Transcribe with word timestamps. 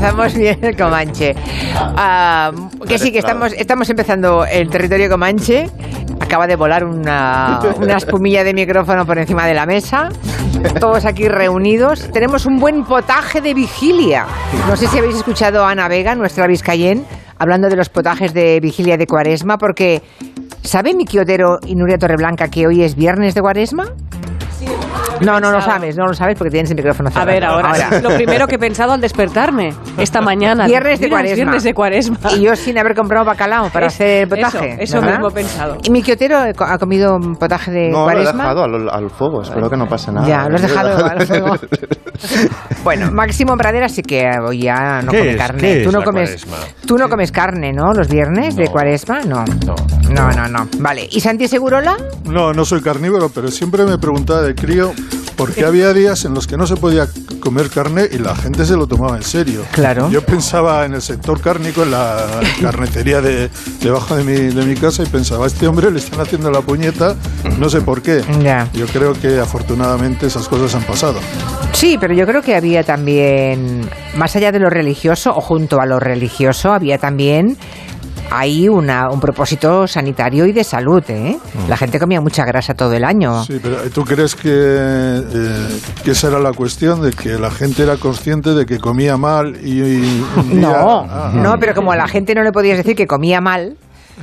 empezamos 0.00 0.34
bien 0.34 0.58
el 0.62 0.76
Comanche. 0.76 1.34
Ah, 1.76 2.50
que 2.88 2.98
sí, 2.98 3.12
que 3.12 3.18
estamos, 3.18 3.52
estamos 3.52 3.90
empezando 3.90 4.46
el 4.46 4.70
territorio 4.70 5.10
Comanche. 5.10 5.68
Acaba 6.18 6.46
de 6.46 6.56
volar 6.56 6.84
una, 6.84 7.60
una 7.76 7.98
espumilla 7.98 8.42
de 8.42 8.54
micrófono 8.54 9.04
por 9.04 9.18
encima 9.18 9.46
de 9.46 9.52
la 9.52 9.66
mesa. 9.66 10.08
Todos 10.80 11.04
aquí 11.04 11.28
reunidos. 11.28 12.10
Tenemos 12.12 12.46
un 12.46 12.58
buen 12.58 12.84
potaje 12.84 13.42
de 13.42 13.52
vigilia. 13.52 14.24
No 14.66 14.74
sé 14.74 14.86
si 14.86 14.98
habéis 14.98 15.16
escuchado 15.16 15.66
a 15.66 15.70
Ana 15.70 15.86
Vega, 15.88 16.14
nuestra 16.14 16.46
Vizcayen, 16.46 17.04
hablando 17.38 17.68
de 17.68 17.76
los 17.76 17.90
potajes 17.90 18.32
de 18.32 18.58
vigilia 18.60 18.96
de 18.96 19.06
Cuaresma, 19.06 19.58
porque 19.58 20.02
¿sabe 20.62 20.94
Miki 20.94 21.18
Otero 21.18 21.58
y 21.66 21.74
Nuria 21.74 21.98
Torreblanca 21.98 22.48
que 22.48 22.66
hoy 22.66 22.82
es 22.82 22.96
viernes 22.96 23.34
de 23.34 23.42
Cuaresma? 23.42 23.88
No, 25.20 25.40
no 25.40 25.50
lo 25.50 25.60
sabes, 25.60 25.96
no 25.96 26.06
lo 26.06 26.14
sabes 26.14 26.36
porque 26.36 26.50
tienes 26.50 26.70
el 26.70 26.76
micrófono 26.76 27.08
A 27.08 27.12
cerrado. 27.12 27.28
ver, 27.28 27.44
ahora, 27.44 28.00
lo 28.00 28.10
primero 28.16 28.46
que 28.46 28.56
he 28.56 28.58
pensado 28.58 28.92
al 28.92 29.00
despertarme 29.00 29.74
esta 29.98 30.20
mañana. 30.22 30.66
Viernes 30.66 31.00
de 31.00 31.06
Mira, 31.06 31.16
cuaresma. 31.18 31.34
Viernes 31.36 31.62
de 31.64 31.74
cuaresma. 31.74 32.18
Y 32.36 32.42
yo 32.42 32.56
sin 32.56 32.78
haber 32.78 32.94
comprado 32.94 33.24
bacalao 33.24 33.68
para 33.70 33.86
Es- 33.86 33.94
hacer 33.94 34.28
potaje. 34.28 34.76
eso, 34.80 35.00
mismo 35.02 35.28
he 35.28 35.32
pensado. 35.32 35.76
¿Y 35.82 35.90
mi 35.90 36.02
quiotero 36.02 36.38
ha 36.38 36.78
comido 36.78 37.16
un 37.16 37.36
potaje 37.36 37.70
de 37.70 37.88
No, 37.90 38.04
lo 38.04 38.10
he 38.10 38.14
cuaresma? 38.14 38.42
dejado 38.44 38.64
al, 38.64 38.88
al 38.90 39.10
fuego, 39.10 39.42
espero 39.42 39.68
que 39.70 39.76
no 39.76 39.86
pase 39.88 40.12
nada. 40.12 40.26
Ya, 40.26 40.48
lo 40.48 40.56
has 40.56 40.62
dejado 40.62 41.04
al 41.04 41.26
fuego. 41.26 41.56
Bueno, 42.84 43.10
Máximo 43.10 43.56
Pradera 43.56 43.88
sí 43.88 44.02
que 44.02 44.28
hoy 44.42 44.62
ya 44.62 45.02
no 45.02 45.10
¿Qué 45.12 45.18
come 45.18 45.30
es? 45.32 45.36
carne. 45.36 45.60
¿Qué 45.60 45.82
tú 45.82 45.88
es 45.88 45.92
no 45.94 45.98
la 46.00 46.04
comes, 46.04 46.44
cuaresma? 46.46 46.56
tú 46.86 46.98
no 46.98 47.08
comes 47.08 47.32
carne, 47.32 47.72
¿no? 47.72 47.92
Los 47.92 48.08
viernes 48.08 48.56
de 48.56 48.64
No. 48.64 48.70
cuaresma, 48.72 49.20
no. 49.20 49.44
No. 49.66 49.74
No, 50.10 50.30
no, 50.32 50.48
no. 50.48 50.68
Vale. 50.78 51.08
¿Y 51.10 51.20
Santi 51.20 51.46
Segurola? 51.48 51.96
No, 52.24 52.52
no 52.52 52.64
soy 52.64 52.80
carnívoro, 52.82 53.28
pero 53.34 53.48
siempre 53.48 53.84
me 53.84 53.96
preguntaba 53.98 54.42
de 54.42 54.54
crío 54.54 54.92
por 55.40 55.54
qué 55.54 55.64
había 55.64 55.94
días 55.94 56.26
en 56.26 56.34
los 56.34 56.46
que 56.46 56.58
no 56.58 56.66
se 56.66 56.76
podía 56.76 57.08
comer 57.40 57.70
carne 57.70 58.06
y 58.12 58.18
la 58.18 58.36
gente 58.36 58.66
se 58.66 58.76
lo 58.76 58.86
tomaba 58.86 59.16
en 59.16 59.22
serio. 59.22 59.62
Claro. 59.72 60.10
Yo 60.10 60.22
pensaba 60.22 60.84
en 60.84 60.92
el 60.92 61.00
sector 61.00 61.40
cárnico, 61.40 61.82
en 61.82 61.92
la 61.92 62.42
carnicería 62.60 63.22
de, 63.22 63.48
debajo 63.80 64.16
de 64.16 64.24
mi, 64.24 64.34
de 64.54 64.66
mi 64.66 64.74
casa 64.74 65.02
y 65.02 65.06
pensaba, 65.06 65.44
a 65.44 65.46
este 65.46 65.66
hombre 65.66 65.90
le 65.90 65.98
están 65.98 66.20
haciendo 66.20 66.50
la 66.50 66.60
puñeta, 66.60 67.16
no 67.58 67.70
sé 67.70 67.80
por 67.80 68.02
qué. 68.02 68.22
Ya. 68.42 68.68
Yo 68.74 68.86
creo 68.86 69.14
que 69.14 69.40
afortunadamente 69.40 70.26
esas 70.26 70.46
cosas 70.46 70.74
han 70.74 70.82
pasado. 70.82 71.20
Sí, 71.72 71.96
pero 71.98 72.12
yo 72.12 72.26
creo 72.26 72.42
que 72.42 72.54
había 72.54 72.84
también, 72.84 73.88
más 74.16 74.36
allá 74.36 74.52
de 74.52 74.58
lo 74.58 74.68
religioso 74.68 75.34
o 75.34 75.40
junto 75.40 75.80
a 75.80 75.86
lo 75.86 75.98
religioso, 75.98 76.70
había 76.70 76.98
también 76.98 77.56
ahí 78.30 78.68
una, 78.68 79.10
un 79.10 79.20
propósito 79.20 79.86
sanitario 79.86 80.46
y 80.46 80.52
de 80.52 80.64
salud. 80.64 81.02
¿eh? 81.08 81.38
La 81.68 81.76
gente 81.76 81.98
comía 81.98 82.20
mucha 82.20 82.44
grasa 82.44 82.74
todo 82.74 82.92
el 82.94 83.04
año. 83.04 83.44
Sí, 83.44 83.58
pero 83.62 83.76
¿tú 83.90 84.04
crees 84.04 84.34
que, 84.34 84.50
eh, 84.52 85.80
que 86.04 86.12
esa 86.12 86.28
era 86.28 86.38
la 86.38 86.52
cuestión? 86.52 87.02
De 87.02 87.10
que 87.12 87.30
la 87.38 87.50
gente 87.50 87.82
era 87.82 87.96
consciente 87.96 88.50
de 88.54 88.66
que 88.66 88.78
comía 88.78 89.16
mal 89.16 89.56
y... 89.62 89.80
y 89.80 90.24
un 90.36 90.50
día- 90.50 90.60
No, 90.60 91.06
Ah. 91.10 91.32
no, 91.34 91.58
pero 91.58 91.74
como 91.74 91.92
a 91.92 91.96
la 91.96 92.06
gente 92.08 92.34
no 92.34 92.42
le 92.42 92.52
podías 92.52 92.76
decir 92.76 92.94
que 92.96 93.06
comía 93.06 93.40
mal, 93.40 93.76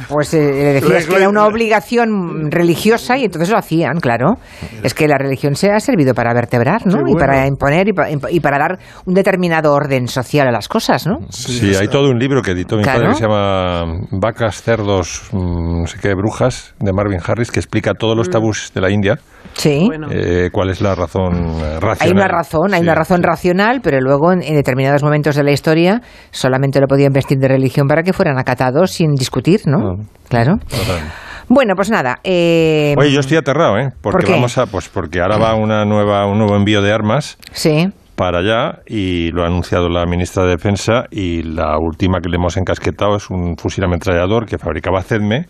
pues 0.09 0.33
eh, 0.33 0.39
le 0.39 0.73
decías 0.73 1.05
que 1.05 1.15
era 1.15 1.29
una 1.29 1.45
obligación 1.45 2.51
religiosa 2.51 3.17
y 3.17 3.25
entonces 3.25 3.49
lo 3.49 3.57
hacían, 3.57 3.99
claro. 3.99 4.35
Es 4.83 4.93
que 4.93 5.07
la 5.07 5.17
religión 5.17 5.55
se 5.55 5.71
ha 5.71 5.79
servido 5.79 6.13
para 6.13 6.33
vertebrar, 6.33 6.85
¿no? 6.85 6.99
Y 7.07 7.15
para 7.15 7.47
imponer 7.47 7.87
y, 7.89 7.93
pa- 7.93 8.09
y 8.31 8.39
para 8.39 8.57
dar 8.59 8.79
un 9.05 9.13
determinado 9.13 9.73
orden 9.73 10.07
social 10.07 10.47
a 10.47 10.51
las 10.51 10.67
cosas, 10.67 11.05
¿no? 11.07 11.19
Sí, 11.29 11.73
hay 11.75 11.87
todo 11.87 12.09
un 12.09 12.19
libro 12.19 12.41
que 12.41 12.51
editó 12.51 12.77
mi 12.77 12.83
Claro. 12.83 12.99
padre 12.99 13.09
que 13.11 13.15
se 13.17 13.23
llama 13.23 13.85
Vacas, 14.11 14.61
cerdos, 14.61 15.29
mm, 15.31 15.81
no 15.81 15.87
sé 15.87 15.97
qué, 16.01 16.13
brujas, 16.13 16.73
de 16.79 16.93
Marvin 16.93 17.19
Harris, 17.25 17.51
que 17.51 17.59
explica 17.59 17.93
todos 17.93 18.15
los 18.15 18.29
tabús 18.29 18.71
de 18.73 18.81
la 18.81 18.89
India, 18.89 19.17
Sí. 19.57 19.83
Bueno. 19.87 20.07
eh, 20.11 20.49
cuál 20.51 20.69
es 20.69 20.81
la 20.81 20.95
razón 20.95 21.33
eh, 21.59 21.79
racional. 21.79 21.97
Hay 21.99 22.11
una 22.11 22.27
razón, 22.27 22.73
hay 22.73 22.79
Sí, 22.79 22.83
una 22.85 22.95
razón 22.95 23.23
racional, 23.23 23.81
pero 23.83 23.99
luego 23.99 24.31
en, 24.31 24.41
en 24.43 24.55
determinados 24.55 25.03
momentos 25.03 25.35
de 25.35 25.43
la 25.43 25.51
historia 25.51 26.01
solamente 26.31 26.79
lo 26.79 26.87
podían 26.87 27.11
vestir 27.11 27.37
de 27.39 27.47
religión 27.47 27.87
para 27.87 28.03
que 28.03 28.13
fueran 28.13 28.37
acatados 28.37 28.91
sin 28.91 29.13
discutir, 29.15 29.61
¿no? 29.65 29.77
No. 29.79 29.95
Claro. 30.29 30.57
Total. 30.69 31.01
Bueno, 31.49 31.73
pues 31.75 31.89
nada. 31.89 32.19
eh, 32.23 32.93
Oye, 32.97 33.11
yo 33.11 33.19
estoy 33.21 33.37
aterrado, 33.37 33.77
¿eh? 33.77 33.89
Porque 34.01 34.17
¿Por 34.17 34.25
qué? 34.25 34.31
vamos 34.33 34.57
a, 34.57 34.65
pues 34.65 34.89
porque 34.89 35.21
ahora 35.21 35.37
va 35.37 35.55
una 35.55 35.85
nueva, 35.85 36.25
un 36.27 36.37
nuevo 36.37 36.55
envío 36.55 36.81
de 36.81 36.91
armas 36.91 37.37
Sí. 37.53 37.87
para 38.15 38.39
allá 38.39 38.79
y 38.85 39.31
lo 39.31 39.43
ha 39.43 39.47
anunciado 39.47 39.87
la 39.89 40.05
ministra 40.05 40.43
de 40.43 40.49
Defensa 40.49 41.05
y 41.09 41.43
la 41.43 41.77
última 41.79 42.19
que 42.19 42.29
le 42.29 42.35
hemos 42.35 42.57
encasquetado 42.57 43.15
es 43.15 43.29
un 43.29 43.55
fusil 43.57 43.83
ametrallador 43.85 44.45
que 44.45 44.57
fabricaba 44.57 45.01
Cedme 45.03 45.45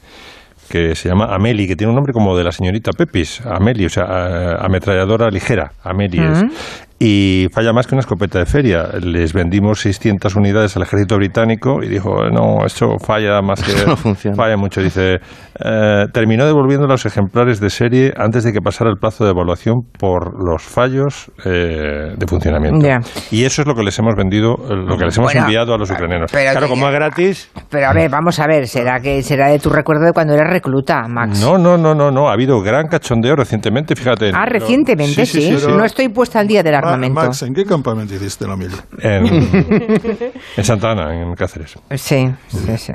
que 0.69 0.95
se 0.95 1.09
llama 1.09 1.33
Ameli, 1.33 1.67
que 1.67 1.75
tiene 1.75 1.89
un 1.89 1.95
nombre 1.95 2.13
como 2.13 2.37
de 2.37 2.43
la 2.43 2.51
señorita 2.51 2.91
Pepis, 2.91 3.41
Ameli, 3.45 3.85
o 3.85 3.89
sea, 3.89 4.05
eh, 4.05 4.57
ametralladora 4.59 5.29
ligera, 5.29 5.71
Ameli 5.83 6.19
es. 6.19 6.43
Y 6.99 7.47
falla 7.53 7.73
más 7.73 7.85
que 7.85 7.93
una 7.93 7.99
escopeta 7.99 8.39
de 8.39 8.45
feria. 8.47 8.87
Les 8.99 9.31
vendimos 9.31 9.81
600 9.81 10.35
unidades 10.35 10.75
al 10.77 10.81
ejército 10.81 11.15
británico 11.17 11.83
y 11.83 11.87
dijo, 11.89 12.25
no, 12.31 12.65
esto 12.65 12.97
falla 12.97 13.39
más 13.43 13.61
que... 13.61 13.71
No 13.85 13.95
funciona. 13.95 14.35
Falla 14.35 14.57
mucho. 14.57 14.81
Dice, 14.81 15.19
eh, 15.63 16.05
terminó 16.11 16.45
devolviendo 16.47 16.87
los 16.87 17.05
ejemplares 17.05 17.59
de 17.59 17.69
serie 17.69 18.13
antes 18.17 18.43
de 18.45 18.51
que 18.51 18.61
pasara 18.61 18.89
el 18.89 18.97
plazo 18.97 19.25
de 19.25 19.29
evaluación 19.31 19.75
por 19.99 20.43
los 20.43 20.63
fallos 20.63 21.31
eh, 21.45 22.13
de 22.17 22.27
funcionamiento. 22.27 22.85
Ya. 22.87 22.99
Y 23.29 23.43
eso 23.45 23.61
es 23.61 23.67
lo 23.67 23.75
que 23.75 23.83
les 23.83 23.97
hemos 23.99 24.15
vendido, 24.15 24.55
eh, 24.67 24.75
lo 24.75 24.97
que 24.97 25.05
les 25.05 25.17
hemos 25.17 25.31
Bueno, 25.33 25.45
enviado 25.45 25.75
a 25.75 25.77
los 25.77 25.91
ucranianos. 25.91 26.31
pero 26.31 26.51
claro, 26.51 26.67
como 26.67 26.87
es 26.87 26.93
gratis... 26.95 27.51
Pero 27.69 27.87
a 27.89 27.93
ver, 27.93 28.09
vamos 28.09 28.39
a 28.39 28.47
ver, 28.47 28.67
¿será 28.67 28.99
que 28.99 29.21
será 29.21 29.49
de 29.49 29.59
tu 29.59 29.69
recuerdo 29.69 30.05
de 30.05 30.13
cuando 30.13 30.33
eras 30.33 30.49
recluta, 30.49 31.03
Max? 31.07 31.41
No, 31.41 31.59
no, 31.59 31.77
no, 31.77 31.93
no, 31.93 32.09
no. 32.09 32.27
Ha 32.29 32.33
habido 32.33 32.59
gran 32.61 32.87
cachondeo 32.87 33.35
recientemente, 33.35 33.95
fíjate. 33.95 34.31
Ah, 34.33 34.45
recientemente, 34.47 35.25
sí. 35.27 35.41
sí, 35.41 35.51
sí, 35.51 35.59
sí. 35.59 35.67
No 35.67 35.85
estoy 35.85 36.09
puesta 36.09 36.39
al 36.39 36.47
día 36.47 36.63
del 36.63 36.73
Ma- 36.73 36.81
armamento. 36.93 37.21
Max, 37.21 37.41
¿en 37.43 37.53
qué 37.53 37.65
campamento 37.65 38.13
hiciste 38.15 38.47
la 38.47 38.55
mili? 38.55 38.75
En, 38.99 39.25
en 40.57 40.63
Santa 40.63 40.91
Ana, 40.91 41.13
en 41.21 41.33
Cáceres. 41.35 41.77
Sí, 41.95 42.29
sí, 42.47 42.77
sí. 42.77 42.93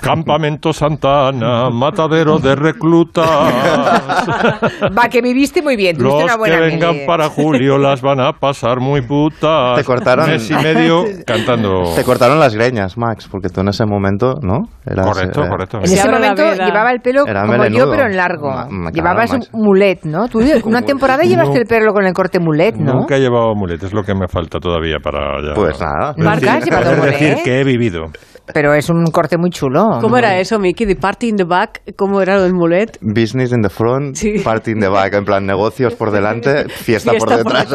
Campamento 0.00 0.72
Santa 0.72 1.28
Ana, 1.28 1.70
matadero 1.70 2.38
de 2.38 2.54
reclutas. 2.54 3.26
Va, 4.98 5.08
que 5.08 5.20
viviste 5.22 5.62
muy 5.62 5.76
bien, 5.76 5.96
tuviste 5.96 6.14
Los 6.14 6.24
una 6.24 6.32
que 6.34 6.38
buena 6.38 6.60
vengan 6.60 6.92
mili. 6.94 7.06
para 7.06 7.28
julio 7.28 7.78
las 7.78 8.00
van 8.02 8.20
a 8.20 8.32
pasar 8.32 8.80
muy 8.80 9.02
putas. 9.02 9.76
Te 9.76 9.84
cortaron- 9.84 10.26
Mes 10.26 10.50
y 10.50 10.54
medio 10.62 11.04
cantando. 11.26 11.94
Te 11.94 12.04
cortaron 12.04 12.38
las 12.38 12.54
greñas, 12.54 12.96
Max, 12.96 13.28
porque 13.30 13.48
tú 13.48 13.60
en 13.60 13.68
ese 13.68 13.84
momento, 13.86 14.34
¿no? 14.42 14.68
Eras, 14.86 15.06
Correcto, 15.06 15.44
eh, 15.44 15.48
correcto. 15.48 15.78
En 15.78 15.86
Se 15.88 15.94
ese 15.94 16.08
momento 16.10 16.42
llevaba 16.54 16.90
el 16.92 17.00
pelo 17.00 17.26
Era 17.26 17.42
como 17.46 17.66
yo, 17.66 17.90
pero 17.90 18.06
en 18.06 18.16
largo. 18.16 18.50
Ma- 18.50 18.66
ma- 18.70 18.90
Llevabas 18.90 19.32
un 19.32 19.42
mulet, 19.52 20.04
¿no? 20.04 20.28
Tú 20.28 20.40
una 20.64 20.82
temporada 20.82 21.22
llevaste 21.22 21.58
el 21.58 21.66
pelo 21.66 21.92
con 21.92 22.04
el 22.04 22.12
corte 22.12 22.38
mulet, 22.40 22.76
¿no? 22.76 22.94
Nunca 22.94 23.18
llevado 23.22 23.54
mulet, 23.54 23.82
es 23.82 23.92
lo 23.92 24.02
que 24.02 24.14
me 24.14 24.28
falta 24.28 24.58
todavía 24.60 24.98
para 25.02 25.40
ya. 25.42 25.54
Pues 25.54 25.80
nada. 25.80 26.14
Marca, 26.18 26.54
has 26.54 26.64
llevado 26.64 26.84
Poder 26.84 26.98
mulet. 26.98 27.18
decir 27.20 27.36
que 27.44 27.60
he 27.60 27.64
vivido. 27.64 28.10
Pero 28.54 28.74
es 28.74 28.88
un 28.90 29.04
corte 29.06 29.36
muy 29.38 29.50
chulo. 29.50 29.98
¿Cómo 30.00 30.16
era 30.18 30.38
eso, 30.38 30.58
Miki? 30.58 30.86
¿The 30.86 30.96
party 30.96 31.28
in 31.28 31.36
the 31.36 31.44
back? 31.44 31.80
¿Cómo 31.96 32.20
era 32.20 32.36
lo 32.36 32.42
del 32.42 32.52
mulet? 32.54 32.98
Business 33.00 33.52
in 33.52 33.62
the 33.62 33.68
front, 33.70 34.16
Sí. 34.16 34.38
party 34.44 34.72
in 34.72 34.80
the 34.80 34.88
back, 34.88 35.14
en 35.14 35.24
plan 35.24 35.46
negocios 35.46 35.94
por 35.94 36.10
delante, 36.10 36.68
fiesta, 36.68 37.12
por 37.18 37.30
detrás. 37.36 37.66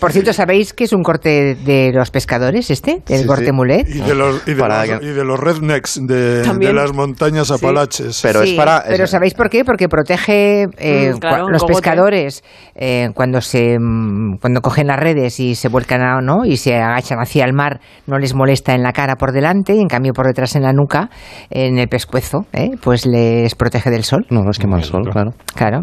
Por 0.00 0.12
cierto, 0.12 0.32
¿sabéis 0.32 0.72
que 0.72 0.84
es 0.84 0.92
un 0.92 1.02
corte 1.02 1.56
de 1.64 1.92
los 1.94 2.10
pescadores 2.10 2.70
este? 2.70 3.02
El 3.08 3.20
Sí, 3.22 3.26
corte 3.26 3.46
sí. 3.46 3.52
mulet. 3.52 3.88
Y 3.88 4.00
de 4.00 4.14
los, 4.14 4.46
y 4.46 4.54
de 4.54 4.60
Para 4.60 4.86
los, 4.86 5.00
que- 5.00 5.06
y 5.06 5.08
de 5.10 5.24
los 5.24 5.38
rednecks 5.40 6.00
de, 6.06 6.72
las 6.72 6.92
montañas 6.92 7.48
Sí. 7.48 7.54
apalaches. 7.54 8.20
Pero 8.22 8.42
Sí, 8.42 8.50
es 8.50 8.54
para... 8.56 8.84
pero 8.86 9.04
es- 9.04 9.10
¿sabéis 9.10 9.34
por 9.34 9.48
qué? 9.50 9.64
Porque 9.64 9.88
protege 9.88 10.66
eh, 10.78 11.12
Mm, 11.14 11.18
claro, 11.18 11.48
los 11.48 11.64
pescadores 11.64 12.42
eh, 12.74 13.08
cuando 13.14 13.40
se 13.40 13.78
mm, 13.78 14.38
cuando 14.40 14.60
cogen 14.60 14.86
las 14.86 14.98
redes 14.98 15.40
y 15.40 15.54
se 15.54 15.68
vuelcan 15.68 16.00
a, 16.02 16.20
¿no? 16.20 16.44
y 16.44 16.56
se 16.56 16.74
agachan 16.76 17.18
hacia 17.20 17.44
el 17.44 17.52
mar, 17.52 17.80
no 18.06 18.18
les 18.18 18.34
molesta 18.34 18.74
en 18.74 18.82
la 18.82 18.92
cara 18.92 19.16
por 19.16 19.32
delante 19.32 19.59
y 19.68 19.80
en 19.80 19.88
cambio 19.88 20.12
por 20.12 20.26
detrás 20.26 20.54
en 20.56 20.62
la 20.62 20.72
nuca, 20.72 21.08
en 21.50 21.78
el 21.78 21.88
pescuezo, 21.88 22.46
¿eh? 22.52 22.70
pues 22.82 23.06
les 23.06 23.54
protege 23.54 23.90
del 23.90 24.04
sol. 24.04 24.26
No, 24.30 24.42
no 24.42 24.50
es 24.50 24.58
que 24.58 24.66
mal 24.66 24.82
sol, 24.82 25.02
claro. 25.10 25.32
Claro. 25.54 25.80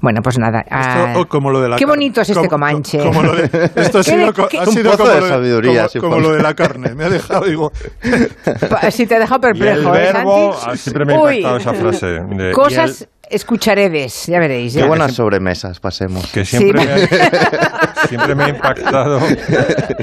Bueno, 0.00 0.20
pues 0.22 0.38
nada. 0.38 0.64
ah, 0.70 1.06
Esto, 1.08 1.26
como 1.28 1.50
lo 1.50 1.60
de 1.60 1.68
la 1.68 1.76
qué 1.76 1.86
bonito 1.86 2.20
es 2.20 2.28
este 2.30 2.48
Como- 2.48 2.50
Comanche. 2.50 2.98
como 2.98 3.22
lo 3.22 3.34
de- 3.34 3.44
esto 3.76 3.98
ha 3.98 4.02
¿Qué- 4.02 4.10
sido, 4.10 4.32
qué- 4.32 4.58
ha 4.58 4.62
Un 4.62 4.72
sido 4.72 4.90
pozo 4.92 5.04
como, 5.04 5.14
de 5.14 5.20
lo 5.20 5.28
sabiduría, 5.28 5.86
como- 6.00 6.02
como 6.14 6.20
lo 6.20 6.32
de 6.32 6.42
la 6.42 6.54
carne. 6.54 6.94
Me 6.94 7.04
ha 7.04 7.10
dejado, 7.10 7.46
digo, 7.46 7.70
Si 8.90 9.06
te 9.06 9.14
ha 9.16 9.18
dejado 9.18 9.40
Y 9.48 9.50
el 9.50 9.58
perplejo, 9.58 9.94
¿eh, 9.94 10.12
verbo, 10.12 10.52
Santi? 10.54 10.70
ah, 10.72 10.76
siempre 10.76 11.04
me 11.04 11.14
ha 11.14 11.20
Uy, 11.20 11.36
impactado 11.36 11.56
esa 11.58 11.74
frase. 11.74 12.06
de- 12.06 12.50
y 12.50 12.52
Cosas 12.52 13.08
escucharedes, 13.30 14.26
ya 14.26 14.38
veréis. 14.38 14.74
Qué 14.74 14.80
ya. 14.80 14.86
buenas 14.86 15.12
sobremesas, 15.12 15.80
pasemos. 15.80 16.26
que 16.32 16.44
siempre, 16.44 16.80
Sí. 16.82 16.86
me 16.88 16.92
ha, 16.92 18.06
siempre 18.08 18.34
me 18.34 18.44
ha 18.44 18.48
impactado 18.50 19.20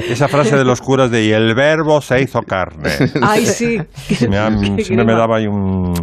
esa 0.08 0.28
frase 0.28 0.56
de 0.56 0.64
los 0.64 0.80
curas 0.80 1.10
de 1.10 1.24
y 1.24 1.32
el 1.32 1.54
verbo 1.54 2.00
se 2.00 2.20
hizo 2.22 2.40
carne. 2.42 2.90
Ay, 3.22 3.46
sí. 3.46 3.78
Me 4.28 4.38
ha- 4.38 4.50
siempre 4.78 5.04
me 5.04 5.12
daba 5.14 5.36
ahí 5.38 5.46
un... 5.46 5.94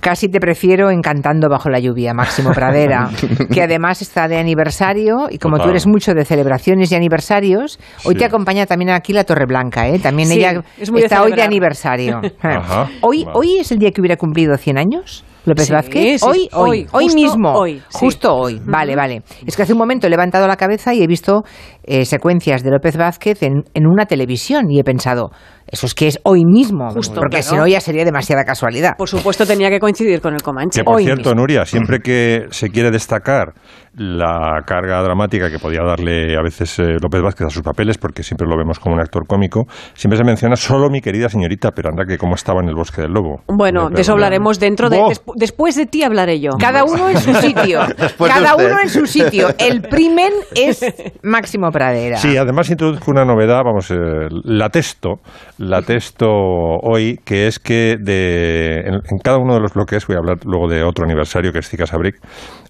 Casi 0.00 0.28
te 0.28 0.38
prefiero 0.38 0.90
encantando 0.90 1.48
bajo 1.48 1.70
la 1.70 1.78
lluvia, 1.78 2.12
Máximo 2.12 2.50
Pradera, 2.52 3.08
que 3.50 3.62
además 3.62 4.02
está 4.02 4.28
de 4.28 4.36
aniversario 4.38 5.28
y 5.30 5.38
como 5.38 5.56
tú 5.56 5.60
Total. 5.62 5.70
eres 5.70 5.86
mucho 5.86 6.12
de 6.12 6.26
celebraciones 6.26 6.92
y 6.92 6.94
aniversarios, 6.94 7.78
hoy 8.04 8.14
Sí. 8.14 8.18
te 8.18 8.24
acompaña 8.26 8.66
también 8.66 8.90
aquí 8.90 9.14
la 9.14 9.24
Torre 9.24 9.46
Blanca, 9.46 9.88
¿eh? 9.88 9.98
También 9.98 10.28
Sí, 10.28 10.34
ella 10.40 10.62
es 10.78 10.90
muy 10.90 11.00
de 11.00 11.06
está 11.06 11.22
hoy 11.22 11.32
de 11.32 11.42
aniversario. 11.42 12.20
Ajá, 12.42 12.88
hoy, 13.00 13.24
vale. 13.24 13.38
hoy 13.38 13.58
es 13.60 13.72
el 13.72 13.78
día 13.78 13.92
que 13.92 14.02
hubiera 14.02 14.16
cumplido 14.16 14.54
100 14.58 14.76
años. 14.78 15.24
López 15.44 15.66
Sí, 15.66 15.72
Vázquez? 15.72 16.20
sí, 16.20 16.26
hoy, 16.26 16.48
hoy, 16.52 16.86
hoy, 16.92 17.14
mismo. 17.14 17.52
hoy, 17.52 17.82
sí. 17.88 17.98
Justo 17.98 18.34
hoy. 18.34 18.60
Vale, 18.64 18.96
vale. 18.96 19.22
Es 19.46 19.56
que 19.56 19.62
hace 19.62 19.72
un 19.72 19.78
momento 19.78 20.06
he 20.06 20.10
levantado 20.10 20.46
la 20.46 20.56
cabeza 20.56 20.94
y 20.94 21.02
he 21.02 21.06
visto 21.06 21.42
eh, 21.82 22.04
secuencias 22.04 22.62
de 22.62 22.70
López 22.70 22.96
Vázquez 22.96 23.42
en, 23.42 23.64
en 23.74 23.86
una 23.86 24.06
televisión 24.06 24.70
y 24.70 24.78
he 24.80 24.84
pensado, 24.84 25.30
eso 25.66 25.86
es 25.86 25.94
que 25.94 26.06
es 26.08 26.18
hoy 26.24 26.44
mismo. 26.44 26.90
Justo, 26.90 27.14
porque 27.14 27.38
claro. 27.38 27.50
si 27.50 27.56
no 27.56 27.66
ya 27.66 27.80
sería 27.80 28.04
demasiada 28.04 28.44
casualidad. 28.44 28.92
Por 28.96 29.08
supuesto, 29.08 29.46
tenía 29.46 29.70
que 29.70 29.80
coincidir 29.80 30.20
con 30.20 30.34
el 30.34 30.42
Comanche. 30.42 30.80
Que 30.80 30.84
por 30.84 30.96
Hoy 30.96 31.04
cierto, 31.04 31.30
mismo. 31.30 31.40
Nuria, 31.40 31.64
siempre 31.64 31.98
que 32.00 32.46
se 32.50 32.70
quiere 32.70 32.90
destacar 32.90 33.52
la 33.96 34.62
carga 34.66 35.02
dramática 35.02 35.50
que 35.50 35.58
podía 35.58 35.82
darle 35.82 36.36
a 36.36 36.42
veces 36.42 36.78
eh, 36.78 36.96
López 37.02 37.22
Vázquez 37.22 37.46
a 37.46 37.50
sus 37.50 37.62
papeles, 37.62 37.98
porque 37.98 38.22
siempre 38.22 38.46
lo 38.48 38.56
vemos 38.56 38.78
como 38.78 38.94
un 38.94 39.00
actor 39.00 39.26
cómico, 39.26 39.66
siempre 39.94 40.18
se 40.18 40.24
menciona 40.24 40.56
solo 40.56 40.88
mi 40.90 41.00
querida 41.00 41.28
señorita, 41.28 41.70
pero 41.70 41.90
anda 41.90 42.04
que 42.04 42.18
cómo 42.18 42.34
estaba 42.34 42.60
en 42.62 42.68
el 42.68 42.74
bosque 42.74 43.02
del 43.02 43.12
lobo. 43.12 43.42
Bueno, 43.48 43.90
de 43.90 44.00
eso 44.00 44.12
hablaremos 44.12 44.58
dentro 44.58 44.88
de... 44.90 44.98
¡Oh! 44.98 45.08
despu- 45.10 45.34
después 45.36 45.76
de 45.76 45.86
ti 45.86 46.02
hablaré 46.02 46.40
yo. 46.40 46.50
Cada 46.58 46.84
uno 46.84 47.08
en 47.08 47.18
su 47.18 47.32
sitio. 47.40 47.80
Cada 48.18 48.56
uno 48.56 48.80
en 48.82 48.88
su 48.88 49.06
sitio. 49.06 49.48
El 49.58 49.82
primen 49.82 50.32
es 50.56 50.84
Máximo 51.22 51.70
Pradera. 51.70 52.16
Sí, 52.16 52.36
además 52.36 52.70
introduzco 52.70 53.10
una 53.10 53.24
novedad, 53.24 53.62
vamos, 53.64 53.90
eh, 53.90 53.96
la 54.44 54.68
testo, 54.70 55.20
la 55.58 55.82
testo 55.82 56.26
hoy, 56.28 57.18
que 57.24 57.46
es 57.46 57.58
que 57.58 57.96
de, 58.00 58.80
en, 58.80 58.94
en 58.94 59.18
cada 59.22 59.38
uno 59.38 59.54
de 59.54 59.60
los 59.60 59.72
bloques, 59.72 60.06
voy 60.06 60.16
a 60.16 60.18
hablar 60.18 60.38
luego 60.44 60.68
de 60.68 60.82
otro 60.82 61.04
aniversario 61.04 61.52
que 61.52 61.58
es 61.60 61.68
Zika 61.68 61.86
Sabric, 61.86 62.16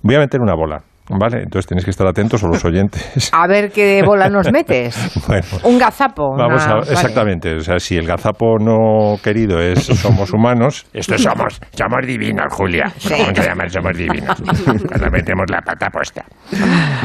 voy 0.02 0.16
a 0.16 0.18
meter 0.18 0.40
una 0.40 0.54
bola, 0.54 0.82
¿vale? 1.10 1.42
Entonces 1.42 1.66
tenéis 1.66 1.84
que 1.84 1.90
estar 1.90 2.06
atentos 2.06 2.42
o 2.44 2.48
los 2.48 2.64
oyentes. 2.64 3.30
A 3.32 3.46
ver 3.46 3.70
qué 3.70 4.02
bola 4.04 4.28
nos 4.28 4.50
metes. 4.52 4.94
Bueno. 5.26 5.44
Un 5.64 5.78
gazapo. 5.78 6.36
Vamos 6.36 6.64
una- 6.64 6.72
a, 6.72 6.78
vale. 6.80 6.92
exactamente, 6.92 7.54
o 7.54 7.60
sea, 7.60 7.78
si 7.78 7.96
el 7.96 8.06
gazapo 8.06 8.58
no 8.58 9.16
querido 9.22 9.58
es 9.60 9.84
somos 9.84 10.32
humanos, 10.32 10.86
esto 10.92 11.16
somos, 11.18 11.60
somos 11.72 12.06
divinos, 12.06 12.46
Julia. 12.52 12.92
¿Cómo 13.08 13.34
se 13.34 13.42
llama? 13.42 13.68
Somos 13.68 13.96
divinos. 13.96 14.40
Cuando 14.88 15.10
metemos 15.10 15.44
la 15.50 15.60
pata 15.62 15.88
puesta. 15.90 16.24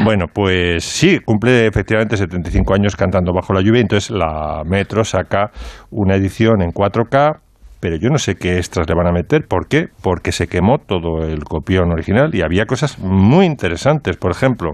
Bueno, 0.04 0.26
pues 0.32 0.84
sí, 0.84 1.18
cumple 1.24 1.66
efectivamente 1.66 2.16
75 2.16 2.74
años 2.74 2.94
cantando 2.96 3.32
bajo 3.32 3.52
la 3.54 3.62
lluvia, 3.62 3.80
entonces 3.80 4.10
la 4.10 4.62
Metro 4.66 5.02
saca 5.04 5.50
una 5.90 6.14
edición 6.16 6.62
en 6.62 6.70
4K. 6.72 7.38
Pero 7.80 7.96
yo 7.96 8.10
no 8.10 8.18
sé 8.18 8.34
qué 8.34 8.56
extras 8.56 8.86
le 8.88 8.94
van 8.94 9.06
a 9.06 9.12
meter. 9.12 9.46
¿Por 9.48 9.66
qué? 9.66 9.86
Porque 10.02 10.32
se 10.32 10.46
quemó 10.46 10.78
todo 10.78 11.26
el 11.26 11.44
copión 11.44 11.90
original 11.92 12.30
y 12.34 12.42
había 12.42 12.66
cosas 12.66 12.98
muy 12.98 13.46
interesantes. 13.46 14.16
Por 14.16 14.30
ejemplo, 14.30 14.72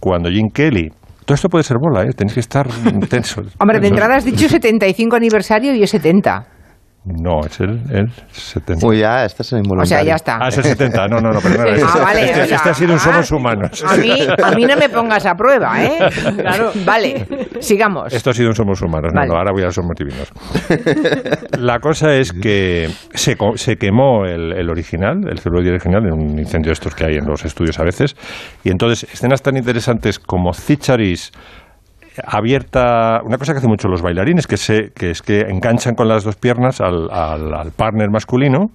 cuando 0.00 0.30
Jim 0.30 0.48
Kelly... 0.52 0.90
Todo 1.24 1.34
esto 1.34 1.48
puede 1.48 1.64
ser 1.64 1.78
bola, 1.80 2.04
¿eh? 2.04 2.12
Tenéis 2.16 2.34
que 2.34 2.40
estar 2.40 2.68
tensos. 3.10 3.56
Hombre, 3.58 3.80
de 3.80 3.88
entrada 3.88 4.14
has 4.14 4.24
dicho 4.24 4.48
75 4.48 5.16
aniversario 5.16 5.74
y 5.74 5.82
es 5.82 5.90
70. 5.90 6.55
No, 7.08 7.40
es 7.46 7.60
el, 7.60 7.80
el 7.92 8.10
70. 8.32 8.84
Uy, 8.84 8.98
ya, 8.98 9.24
este 9.24 9.42
es 9.44 9.52
involuntario. 9.52 9.82
O 9.82 9.86
sea, 9.86 10.02
ya 10.02 10.16
está. 10.16 10.38
Ah, 10.42 10.48
es 10.48 10.58
el 10.58 10.64
70. 10.64 11.06
No, 11.06 11.20
no, 11.20 11.30
no. 11.30 11.38
Este, 11.66 11.82
Ah, 11.86 11.98
vale, 12.02 12.24
este- 12.24 12.42
o 12.42 12.46
sea, 12.46 12.56
este 12.56 12.68
ha 12.70 12.74
sido 12.74 12.92
un 12.94 12.96
ah, 12.98 13.02
Somos 13.02 13.30
Humanos. 13.30 13.84
A 13.86 13.96
mí, 13.96 14.10
a 14.42 14.50
mí 14.50 14.64
no 14.64 14.76
me 14.76 14.88
pongas 14.88 15.24
a 15.24 15.34
prueba, 15.36 15.84
¿eh? 15.84 15.98
Claro. 16.36 16.72
Vale, 16.84 17.26
sigamos. 17.60 18.12
Esto 18.12 18.30
ha 18.30 18.34
sido 18.34 18.48
un 18.48 18.54
Somos 18.56 18.82
Humanos. 18.82 19.12
No, 19.14 19.20
Vale. 19.20 19.28
no, 19.32 19.36
ahora 19.38 19.52
voy 19.52 19.62
a 19.62 19.70
Somos 19.70 19.94
Divinos. 19.96 20.32
La 21.58 21.78
cosa 21.78 22.12
es 22.14 22.32
que 22.32 22.88
se, 23.14 23.36
co- 23.36 23.56
se 23.56 23.76
quemó 23.76 24.24
el, 24.24 24.52
el 24.52 24.68
original, 24.68 25.20
el 25.30 25.38
celuloide 25.38 25.70
original, 25.70 26.04
en 26.06 26.12
un 26.12 26.38
incendio 26.38 26.70
de 26.70 26.74
estos 26.74 26.94
que 26.94 27.04
hay 27.06 27.16
en 27.16 27.26
los 27.26 27.44
estudios 27.44 27.78
a 27.78 27.84
veces. 27.84 28.16
Y 28.64 28.70
entonces, 28.70 29.04
escenas 29.12 29.42
tan 29.42 29.56
interesantes 29.56 30.18
como 30.18 30.52
Zicharis 30.52 31.30
abierta, 32.24 33.20
una 33.24 33.38
cosa 33.38 33.52
que 33.52 33.58
hacen 33.58 33.70
mucho 33.70 33.88
los 33.88 34.02
bailarines, 34.02 34.46
que, 34.46 34.56
se, 34.56 34.90
que 34.94 35.10
es 35.10 35.22
que 35.22 35.40
enganchan 35.40 35.94
con 35.94 36.08
las 36.08 36.24
dos 36.24 36.36
piernas 36.36 36.80
al, 36.80 37.10
al, 37.10 37.70
partner 37.76 38.10
masculino 38.10 38.70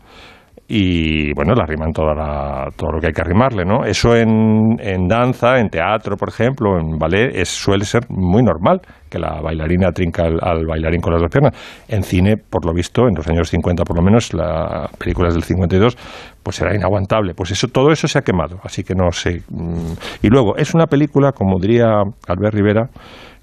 y 0.73 1.33
bueno, 1.33 1.53
le 1.53 1.63
arriman 1.63 1.91
toda 1.91 2.13
la- 2.15 2.67
todo 2.77 2.91
lo 2.93 2.99
que 3.01 3.07
hay 3.07 3.13
que 3.13 3.19
arrimarle, 3.21 3.65
¿no? 3.65 3.83
Eso 3.83 4.15
en, 4.15 4.77
en 4.79 5.05
danza, 5.05 5.59
en 5.59 5.67
teatro, 5.69 6.15
por 6.15 6.29
ejemplo, 6.29 6.79
en 6.79 6.97
ballet, 6.97 7.35
es, 7.35 7.49
suele 7.49 7.83
ser 7.83 8.03
muy 8.09 8.41
normal 8.41 8.79
que 9.09 9.19
la 9.19 9.41
bailarina 9.41 9.91
trinca 9.91 10.23
al, 10.23 10.39
al 10.41 10.65
bailarín 10.65 11.01
con 11.01 11.11
las 11.11 11.21
dos 11.21 11.29
piernas. 11.29 11.53
En 11.89 12.03
cine, 12.03 12.37
por 12.37 12.65
lo 12.65 12.71
visto, 12.73 13.01
en 13.09 13.15
los 13.15 13.27
años 13.27 13.49
50 13.49 13.83
por 13.83 13.97
lo 13.97 14.01
menos, 14.01 14.33
las 14.33 14.89
películas 14.97 15.33
del 15.33 15.43
52, 15.43 15.97
pues 16.41 16.61
era 16.61 16.73
inaguantable. 16.73 17.33
Pues 17.33 17.51
eso, 17.51 17.67
todo 17.67 17.91
eso 17.91 18.07
se 18.07 18.19
ha 18.19 18.21
quemado, 18.21 18.59
así 18.63 18.83
que 18.85 18.95
no 18.95 19.11
sé. 19.11 19.41
mm. 19.49 19.91
Y 20.21 20.29
luego, 20.29 20.55
es 20.55 20.73
una 20.73 20.85
película, 20.85 21.33
como 21.33 21.59
diría 21.59 21.87
Albert 22.29 22.53
Rivera, 22.55 22.87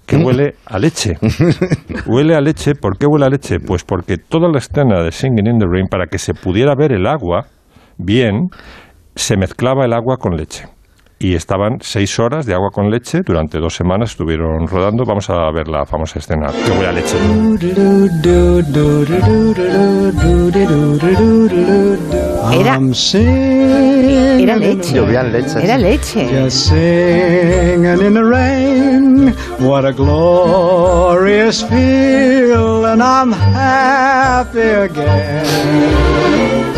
que 0.09 0.17
huele 0.17 0.55
a 0.65 0.79
leche. 0.79 1.19
Huele 2.07 2.35
a 2.35 2.41
leche. 2.41 2.75
¿Por 2.75 2.97
qué 2.97 3.07
huele 3.07 3.27
a 3.27 3.29
leche? 3.29 3.61
Pues 3.61 3.85
porque 3.85 4.17
toda 4.17 4.49
la 4.49 4.57
escena 4.57 5.03
de 5.03 5.13
Singing 5.13 5.47
in 5.47 5.59
the 5.59 5.67
Rain, 5.67 5.87
para 5.87 6.07
que 6.07 6.19
se 6.19 6.33
pudiera 6.33 6.75
ver 6.75 6.93
el 6.93 7.07
agua 7.07 7.47
bien, 7.99 8.49
se 9.15 9.37
mezclaba 9.37 9.85
el 9.85 9.93
agua 9.93 10.17
con 10.17 10.35
leche. 10.35 10.65
Y 11.21 11.35
estaban 11.35 11.79
seis 11.81 12.17
horas 12.21 12.47
de 12.47 12.55
agua 12.55 12.71
con 12.71 12.91
leche, 12.91 13.23
durante 13.23 13.59
dos 13.59 13.75
semanas 13.75 14.11
estuvieron 14.11 14.69
rodando. 14.69 15.05
Vamos 15.05 15.29
a 15.31 15.51
ver 15.51 15.67
la 15.67 15.85
famosa 15.85 16.21
escena 16.21 16.47
que 16.65 16.71
huele 16.71 16.87
a 16.87 16.93
leche. 16.93 17.17
Era, 22.53 22.79
era 24.39 24.57
leche. 24.57 24.95
Llovían 24.95 25.33
leches. 25.33 25.57
Era 25.57 25.77
leche. 25.77 26.29
Just 26.31 26.69
singing 26.69 28.01
in 28.01 28.15
the 28.15 28.23
rain. 28.23 29.35
What 29.59 29.87
a 29.87 29.93
glorious 29.93 31.65
feeling. 31.65 33.03
I'm 33.03 33.33
happy 33.33 34.61
again. 34.61 36.78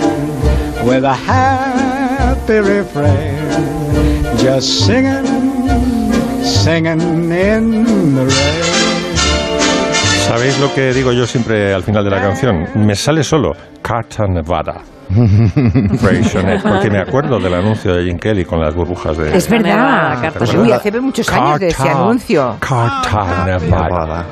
with 0.83 1.03
a 1.03 1.13
happy 1.13 2.59
refrain, 2.59 3.35
just 4.37 4.85
singing, 4.85 5.25
singing 6.43 7.31
in 7.31 8.15
the 8.15 8.25
rain. 8.25 8.81
¿Sabéis 10.27 10.57
lo 10.59 10.73
que 10.73 10.93
digo 10.93 11.11
yo 11.11 11.25
siempre 11.25 11.73
al 11.73 11.83
final 11.83 12.03
de 12.03 12.09
la 12.09 12.21
canción? 12.21 12.65
Me 12.75 12.95
sale 12.95 13.23
solo 13.23 13.51
Carta 13.81 14.25
Nevada. 14.27 14.81
Freixonet, 15.97 16.61
porque 16.61 16.89
me 16.89 16.99
acuerdo 16.99 17.39
del 17.39 17.53
anuncio 17.53 17.93
de 17.93 18.05
Jim 18.05 18.17
Kelly 18.17 18.45
con 18.45 18.59
las 18.59 18.73
burbujas 18.73 19.17
de... 19.17 19.35
Es 19.35 19.49
verdad. 19.49 20.33
Pues, 20.37 20.53
uy, 20.53 20.71
hace 20.71 20.91
muchos 20.99 21.29
años 21.29 21.59
de 21.59 21.67
ese 21.67 21.89
anuncio. 21.89 22.55
Carta 22.59 23.45
Nevada. 23.45 24.25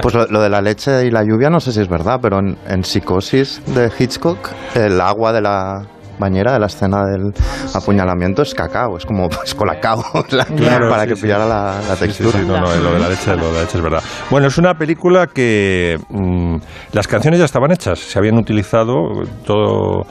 Pues 0.00 0.14
lo, 0.14 0.26
lo 0.26 0.40
de 0.40 0.48
la 0.48 0.60
leche 0.60 1.06
y 1.06 1.10
la 1.10 1.22
lluvia 1.22 1.50
no 1.50 1.60
sé 1.60 1.72
si 1.72 1.80
es 1.80 1.88
verdad, 1.88 2.18
pero 2.20 2.38
en, 2.38 2.56
en 2.68 2.84
Psicosis 2.84 3.62
de 3.74 3.90
Hitchcock, 3.98 4.50
el 4.74 5.00
agua 5.00 5.32
de 5.32 5.40
la 5.40 5.82
bañera 6.22 6.52
de 6.54 6.58
la 6.60 6.66
escena 6.66 7.04
del 7.04 7.32
apuñalamiento 7.74 8.42
es 8.42 8.54
cacao, 8.54 8.96
es 8.96 9.04
como 9.04 9.28
es 9.44 9.54
colacao, 9.54 10.02
la- 10.30 10.44
Claro, 10.46 10.88
para 10.88 11.02
sí, 11.02 11.08
que 11.10 11.16
sí. 11.16 11.22
pillara 11.22 11.46
la, 11.46 11.74
la 11.88 11.96
Sí, 11.96 12.10
sí, 12.10 12.22
textura. 12.22 12.38
sí, 12.40 12.46
no, 12.46 12.60
no, 12.60 12.74
lo 12.76 12.92
de 12.94 12.98
la 12.98 13.08
leche, 13.08 13.36
lo 13.36 13.46
de 13.48 13.52
la 13.52 13.60
leche 13.62 13.78
es 13.78 13.82
verdad. 13.84 14.02
Bueno, 14.30 14.46
es 14.48 14.58
una 14.58 14.74
película 14.74 15.26
que 15.26 15.98
mm, 16.08 16.56
las 16.92 17.06
canciones 17.06 17.38
ya 17.38 17.44
estaban 17.46 17.70
hechas, 17.72 17.98
se 17.98 18.18
habían 18.18 18.36
utilizado 18.38 19.22
todo, 19.44 20.06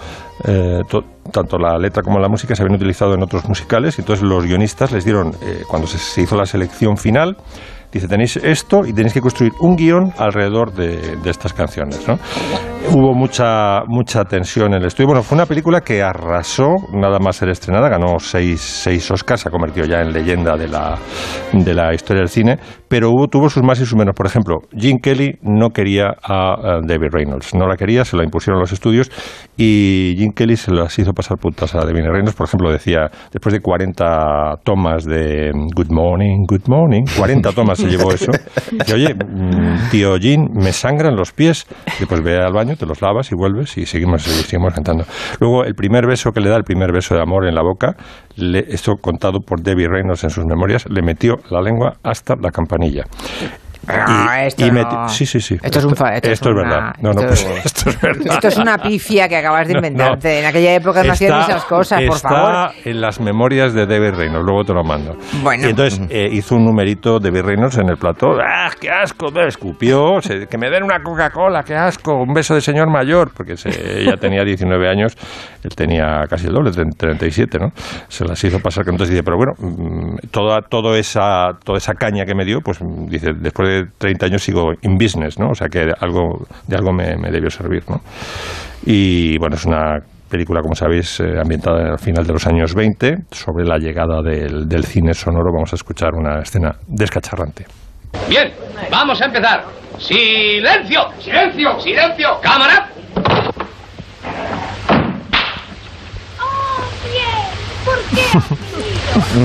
eh, 0.45 0.81
to- 0.89 1.03
tanto 1.31 1.57
la 1.57 1.77
letra 1.77 2.03
como 2.03 2.19
la 2.19 2.27
música 2.27 2.55
se 2.55 2.63
habían 2.63 2.75
utilizado 2.75 3.13
en 3.13 3.23
otros 3.23 3.47
musicales, 3.47 3.97
y 3.97 4.01
entonces 4.01 4.23
los 4.27 4.45
guionistas 4.45 4.91
les 4.91 5.05
dieron, 5.05 5.29
eh, 5.41 5.63
cuando 5.67 5.87
se, 5.87 5.97
se 5.97 6.21
hizo 6.21 6.35
la 6.35 6.45
selección 6.45 6.97
final, 6.97 7.37
dice, 7.91 8.07
tenéis 8.07 8.37
esto 8.37 8.85
y 8.85 8.93
tenéis 8.93 9.13
que 9.13 9.21
construir 9.21 9.53
un 9.59 9.75
guion 9.75 10.13
alrededor 10.17 10.73
de, 10.73 11.15
de 11.17 11.29
estas 11.29 11.53
canciones, 11.53 12.05
¿no? 12.07 12.17
Hubo 12.89 13.13
mucha, 13.13 13.83
mucha 13.87 14.25
tensión 14.25 14.73
en 14.73 14.81
el 14.81 14.87
estudio. 14.87 15.07
Bueno, 15.07 15.23
fue 15.23 15.37
una 15.37 15.45
película 15.45 15.81
que 15.81 16.01
arrasó, 16.01 16.75
nada 16.93 17.19
más 17.19 17.37
ser 17.37 17.49
estrenada, 17.49 17.87
ganó 17.87 18.19
seis, 18.19 18.59
seis 18.59 19.09
Oscars, 19.11 19.41
se 19.41 19.47
ha 19.47 19.51
convertido 19.51 19.85
ya 19.85 20.01
en 20.01 20.11
leyenda 20.11 20.57
de 20.57 20.67
la, 20.67 20.97
de 21.53 21.73
la 21.73 21.93
historia 21.93 22.21
del 22.21 22.29
cine, 22.29 22.57
pero 22.89 23.09
hubo, 23.11 23.27
tuvo 23.27 23.49
sus 23.49 23.63
más 23.63 23.79
y 23.79 23.85
sus 23.85 23.95
menos. 23.95 24.13
Por 24.13 24.25
ejemplo, 24.25 24.59
Jim 24.75 24.97
Kelly 25.01 25.39
no 25.41 25.69
quería 25.69 26.15
a, 26.21 26.79
David 26.85 27.09
Reynolds, 27.11 27.53
no 27.55 27.65
la 27.65 27.77
quería, 27.77 28.03
se 28.03 28.17
la 28.17 28.23
impusieron 28.23 28.59
los 28.59 28.73
estudios 28.73 29.09
y 29.55 30.15
Jim 30.17 30.33
Kelly 30.33 30.57
se 30.57 30.71
las 30.71 30.97
hizo 30.99 31.13
pasar 31.13 31.37
putas 31.37 31.73
a 31.75 31.85
David 31.85 32.03
Reynolds. 32.11 32.35
Por 32.35 32.47
ejemplo, 32.47 32.71
decía, 32.71 33.09
después 33.31 33.53
de 33.53 33.61
40 33.61 34.57
tomas 34.63 35.05
de 35.05 35.51
Good 35.73 35.91
Morning, 35.91 36.45
Good 36.45 36.67
Morning, 36.67 37.03
40 37.17 37.51
tomas 37.53 37.77
se 37.77 37.87
llevó 37.87 38.11
eso, 38.11 38.31
y 38.85 38.91
oye, 38.91 39.13
mm, 39.13 39.89
tío 39.91 40.17
Jim, 40.17 40.49
me 40.53 40.73
sangran 40.73 41.15
los 41.15 41.31
pies, 41.31 41.65
y 42.01 42.05
pues 42.05 42.21
ve 42.21 42.37
al 42.37 42.51
baño 42.51 42.70
te 42.75 42.85
los 42.85 43.01
lavas 43.01 43.31
y 43.31 43.35
vuelves 43.35 43.77
y 43.77 43.85
seguimos, 43.85 44.23
seguimos 44.23 44.73
cantando. 44.73 45.05
Luego, 45.39 45.63
el 45.63 45.75
primer 45.75 46.07
beso 46.07 46.31
que 46.31 46.41
le 46.41 46.49
da, 46.49 46.57
el 46.57 46.63
primer 46.63 46.91
beso 46.91 47.15
de 47.15 47.21
amor 47.21 47.47
en 47.47 47.55
la 47.55 47.61
boca, 47.61 47.95
le, 48.35 48.59
esto 48.69 48.93
contado 49.01 49.39
por 49.39 49.61
Debbie 49.61 49.87
Reynolds 49.87 50.23
en 50.23 50.29
sus 50.29 50.45
memorias, 50.45 50.85
le 50.89 51.01
metió 51.01 51.35
la 51.49 51.61
lengua 51.61 51.93
hasta 52.03 52.35
la 52.35 52.51
campanilla. 52.51 53.05
Ah, 53.87 54.45
esto 54.45 54.65
no. 54.67 54.73
meti- 54.73 55.09
sí, 55.09 55.25
sí, 55.25 55.39
sí. 55.41 55.57
Esto 55.61 55.79
es 55.79 55.85
un 55.85 55.95
fa- 55.95 56.15
esto 56.15 56.27
es 56.27 56.33
esto 56.33 56.49
es 56.49 56.55
una- 56.55 56.63
verdad. 56.63 56.95
No, 57.01 57.11
no, 57.13 57.21
esto- 57.21 57.49
esto 57.65 57.89
es 57.89 58.01
verdad. 58.01 58.33
Esto 58.33 58.47
es 58.47 58.57
una 58.57 58.77
pifia 58.77 59.27
que 59.27 59.37
acabas 59.37 59.67
de 59.67 59.73
inventarte. 59.73 60.39
En 60.39 60.45
aquella 60.45 60.75
época 60.75 61.03
no 61.03 61.13
hacían 61.13 61.39
Está- 61.39 61.51
esas 61.51 61.65
cosas, 61.65 62.01
por 62.05 62.15
está 62.15 62.29
favor. 62.29 62.71
en 62.85 63.01
las 63.01 63.19
memorias 63.19 63.73
de 63.73 63.85
David 63.87 64.13
Reynolds, 64.15 64.45
luego 64.45 64.63
te 64.63 64.73
lo 64.73 64.83
mando. 64.83 65.17
Bueno. 65.41 65.65
Y 65.65 65.69
entonces 65.71 65.99
eh, 66.09 66.29
hizo 66.31 66.55
un 66.55 66.65
numerito 66.65 67.19
de 67.19 67.31
David 67.31 67.45
Reynolds 67.45 67.77
en 67.77 67.89
el 67.89 67.97
plató. 67.97 68.33
¡Ah, 68.39 68.69
qué 68.79 68.89
asco! 68.91 69.31
Me 69.31 69.47
escupió. 69.47 70.21
se- 70.21 70.47
que 70.47 70.57
me 70.57 70.69
den 70.69 70.83
una 70.83 71.01
Coca-Cola, 71.01 71.63
qué 71.63 71.75
asco. 71.75 72.13
Un 72.21 72.33
beso 72.33 72.53
de 72.55 72.61
señor 72.61 72.89
mayor, 72.89 73.31
porque 73.35 73.57
se, 73.57 73.69
ella 74.01 74.17
tenía 74.17 74.43
19 74.43 74.89
años, 74.89 75.17
él 75.63 75.71
tenía 75.75 76.23
casi 76.29 76.47
el 76.47 76.53
doble, 76.53 76.71
30, 76.71 76.95
37, 76.97 77.57
¿no? 77.59 77.71
Se 78.07 78.25
las 78.25 78.43
hizo 78.43 78.59
pasar 78.59 78.83
que 78.83 78.91
entonces 78.91 79.11
dice, 79.15 79.23
pero 79.23 79.37
bueno, 79.37 79.53
mm, 79.57 80.27
toda, 80.31 80.61
toda, 80.61 80.97
esa, 80.97 81.57
toda 81.63 81.77
esa 81.77 81.93
caña 81.93 82.25
que 82.25 82.35
me 82.35 82.45
dio, 82.45 82.61
pues 82.61 82.79
dice, 83.07 83.31
después 83.35 83.69
de 83.69 83.70
30 83.97 84.25
años 84.25 84.43
sigo 84.43 84.71
in 84.81 84.97
business, 84.97 85.39
¿no? 85.39 85.49
O 85.49 85.55
sea 85.55 85.67
que 85.67 85.91
algo, 85.99 86.45
de 86.67 86.75
algo 86.75 86.91
me, 86.91 87.15
me 87.17 87.31
debió 87.31 87.49
servir, 87.49 87.83
¿no? 87.89 88.01
Y 88.85 89.37
bueno, 89.37 89.55
es 89.55 89.65
una 89.65 89.99
película, 90.29 90.61
como 90.61 90.73
sabéis, 90.73 91.19
eh, 91.19 91.39
ambientada 91.39 91.91
al 91.91 91.99
final 91.99 92.25
de 92.25 92.33
los 92.33 92.47
años 92.47 92.73
20, 92.73 93.15
sobre 93.31 93.65
la 93.65 93.77
llegada 93.77 94.21
del, 94.23 94.67
del 94.67 94.85
cine 94.85 95.13
sonoro. 95.13 95.51
Vamos 95.53 95.73
a 95.73 95.75
escuchar 95.75 96.15
una 96.15 96.39
escena 96.39 96.71
descacharrante. 96.87 97.65
Bien, 98.29 98.51
vamos 98.89 99.21
a 99.21 99.25
empezar. 99.25 99.65
¡Silencio! 99.99 101.01
¡Silencio! 101.19 101.79
¡Silencio! 101.79 102.39
¡Cámara! 102.41 102.89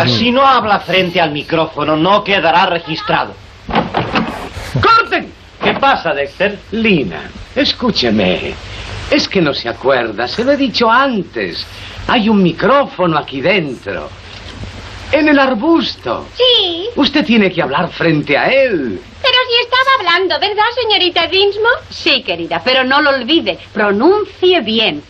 Si 0.07 0.31
no 0.33 0.47
habla 0.47 0.81
frente 0.81 1.21
al 1.21 1.33
micrófono, 1.33 1.97
no 1.97 2.23
quedará 2.23 2.67
registrado. 2.67 3.46
¡Corten! 4.81 5.33
¿Qué 5.63 5.73
pasa, 5.75 6.13
Dexter? 6.15 6.59
Lina, 6.73 7.31
escúcheme. 7.55 8.55
Es 9.11 9.29
que 9.29 9.41
no 9.41 9.55
se 9.55 9.69
acuerda, 9.69 10.27
se 10.29 10.45
lo 10.45 10.53
he 10.53 10.57
dicho 10.57 10.91
antes. 10.91 11.65
Hay 12.09 12.29
un 12.29 12.43
micrófono 12.43 13.19
aquí 13.19 13.41
dentro. 13.41 14.09
En 15.13 15.29
el 15.29 15.39
arbusto. 15.39 16.27
Sí, 16.37 16.89
Usted 16.97 17.25
tiene 17.25 17.51
que 17.53 17.63
hablar 17.63 17.89
frente 17.91 18.37
a 18.37 18.49
él. 18.49 19.01
pero 19.23 19.35
si 19.49 19.65
estaba 19.65 19.91
hablando, 20.01 20.41
¿verdad, 20.41 20.65
señorita 20.83 21.27
Dinsmore? 21.29 21.81
Sí, 21.91 22.23
querida, 22.25 22.61
pero 22.65 22.83
no 22.85 23.01
lo 23.01 23.11
olvide. 23.11 23.59
Pronuncie 23.73 24.61
bien. 24.63 25.03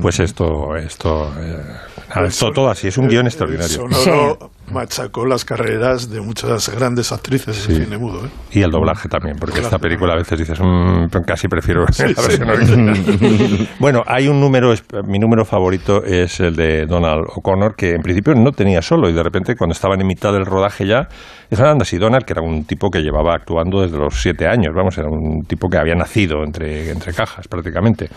Pues 0.00 0.20
esto, 0.20 0.76
esto, 0.76 1.32
eh, 1.40 2.24
esto 2.26 2.52
todo 2.52 2.70
así, 2.70 2.88
es 2.88 2.96
un 2.98 3.08
guion 3.08 3.22
El 3.22 3.26
extraordinario. 3.26 3.88
Sonoro 3.90 4.50
machacó 4.70 5.26
las 5.26 5.44
carreras 5.44 6.10
de 6.10 6.20
muchas 6.20 6.68
grandes 6.68 7.10
actrices 7.10 7.68
en 7.68 7.84
cine 7.84 7.98
mudo. 7.98 8.24
¿eh? 8.24 8.28
Y 8.52 8.62
el 8.62 8.70
doblaje 8.70 9.08
también, 9.08 9.36
porque 9.36 9.58
esta 9.58 9.80
película 9.80 10.12
a 10.12 10.16
veces 10.16 10.38
dices, 10.38 10.60
"Mm, 10.60 11.08
pero 11.10 11.24
casi 11.24 11.48
prefiero 11.48 11.84
la 11.86 11.92
sí. 11.92 12.04
versión 12.04 12.50
original. 12.50 13.68
bueno, 13.80 14.04
hay 14.06 14.28
un 14.28 14.40
número, 14.40 14.72
es- 14.72 14.84
mi 15.04 15.18
número 15.18 15.44
favorito 15.44 16.04
es 16.04 16.38
el 16.38 16.54
de 16.54 16.86
Donald 16.86 17.24
O'Connor, 17.34 17.74
que 17.74 17.90
en 17.96 18.02
principio 18.02 18.32
no 18.36 18.52
tenía 18.52 18.82
solo, 18.82 19.08
y 19.10 19.12
de 19.12 19.24
repente 19.24 19.56
cuando 19.56 19.72
estaban 19.72 20.00
en 20.00 20.06
mitad 20.06 20.32
del 20.32 20.46
rodaje 20.46 20.86
ya, 20.86 21.08
dijeron, 21.50 21.72
anda, 21.72 21.84
si 21.84 21.98
Donald, 21.98 22.24
que 22.24 22.34
era 22.34 22.42
un 22.42 22.64
tipo 22.64 22.90
que 22.90 23.00
llevaba 23.00 23.34
actuando 23.34 23.82
desde 23.82 23.98
los 23.98 24.22
siete 24.22 24.46
años, 24.46 24.72
vamos, 24.72 24.96
era 24.98 25.08
un 25.08 25.42
tipo 25.48 25.68
que 25.68 25.78
había 25.78 25.96
nacido 25.96 26.44
entre, 26.44 26.90
entre 26.90 27.12
cajas 27.12 27.48
prácticamente. 27.48 28.08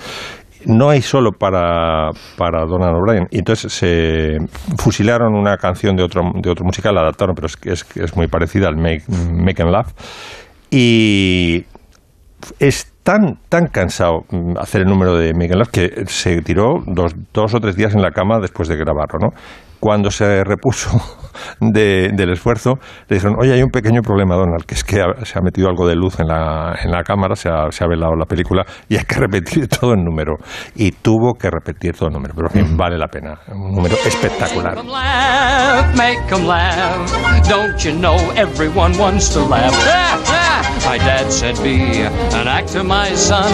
No 0.65 0.89
hay 0.89 1.01
solo 1.01 1.31
para, 1.31 2.09
para 2.37 2.65
Donald 2.65 2.95
O'Brien. 2.95 3.27
Y 3.31 3.39
entonces 3.39 3.71
se 3.73 4.37
fusilaron 4.77 5.33
una 5.35 5.57
canción 5.57 5.95
de 5.95 6.03
otro, 6.03 6.21
de 6.35 6.49
otro 6.49 6.65
musical, 6.65 6.95
la 6.95 7.01
adaptaron, 7.01 7.35
pero 7.35 7.47
es, 7.47 7.57
es, 7.63 7.97
es 7.97 8.15
muy 8.15 8.27
parecida 8.27 8.67
al 8.67 8.77
Make, 8.77 9.03
Make 9.09 9.61
and 9.61 9.71
Laugh. 9.71 9.87
Y 10.69 11.65
es 12.59 12.93
tan, 13.03 13.39
tan 13.49 13.67
cansado 13.67 14.25
hacer 14.59 14.81
el 14.81 14.87
número 14.87 15.15
de 15.15 15.33
Miguel 15.33 15.59
Laugh 15.59 15.69
que 15.69 16.05
se 16.07 16.41
tiró 16.41 16.83
dos, 16.85 17.13
dos 17.33 17.53
o 17.53 17.59
tres 17.59 17.75
días 17.75 17.93
en 17.93 18.01
la 18.01 18.11
cama 18.11 18.39
después 18.39 18.67
de 18.69 18.75
grabarlo, 18.75 19.19
¿no? 19.19 19.29
Cuando 19.83 20.11
se 20.11 20.45
repuso 20.45 20.91
de- 21.59 22.11
del 22.13 22.31
esfuerzo, 22.31 22.75
le 23.09 23.17
dijeron, 23.17 23.35
oye, 23.37 23.51
hay 23.51 23.61
un 23.61 23.69
pequeño 23.69 24.01
problema, 24.01 24.35
Donald, 24.35 24.63
que 24.65 24.75
es 24.75 24.83
que 24.85 24.95
se 25.23 25.37
ha 25.37 25.41
metido 25.41 25.67
algo 25.67 25.85
de 25.85 25.93
luz 25.95 26.21
en 26.21 26.27
la, 26.27 26.73
en 26.81 26.89
la 26.89 27.03
cámara, 27.03 27.35
se 27.35 27.49
ha, 27.49 27.69
se 27.69 27.83
ha 27.83 27.87
velado 27.87 28.15
la 28.15 28.23
película 28.25 28.63
y 28.87 28.95
hay 28.95 29.03
que 29.03 29.15
repetir 29.19 29.67
todo 29.67 29.91
el 29.93 30.01
número. 30.05 30.37
Y 30.75 30.91
tuvo 30.91 31.33
que 31.33 31.49
repetir 31.49 31.97
todo 31.97 32.07
el 32.07 32.13
número, 32.13 32.33
pero 32.33 32.47
en 32.47 32.65
fin, 32.67 32.77
vale 32.77 32.97
la 32.97 33.07
pena. 33.07 33.37
Un 33.49 33.75
número 33.75 33.97
espectacular. 34.05 34.75
Make 34.75 34.85
'em 34.85 34.87
laugh, 34.89 35.95
make 35.97 36.33
'em 36.33 36.47
laugh. 36.47 37.49
Don't 37.49 37.77
you 37.83 37.91
know 37.99 38.15
everyone 38.37 38.97
wants 38.97 39.33
to 39.33 39.45
laugh? 39.49 39.73
My 40.85 40.97
dad 40.97 41.31
said 41.31 41.55
be 41.63 41.79
an 42.39 42.47
actor, 42.47 42.83
my 42.83 43.15
son, 43.15 43.51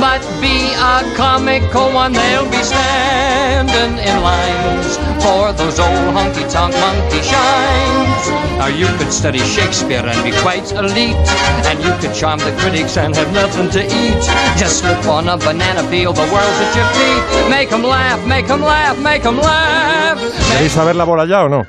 but 0.00 0.20
be 0.40 0.74
a 0.74 1.02
comical 1.16 1.92
one. 1.92 2.12
They'll 2.12 2.50
be 2.50 2.62
standing 2.62 3.96
in 3.98 4.16
lines 4.20 4.98
for 5.22 5.52
those 5.52 5.78
old 5.78 6.14
honky-tonk 6.14 6.74
monkey 6.74 7.22
shines. 7.22 8.22
Now 8.58 8.66
you 8.66 8.86
could 8.98 9.12
study 9.12 9.38
Shakespeare 9.38 10.04
and 10.04 10.22
be 10.24 10.32
quite 10.42 10.70
elite, 10.72 11.16
and 11.68 11.82
you 11.82 11.92
could 12.00 12.14
charm 12.14 12.40
the 12.40 12.52
critics 12.60 12.96
and 12.96 13.14
have 13.16 13.32
nothing 13.32 13.70
to 13.70 13.82
eat. 13.84 14.22
Just 14.58 14.80
slip 14.80 15.06
on 15.06 15.28
a 15.28 15.36
banana 15.38 15.82
peel, 15.88 16.12
the 16.12 16.28
world's 16.32 16.60
at 16.60 16.76
your 16.76 16.88
feet. 16.96 17.48
Make 17.48 17.72
'em 17.72 17.84
laugh, 17.84 18.20
make 18.26 18.50
'em 18.50 18.62
laugh, 18.62 18.98
make 18.98 19.24
'em 19.24 19.38
laugh. 19.38 20.18
¿Queréis 20.50 20.72
saber 20.72 20.94
la 20.96 21.04
bola 21.04 21.24
ya 21.24 21.44
o 21.44 21.48
no? 21.48 21.64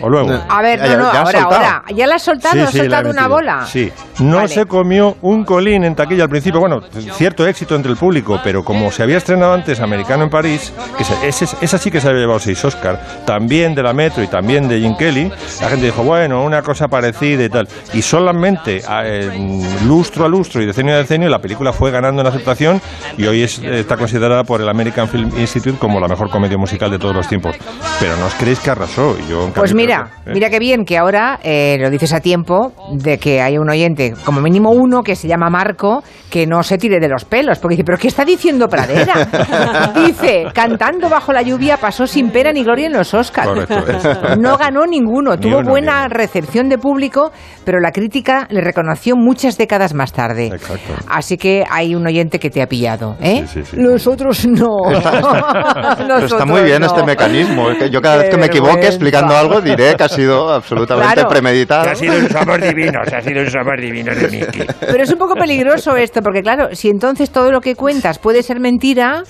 ¿O 0.00 0.08
luego? 0.08 0.38
A 0.48 0.62
ver, 0.62 0.78
Ya, 0.80 0.96
no, 0.96 1.06
ahora, 1.10 1.42
ahora. 1.42 1.82
¿Ya 1.94 2.06
la 2.06 2.16
has 2.16 2.22
soltado? 2.22 2.62
¿Has 2.62 2.74
la 2.74 2.80
he 2.80 2.82
soltado 2.82 3.10
una 3.10 3.28
bola? 3.28 3.66
Sí. 3.66 3.92
No 4.20 4.36
Vale. 4.36 4.48
se 4.48 4.66
comió 4.66 5.16
un 5.22 5.44
colín 5.44 5.84
en 5.84 5.94
taquilla 5.94 6.24
al 6.24 6.28
principio. 6.28 6.60
Bueno, 6.60 6.80
cierto 7.16 7.46
éxito 7.46 7.74
entre 7.74 7.90
el 7.90 7.96
público, 7.96 8.40
pero 8.44 8.64
como 8.64 8.90
se 8.90 9.02
había 9.02 9.18
estrenado 9.18 9.52
antes 9.54 9.80
Americano 9.80 10.24
en 10.24 10.30
París, 10.30 10.72
que 10.96 11.04
se- 11.04 11.26
ese- 11.28 11.56
esa 11.60 11.78
sí 11.78 11.90
que 11.90 12.00
se 12.00 12.08
había 12.08 12.20
llevado 12.20 12.38
seis 12.38 12.64
Oscar, 12.64 13.00
también 13.26 13.74
de 13.74 13.82
la 13.82 13.92
Metro 13.92 14.22
y 14.22 14.26
también 14.28 14.68
de 14.68 14.80
Jim 14.80 14.96
Kelly, 14.96 15.30
la 15.60 15.68
gente 15.68 15.86
dijo, 15.86 16.02
bueno, 16.02 16.42
una 16.44 16.62
cosa 16.62 16.88
parecida 16.88 17.44
y 17.44 17.48
tal. 17.48 17.68
Y 17.92 18.02
solamente 18.02 18.82
a- 18.86 19.06
en 19.06 19.88
lustro 19.88 20.24
a 20.24 20.28
lustro 20.28 20.62
y 20.62 20.66
decenio 20.66 20.94
a 20.94 20.98
decenio, 20.98 21.28
la 21.28 21.40
película 21.40 21.72
fue 21.72 21.90
ganando 21.90 22.20
en 22.22 22.28
aceptación 22.28 22.80
y 23.18 23.26
hoy 23.26 23.42
es- 23.42 23.58
está 23.58 23.96
considerada 23.96 24.44
por 24.44 24.60
el 24.60 24.68
American 24.68 25.08
Film 25.08 25.30
Institute 25.38 25.78
como 25.78 26.00
la 26.00 26.08
mejor 26.08 26.30
comedia 26.30 26.56
musical 26.56 26.90
de 26.90 26.98
todos 26.98 27.14
los 27.14 27.28
tiempos. 27.28 27.56
Pero 28.00 28.16
no 28.16 28.26
os 28.26 28.34
creéis 28.34 28.60
que 28.60 28.70
arrasó. 28.70 29.16
Y 29.18 29.30
yo, 29.30 29.44
en 29.46 29.52
Pues 29.52 29.73
cambio, 29.76 29.86
mira, 29.86 30.10
¿eh? 30.26 30.30
mira 30.32 30.50
qué 30.50 30.58
bien 30.58 30.84
que 30.84 30.98
ahora 30.98 31.38
eh, 31.42 31.76
lo 31.80 31.90
dices 31.90 32.12
a 32.12 32.20
tiempo 32.20 32.72
de 32.92 33.18
que 33.18 33.40
haya 33.40 33.60
un 33.60 33.70
oyente, 33.70 34.14
como 34.24 34.40
mínimo 34.40 34.70
uno, 34.70 35.02
que 35.02 35.16
se 35.16 35.28
llama 35.28 35.50
Marco, 35.50 36.02
que 36.30 36.46
no 36.46 36.62
se 36.62 36.78
tire 36.78 36.98
de 36.98 37.08
los 37.08 37.24
pelos, 37.24 37.58
porque 37.58 37.74
dice, 37.74 37.84
¿pero 37.84 37.98
qué 37.98 38.08
está 38.08 38.24
diciendo 38.24 38.68
Pradera? 38.68 39.92
dice, 40.06 40.46
cantando 40.52 41.08
bajo 41.08 41.32
la 41.32 41.42
lluvia 41.42 41.76
pasó 41.76 42.06
sin 42.06 42.30
pena 42.30 42.52
ni 42.52 42.64
gloria 42.64 42.86
en 42.86 42.92
los 42.92 43.14
Oscars. 43.14 43.48
Correcto. 43.48 44.36
No 44.38 44.56
ganó 44.56 44.86
ninguno, 44.86 45.34
Ni 45.36 45.40
tuvo 45.40 45.58
uno, 45.58 45.70
buena 45.70 46.08
recepción 46.08 46.68
de 46.68 46.78
público, 46.78 47.32
pero 47.64 47.80
la 47.80 47.92
crítica 47.92 48.46
le 48.50 48.60
reconoció 48.60 49.16
muchas 49.16 49.56
décadas 49.58 49.94
más 49.94 50.12
tarde. 50.12 50.46
Exacto. 50.48 50.94
Así 51.08 51.36
que 51.36 51.64
hay 51.70 51.94
un 51.94 52.06
oyente 52.06 52.38
que 52.38 52.50
te 52.50 52.62
ha 52.62 52.66
pillado, 52.66 53.16
¿eh? 53.20 53.44
Sí, 53.46 53.62
sí, 53.62 53.70
sí. 53.70 53.76
Nosotros 53.78 54.46
no. 54.46 54.76
Pero 55.98 56.18
está 56.18 56.44
muy 56.44 56.62
bien 56.62 56.80
no. 56.80 56.86
este 56.86 57.02
mecanismo. 57.04 57.68
que 57.78 57.90
Yo 57.90 58.00
cada 58.00 58.16
vez 58.16 58.30
que 58.30 58.36
me 58.36 58.46
equivoque 58.46 58.72
vergüenza. 58.74 58.94
explicando 58.94 59.36
algo 59.36 59.53
diré 59.60 59.94
que 59.96 60.04
ha 60.04 60.08
sido 60.08 60.52
absolutamente 60.52 61.14
Claro. 61.14 61.28
premeditado. 61.28 61.90
un 61.90 62.28
sabor 62.28 62.60
divino, 62.60 63.00
ha 63.04 63.20
sido 63.20 63.40
un 63.42 63.50
sabor 63.50 63.80
divino 63.80 64.14
de 64.14 64.28
Mickey. 64.28 64.66
Pero 64.80 65.02
es 65.02 65.10
un 65.12 65.18
poco 65.18 65.34
peligroso 65.34 65.96
esto, 65.96 66.20
porque 66.22 66.40
claro, 66.42 66.68
si 66.72 66.88
entonces 66.88 67.30
todo 67.30 67.50
lo 67.50 67.60
que 67.60 67.74
cuentas 67.74 68.18
puede 68.18 68.42
ser 68.42 68.60
mentira, 68.60 69.22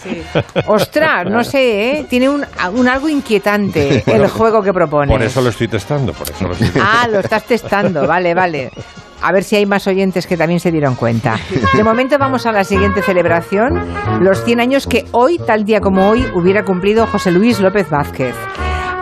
ostras, 0.66 1.26
no 1.30 1.42
sé, 1.44 1.90
¿eh? 1.98 2.06
tiene 2.08 2.28
un, 2.28 2.44
un 2.74 2.88
algo 2.88 3.08
inquietante 3.08 4.02
el 4.06 4.28
juego 4.28 4.62
que 4.62 4.72
propones. 4.72 5.10
Por 5.10 5.22
eso 5.22 5.40
lo 5.40 5.50
estoy 5.50 5.68
testando, 5.68 6.12
por 6.12 6.28
eso 6.30 6.44
lo 6.46 6.52
estoy 6.52 6.68
testando. 6.68 6.90
Ah, 6.92 7.08
lo 7.08 7.20
estás 7.20 7.44
testando, 7.44 8.06
vale, 8.06 8.34
vale. 8.34 8.70
A 9.22 9.32
ver 9.32 9.42
si 9.42 9.56
hay 9.56 9.64
más 9.64 9.86
oyentes 9.86 10.26
que 10.26 10.36
también 10.36 10.60
se 10.60 10.70
dieron 10.70 10.96
cuenta. 10.96 11.36
De 11.74 11.82
momento 11.82 12.18
vamos 12.18 12.44
a 12.44 12.52
la 12.52 12.62
siguiente 12.62 13.00
celebración, 13.00 13.72
los 14.20 14.44
100 14.44 14.60
años 14.60 14.86
que 14.86 15.06
hoy, 15.12 15.38
tal 15.38 15.64
día 15.64 15.80
como 15.80 16.10
hoy, 16.10 16.26
hubiera 16.34 16.62
cumplido 16.64 17.06
José 17.06 17.30
Luis 17.30 17.58
López 17.58 17.88
Vázquez. 17.88 18.34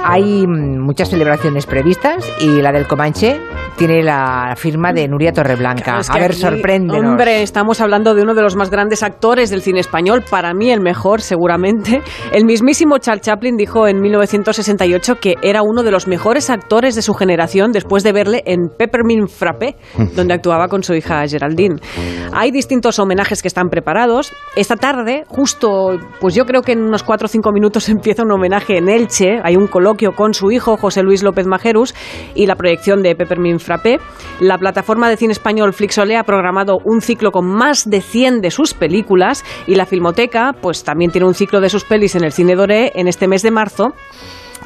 Hay 0.05 0.47
mm, 0.47 0.81
muchas 0.81 1.11
celebraciones 1.11 1.67
previstas 1.67 2.31
y 2.41 2.61
la 2.61 2.73
del 2.73 2.87
Comanche 2.87 3.41
tiene 3.77 4.03
la 4.03 4.55
firma 4.57 4.93
de 4.93 5.09
Nuria 5.09 5.33
Torreblanca. 5.33 5.83
Claro, 5.83 6.01
es 6.01 6.11
a 6.11 6.15
que 6.15 6.21
ver, 6.21 6.31
aquí, 6.33 6.41
sorpréndenos. 6.41 7.05
Hombre, 7.05 7.43
estamos 7.43 7.81
hablando 7.81 8.15
de 8.15 8.23
uno 8.23 8.35
de 8.35 8.43
los 8.43 8.55
más 8.55 8.71
grandes 8.71 9.03
actores 9.03 9.51
del 9.51 9.63
cine 9.63 9.81
español, 9.81 10.23
para 10.29 10.53
mí 10.55 10.71
el 10.71 10.81
mejor, 10.81 11.21
seguramente. 11.21 12.03
El 12.33 12.45
mismísimo 12.45 12.99
Charles 12.99 13.23
Chaplin 13.23 13.57
dijo 13.57 13.89
en 13.89 14.01
1968 14.01 15.17
que 15.17 15.35
era 15.43 15.63
uno 15.63 15.83
de 15.83 15.91
los 15.91 16.07
mejores 16.07 16.51
actores 16.51 16.95
de 16.95 17.03
su 17.03 17.15
generación 17.15 17.73
después 17.73 18.03
de 18.03 18.13
verle 18.13 18.43
en 18.47 18.69
Peppermint 18.77 19.29
Frappé, 19.29 19.77
donde 20.15 20.35
actuaba 20.35 20.69
con 20.69 20.83
su 20.83 20.95
hija 20.95 21.27
Geraldine. 21.27 21.77
Hay 22.33 22.51
distintos 22.51 22.99
homenajes 22.99 23.43
que 23.43 23.49
están 23.49 23.69
preparados. 23.69 24.33
Esta 24.55 24.77
tarde, 24.77 25.25
justo, 25.29 25.99
pues 26.21 26.35
yo 26.35 26.45
creo 26.45 26.63
que 26.63 26.73
en 26.73 26.83
unos 26.83 27.03
4 27.03 27.25
o 27.25 27.29
5 27.29 27.53
minutos 27.53 27.89
empieza 27.89 28.23
un 28.23 28.33
homenaje 28.33 28.79
en 28.79 28.89
Elche. 28.89 29.41
Hay 29.43 29.57
un 29.57 29.67
con 30.15 30.35
su 30.35 30.51
hijo, 30.51 30.77
José 30.77 31.03
Luis 31.03 31.23
López 31.23 31.47
Majerus, 31.47 31.95
y 32.35 32.47
la 32.47 32.57
proyección 32.57 33.03
de 33.03 33.15
Peppermint 33.15 33.61
Frappé. 33.61 33.99
La 34.41 34.59
plataforma 34.59 35.09
de 35.09 35.17
cine 35.17 35.33
español 35.33 35.73
Flixolé 35.73 36.17
ha 36.17 36.25
programado 36.25 36.79
un 36.85 37.01
ciclo 37.01 37.31
con 37.31 37.47
más 37.47 37.89
de 37.89 38.01
100 38.01 38.41
de 38.41 38.51
sus 38.51 38.75
películas 38.75 39.45
y 39.67 39.75
la 39.75 39.87
Filmoteca 39.87 40.55
pues 40.61 40.85
también 40.85 41.11
tiene 41.11 41.27
un 41.27 41.35
ciclo 41.35 41.61
de 41.61 41.69
sus 41.69 41.85
pelis 41.85 42.15
en 42.15 42.25
el 42.25 42.33
Cine 42.33 42.55
Doré 42.55 42.93
en 42.95 43.09
este 43.09 43.29
mes 43.29 43.43
de 43.43 43.51
marzo 43.51 43.93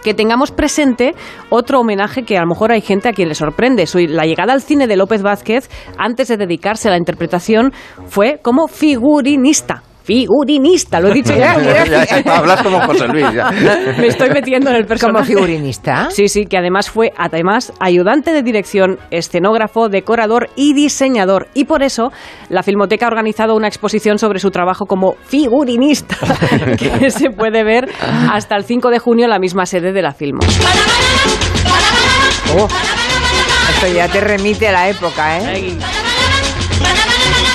que 0.02 0.14
tengamos 0.14 0.52
presente 0.52 1.14
otro 1.50 1.80
homenaje 1.80 2.23
que 2.23 2.37
a 2.37 2.42
lo 2.42 2.47
mejor 2.47 2.71
hay 2.71 2.80
gente 2.80 3.09
a 3.09 3.12
quien 3.12 3.28
le 3.28 3.35
sorprende. 3.35 3.87
La 4.09 4.25
llegada 4.25 4.52
al 4.52 4.62
cine 4.62 4.87
de 4.87 4.97
López 4.97 5.21
Vázquez, 5.21 5.68
antes 5.99 6.28
de 6.28 6.37
dedicarse 6.37 6.87
a 6.87 6.92
la 6.92 6.99
interpretación, 6.99 7.73
fue 8.06 8.38
como 8.40 8.68
figurinista. 8.68 9.83
Figurinista, 10.07 11.01
lo 11.01 11.09
he 11.09 11.15
dicho 11.15 11.35
ya. 11.37 11.61
Ya, 11.61 12.05
ya, 12.05 12.37
hablas 12.37 12.63
como 12.63 12.81
José 12.83 13.09
Luis. 13.09 13.27
ya. 13.35 13.51
Me 13.99 14.07
estoy 14.07 14.31
metiendo 14.31 14.71
en 14.71 14.77
el 14.77 14.87
personaje. 14.87 15.35
Como 15.35 15.41
figurinista. 15.41 16.11
Sí, 16.11 16.29
sí, 16.29 16.47
que 16.47 16.57
además 16.57 16.89
fue 16.89 17.13
además 17.17 17.73
ayudante 17.81 18.33
de 18.33 18.43
dirección, 18.43 19.01
escenógrafo, 19.11 19.89
decorador 19.89 20.49
y 20.55 20.75
diseñador. 20.75 21.49
Y 21.55 21.65
por 21.65 21.83
eso 21.83 22.13
la 22.51 22.63
Filmoteca 22.63 23.07
ha 23.07 23.09
organizado 23.09 23.57
una 23.57 23.67
exposición 23.67 24.21
sobre 24.21 24.39
su 24.39 24.53
trabajo 24.53 24.87
como 24.87 25.15
figurinista, 25.25 26.17
que 26.79 27.11
se 27.11 27.31
puede 27.31 27.65
ver 27.65 27.89
hasta 28.31 28.55
el 28.55 28.63
5 28.65 28.91
de 28.91 29.01
junio 29.01 29.25
en 29.25 29.31
la 29.31 29.41
misma 29.41 29.67
sede 29.67 29.93
de 29.93 30.03
la 30.03 30.13
Filmo. 30.13 30.39
Oh, 32.57 32.69
esto 33.71 33.89
ya 33.93 34.07
te 34.07 34.21
remite 34.21 34.69
a 34.69 34.73
la 34.73 34.89
época, 34.89 35.39
¿eh? 35.39 35.77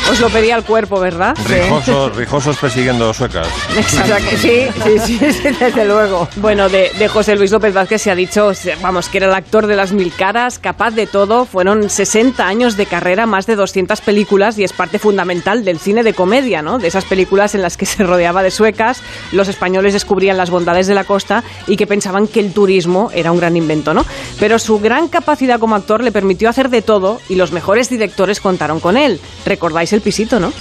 Os 0.09 0.19
lo 0.19 0.29
pedía 0.29 0.55
al 0.55 0.63
cuerpo, 0.63 0.99
¿verdad? 0.99 1.35
Rijosos, 1.45 2.15
rijosos 2.15 2.57
persiguiendo 2.57 3.13
suecas. 3.13 3.47
O 3.77 4.05
sea 4.05 4.17
que 4.17 4.37
sí, 4.37 4.67
sí, 4.83 5.17
sí, 5.19 5.31
sí, 5.31 5.49
desde 5.59 5.85
luego. 5.85 6.27
Bueno, 6.37 6.69
de, 6.69 6.91
de 6.97 7.07
José 7.07 7.35
Luis 7.35 7.51
López 7.51 7.73
Vázquez 7.73 8.01
se 8.01 8.11
ha 8.11 8.15
dicho, 8.15 8.51
vamos, 8.81 9.07
que 9.09 9.17
era 9.17 9.27
el 9.27 9.33
actor 9.33 9.67
de 9.67 9.75
las 9.75 9.91
mil 9.93 10.11
caras, 10.13 10.59
capaz 10.59 10.91
de 10.91 11.07
todo. 11.07 11.45
Fueron 11.45 11.89
60 11.89 12.45
años 12.45 12.77
de 12.77 12.85
carrera, 12.87 13.25
más 13.25 13.45
de 13.45 13.55
200 13.55 14.01
películas 14.01 14.57
y 14.57 14.63
es 14.63 14.73
parte 14.73 14.99
fundamental 14.99 15.63
del 15.63 15.79
cine 15.79 16.03
de 16.03 16.13
comedia, 16.13 16.61
¿no? 16.61 16.77
De 16.77 16.87
esas 16.87 17.05
películas 17.05 17.55
en 17.55 17.61
las 17.61 17.77
que 17.77 17.85
se 17.91 18.03
rodeaba 18.03 18.43
de 18.43 18.51
suecas, 18.51 19.01
los 19.31 19.47
españoles 19.47 19.93
descubrían 19.93 20.37
las 20.37 20.49
bondades 20.49 20.87
de 20.87 20.95
la 20.95 21.03
costa 21.03 21.43
y 21.67 21.77
que 21.77 21.87
pensaban 21.87 22.27
que 22.27 22.39
el 22.39 22.53
turismo 22.53 23.11
era 23.13 23.31
un 23.31 23.39
gran 23.39 23.55
invento, 23.55 23.93
¿no? 23.93 24.05
Pero 24.39 24.59
su 24.59 24.79
gran 24.79 25.07
capacidad 25.07 25.59
como 25.59 25.75
actor 25.75 26.03
le 26.03 26.11
permitió 26.11 26.49
hacer 26.49 26.69
de 26.69 26.81
todo 26.81 27.21
y 27.29 27.35
los 27.35 27.51
mejores 27.51 27.89
directores 27.89 28.39
contaron 28.39 28.79
con 28.79 28.97
él. 28.97 29.19
Recordáis 29.45 29.90
el 29.93 30.01
pisito, 30.01 30.39
¿no? 30.39 30.51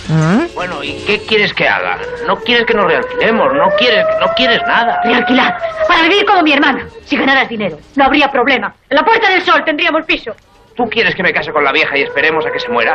Bueno, 0.54 0.82
¿y 0.82 0.92
qué 1.06 1.20
quieres 1.26 1.52
que 1.54 1.66
haga? 1.68 1.98
No 2.26 2.36
quieres 2.36 2.64
que 2.66 2.74
nos 2.74 2.86
realquilemos, 2.86 3.46
no 3.54 3.66
quieres, 3.78 4.04
no 4.20 4.26
quieres 4.34 4.60
nada. 4.66 5.00
Realquilar, 5.04 5.56
para 5.88 6.02
vivir 6.02 6.24
como 6.24 6.42
mi 6.42 6.52
hermana. 6.52 6.86
Si 7.04 7.16
ganaras 7.16 7.48
dinero, 7.48 7.76
no 7.96 8.04
habría 8.04 8.28
problema. 8.28 8.74
En 8.88 8.96
la 8.96 9.02
Puerta 9.04 9.30
del 9.30 9.42
Sol 9.42 9.62
tendríamos 9.64 10.04
piso. 10.06 10.32
¿Tú 10.76 10.84
quieres 10.84 11.14
que 11.14 11.22
me 11.22 11.32
case 11.32 11.52
con 11.52 11.62
la 11.64 11.72
vieja 11.72 11.98
y 11.98 12.02
esperemos 12.02 12.46
a 12.46 12.50
que 12.50 12.58
se 12.60 12.68
muera? 12.70 12.94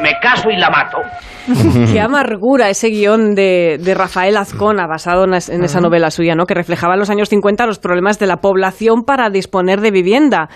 Me 0.00 0.12
caso 0.20 0.48
y 0.50 0.56
la 0.56 0.70
mato. 0.70 0.98
Qué 1.92 2.00
amargura 2.00 2.68
ese 2.68 2.88
guion 2.88 3.34
de, 3.34 3.78
de 3.80 3.94
Rafael 3.94 4.36
Azcona, 4.36 4.86
basado 4.86 5.24
en, 5.24 5.34
es- 5.34 5.48
en 5.48 5.64
esa 5.64 5.80
novela 5.80 6.10
suya, 6.10 6.34
¿no? 6.34 6.44
que 6.46 6.54
reflejaba 6.54 6.94
en 6.94 7.00
los 7.00 7.10
años 7.10 7.28
50 7.30 7.66
los 7.66 7.78
problemas 7.78 8.18
de 8.18 8.26
la 8.26 8.36
población 8.36 9.02
para 9.04 9.28
disponer 9.30 9.80
de 9.80 9.90
vivienda. 9.90 10.48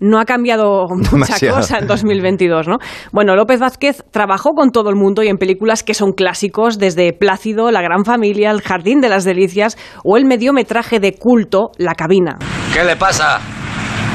No 0.00 0.20
ha 0.20 0.24
cambiado 0.24 0.86
mucha 0.90 1.10
Demasiado. 1.10 1.56
cosa 1.56 1.78
en 1.78 1.86
2022, 1.86 2.68
¿no? 2.68 2.78
Bueno, 3.12 3.36
López 3.36 3.60
Vázquez 3.60 4.02
trabajó 4.10 4.50
con 4.50 4.70
todo 4.70 4.90
el 4.90 4.96
mundo 4.96 5.22
y 5.22 5.28
en 5.28 5.36
películas 5.38 5.82
que 5.82 5.94
son 5.94 6.12
clásicos, 6.12 6.78
desde 6.78 7.12
Plácido, 7.12 7.70
La 7.70 7.82
Gran 7.82 8.04
Familia, 8.04 8.50
El 8.50 8.62
Jardín 8.62 9.00
de 9.00 9.08
las 9.08 9.24
Delicias 9.24 9.76
o 10.04 10.16
el 10.16 10.24
mediometraje 10.24 11.00
de 11.00 11.14
culto 11.14 11.70
La 11.78 11.94
Cabina. 11.94 12.36
¿Qué 12.72 12.84
le 12.84 12.96
pasa? 12.96 13.40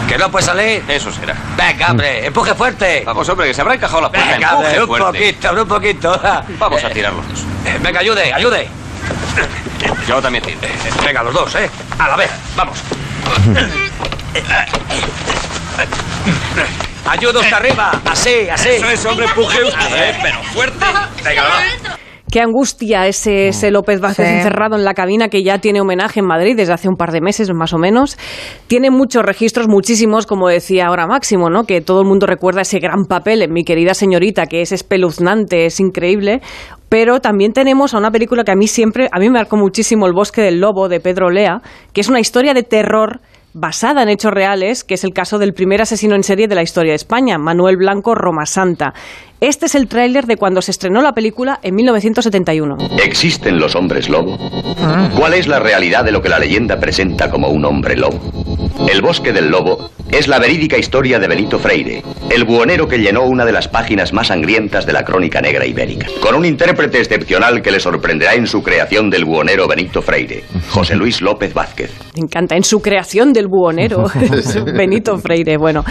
¿Que 0.08 0.18
no 0.18 0.30
puede 0.32 0.46
salir? 0.46 0.84
Eso 0.88 1.12
será. 1.12 1.36
Venga, 1.56 1.92
hombre, 1.92 2.26
empuje 2.26 2.54
fuerte. 2.56 3.04
Vamos, 3.06 3.30
hombre, 3.30 3.48
que 3.48 3.54
se 3.54 3.62
habrá 3.62 3.76
encajado 3.76 4.02
la 4.02 4.10
puerta. 4.10 4.32
Venga, 4.32 4.50
Empuje 4.52 4.68
hombre, 4.68 4.82
un 4.82 4.88
fuerte. 4.88 5.20
poquito, 5.20 5.62
un 5.62 5.68
poquito. 5.68 6.22
Vamos 6.60 6.84
a 6.84 6.90
tirar 6.90 7.14
los 7.14 7.28
dos. 7.30 7.46
Eh, 7.66 7.78
Venga, 7.82 8.00
ayude, 8.00 8.34
ayude. 8.34 8.68
Yo 10.08 10.22
también 10.22 10.44
tiro. 10.44 10.58
Venga, 11.06 11.24
los 11.24 11.34
dos, 11.34 11.56
¿eh? 11.56 11.70
A 12.00 12.10
la 12.10 12.16
vez, 12.18 12.32
vamos. 12.56 12.84
Ayuda 17.08 17.42
hasta 17.42 17.58
arriba. 17.58 17.92
Así, 18.06 18.50
así. 18.52 18.70
Eso 18.70 18.90
es, 18.90 19.06
hombre, 19.06 19.26
empuje 19.26 19.64
usted, 19.64 20.16
pero 20.22 20.44
fuerte. 20.54 20.86
Venga, 21.26 21.44
va. 21.44 21.98
Qué 22.32 22.42
angustia 22.42 23.08
ese, 23.08 23.48
ese 23.48 23.72
López 23.72 24.00
Vázquez 24.00 24.28
Sí. 24.28 24.34
encerrado 24.36 24.76
en 24.76 24.84
la 24.84 24.94
cabina 24.94 25.30
que 25.30 25.42
ya 25.42 25.58
tiene 25.58 25.82
homenaje 25.82 26.20
en 26.20 26.28
Madrid 26.28 26.56
desde 26.56 26.74
hace 26.74 26.88
un 26.88 26.96
par 26.96 27.12
de 27.12 27.22
meses 27.22 27.50
más 27.52 27.74
o 27.74 27.80
menos. 27.80 28.20
Tiene 28.68 28.92
muchos 28.92 29.24
registros, 29.26 29.68
muchísimos, 29.68 30.28
como 30.28 30.48
decía 30.48 30.86
ahora 30.86 31.08
Máximo, 31.08 31.50
¿no? 31.50 31.64
Que 31.64 31.82
todo 31.82 32.02
el 32.02 32.08
mundo 32.08 32.28
recuerda 32.28 32.62
ese 32.62 32.78
gran 32.78 33.06
papel 33.06 33.42
en 33.42 33.52
Mi 33.52 33.64
querida 33.64 33.96
señorita, 33.96 34.46
que 34.46 34.62
es 34.62 34.72
espeluznante, 34.72 35.66
es 35.66 35.80
increíble. 35.80 36.42
Pero 36.88 37.20
también 37.20 37.52
tenemos 37.52 37.96
a 37.96 37.98
una 37.98 38.12
película 38.12 38.44
que 38.44 38.52
a 38.52 38.56
mí 38.56 38.68
siempre, 38.68 39.08
a 39.12 39.18
mí 39.18 39.26
me 39.30 39.40
marcó 39.40 39.58
muchísimo 39.58 40.06
El 40.06 40.14
bosque 40.14 40.44
del 40.44 40.60
lobo 40.60 40.88
de 40.88 41.00
Pedro 41.00 41.32
Lea, 41.32 41.62
que 41.94 42.02
es 42.02 42.10
una 42.10 42.20
historia 42.20 42.54
de 42.54 42.62
terror 42.62 43.22
basada 43.54 44.04
en 44.04 44.10
hechos 44.10 44.32
reales, 44.32 44.84
que 44.84 44.94
es 44.94 45.04
el 45.04 45.14
caso 45.14 45.40
del 45.40 45.54
primer 45.54 45.82
asesino 45.82 46.16
en 46.16 46.24
serie 46.24 46.48
de 46.48 46.56
la 46.56 46.64
historia 46.64 46.92
de 46.92 46.98
España, 46.98 47.38
Manuel 47.38 47.78
Blanco 47.78 48.16
Roma 48.16 48.46
Santa. 48.46 48.94
Este 49.42 49.68
es 49.68 49.76
el 49.76 49.88
tráiler 49.88 50.26
de 50.26 50.36
cuando 50.36 50.62
se 50.62 50.72
estrenó 50.72 51.02
la 51.02 51.14
película 51.14 51.60
en 51.64 51.74
1971. 51.76 52.76
¿Existen 53.02 53.58
los 53.58 53.74
hombres 53.76 54.10
lobo? 54.10 54.38
¿Cuál 55.18 55.34
es 55.34 55.48
la 55.48 55.60
realidad 55.60 56.04
de 56.04 56.12
lo 56.12 56.22
que 56.22 56.28
la 56.28 56.40
leyenda 56.40 56.78
presenta 56.78 57.30
como 57.32 57.48
un 57.48 57.64
hombre 57.64 57.96
lobo? 57.96 58.20
El 58.92 59.02
bosque 59.02 59.32
del 59.32 59.50
lobo 59.50 59.92
es 60.12 60.28
la 60.28 60.40
verídica 60.40 60.78
historia 60.78 61.20
de 61.20 61.28
Benito 61.28 61.60
Freire, 61.60 62.02
el 62.32 62.44
buhonero 62.44 62.88
que 62.88 62.98
llenó 62.98 63.24
una 63.24 63.46
de 63.46 63.52
las 63.52 63.68
páginas 63.68 64.12
más 64.14 64.28
sangrientas 64.28 64.86
de 64.86 64.94
la 64.94 65.04
crónica 65.04 65.40
negra 65.42 65.66
ibérica, 65.66 66.08
con 66.22 66.34
un 66.36 66.46
intérprete 66.46 66.98
excepcional 67.00 67.62
que 67.62 67.72
le 67.72 67.80
sorprenderá 67.80 68.34
en 68.34 68.48
su 68.48 68.64
creación 68.64 69.10
del 69.10 69.26
buhonero 69.26 69.68
Benito 69.68 70.02
Freire, 70.02 70.44
José 70.72 70.96
Luis 70.96 71.22
López 71.22 71.54
Vázquez. 71.54 71.92
Me 72.16 72.22
encanta, 72.24 72.56
en 72.56 72.64
su 72.64 72.82
creación 72.82 73.32
del 73.34 73.48
buhonero, 73.48 74.06
Benito 74.76 75.18
Freire. 75.18 75.58
Bueno, 75.58 75.84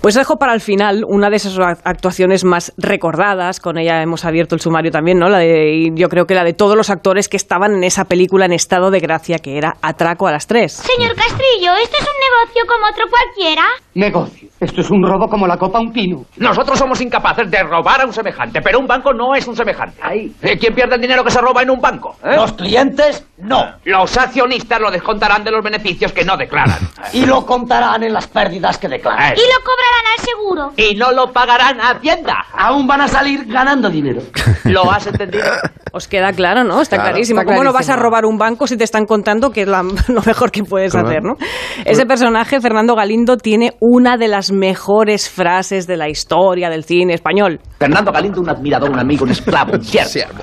pues 0.00 0.14
dejo 0.14 0.36
para 0.36 0.54
el 0.54 0.60
final 0.60 1.02
una 1.06 1.28
de 1.28 1.36
esas 1.36 1.58
ac- 1.58 1.80
actuaciones 1.84 2.44
más 2.44 2.72
recordadas, 2.96 3.60
con 3.60 3.76
ella 3.76 4.02
hemos 4.02 4.24
abierto 4.24 4.54
el 4.54 4.60
sumario 4.60 4.90
también, 4.90 5.18
¿no? 5.18 5.28
La 5.28 5.38
de, 5.38 5.92
yo 5.94 6.08
creo 6.08 6.26
que 6.26 6.34
la 6.34 6.44
de 6.44 6.54
todos 6.54 6.76
los 6.76 6.88
actores 6.88 7.28
que 7.28 7.36
estaban 7.36 7.74
en 7.74 7.84
esa 7.84 8.06
película 8.06 8.46
en 8.46 8.52
estado 8.52 8.90
de 8.90 9.00
gracia, 9.00 9.38
que 9.38 9.58
era 9.58 9.76
Atraco 9.82 10.26
a 10.26 10.32
las 10.32 10.46
tres. 10.46 10.72
Señor 10.72 11.14
Castrillo, 11.14 11.74
¿esto 11.74 11.96
es 12.00 12.06
un 12.06 12.18
negocio 12.26 12.62
como 12.66 12.86
otro 12.86 13.04
cualquiera? 13.10 13.64
Negocio. 13.96 14.48
Esto 14.60 14.80
es 14.82 14.90
un 14.90 15.02
robo 15.02 15.26
como 15.28 15.46
la 15.46 15.56
copa 15.56 15.78
a 15.78 15.80
un 15.82 15.90
pino. 15.92 16.24
Nosotros 16.36 16.78
somos 16.78 17.00
incapaces 17.00 17.50
de 17.50 17.62
robar 17.62 18.02
a 18.02 18.06
un 18.06 18.12
semejante, 18.12 18.60
pero 18.62 18.78
un 18.78 18.86
banco 18.86 19.12
no 19.12 19.34
es 19.34 19.46
un 19.48 19.56
semejante. 19.56 20.00
Eh, 20.42 20.56
¿Quién 20.58 20.74
pierde 20.74 20.94
el 20.96 21.00
dinero 21.00 21.22
que 21.24 21.30
se 21.30 21.40
roba 21.40 21.62
en 21.62 21.70
un 21.70 21.80
banco? 21.80 22.16
eh? 22.24 22.36
Los 22.36 22.52
clientes, 22.52 23.26
no. 23.38 23.64
Los 23.84 24.16
accionistas 24.16 24.80
lo 24.80 24.90
descontarán 24.90 25.44
de 25.44 25.50
los 25.50 25.62
beneficios 25.62 26.12
que 26.12 26.24
no 26.24 26.36
declaran. 26.36 26.78
Y 27.12 27.26
lo 27.26 27.44
contarán 27.44 28.02
en 28.02 28.12
las 28.12 28.26
pérdidas 28.28 28.78
que 28.78 28.88
declaran. 28.88 29.32
Eh, 29.32 29.36
Y 29.36 29.40
lo 29.40 29.60
cobrarán 29.64 30.06
al 30.18 30.24
seguro. 30.24 30.72
Y 30.76 30.94
no 30.96 31.12
lo 31.12 31.32
pagarán 31.32 31.80
a 31.80 31.90
Hacienda. 31.90 32.44
Aún 32.56 32.86
van 32.86 33.00
a 33.02 33.08
salir 33.08 33.44
ganando 33.46 33.88
dinero. 33.90 34.20
¿Lo 34.64 34.90
has 34.90 35.06
entendido? 35.06 35.44
Os 35.92 36.06
queda 36.08 36.32
claro, 36.32 36.64
¿no? 36.64 36.80
Está 36.82 36.96
Claro, 36.96 37.10
clarísimo. 37.12 37.40
está 37.40 37.52
¿Cómo 37.52 37.64
no 37.64 37.72
vas 37.72 37.88
a 37.88 37.96
robar 37.96 38.24
un 38.26 38.36
banco 38.36 38.66
si 38.66 38.76
te 38.76 38.84
están 38.84 39.06
contando 39.06 39.50
que 39.50 39.62
es 39.62 39.68
la- 39.68 39.82
lo 40.08 40.22
mejor 40.22 40.50
que 40.50 40.62
puedes 40.64 40.92
Claro. 40.92 41.08
hacer, 41.08 41.22
¿no? 41.22 41.34
Ese 41.84 42.04
personaje, 42.06 42.60
Fernando 42.60 42.94
Galindo, 42.94 43.36
tiene 43.36 43.72
una 43.88 44.16
de 44.16 44.26
las 44.26 44.50
mejores 44.50 45.30
frases 45.30 45.86
de 45.86 45.96
la 45.96 46.08
historia 46.08 46.68
del 46.68 46.82
cine 46.82 47.14
español. 47.14 47.60
Fernando 47.78 48.10
Galindo, 48.10 48.40
un 48.40 48.50
admirador, 48.50 48.90
un 48.90 48.98
amigo, 48.98 49.24
un 49.24 49.30
esclavo, 49.30 49.74
un 49.74 49.84
siervo. 49.84 50.42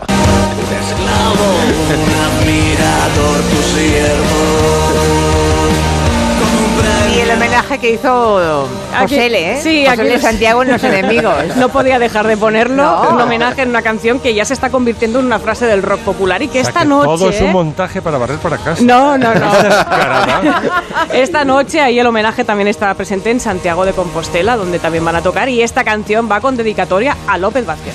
Y 7.15 7.19
el 7.19 7.29
homenaje 7.31 7.77
que 7.77 7.91
hizo 7.91 8.67
José 8.99 9.27
L, 9.27 9.51
¿eh? 9.53 9.59
Sí, 9.61 9.85
José 9.87 10.01
L. 10.01 10.19
Santiago 10.19 10.63
en 10.63 10.71
Los 10.71 10.83
Enemigos. 10.83 11.35
No 11.57 11.69
podía 11.69 11.99
dejar 11.99 12.25
de 12.25 12.37
ponerlo, 12.37 12.75
No. 12.83 13.09
un 13.11 13.21
homenaje 13.21 13.61
en 13.61 13.69
una 13.69 13.83
canción 13.83 14.19
que 14.19 14.33
ya 14.33 14.45
se 14.45 14.53
está 14.55 14.71
convirtiendo 14.71 15.19
en 15.19 15.25
una 15.27 15.37
frase 15.39 15.67
del 15.67 15.83
rock 15.83 15.99
popular 15.99 16.41
y 16.41 16.47
que 16.47 16.59
O 16.61 16.63
sea, 16.63 16.69
esta 16.69 16.79
que 16.81 16.87
noche... 16.87 17.05
Todo 17.05 17.29
es 17.29 17.41
un 17.41 17.51
montaje 17.51 18.01
para 18.01 18.17
barrer 18.17 18.37
para 18.39 18.57
casa. 18.57 18.81
No, 18.83 19.15
no, 19.17 19.33
no. 19.35 19.51
Esta 21.13 21.45
noche 21.45 21.79
ahí 21.81 21.99
el 21.99 22.07
homenaje 22.07 22.43
también 22.43 22.67
estará 22.67 22.95
presente 22.95 23.29
en 23.29 23.39
Santiago 23.39 23.85
de 23.85 23.93
Compostela, 23.93 24.55
donde 24.57 24.79
también 24.79 25.05
van 25.05 25.15
a 25.15 25.21
tocar, 25.21 25.49
y 25.49 25.61
esta 25.61 25.83
canción 25.83 26.27
va 26.31 26.41
con 26.41 26.57
dedicatoria 26.57 27.15
a 27.27 27.37
López 27.37 27.65
Vázquez. 27.65 27.93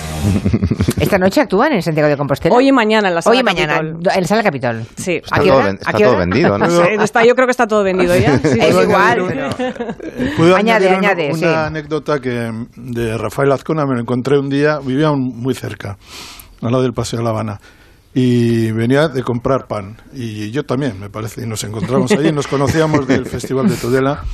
Esta 1.01 1.19
noche 1.19 1.41
actúan 1.41 1.73
en 1.73 1.83
Santiago 1.83 2.09
de 2.09 2.17
Compostela. 2.17 2.55
Hoy 2.55 2.69
y 2.69 2.73
mañana 2.73 3.09
en 3.09 3.15
la 3.15 3.23
sala 3.23 3.35
Hoy 3.35 3.41
y 3.41 3.43
mañana, 3.45 3.75
Capitol. 3.77 4.13
en 4.15 4.21
la 4.21 4.27
sala 4.27 4.43
Capitol. 4.43 4.83
Sí. 4.97 5.13
Está 5.17 5.37
¿A 5.37 5.41
qué 5.93 6.05
todo 6.05 6.17
vendido, 6.19 6.59
¿no? 6.59 6.71
Sí, 6.71 6.83
está, 7.01 7.25
yo 7.25 7.35
creo 7.35 7.47
que 7.47 7.51
está 7.53 7.67
todo 7.67 7.83
vendido 7.85 8.17
ya. 8.17 8.39
Sí, 8.43 8.59
Es 8.61 8.75
sí. 8.77 8.83
igual, 8.83 9.25
pero... 9.29 9.49
¿Puedo 10.37 10.57
Añade, 10.57 10.89
una- 10.89 10.97
añade, 10.99 11.29
una, 11.29 11.39
sí. 11.39 11.45
anécdota 11.47 12.21
que 12.21 12.51
de 12.77 13.19
Rafael 13.19 13.53
Azcona 13.53 13.85
me 13.87 13.95
lo 13.95 14.01
encontré 14.01 14.39
un 14.39 14.49
día, 14.49 14.79
vivía 14.79 15.13
muy 15.13 15.55
cerca, 15.55 15.97
al 16.63 16.71
lado 16.73 16.83
del 16.83 16.93
Paseo 16.93 17.19
de 17.19 17.25
La 17.25 17.31
Habana. 17.31 17.61
Y 18.15 18.73
venía 18.73 19.09
de 19.09 19.23
comprar 19.23 19.67
pan. 19.69 19.97
Y 20.13 20.51
yo 20.51 20.65
también, 20.65 20.99
me 20.99 21.09
parece. 21.11 21.43
Y 21.43 21.47
nos 21.47 21.63
encontramos 21.63 22.11
allí, 22.13 22.33
nos 22.33 22.47
conocíamos 22.49 23.07
del 23.07 23.27
Festival 23.27 23.69
de 23.69 23.77
Tudela. 23.77 24.25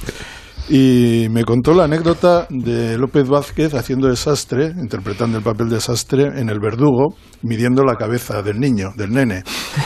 Y 0.68 1.26
me 1.30 1.44
contó 1.44 1.74
la 1.74 1.84
anécdota 1.84 2.46
de 2.48 2.96
López 2.96 3.28
Vázquez 3.28 3.74
haciendo 3.74 4.08
desastre, 4.08 4.72
interpretando 4.76 5.36
el 5.36 5.44
papel 5.44 5.68
de 5.68 5.74
desastre 5.74 6.40
en 6.40 6.48
El 6.48 6.58
Verdugo, 6.58 7.16
midiendo 7.42 7.84
la 7.84 7.96
cabeza 7.96 8.40
del 8.40 8.58
niño, 8.58 8.92
del 8.96 9.10
nene, 9.10 9.42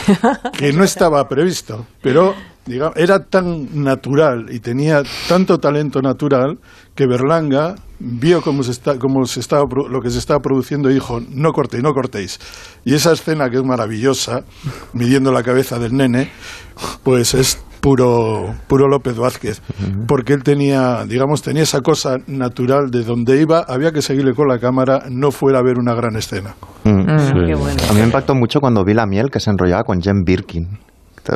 que 0.57 0.71
no 0.71 0.85
estaba 0.85 1.27
previsto, 1.27 1.85
pero 2.01 2.33
digamos, 2.65 2.95
era 2.95 3.25
tan 3.25 3.83
natural 3.83 4.45
y 4.51 4.59
tenía 4.61 5.03
tanto 5.27 5.57
talento 5.57 6.01
natural 6.01 6.59
que 6.95 7.07
Berlanga 7.07 7.75
vio 7.99 8.41
cómo 8.41 8.63
se 8.63 8.71
está, 8.71 8.97
cómo 8.97 9.25
se 9.25 9.41
estaba, 9.41 9.65
lo 9.89 9.99
que 9.99 10.09
se 10.09 10.19
estaba 10.19 10.39
produciendo 10.39 10.89
y 10.89 10.93
dijo, 10.93 11.19
no 11.29 11.51
cortéis, 11.51 11.83
no 11.83 11.93
cortéis. 11.93 12.39
Y 12.85 12.93
esa 12.93 13.11
escena 13.11 13.49
que 13.49 13.57
es 13.57 13.63
maravillosa, 13.63 14.45
midiendo 14.93 15.33
la 15.33 15.43
cabeza 15.43 15.77
del 15.77 15.93
nene, 15.93 16.31
pues 17.03 17.33
es 17.33 17.59
puro, 17.81 18.53
puro 18.67 18.87
López 18.87 19.17
Vázquez, 19.17 19.61
porque 20.07 20.33
él 20.33 20.43
tenía, 20.43 21.05
digamos, 21.05 21.41
tenía 21.41 21.63
esa 21.63 21.81
cosa 21.81 22.17
natural 22.27 22.89
de 22.91 23.03
donde 23.03 23.41
iba, 23.41 23.59
había 23.67 23.91
que 23.91 24.01
seguirle 24.01 24.33
con 24.33 24.47
la 24.47 24.59
cámara, 24.59 25.03
no 25.09 25.31
fuera 25.31 25.59
a 25.59 25.63
ver 25.63 25.77
una 25.77 25.93
gran 25.93 26.15
escena. 26.15 26.55
Mm. 26.83 27.05
Qué 27.05 27.55
bueno. 27.55 27.81
A 27.89 27.93
mí 27.93 27.99
me 27.99 28.05
impactó 28.05 28.35
mucho 28.35 28.59
cuando 28.59 28.83
vi 28.83 28.93
la 28.93 29.05
miel 29.05 29.29
que 29.31 29.39
se 29.39 29.49
enrollaba 29.49 29.83
con 29.83 30.01
Jen 30.01 30.23
Birkin. 30.23 30.79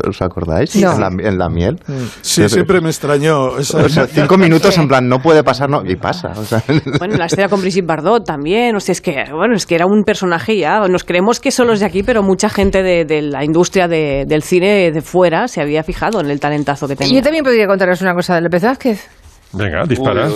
¿Os 0.08 0.22
acordáis? 0.22 0.76
No. 0.76 0.94
En, 0.94 1.00
la, 1.00 1.08
en 1.30 1.38
la 1.38 1.50
miel. 1.50 1.80
Sí, 2.22 2.48
siempre 2.50 2.82
me 2.82 2.90
extrañó. 2.90 3.58
esa- 3.60 3.80
O 3.84 3.90
sea, 3.90 4.08
cinco 4.08 4.38
minutos 4.38 4.78
en 4.78 4.88
plan, 4.88 5.08
no 5.08 5.22
puede 5.22 5.44
pasar, 5.44 5.70
no. 5.70 5.84
Y 5.86 5.96
pasa. 5.96 6.34
O 6.36 6.44
sea, 6.46 6.64
Bueno, 7.00 7.18
la 7.18 7.26
escena 7.26 7.50
con 7.50 7.62
Brigitte 7.62 7.86
Bardot 7.86 8.26
también, 8.26 8.76
o 8.76 8.80
sea, 8.80 8.94
es 8.94 9.02
que, 9.02 9.26
bueno, 9.32 9.56
es 9.56 9.66
que 9.66 9.76
era 9.76 9.86
un 9.86 10.04
personaje 10.04 10.58
ya, 10.58 10.80
nos 10.88 11.04
creemos 11.04 11.40
que 11.40 11.52
solo 11.52 11.74
es 11.74 11.80
de 11.80 11.86
aquí, 11.86 12.04
pero 12.04 12.24
mucha 12.24 12.50
gente 12.50 12.84
de, 12.84 13.06
de 13.06 13.22
la 13.22 13.44
industria 13.44 13.88
de- 13.88 14.26
del 14.28 14.44
cine 14.44 14.92
de 14.92 15.02
fuera 15.02 15.48
se 15.48 15.62
había 15.62 15.84
fijado 15.84 16.20
en 16.22 16.30
el 16.30 16.40
talentazo 16.40 16.88
que 16.88 16.96
tenía. 16.96 17.14
Yo 17.16 17.22
también 17.24 17.44
podría 17.44 17.68
contaros 17.68 18.02
una 18.02 18.14
cosa 18.14 18.36
de 18.36 18.42
López 18.42 18.64
Vázquez. 18.64 19.08
Venga, 19.56 19.86
dispara. 19.86 20.28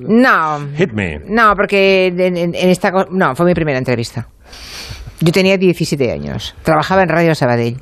No, 0.00 0.60
Hit 0.76 0.92
me. 0.92 1.18
no, 1.26 1.54
porque 1.56 2.06
en, 2.06 2.20
en- 2.36 2.54
en 2.54 2.68
esta... 2.70 2.92
No, 3.10 3.34
fue 3.34 3.46
mi 3.46 3.54
primera 3.54 3.78
entrevista. 3.78 4.28
Yo 5.20 5.32
tenía 5.32 5.58
17 5.58 6.12
años, 6.12 6.54
trabajaba 6.62 7.02
en 7.02 7.08
Radio 7.08 7.34
Sabadell 7.34 7.76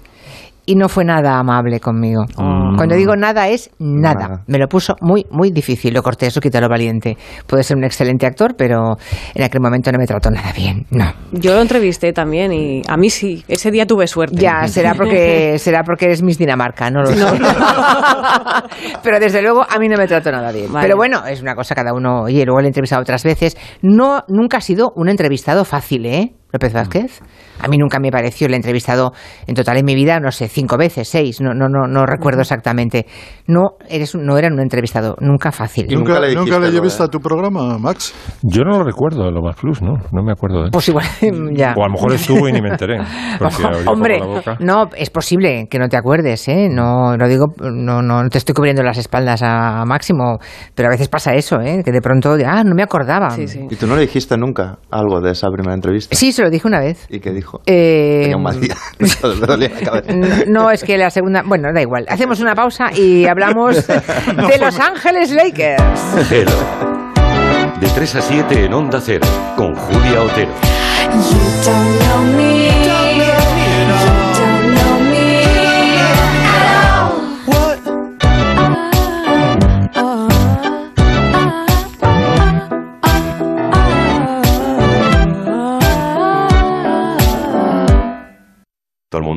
y 0.69 0.75
no 0.75 0.91
fue 0.91 1.03
nada 1.03 1.39
amable 1.39 1.81
conmigo. 1.81 2.27
Cuando 2.37 2.95
digo 2.95 3.17
nada 3.17 3.49
es 3.49 3.71
nada. 3.79 4.29
Nada. 4.29 4.43
Me 4.47 4.59
lo 4.59 4.69
puso 4.69 4.97
muy, 5.01 5.25
muy 5.31 5.51
difícil. 5.51 5.95
Lo 5.95 6.03
corté, 6.03 6.27
eso 6.27 6.43
quita 6.43 6.61
lo 6.61 6.69
valiente. 6.69 7.17
Puede 7.47 7.63
ser 7.63 7.79
un 7.79 7.85
excelente 7.85 8.27
actor, 8.27 8.55
pero 8.55 8.99
en 9.35 9.43
aquel 9.43 9.63
momento 9.63 9.91
no 9.91 9.99
me 9.99 10.05
trató 10.05 10.31
nada 10.31 10.53
bien. 10.53 10.85
No. 10.91 11.11
Yo 11.33 11.55
lo 11.55 11.63
entrevisté 11.63 12.13
también 12.13 12.53
y 12.53 12.83
a 12.87 12.99
mí 12.99 13.09
sí, 13.09 13.43
ese 13.49 13.71
día 13.71 13.87
tuve 13.87 14.07
suerte. 14.07 14.37
Ya, 14.37 14.69
será 14.69 14.93
porque 14.93 15.55
será 15.59 15.85
porque 15.85 16.05
eres 16.05 16.23
Miss 16.23 16.37
Dinamarca, 16.37 16.91
no 16.91 17.01
lo 17.01 17.07
sé. 17.07 17.17
No. 17.19 17.33
Pero 19.03 19.21
desde 19.21 19.41
luego 19.41 19.63
a 19.67 19.79
mí 19.79 19.89
no 19.89 19.97
me 19.97 20.07
trató 20.07 20.31
nada 20.31 20.53
bien. 20.53 20.71
Vale. 20.71 20.85
Pero 20.85 20.99
bueno, 20.99 21.25
es 21.25 21.41
una 21.41 21.55
cosa 21.55 21.75
cada 21.75 21.95
uno. 21.95 22.25
Oye, 22.25 22.45
luego 22.45 22.61
le 22.61 22.67
he 22.67 22.69
entrevistado 22.69 23.01
otras 23.01 23.25
veces. 23.25 23.57
No, 23.81 24.23
nunca 24.29 24.59
ha 24.59 24.61
sido 24.61 24.93
un 24.97 25.09
entrevistado 25.09 25.65
fácil, 25.65 26.05
¿eh? 26.05 26.35
López 26.53 26.73
Vázquez. 26.73 27.21
A 27.61 27.69
mí 27.69 27.77
nunca 27.77 27.99
me 27.99 28.11
pareció, 28.11 28.47
le 28.49 28.55
he 28.55 28.57
entrevistado 28.57 29.13
en 29.47 29.55
total 29.55 29.79
en 29.79 29.85
mi 29.85 29.95
vida, 29.95 30.21
no 30.21 30.31
sé, 30.31 30.49
cinco 30.49 30.77
veces, 30.77 31.09
seis, 31.09 31.41
no, 31.41 31.53
no, 31.55 31.69
no, 31.69 31.87
no 31.89 32.07
recuerdo 32.07 32.41
exactamente. 32.43 33.07
No, 33.47 33.71
eres, 33.89 34.15
un- 34.15 34.25
no 34.25 34.39
era 34.39 34.49
un 34.49 34.61
entrevistado 34.61 35.17
nunca 35.21 35.51
fácil. 35.53 35.87
Y 35.91 35.95
¿Nunca, 35.97 36.15
nunca 36.15 36.27
le 36.27 36.35
nunca 36.35 36.59
le 36.61 36.71
llevaste 36.71 37.03
a 37.03 37.09
tu 37.09 37.19
programa, 37.21 37.79
Max? 37.79 38.15
Yo 38.43 38.63
no 38.63 38.79
lo 38.79 38.85
recuerdo, 38.85 39.31
lo 39.31 39.43
más 39.43 39.57
plus, 39.57 39.83
¿no? 39.83 39.95
No 40.13 40.23
me 40.23 40.33
acuerdo 40.33 40.65
de 40.65 40.71
Pues 40.71 40.89
igual, 40.89 41.05
ya. 41.53 41.75
O 41.77 41.83
a 41.83 41.87
lo 41.89 41.93
mejor 41.95 42.13
estuvo 42.13 42.49
y 42.49 42.53
ni 42.53 42.63
me 42.63 42.69
enteré. 42.71 42.99
Hombre, 43.87 44.21
no, 44.61 44.89
es 44.97 45.11
posible 45.11 45.67
que 45.71 45.79
no 45.79 45.89
te 45.89 45.97
acuerdes, 45.97 46.47
¿eh? 46.49 46.69
No, 46.71 47.17
lo 47.17 47.29
digo, 47.29 47.47
no, 47.61 48.03
no, 48.03 48.23
no 48.23 48.29
te 48.29 48.39
estoy 48.39 48.55
cubriendo 48.55 48.83
las 48.83 48.99
espaldas 48.99 49.43
a, 49.43 49.81
a 49.81 49.85
Máximo, 49.85 50.39
pero 50.75 50.89
a 50.89 50.91
veces 50.93 51.09
pasa 51.09 51.35
eso, 51.35 51.61
¿eh? 51.61 51.83
Que 51.85 51.93
de 51.93 52.01
pronto, 52.01 52.37
ah, 52.47 52.63
no 52.65 52.75
me 52.75 52.83
acordaba. 52.83 53.31
Sí, 53.31 53.47
sí. 53.49 53.67
¿Y 53.69 53.77
tú 53.77 53.87
no 53.87 53.97
le 53.97 54.03
dijiste 54.03 54.37
nunca 54.37 54.79
algo 54.91 55.21
de 55.21 55.33
esa 55.33 55.49
primera 55.51 55.75
entrevista? 55.75 56.15
Sí, 56.15 56.33
se 56.39 56.45
lo 56.45 56.51
dije 56.51 56.69
una 56.69 56.79
vez. 56.79 57.05
¿Y 57.11 57.19
qué 57.19 57.33
dijo? 57.33 57.61
Eh, 57.67 58.21
Tenía 58.23 58.37
un 58.37 58.45
mal 58.45 58.61
día. 58.61 58.77
No, 60.47 60.71
es 60.71 60.85
que 60.85 60.97
la 60.97 61.11
segunda. 61.11 61.43
Bueno, 61.45 61.73
da 61.73 61.83
igual. 61.83 62.07
Hacemos 62.09 62.39
una 62.39 62.55
pausa 62.55 62.93
y 62.95 63.27
hablamos 63.27 63.87
de 63.87 64.59
Los 64.61 64.79
Ángeles 64.79 65.33
Lakers. 65.33 66.31
De 67.81 67.89
3 67.89 68.15
a 68.15 68.21
7 68.21 68.65
en 68.67 68.73
Onda 68.75 69.01
Cero, 69.01 69.27
con 69.57 69.75
Julia 69.75 70.23
Otero. 70.23 70.51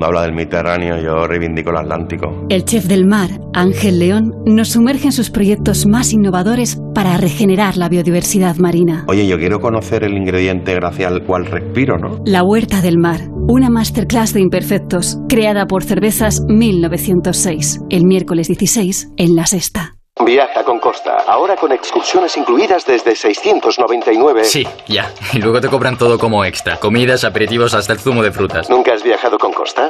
Mundo 0.01 0.07
habla 0.07 0.23
del 0.23 0.33
Mediterráneo, 0.33 0.99
yo 0.99 1.27
reivindico 1.27 1.69
el 1.69 1.77
Atlántico. 1.77 2.47
El 2.49 2.65
chef 2.65 2.85
del 2.85 3.05
mar, 3.05 3.29
Ángel 3.53 3.99
León, 3.99 4.33
nos 4.45 4.69
sumerge 4.69 5.05
en 5.05 5.11
sus 5.11 5.29
proyectos 5.29 5.85
más 5.85 6.11
innovadores 6.11 6.81
para 6.95 7.17
regenerar 7.17 7.77
la 7.77 7.87
biodiversidad 7.87 8.55
marina. 8.57 9.05
Oye, 9.07 9.27
yo 9.27 9.37
quiero 9.37 9.59
conocer 9.59 10.03
el 10.03 10.17
ingrediente 10.17 10.73
gracias 10.73 11.11
al 11.11 11.23
cual 11.23 11.45
respiro, 11.45 11.99
¿no? 11.99 12.23
La 12.25 12.43
Huerta 12.43 12.81
del 12.81 12.97
Mar, 12.97 13.29
una 13.47 13.69
masterclass 13.69 14.33
de 14.33 14.41
imperfectos, 14.41 15.19
creada 15.29 15.67
por 15.67 15.83
Cervezas 15.83 16.41
1906, 16.47 17.81
el 17.91 18.05
miércoles 18.05 18.47
16 18.47 19.09
en 19.17 19.35
La 19.35 19.45
Sexta. 19.45 20.00
Viaja 20.19 20.63
con 20.63 20.79
Costa, 20.79 21.23
ahora 21.27 21.55
con 21.55 21.71
excursiones 21.71 22.37
incluidas 22.37 22.85
desde 22.85 23.15
699. 23.15 24.43
Sí, 24.43 24.67
ya. 24.87 25.11
Y 25.33 25.39
luego 25.39 25.59
te 25.61 25.67
cobran 25.67 25.97
todo 25.97 26.19
como 26.19 26.45
extra. 26.45 26.77
Comidas, 26.77 27.23
aperitivos, 27.23 27.73
hasta 27.73 27.93
el 27.93 27.99
zumo 27.99 28.21
de 28.21 28.31
frutas. 28.31 28.69
¿Nunca 28.69 28.93
has 28.93 29.01
viajado 29.03 29.39
con 29.39 29.51
Costa? 29.51 29.89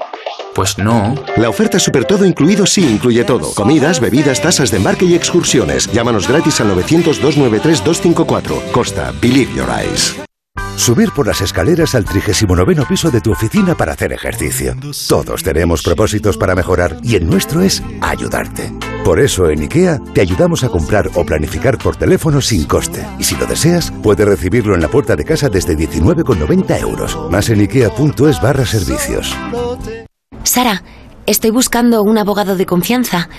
Pues 0.53 0.77
no. 0.77 1.15
La 1.37 1.49
oferta 1.49 1.79
Super 1.79 2.05
Todo 2.05 2.25
incluido 2.25 2.65
sí 2.65 2.81
incluye 2.81 3.23
todo. 3.25 3.53
Comidas, 3.53 3.99
bebidas, 3.99 4.41
tasas 4.41 4.71
de 4.71 4.77
embarque 4.77 5.05
y 5.05 5.15
excursiones. 5.15 5.91
Llámanos 5.91 6.27
gratis 6.27 6.61
al 6.61 6.75
900-293-254. 6.75 8.71
Costa, 8.71 9.11
believe 9.21 9.51
your 9.53 9.67
eyes. 9.69 10.15
Subir 10.75 11.11
por 11.11 11.27
las 11.27 11.41
escaleras 11.41 11.93
al 11.95 12.05
39 12.05 12.85
piso 12.87 13.11
de 13.11 13.21
tu 13.21 13.31
oficina 13.31 13.75
para 13.75 13.93
hacer 13.93 14.11
ejercicio. 14.13 14.75
Todos 15.07 15.43
tenemos 15.43 15.83
propósitos 15.83 16.37
para 16.37 16.55
mejorar 16.55 16.97
y 17.03 17.15
el 17.15 17.27
nuestro 17.27 17.61
es 17.61 17.83
ayudarte. 18.01 18.73
Por 19.03 19.19
eso 19.19 19.49
en 19.49 19.61
IKEA 19.61 19.99
te 20.13 20.21
ayudamos 20.21 20.63
a 20.63 20.69
comprar 20.69 21.09
o 21.15 21.25
planificar 21.25 21.77
por 21.77 21.95
teléfono 21.95 22.41
sin 22.41 22.65
coste. 22.65 23.05
Y 23.19 23.23
si 23.23 23.35
lo 23.35 23.45
deseas, 23.45 23.91
puedes 24.03 24.27
recibirlo 24.27 24.75
en 24.75 24.81
la 24.81 24.87
puerta 24.87 25.15
de 25.15 25.25
casa 25.25 25.49
desde 25.49 25.77
19,90 25.77 26.79
euros. 26.79 27.17
Más 27.29 27.49
en 27.49 27.59
ikea.es 27.61 28.41
barra 28.41 28.65
servicios. 28.65 29.35
Sara, 30.43 30.83
estoy 31.25 31.51
buscando 31.51 32.03
un 32.03 32.17
abogado 32.17 32.55
de 32.55 32.65
confianza. 32.65 33.29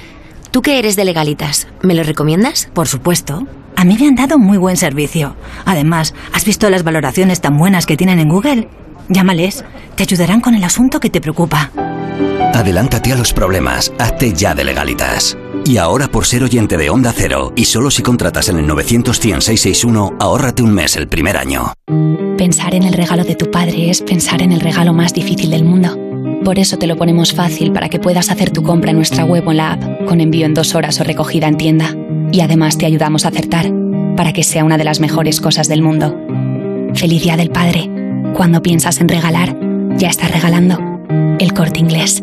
Tú 0.51 0.63
que 0.63 0.79
eres 0.79 0.97
de 0.97 1.05
legalitas, 1.05 1.69
¿me 1.83 1.95
lo 1.95 2.03
recomiendas? 2.03 2.69
Por 2.75 2.87
supuesto. 2.87 3.47
A 3.83 3.85
mí 3.85 3.97
me 3.99 4.07
han 4.07 4.15
dado 4.15 4.39
muy 4.39 4.59
buen 4.59 4.77
servicio. 4.77 5.35
Además, 5.65 6.15
¿has 6.33 6.45
visto 6.45 6.71
las 6.71 6.85
valoraciones 6.85 7.41
tan 7.41 7.59
buenas 7.59 7.85
que 7.85 7.97
tienen 7.97 8.21
en 8.21 8.29
Google? 8.29 8.69
Llámales, 9.09 9.65
te 9.97 10.05
ayudarán 10.05 10.41
con 10.41 10.55
el 10.55 10.63
asunto 10.63 11.01
que 11.01 11.11
te 11.11 11.21
preocupa. 11.21 11.73
Adelántate 12.55 13.13
a 13.13 13.17
los 13.17 13.33
problemas, 13.33 13.93
hazte 13.99 14.35
ya 14.35 14.55
de 14.55 14.63
legalitas. 14.63 15.37
Y 15.65 15.79
ahora 15.79 16.07
por 16.07 16.27
ser 16.27 16.45
oyente 16.45 16.77
de 16.77 16.91
Onda 16.91 17.13
Cero, 17.13 17.53
y 17.57 17.65
solo 17.65 17.91
si 17.91 18.03
contratas 18.03 18.49
en 18.49 18.59
el 18.59 18.69
900-100-661, 18.69 20.15
ahórrate 20.21 20.63
un 20.63 20.73
mes 20.73 20.95
el 20.95 21.09
primer 21.09 21.37
año. 21.37 21.73
Pensar 22.39 22.77
en 22.77 22.85
el 22.85 22.95
regalo 22.95 23.25
de 23.25 23.35
tu 23.35 23.51
padre 23.51 23.91
es 23.91 24.01
pensar 24.01 24.43
en 24.43 24.53
el 24.53 24.61
regalo 24.61 24.93
más 24.93 25.13
difícil 25.13 25.51
del 25.51 25.65
mundo. 25.65 25.99
Por 26.45 26.61
eso 26.61 26.79
te 26.79 26.87
lo 26.87 26.97
ponemos 26.97 27.33
fácil 27.33 27.73
para 27.73 27.89
que 27.89 27.99
puedas 27.99 28.31
hacer 28.31 28.51
tu 28.51 28.63
compra 28.63 28.91
en 28.91 28.97
nuestra 28.99 29.25
web 29.25 29.43
o 29.45 29.51
en 29.51 29.57
la 29.57 29.73
app, 29.73 30.05
con 30.07 30.21
envío 30.21 30.47
en 30.47 30.55
dos 30.55 30.77
horas 30.77 31.01
o 31.01 31.05
recogida 31.05 31.49
en 31.49 31.57
tienda. 31.57 31.97
Y 32.33 32.41
además 32.41 32.79
te 32.79 32.87
ayudamos 32.87 33.25
a 33.25 33.29
acertar, 33.29 33.71
para 34.17 34.33
que 34.33 34.43
sea 34.43 34.65
una 34.65 34.79
de 34.79 34.85
las 34.85 35.01
mejores 35.01 35.41
cosas 35.41 35.69
del 35.69 35.83
mundo. 35.83 36.19
Feliz 36.95 37.23
Día 37.23 37.37
del 37.37 37.51
Padre. 37.51 37.91
Cuando 38.35 38.63
piensas 38.63 39.01
en 39.01 39.09
regalar, 39.09 39.55
ya 39.99 40.09
estás 40.09 40.31
regalando. 40.31 40.79
El 41.39 41.53
corte 41.53 41.79
inglés. 41.79 42.23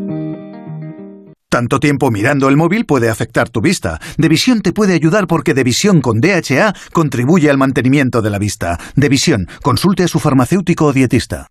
Tanto 1.50 1.80
tiempo 1.80 2.12
mirando 2.12 2.48
el 2.48 2.58
móvil 2.58 2.86
puede 2.86 3.10
afectar 3.10 3.50
tu 3.50 3.62
vista. 3.62 4.00
Devisión 4.18 4.62
te 4.62 4.72
puede 4.72 4.94
ayudar 4.94 5.28
porque 5.28 5.54
Devisión 5.54 6.02
con 6.02 6.22
DHA 6.22 6.74
contribuye 6.92 7.50
al 7.50 7.58
mantenimiento 7.58 8.22
de 8.22 8.30
la 8.30 8.40
vista. 8.40 8.80
Devisión, 8.96 9.48
consulte 9.62 10.04
a 10.04 10.08
su 10.08 10.20
farmacéutico 10.20 10.86
o 10.86 10.94
dietista. 10.94 11.48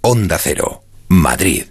Onda 0.00 0.36
Cero, 0.38 0.82
Madrid. 1.08 1.64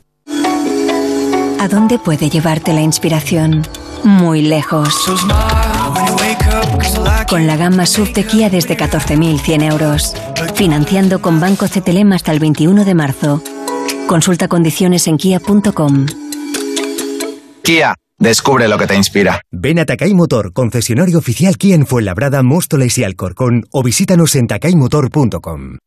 ¿A 1.60 1.68
dónde 1.68 1.98
puede 2.00 2.30
llevarte 2.30 2.74
la 2.74 2.82
inspiración? 2.82 3.64
Muy 4.04 4.42
lejos. 4.42 4.94
Con 7.30 7.48
la 7.48 7.56
gama 7.56 7.86
SUV 7.86 8.14
de 8.14 8.26
Kia 8.26 8.50
desde 8.50 8.78
14.100 8.78 9.72
euros. 9.72 10.14
Financiando 10.56 11.22
con 11.22 11.40
Banco 11.40 11.68
CTLM 11.68 12.14
hasta 12.14 12.32
el 12.32 12.40
21 12.40 12.86
de 12.86 12.96
marzo. 12.96 13.42
Consulta 14.08 14.48
condiciones 14.48 15.08
en 15.08 15.18
kia.com. 15.18 16.06
Kia, 17.64 17.96
descubre 18.18 18.68
lo 18.68 18.78
que 18.78 18.88
te 18.88 18.96
inspira. 18.96 19.42
Ven 19.52 19.80
a 19.80 19.86
Takay 19.86 20.14
Motor, 20.14 20.52
concesionario 20.54 21.18
oficial 21.18 21.58
Kia 21.58 21.76
en 21.76 21.88
Fuenlabrada, 21.88 22.44
Móstoles 22.44 22.98
y 22.98 23.04
Alcorcón 23.04 23.66
o 23.72 23.84
visítanos 23.84 24.36
en 24.36 24.48
takaymotor.com. 24.48 25.78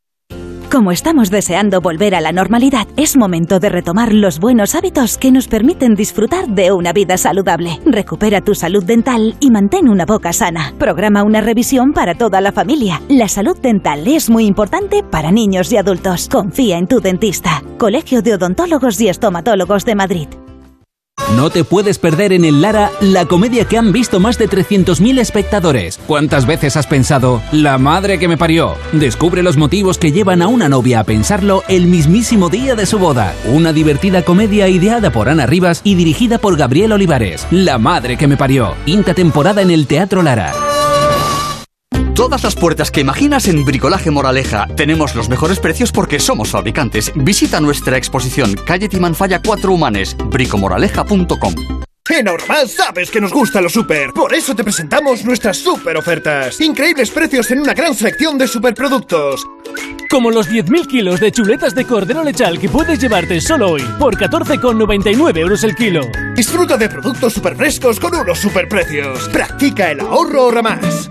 Como 0.77 0.93
estamos 0.93 1.31
deseando 1.31 1.81
volver 1.81 2.15
a 2.15 2.21
la 2.21 2.33
normalidad, 2.33 2.87
es 2.99 3.17
momento 3.17 3.59
de 3.61 3.71
retomar 3.71 4.13
los 4.13 4.39
buenos 4.39 4.75
hábitos 4.75 5.17
que 5.17 5.33
nos 5.33 5.49
permiten 5.49 5.95
disfrutar 5.95 6.49
de 6.49 6.71
una 6.71 6.93
vida 6.93 7.17
saludable. 7.17 7.81
Recupera 7.87 8.43
tu 8.43 8.55
salud 8.55 8.85
dental 8.85 9.37
y 9.41 9.51
mantén 9.51 9.89
una 9.89 10.05
boca 10.05 10.35
sana. 10.35 10.75
Programa 10.79 11.23
una 11.23 11.41
revisión 11.41 11.95
para 11.95 12.15
toda 12.15 12.43
la 12.43 12.53
familia. 12.53 13.01
La 13.09 13.27
salud 13.27 13.57
dental 13.59 14.07
es 14.07 14.29
muy 14.29 14.45
importante 14.45 15.03
para 15.03 15.33
niños 15.33 15.73
y 15.73 15.79
adultos. 15.79 16.29
Confía 16.31 16.77
en 16.77 16.89
tu 16.89 17.01
dentista. 17.01 17.63
Colegio 17.79 18.21
de 18.21 18.35
Odontólogos 18.35 19.01
y 19.01 19.09
Estomatólogos 19.09 19.87
de 19.87 19.95
Madrid. 19.95 20.29
No 21.35 21.51
te 21.51 21.65
puedes 21.65 21.99
perder 21.99 22.33
en 22.33 22.45
el 22.45 22.63
Lara 22.63 22.91
la 23.01 23.27
comedia 23.27 23.67
que 23.67 23.77
han 23.77 23.93
visto 23.93 24.21
más 24.21 24.39
de 24.39 24.49
300.000 24.49 25.19
espectadores. 25.19 25.99
¿Cuántas 26.07 26.47
veces 26.47 26.77
has 26.77 26.87
pensado, 26.87 27.43
la 27.53 27.79
madre 27.79 28.19
que 28.19 28.29
me 28.29 28.39
parió? 28.39 28.75
Descubre 28.93 29.43
los 29.43 29.57
motivos 29.57 29.99
que 29.99 30.13
llevan 30.13 30.41
a 30.41 30.49
una 30.49 30.69
novia 30.69 31.01
a 31.01 31.05
pensarlo 31.05 31.63
el 31.69 31.87
mismísimo 31.87 32.49
día 32.49 32.75
de 32.75 32.87
su 32.87 32.99
boda. 32.99 33.35
Una 33.53 33.73
divertida 33.73 34.23
comedia 34.23 34.69
ideada 34.69 35.11
por 35.11 35.29
Ana 35.29 35.47
Rivas 35.47 35.81
y 35.85 35.95
dirigida 35.95 36.39
por 36.39 36.57
Gabriel 36.57 36.93
Olivares. 36.93 37.47
La 37.51 37.79
madre 37.79 38.17
que 38.17 38.29
me 38.29 38.37
parió. 38.37 38.75
Quinta 38.87 39.13
temporada 39.13 39.63
en 39.63 39.71
el 39.71 39.87
Teatro 39.87 40.23
Lara. 40.23 40.55
Todas 42.17 42.43
las 42.45 42.55
puertas 42.55 42.91
que 42.91 43.03
imaginas 43.03 43.47
en 43.47 43.63
Bricolaje 43.67 44.11
Moraleja. 44.11 44.67
Tenemos 44.75 45.15
los 45.15 45.29
mejores 45.29 45.61
precios 45.61 45.93
porque 45.93 46.19
somos 46.19 46.49
fabricantes. 46.49 47.13
Visita 47.15 47.61
nuestra 47.61 47.99
exposición 47.99 48.55
Calle 48.67 48.89
Timanfaya 48.89 49.43
4 49.43 49.71
Humanes, 49.71 50.17
bricomoraleja.com. 50.31 51.55
En 52.09 52.29
Ahorramás 52.29 52.71
sabes 52.71 53.11
que 53.11 53.21
nos 53.21 53.35
gusta 53.35 53.61
lo 53.61 53.69
super. 53.69 54.15
Por 54.15 54.33
eso 54.33 54.57
te 54.57 54.65
presentamos 54.65 55.27
nuestras 55.27 55.59
super 55.59 55.99
ofertas. 55.99 56.59
Increíbles 56.63 57.11
precios 57.11 57.51
en 57.51 57.61
una 57.61 57.75
gran 57.75 57.95
selección 57.95 58.39
de 58.39 58.49
superproductos. 58.49 59.45
Como 60.09 60.31
los 60.31 60.49
10.000 60.49 60.87
kilos 60.87 61.21
de 61.21 61.33
chuletas 61.33 61.75
de 61.75 61.85
cordero 61.85 62.25
lechal 62.25 62.59
que 62.59 62.71
puedes 62.71 62.99
llevarte 62.99 63.43
solo 63.43 63.73
hoy 63.73 63.83
por 63.99 64.17
14,99 64.17 65.37
euros 65.37 65.65
el 65.65 65.77
kilo. 65.77 66.01
Disfruta 66.35 66.79
de 66.79 66.89
productos 66.89 67.35
super 67.35 67.55
frescos 67.55 68.01
con 68.01 68.15
unos 68.15 68.39
superprecios. 68.39 69.29
Practica 69.29 69.91
el 69.91 70.01
ahorro 70.01 70.45
Ahorramás. 70.45 71.11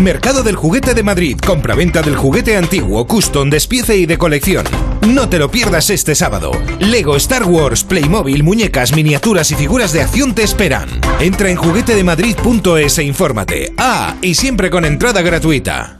Mercado 0.00 0.42
del 0.42 0.56
Juguete 0.56 0.94
de 0.94 1.02
Madrid. 1.02 1.38
Compraventa 1.44 2.02
del 2.02 2.16
juguete 2.16 2.56
antiguo, 2.56 3.06
custom, 3.06 3.50
despiece 3.50 3.96
y 3.96 4.06
de 4.06 4.18
colección. 4.18 4.64
No 5.06 5.28
te 5.28 5.38
lo 5.38 5.50
pierdas 5.50 5.90
este 5.90 6.14
sábado. 6.14 6.52
Lego, 6.78 7.16
Star 7.16 7.44
Wars, 7.44 7.84
Playmobil, 7.84 8.42
muñecas, 8.42 8.94
miniaturas 8.94 9.50
y 9.50 9.54
figuras 9.54 9.92
de 9.92 10.02
acción 10.02 10.34
te 10.34 10.42
esperan. 10.42 10.88
Entra 11.20 11.50
en 11.50 11.56
juguetedemadrid.es 11.56 12.98
e 12.98 13.04
infórmate. 13.04 13.72
Ah, 13.76 14.16
y 14.22 14.34
siempre 14.34 14.70
con 14.70 14.84
entrada 14.84 15.22
gratuita. 15.22 15.99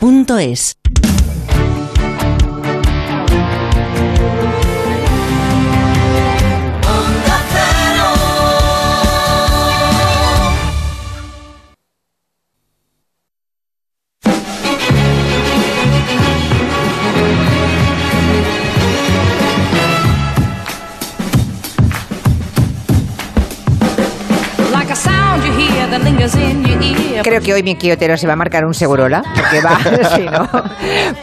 duchamanía.es. 0.00 0.76
Creo 27.24 27.40
que 27.40 27.54
hoy 27.54 27.62
mi 27.62 27.74
quiotero 27.76 28.18
se 28.18 28.26
va 28.26 28.34
a 28.34 28.36
marcar 28.36 28.66
un 28.66 28.74
segurola, 28.74 29.22
porque 29.34 29.60
va, 29.62 29.78
sí, 30.14 30.26
¿no? 30.30 30.46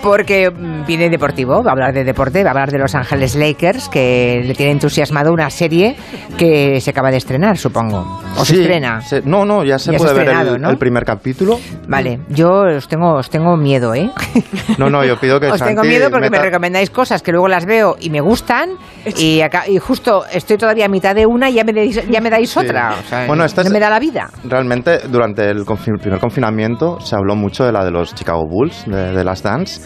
porque 0.01 0.49
mm, 0.49 0.85
viene 0.87 1.09
deportivo, 1.11 1.63
va 1.63 1.69
a 1.69 1.73
hablar 1.73 1.93
de 1.93 2.03
deporte, 2.03 2.43
va 2.43 2.49
a 2.49 2.53
hablar 2.53 2.71
de 2.71 2.79
Los 2.79 2.95
Ángeles 2.95 3.35
Lakers, 3.35 3.87
que 3.87 4.41
le 4.43 4.55
tiene 4.55 4.71
entusiasmado 4.71 5.31
una 5.31 5.49
serie 5.51 5.95
que 6.39 6.81
se 6.81 6.89
acaba 6.89 7.11
de 7.11 7.17
estrenar, 7.17 7.57
supongo. 7.57 8.19
¿O 8.35 8.43
se 8.43 8.55
Sí, 8.55 8.61
estrena? 8.61 9.01
se- 9.01 9.21
no, 9.21 9.45
no, 9.45 9.63
ya 9.63 9.77
se 9.77 9.91
Ya 9.91 9.99
se 9.99 10.03
puede 10.05 10.17
ver 10.25 10.29
el, 10.29 10.59
¿no? 10.61 10.69
el 10.71 10.77
primer 10.77 11.05
capítulo. 11.05 11.59
Vale, 11.87 12.19
yo 12.29 12.63
os 12.77 12.87
tengo, 12.87 13.13
os 13.13 13.29
tengo 13.29 13.55
miedo, 13.55 13.93
¿eh? 13.93 14.09
No, 14.79 14.89
no, 14.89 15.03
yo 15.05 15.19
pido 15.19 15.39
que 15.39 15.47
Os 15.51 15.59
tengo 15.59 15.81
Santi 15.81 15.87
miedo 15.89 16.09
porque 16.09 16.29
me 16.29 16.37
meta- 16.37 16.43
recomendáis 16.45 16.89
cosas 16.89 17.21
que 17.21 17.31
luego 17.31 17.47
las 17.47 17.65
veo 17.65 17.95
y 17.99 18.09
me 18.09 18.21
gustan 18.21 18.71
y, 19.17 19.41
acá- 19.41 19.67
y 19.67 19.77
justo 19.77 20.23
estoy 20.31 20.57
todavía 20.57 20.85
a 20.85 20.89
mitad 20.89 21.13
de 21.13 21.25
una 21.27 21.49
y 21.49 21.53
ya 21.53 21.63
me, 21.63 21.73
dais- 21.73 22.09
ya 22.09 22.21
me 22.21 22.29
dais 22.31 22.55
otra. 22.57 22.95
O 22.99 23.07
sea, 23.07 23.27
Bueno, 23.27 23.45
esta 23.45 23.61
no 23.61 23.67
es- 23.67 23.73
me 23.73 23.79
da 23.79 23.89
la 23.89 23.99
vida. 23.99 24.29
Realmente, 24.45 24.99
durante 25.09 25.47
el 25.49 25.65
confi- 25.95 26.01
primer 26.01 26.19
confinamiento 26.19 26.99
se 26.99 27.15
habló 27.15 27.35
mucho 27.35 27.65
de 27.65 27.71
la 27.71 27.83
de 27.85 27.91
los 27.91 28.13
Chicago 28.15 28.45
Bulls, 28.47 28.85
de, 28.87 29.13
de 29.13 29.23
las 29.23 29.43
Dance. 29.43 29.81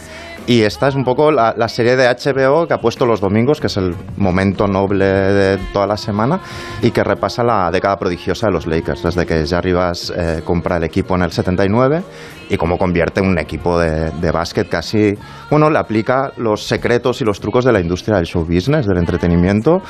Y 0.48 0.62
esta 0.62 0.86
es 0.86 0.94
un 0.94 1.02
poco 1.02 1.32
la, 1.32 1.54
la 1.56 1.66
serie 1.68 1.96
de 1.96 2.06
HBO 2.06 2.68
que 2.68 2.74
ha 2.74 2.78
puesto 2.78 3.04
los 3.04 3.20
domingos, 3.20 3.60
que 3.60 3.66
es 3.66 3.76
el 3.78 3.96
momento 4.16 4.68
noble 4.68 5.04
de 5.04 5.58
toda 5.72 5.88
la 5.88 5.96
semana, 5.96 6.38
y 6.82 6.92
que 6.92 7.02
repasa 7.02 7.42
la 7.42 7.68
década 7.72 7.96
prodigiosa 7.96 8.46
de 8.46 8.52
los 8.52 8.64
Lakers, 8.64 9.02
desde 9.02 9.26
que 9.26 9.44
Jerry 9.44 9.72
Bass 9.72 10.12
eh, 10.16 10.42
compra 10.44 10.76
el 10.76 10.84
equipo 10.84 11.16
en 11.16 11.22
el 11.22 11.32
79 11.32 12.00
y 12.48 12.56
cómo 12.58 12.78
convierte 12.78 13.20
un 13.20 13.36
equipo 13.40 13.76
de, 13.76 14.12
de 14.12 14.30
básquet 14.30 14.68
casi, 14.68 15.14
bueno, 15.50 15.68
le 15.68 15.80
aplica 15.80 16.30
los 16.36 16.62
secretos 16.62 17.20
y 17.20 17.24
los 17.24 17.40
trucos 17.40 17.64
de 17.64 17.72
la 17.72 17.80
industria 17.80 18.18
del 18.18 18.26
show 18.26 18.44
business, 18.44 18.86
del 18.86 18.98
entretenimiento, 18.98 19.82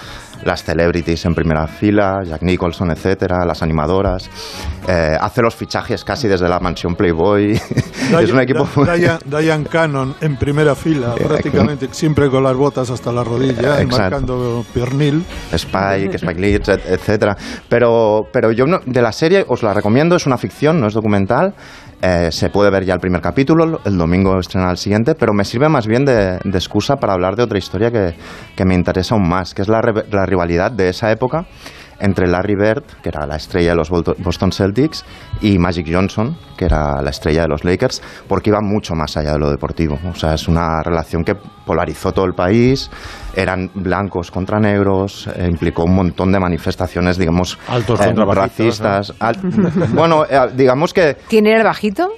las 0.44 0.62
celebrities 0.64 1.24
en 1.24 1.34
primera 1.34 1.66
fila, 1.66 2.22
Jack 2.24 2.42
Nicholson, 2.42 2.90
etcétera, 2.90 3.44
las 3.44 3.62
animadoras, 3.62 4.28
eh, 4.88 5.16
hace 5.20 5.42
los 5.42 5.54
fichajes 5.54 6.04
casi 6.04 6.28
desde 6.28 6.48
la 6.48 6.60
mansión 6.60 6.94
Playboy, 6.94 7.52
es 8.20 8.30
un 8.32 8.40
equipo... 8.40 8.68
Diane, 8.96 9.18
Diane 9.24 9.64
Cannon 9.64 10.14
en 10.20 10.36
primera 10.36 10.74
fila, 10.74 11.14
prácticamente, 11.14 11.88
siempre 11.92 12.30
con 12.30 12.42
las 12.44 12.54
botas 12.54 12.90
hasta 12.90 13.10
la 13.12 13.24
rodilla, 13.24 13.78
marcando 13.86 14.64
piernil. 14.72 15.24
Spike, 15.52 16.16
Spike 16.16 16.40
Lee, 16.40 16.54
etc- 16.56 16.80
etcétera. 16.86 17.36
Pero, 17.68 18.28
pero 18.32 18.52
yo 18.52 18.66
no- 18.66 18.80
de 18.84 19.02
la 19.02 19.12
serie 19.12 19.44
os 19.48 19.62
la 19.62 19.74
recomiendo, 19.74 20.16
es 20.16 20.26
una 20.26 20.38
ficción, 20.38 20.80
no 20.80 20.86
es 20.86 20.94
documental. 20.94 21.54
Eh, 22.02 22.28
se 22.30 22.50
puede 22.50 22.70
ver 22.70 22.84
ya 22.84 22.94
el 22.94 23.00
primer 23.00 23.22
capítulo, 23.22 23.80
el 23.84 23.96
domingo 23.96 24.38
estrena 24.38 24.70
el 24.70 24.76
siguiente, 24.76 25.14
pero 25.14 25.32
me 25.32 25.44
sirve 25.44 25.68
más 25.68 25.86
bien 25.86 26.04
de, 26.04 26.38
de 26.44 26.58
excusa 26.58 26.96
para 26.96 27.14
hablar 27.14 27.36
de 27.36 27.42
otra 27.42 27.58
historia 27.58 27.90
que, 27.90 28.14
que 28.54 28.64
me 28.66 28.74
interesa 28.74 29.14
aún 29.14 29.28
más, 29.28 29.54
que 29.54 29.62
es 29.62 29.68
la, 29.68 29.80
la 30.10 30.26
rivalidad 30.26 30.70
de 30.70 30.90
esa 30.90 31.10
época 31.10 31.46
entre 31.98 32.26
Larry 32.26 32.54
Bird, 32.54 32.84
que 33.02 33.08
era 33.08 33.26
la 33.26 33.36
estrella 33.36 33.70
de 33.70 33.76
los 33.76 33.90
Boston 33.90 34.52
Celtics, 34.52 35.04
y 35.40 35.58
Magic 35.58 35.86
Johnson, 35.90 36.36
que 36.56 36.66
era 36.66 37.00
la 37.02 37.10
estrella 37.10 37.42
de 37.42 37.48
los 37.48 37.64
Lakers, 37.64 38.02
porque 38.28 38.50
iba 38.50 38.60
mucho 38.60 38.94
más 38.94 39.16
allá 39.16 39.32
de 39.32 39.38
lo 39.38 39.50
deportivo. 39.50 39.98
O 40.10 40.14
sea, 40.14 40.34
es 40.34 40.48
una 40.48 40.82
relación 40.82 41.24
que 41.24 41.34
polarizó 41.34 42.12
todo 42.12 42.26
el 42.26 42.34
país, 42.34 42.90
eran 43.36 43.70
blancos 43.74 44.30
contra 44.30 44.58
negros, 44.58 45.28
eh, 45.36 45.46
implicó 45.50 45.84
un 45.84 45.94
montón 45.94 46.32
de 46.32 46.40
manifestaciones, 46.40 47.18
digamos, 47.18 47.58
Altos 47.68 48.00
eh, 48.00 48.12
racistas. 48.14 49.12
Al- 49.20 49.36
bueno, 49.94 50.24
eh, 50.24 50.48
digamos 50.54 50.92
que, 50.94 51.16
¿Quién 51.28 51.46
era 51.46 51.58
el 51.58 51.64
bajito? 51.64 52.10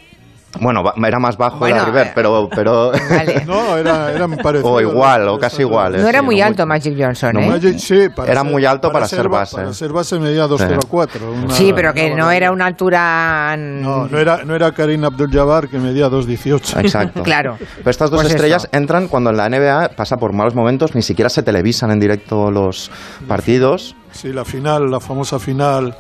Bueno, 0.60 0.82
era 1.06 1.18
más 1.18 1.36
bajo 1.36 1.58
Bueno, 1.58 1.84
Bird, 1.86 1.96
eh, 2.06 2.12
pero... 2.14 2.48
pero 2.54 2.92
No, 3.46 3.76
era, 3.76 4.12
eran 4.12 4.36
parecidos. 4.36 4.70
o 4.72 4.80
igual, 4.80 5.28
o 5.28 5.38
casi 5.38 5.62
iguales. 5.62 6.02
No 6.02 6.08
era 6.08 6.20
sí, 6.20 6.24
muy 6.24 6.38
no 6.40 6.46
alto 6.46 6.66
Magic 6.66 6.94
Johnson, 6.98 7.32
no, 7.34 7.40
¿eh? 7.40 7.46
Magic, 7.48 7.78
sí, 7.78 8.08
para 8.14 8.32
Era 8.32 8.42
ser- 8.42 8.50
muy 8.50 8.64
alto 8.64 8.90
para 8.92 9.06
ser 9.08 9.28
ba- 9.28 9.38
base. 9.40 9.56
Para 9.56 9.72
ser 9.72 9.92
base 9.92 10.18
medía 10.18 10.46
204. 10.46 11.32
una- 11.32 11.54
Sí, 11.54 11.72
pero 11.74 11.92
que 11.94 12.14
no 12.14 12.30
era 12.30 12.50
una 12.52 12.66
altura... 12.66 13.56
No, 13.58 14.06
no 14.08 14.18
era, 14.18 14.44
no 14.44 14.54
era 14.54 14.72
Karim 14.72 15.04
Abdul-Jabbar 15.04 15.68
que 15.68 15.78
medía 15.78 16.08
2.18. 16.08 16.80
Exacto. 16.80 17.22
Claro. 17.28 17.56
Pero 17.58 17.90
estas 17.90 18.10
dos 18.10 18.20
Pues 18.22 18.32
estrellas 18.32 18.64
eso. 18.64 18.76
entran 18.76 19.08
cuando 19.08 19.30
en 19.30 19.36
la 19.36 19.48
NBA 19.48 19.90
pasa 19.96 20.16
por 20.16 20.32
malos 20.32 20.54
momentos, 20.54 20.94
ni 20.94 21.02
siquiera 21.02 21.28
se 21.28 21.42
televisan 21.42 21.90
en 21.90 22.00
directo 22.00 22.50
los 22.50 22.90
partidos. 23.26 23.94
Sí, 24.20 24.32
la 24.32 24.44
final, 24.44 24.90
la 24.90 24.98
famosa 24.98 25.38
final 25.38 25.94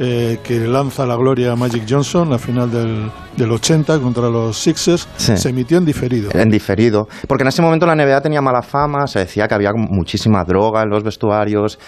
eh, 0.00 0.40
que 0.42 0.58
lanza 0.66 1.06
la 1.06 1.14
gloria 1.14 1.52
a 1.52 1.56
Magic 1.56 1.84
Johnson, 1.88 2.28
la 2.28 2.36
final 2.36 2.68
del, 2.68 3.08
del 3.36 3.52
80 3.52 4.00
contra 4.00 4.28
los 4.28 4.58
Sixers, 4.58 5.06
Sí. 5.16 5.36
se 5.36 5.50
emitió 5.50 5.78
en 5.78 5.84
diferido. 5.84 6.30
En 6.34 6.48
diferido. 6.50 7.06
Porque 7.28 7.42
en 7.44 7.48
ese 7.48 7.62
momento 7.62 7.86
la 7.86 7.94
NBA 7.94 8.22
tenía 8.22 8.40
mala 8.42 8.62
fama, 8.62 9.06
se 9.06 9.20
decía 9.20 9.46
que 9.46 9.54
había 9.54 9.70
muchísima 9.72 10.42
droga 10.42 10.82
en 10.82 10.90
los 10.90 11.04
vestuarios. 11.04 11.78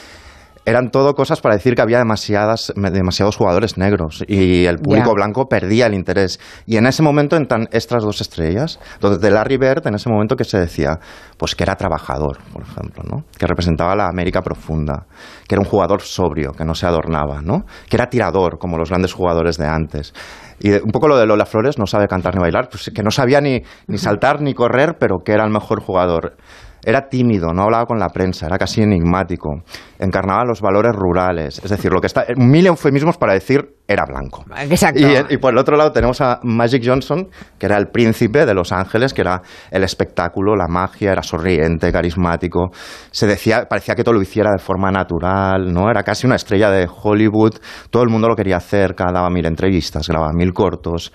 Eran 0.65 0.91
todo 0.91 1.15
cosas 1.15 1.41
para 1.41 1.57
decir 1.57 1.75
que 1.75 1.83
había 1.83 1.99
demasiadas, 1.99 2.73
demasiados 2.77 3.37
jugadores 3.37 3.79
negros 3.79 4.25
y 4.29 4.65
el 4.67 4.79
público 4.79 5.13
blanco 5.13 5.47
perdía 5.49 5.87
el 5.87 5.95
interés. 5.95 6.39
Y 6.67 6.77
en 6.77 6.87
ese 6.87 7.03
momento 7.03 7.37
entran 7.37 7.69
estas 7.73 8.05
dos 8.05 8.21
estrellas. 8.21 8.79
Entonces, 8.95 9.21
de 9.21 9.31
Larry 9.33 9.57
Bird, 9.57 9.85
en 9.89 9.97
ese 9.97 10.09
momento 10.09 10.37
que 10.37 10.45
se 10.45 10.59
decía, 10.59 11.01
pues 11.37 11.57
que 11.57 11.65
era 11.65 11.75
trabajador, 11.75 12.39
por 12.53 12.63
ejemplo, 12.63 13.03
¿no? 13.11 13.25
Que 13.37 13.47
representaba 13.47 13.97
la 13.97 14.07
América 14.07 14.41
profunda, 14.41 15.07
que 15.49 15.57
era 15.57 15.61
un 15.61 15.69
jugador 15.69 16.01
sobrio, 16.03 16.53
que 16.53 16.65
no 16.65 16.77
se 16.77 16.87
adornaba, 16.87 17.43
¿no? 17.43 17.65
Que 17.89 17.97
era 17.97 18.09
tirador, 18.09 18.59
como 18.59 18.79
los 18.79 18.89
grandes 18.89 19.13
jugadores 19.13 19.59
de 19.59 19.67
antes. 19.67 20.15
Y 20.61 20.71
un 20.75 20.93
poco 20.93 21.09
lo 21.09 21.19
de 21.19 21.27
Lola 21.27 21.45
Flores, 21.45 21.77
no 21.77 21.87
sabe 21.87 22.07
cantar 22.07 22.37
ni 22.37 22.41
bailar, 22.41 22.69
pues 22.71 22.89
que 22.95 23.03
no 23.03 23.11
sabía 23.11 23.41
ni, 23.41 23.63
ni 23.89 23.99
saltar 23.99 24.41
ni 24.41 24.55
correr, 24.55 24.97
pero 25.01 25.19
que 25.25 25.33
era 25.33 25.45
el 25.45 25.51
mejor 25.51 25.83
jugador. 25.83 26.37
Era 26.85 27.09
tímido, 27.09 27.53
no 27.53 27.63
hablaba 27.63 27.87
con 27.87 27.99
la 27.99 28.09
prensa, 28.09 28.47
era 28.47 28.59
casi 28.59 28.83
enigmático. 28.83 29.63
Encarnaba 30.01 30.45
los 30.45 30.61
valores 30.61 30.93
rurales. 30.93 31.61
Es 31.63 31.71
decir, 31.71 31.93
lo 31.93 32.01
que 32.01 32.09
está. 32.09 32.25
Mil 32.37 32.67
eufemismos 32.67 33.19
para 33.19 33.35
decir 33.35 33.77
era 33.87 34.05
blanco. 34.05 34.45
Exacto. 34.69 35.01
Y, 35.01 35.35
y 35.35 35.37
por 35.37 35.53
el 35.53 35.59
otro 35.59 35.77
lado 35.77 35.93
tenemos 35.93 36.21
a 36.21 36.41
Magic 36.43 36.83
Johnson, 36.85 37.29
que 37.59 37.67
era 37.67 37.77
el 37.77 37.87
príncipe 37.89 38.45
de 38.47 38.55
Los 38.55 38.73
Ángeles, 38.73 39.15
que 39.15 39.21
era 39.21 39.43
el 39.71 39.85
espectáculo, 39.85 40.57
la 40.57 40.67
magia, 40.67 41.13
era 41.13 41.23
sonriente, 41.23 41.93
carismático. 41.93 42.71
Se 43.13 43.29
decía, 43.29 43.67
parecía 43.69 43.95
que 43.95 44.03
todo 44.03 44.15
lo 44.15 44.23
hiciera 44.23 44.51
de 44.51 44.59
forma 44.59 44.91
natural, 44.91 45.73
¿no? 45.73 45.89
Era 45.89 46.03
casi 46.03 46.27
una 46.27 46.35
estrella 46.35 46.71
de 46.71 46.89
Hollywood. 46.91 47.55
Todo 47.91 48.03
el 48.03 48.09
mundo 48.09 48.29
lo 48.29 48.35
quería 48.35 48.57
hacer, 48.57 48.97
daba 48.97 49.31
mil 49.31 49.47
entrevistas, 49.47 50.09
grababa 50.09 50.33
mil 50.33 50.53
cortos. 50.53 51.13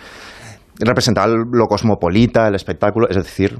Representaba 0.79 1.27
lo 1.27 1.65
cosmopolita, 1.65 2.47
el 2.47 2.55
espectáculo, 2.55 3.09
es 3.09 3.17
decir, 3.17 3.59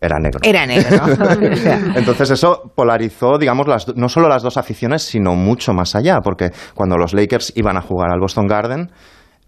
era 0.00 0.18
negro. 0.18 0.40
Era 0.42 0.66
negro, 0.66 0.88
Entonces 1.96 2.30
eso 2.30 2.72
polarizó, 2.74 3.38
digamos, 3.38 3.66
las, 3.66 3.96
no 3.96 4.08
solo 4.08 4.28
las 4.28 4.42
dos 4.42 4.56
aficiones, 4.56 5.02
sino 5.02 5.34
mucho 5.34 5.72
más 5.72 5.94
allá, 5.94 6.20
porque 6.22 6.50
cuando 6.74 6.96
los 6.96 7.14
Lakers 7.14 7.52
iban 7.56 7.76
a 7.76 7.80
jugar 7.80 8.10
al 8.12 8.20
Boston 8.20 8.46
Garden, 8.46 8.90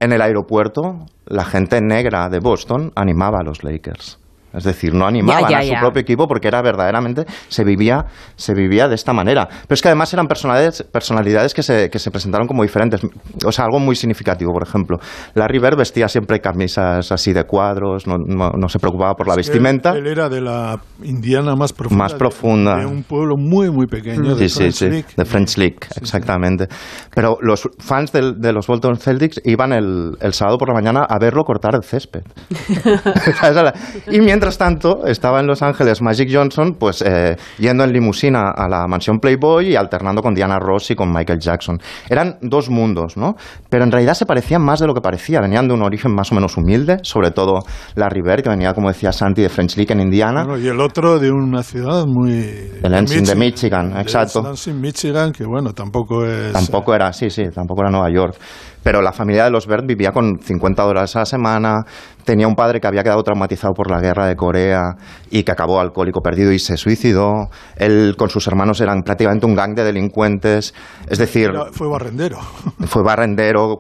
en 0.01 0.13
el 0.13 0.23
aeropuerto 0.23 1.07
la 1.27 1.45
gente 1.45 1.81
negra 1.81 2.29
de 2.29 2.39
Boston 2.39 2.93
animaba 2.95 3.39
a 3.41 3.45
los 3.45 3.63
Lakers. 3.65 4.19
Es 4.53 4.65
decir, 4.65 4.95
no 4.95 5.07
animaban 5.07 5.43
Ya, 5.45 5.49
ya, 5.51 5.59
a 5.59 5.63
su 5.63 5.73
ya. 5.73 5.81
propio 5.81 6.01
equipo 6.01 6.27
porque 6.27 6.49
era 6.49 6.63
verdaderamente, 6.63 7.25
se 7.49 7.65
vivía, 7.65 8.07
se 8.37 8.55
vivía 8.55 8.89
de 8.89 8.95
esta 8.95 9.13
manera. 9.13 9.47
Pero 9.47 9.75
es 9.75 9.83
que 9.83 9.89
además 9.89 10.13
eran 10.15 10.27
personalidades, 10.27 10.83
personalidades 10.91 11.53
que, 11.55 11.63
se, 11.63 11.91
que 11.91 11.99
se 11.99 12.11
presentaron 12.11 12.47
como 12.47 12.63
diferentes. 12.63 13.01
O 13.45 13.53
sea, 13.53 13.67
algo 13.67 13.79
muy 13.79 13.95
significativo, 13.95 14.53
por 14.53 14.67
ejemplo. 14.67 14.99
Larry 15.35 15.59
Bird 15.59 15.77
vestía 15.77 16.09
siempre 16.09 16.41
camisas 16.41 17.13
así 17.13 17.33
de 17.33 17.45
cuadros, 17.45 18.07
no, 18.07 18.17
no- 18.19 18.51
no 18.51 18.69
se 18.69 18.79
preocupaba 18.79 19.15
por 19.15 19.27
la 19.29 19.35
Es 19.35 19.39
vestimenta. 19.49 19.91
Él, 19.91 19.99
él 19.99 20.07
era 20.13 20.29
de 20.29 20.41
la 20.41 20.81
Indiana 21.03 21.55
más 21.55 21.73
profunda. 21.73 22.05
Más 22.05 22.13
de- 22.13 22.19
profunda. 22.19 22.77
De, 22.77 22.87
un 22.87 23.03
pueblo 23.03 23.37
muy, 23.37 23.71
muy 23.71 23.87
pequeño. 23.87 24.35
de 24.35 24.49
Sí, 24.49 24.49
sí, 24.49 24.59
French 24.59 24.75
sí, 24.75 24.89
Lick. 24.91 25.15
de 25.15 25.25
French 25.25 25.57
League, 25.59 25.79
exactamente. 26.01 26.69
Pero 27.15 27.37
los 27.43 27.69
fans 27.79 28.13
del- 28.13 28.41
de 28.41 28.53
los 28.53 28.67
Bolton 28.67 28.97
Celtics 28.97 29.41
iban 29.45 29.73
el, 29.73 30.13
el 30.21 30.33
sábado 30.33 30.57
por 30.59 30.69
la 30.69 30.75
mañana 30.75 31.05
a 31.09 31.19
verlo 31.19 31.45
cortar 31.45 31.75
el 31.75 31.83
césped. 31.85 32.23
y 34.11 34.21
mientras 34.21 34.38
tanto, 34.41 35.07
estaba 35.07 35.41
en 35.41 35.47
Los 35.47 35.63
Ángeles 35.63 36.01
Magic 36.01 36.29
Johnson, 36.33 36.77
pues 36.79 37.03
eh, 37.03 37.37
yendo 37.59 37.85
en 37.85 37.93
limusina 37.93 38.51
a 38.51 38.69
la 38.69 38.87
mansión 38.87 39.19
Playboy 39.19 39.71
y 39.71 39.77
alternando 39.77 40.23
con 40.23 40.35
Diana 40.35 40.59
Ross 40.59 40.91
y 40.91 40.95
con 40.95 41.13
Michael 41.13 41.39
Jackson. 41.41 41.79
Eran 42.09 42.39
dos 42.41 42.71
mundos, 42.71 43.17
¿no? 43.17 43.35
Pero 43.69 43.85
en 43.85 43.91
realidad 43.91 44.15
se 44.15 44.27
parecían 44.27 44.63
más 44.63 44.81
de 44.81 44.87
lo 44.87 44.95
que 44.95 45.01
parecía. 45.01 45.41
Venían 45.41 45.69
de 45.69 45.75
un 45.75 45.83
origen 45.83 46.15
más 46.15 46.33
o 46.33 46.35
menos 46.35 46.57
humilde, 46.57 46.99
sobre 47.03 47.31
todo 47.31 47.61
Larry 47.95 48.23
Bird, 48.23 48.43
que 48.43 48.51
venía, 48.51 48.73
como 48.73 48.89
decía 48.89 49.13
Santi, 49.13 49.43
de 49.43 49.49
French 49.49 49.77
League 49.77 49.93
en 49.93 50.01
Indiana. 50.01 50.45
Bueno, 50.45 50.59
y 50.59 50.69
el 50.69 50.81
otro 50.81 51.19
de 51.19 51.31
una 51.31 51.63
ciudad 51.63 52.07
muy... 52.07 52.33
De 52.33 52.89
Lansing, 52.89 53.25
de 53.25 53.35
Michigan, 53.35 53.97
exacto. 53.99 54.43
De 54.43 54.49
Lansing, 54.49 54.81
Michigan, 54.81 55.33
que 55.33 55.45
bueno, 55.45 55.73
tampoco 55.73 56.25
es... 56.25 56.53
Tampoco 56.53 56.95
era, 56.95 57.13
sí, 57.13 57.31
sí, 57.31 57.43
tampoco 57.55 57.83
era 57.83 57.91
Nueva 57.91 58.11
York. 58.11 58.37
Pero 58.83 59.03
la 59.03 59.13
familia 59.13 59.45
de 59.45 59.51
los 59.51 59.67
Bird 59.67 59.85
vivía 59.87 60.13
con 60.13 60.39
50 60.41 60.83
dólares 60.83 61.15
a 61.17 61.21
la 61.21 61.27
semana, 61.27 61.83
tenía 62.25 62.47
un 62.47 62.55
padre 62.55 62.81
que 62.81 62.87
había 62.87 63.03
quedado 63.03 63.23
traumatizado 63.23 63.75
por 63.75 63.91
la 63.91 64.01
guerra 64.01 64.27
de 64.27 64.37
Corea 64.37 64.95
y 65.31 65.43
que 65.43 65.53
acabó 65.53 65.81
alcohólico 65.81 66.21
perdido 66.21 66.53
y 66.53 66.59
se 66.59 66.77
suicidó. 66.77 67.49
Él 67.77 68.15
con 68.17 68.31
sus 68.31 68.47
hermanos 68.47 68.81
eran 68.81 69.03
prácticamente 69.03 69.47
un 69.47 69.55
gang 69.55 69.75
de 69.75 69.85
delincuentes. 69.85 70.75
Es 71.09 71.19
decir, 71.19 71.51
Era- 71.51 71.67
fue 71.73 71.89
barrendero. 71.89 72.39
fue 72.87 73.03
barrendero, 73.03 73.79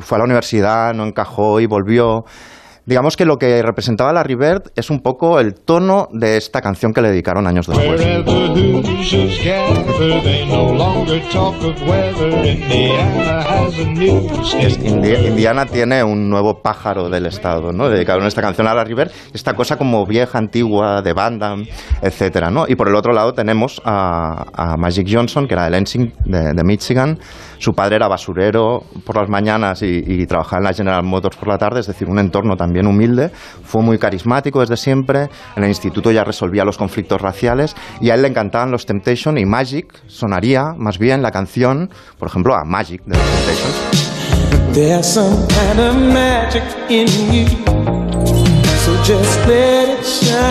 fue 0.00 0.16
a 0.16 0.18
la 0.18 0.24
universidad, 0.24 0.94
no 0.94 1.04
encajó 1.04 1.60
y 1.60 1.66
volvió. 1.66 2.24
Digamos 2.88 3.18
que 3.18 3.26
lo 3.26 3.38
que 3.38 3.60
representaba 3.60 4.14
Larry 4.14 4.34
Bird 4.34 4.72
es 4.74 4.88
un 4.88 5.00
poco 5.00 5.40
el 5.40 5.52
tono 5.52 6.08
de 6.10 6.38
esta 6.38 6.62
canción 6.62 6.94
que 6.94 7.02
le 7.02 7.10
dedicaron 7.10 7.46
años 7.46 7.66
después. 7.66 8.00
Es 14.58 14.78
Indiana 14.78 15.66
tiene 15.66 16.02
un 16.02 16.30
nuevo 16.30 16.62
pájaro 16.62 17.10
del 17.10 17.26
estado, 17.26 17.72
¿no? 17.74 17.90
Dedicaron 17.90 18.26
esta 18.26 18.40
canción 18.40 18.66
a 18.66 18.72
Larry 18.72 18.94
Bird, 18.94 19.10
esta 19.34 19.52
cosa 19.52 19.76
como 19.76 20.06
vieja, 20.06 20.38
antigua, 20.38 21.02
de 21.02 21.12
banda, 21.12 21.56
etcétera, 22.00 22.50
¿no? 22.50 22.64
Y 22.66 22.74
por 22.74 22.88
el 22.88 22.94
otro 22.94 23.12
lado 23.12 23.34
tenemos 23.34 23.82
a, 23.84 24.46
a 24.54 24.78
Magic 24.78 25.06
Johnson, 25.12 25.46
que 25.46 25.52
era 25.52 25.64
de 25.64 25.72
Lansing, 25.72 26.14
de, 26.24 26.54
de 26.54 26.64
Michigan. 26.64 27.18
Su 27.58 27.72
padre 27.72 27.96
era 27.96 28.08
basurero 28.08 28.84
por 29.04 29.16
las 29.16 29.28
mañanas 29.28 29.82
y, 29.82 30.26
trabajaba 30.26 30.58
en 30.58 30.64
la 30.64 30.72
General 30.72 31.02
Motors 31.02 31.36
por 31.36 31.48
la 31.48 31.58
tarde, 31.58 31.80
es 31.80 31.86
decir, 31.86 32.08
un 32.08 32.18
entorno 32.18 32.56
también 32.56 32.86
humilde. 32.86 33.30
Fue 33.30 33.82
muy 33.82 33.98
carismático 33.98 34.60
desde 34.60 34.76
siempre. 34.76 35.28
En 35.56 35.64
el 35.64 35.68
instituto 35.68 36.10
ya 36.10 36.24
resolvía 36.24 36.64
los 36.64 36.78
conflictos 36.78 37.20
raciales 37.20 37.74
y 38.00 38.10
a 38.10 38.14
él 38.14 38.22
le 38.22 38.28
encantaban 38.28 38.70
los 38.70 38.86
Temptation 38.86 39.38
y 39.38 39.44
Magic 39.44 40.02
sonaría 40.06 40.74
más 40.76 40.98
bien 40.98 41.22
la 41.22 41.30
canción, 41.30 41.90
por 42.18 42.28
ejemplo, 42.28 42.54
a 42.54 42.64
Magic 42.64 43.02
de 43.04 43.16
los 43.16 43.26
Temptations. 43.26 44.08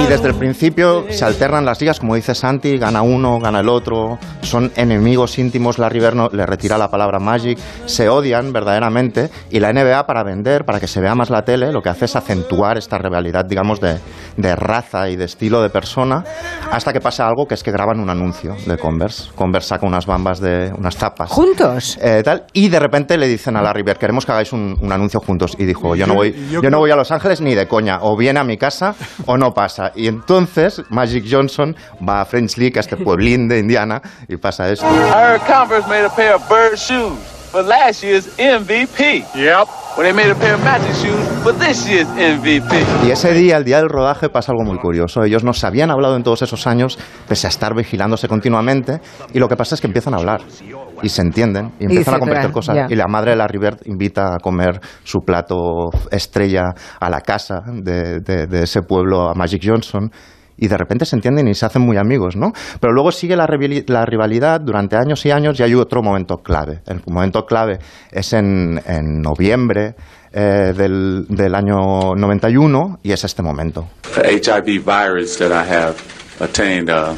Y 0.03 0.05
desde 0.07 0.27
el 0.27 0.35
principio 0.35 1.05
se 1.09 1.25
alternan 1.25 1.65
las 1.65 1.79
ligas, 1.81 1.99
como 1.99 2.15
dice 2.15 2.35
Santi, 2.35 2.77
gana 2.77 3.01
uno, 3.01 3.39
gana 3.39 3.59
el 3.61 3.69
otro, 3.69 4.17
son 4.41 4.71
enemigos 4.75 5.37
íntimos, 5.39 5.79
Larry 5.79 5.99
Bird 5.99 6.13
no- 6.15 6.29
le 6.31 6.45
retira 6.45 6.77
la 6.77 6.89
palabra 6.89 7.19
Magic, 7.19 7.57
se 7.85 8.09
odian 8.09 8.53
verdaderamente 8.53 9.29
y 9.49 9.59
la 9.59 9.71
NBA 9.73 10.05
para 10.05 10.23
vender, 10.23 10.65
para 10.65 10.79
que 10.79 10.87
se 10.87 11.01
vea 11.01 11.15
más 11.15 11.29
la 11.29 11.43
tele, 11.43 11.71
lo 11.71 11.81
que 11.81 11.89
hace 11.89 12.05
es 12.05 12.15
acentuar 12.15 12.77
esta 12.77 12.97
rivalidad, 12.97 13.45
digamos, 13.45 13.79
de, 13.79 13.97
de 14.37 14.55
raza 14.55 15.09
y 15.09 15.15
de 15.15 15.25
estilo 15.25 15.61
de 15.61 15.69
persona, 15.69 16.23
hasta 16.71 16.93
que 16.93 16.99
pasa 16.99 17.27
algo 17.27 17.47
que 17.47 17.53
es 17.55 17.63
que 17.63 17.71
graban 17.71 17.99
un 17.99 18.09
anuncio 18.09 18.55
de 18.65 18.77
Converse. 18.77 19.31
Converse 19.35 19.69
saca 19.69 19.85
unas 19.85 20.05
bambas 20.05 20.39
de 20.39 20.71
unas 20.77 20.95
tapas. 20.97 21.29
¿Juntos? 21.31 21.97
Eh, 22.01 22.21
tal, 22.23 22.45
y 22.53 22.69
de 22.69 22.79
repente 22.79 23.17
le 23.17 23.27
dicen 23.27 23.55
a 23.55 23.61
Larry 23.61 23.83
Bird, 23.83 23.97
queremos 23.97 24.25
que 24.25 24.31
hagáis 24.31 24.53
un, 24.53 24.77
un 24.79 24.91
anuncio 24.91 25.19
juntos. 25.19 25.55
Y 25.57 25.65
dijo, 25.65 25.95
yo 25.95 26.05
no 26.07 26.13
voy, 26.15 26.35
yo 26.51 26.69
no 26.69 26.79
voy 26.79 26.91
a 26.91 26.95
Los 26.95 27.11
Ángeles 27.11 27.41
ni 27.41 27.55
de 27.55 27.67
coña. 27.67 27.99
O 28.01 28.15
bien 28.17 28.26
viene 28.27 28.41
a 28.41 28.43
mi 28.43 28.57
casa 28.57 28.93
o 29.25 29.37
no 29.37 29.53
pasa. 29.53 29.93
Y 29.95 30.07
entonces 30.07 30.81
Magic 30.89 31.25
Johnson 31.29 31.73
va 32.07 32.21
a 32.21 32.25
French 32.25 32.57
Lick, 32.57 32.75
a 32.75 32.81
este 32.81 32.97
pueblín 32.97 33.47
de 33.47 33.59
Indiana, 33.59 34.01
y 34.27 34.35
pasa 34.35 34.69
esto. 34.69 34.85
I 34.85 35.13
heard 35.13 35.41
Converse 35.47 35.87
made 35.87 36.05
a 36.05 36.09
pair 36.09 36.33
of 36.35 36.47
bird 36.49 36.77
shoes 36.77 37.17
for 37.51 37.63
last 37.63 38.03
year's 38.03 38.27
MVP. 38.37 39.23
Yep. 39.33 39.86
When 39.97 40.05
they 40.05 40.13
made 40.13 40.29
a 40.31 40.35
pair 40.35 40.53
of 40.53 40.63
magic 40.63 40.93
shoes 40.93 41.27
for 41.43 41.53
this 41.57 41.87
year's 41.89 42.07
MVP. 42.09 42.71
Y 43.07 43.09
ese 43.09 43.33
día, 43.33 43.57
el 43.57 43.63
día 43.63 43.77
del 43.77 43.89
rodaje, 43.89 44.29
pasa 44.29 44.51
algo 44.51 44.63
muy 44.63 44.77
curioso. 44.77 45.23
Ellos 45.23 45.43
nos 45.43 45.63
habían 45.63 45.89
hablado 45.89 46.15
en 46.15 46.21
todos 46.21 46.43
esos 46.43 46.67
años, 46.67 46.99
pese 47.27 47.47
a 47.47 47.49
estar 47.49 47.73
vigilándose 47.75 48.27
continuamente, 48.27 48.99
y 49.33 49.39
lo 49.39 49.47
que 49.47 49.55
pasa 49.55 49.73
es 49.73 49.81
que 49.81 49.87
empiezan 49.87 50.13
a 50.13 50.17
hablar. 50.17 50.41
Y 51.01 51.09
se 51.09 51.23
entienden, 51.23 51.71
y 51.79 51.83
Y 51.83 51.85
empiezan 51.85 52.13
a 52.13 52.17
se 52.17 52.19
compartir 52.19 52.51
cosas. 52.51 52.75
ya. 52.75 52.85
Y 52.89 52.95
la 52.95 53.07
madre 53.07 53.31
de 53.31 53.37
Larry 53.37 53.57
Bird 53.57 53.77
invita 53.85 54.35
a 54.35 54.37
comer 54.37 54.79
su 55.03 55.19
plato 55.25 55.89
estrella 56.11 56.65
a 56.99 57.09
la 57.09 57.21
casa 57.21 57.61
de, 57.65 58.19
de- 58.19 58.45
de 58.45 58.63
ese 58.63 58.83
pueblo, 58.83 59.27
a 59.27 59.33
Magic 59.33 59.61
Johnson. 59.65 60.11
Y 60.57 60.67
de 60.67 60.77
repente 60.77 61.05
se 61.05 61.15
entienden 61.15 61.47
y 61.47 61.55
se 61.55 61.65
hacen 61.65 61.83
muy 61.83 61.97
amigos, 61.97 62.35
¿no? 62.35 62.51
Pero 62.79 62.93
luego 62.93 63.11
sigue 63.11 63.35
la, 63.35 63.47
la 63.87 64.05
rivalidad 64.05 64.59
durante 64.59 64.95
años 64.95 65.25
y 65.25 65.31
años 65.31 65.59
y 65.59 65.63
hay 65.63 65.75
otro 65.75 66.01
momento 66.01 66.37
clave. 66.37 66.81
El 66.87 67.01
momento 67.07 67.45
clave 67.45 67.79
es 68.11 68.33
en, 68.33 68.81
en 68.85 69.21
noviembre 69.21 69.95
eh, 70.33 70.73
del, 70.75 71.25
del 71.29 71.55
año 71.55 72.15
91 72.15 72.99
y 73.03 73.11
es 73.11 73.23
este 73.23 73.41
momento. 73.41 73.87
The 74.15 74.33
HIV 74.33 74.83
virus 74.83 75.37
that 75.37 75.51
I 75.51 75.67
have 75.71 75.95
attained, 76.39 76.89
uh, 76.89 77.15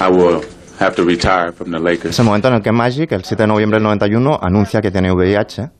I 0.00 0.08
will 0.10 0.40
have 0.78 0.94
to 0.96 1.04
retire 1.04 1.52
from 1.52 1.70
the 1.70 1.78
Lakers. 1.78 2.14
Es 2.14 2.18
el 2.18 2.24
momento 2.24 2.48
en 2.48 2.54
el 2.54 2.62
que 2.62 2.72
Magic, 2.72 3.12
el 3.12 3.24
7 3.24 3.42
de 3.42 3.46
noviembre 3.46 3.76
del 3.76 3.84
91, 3.84 4.38
anuncia 4.40 4.80
que 4.80 4.90
tiene 4.90 5.12
VIH. 5.12 5.70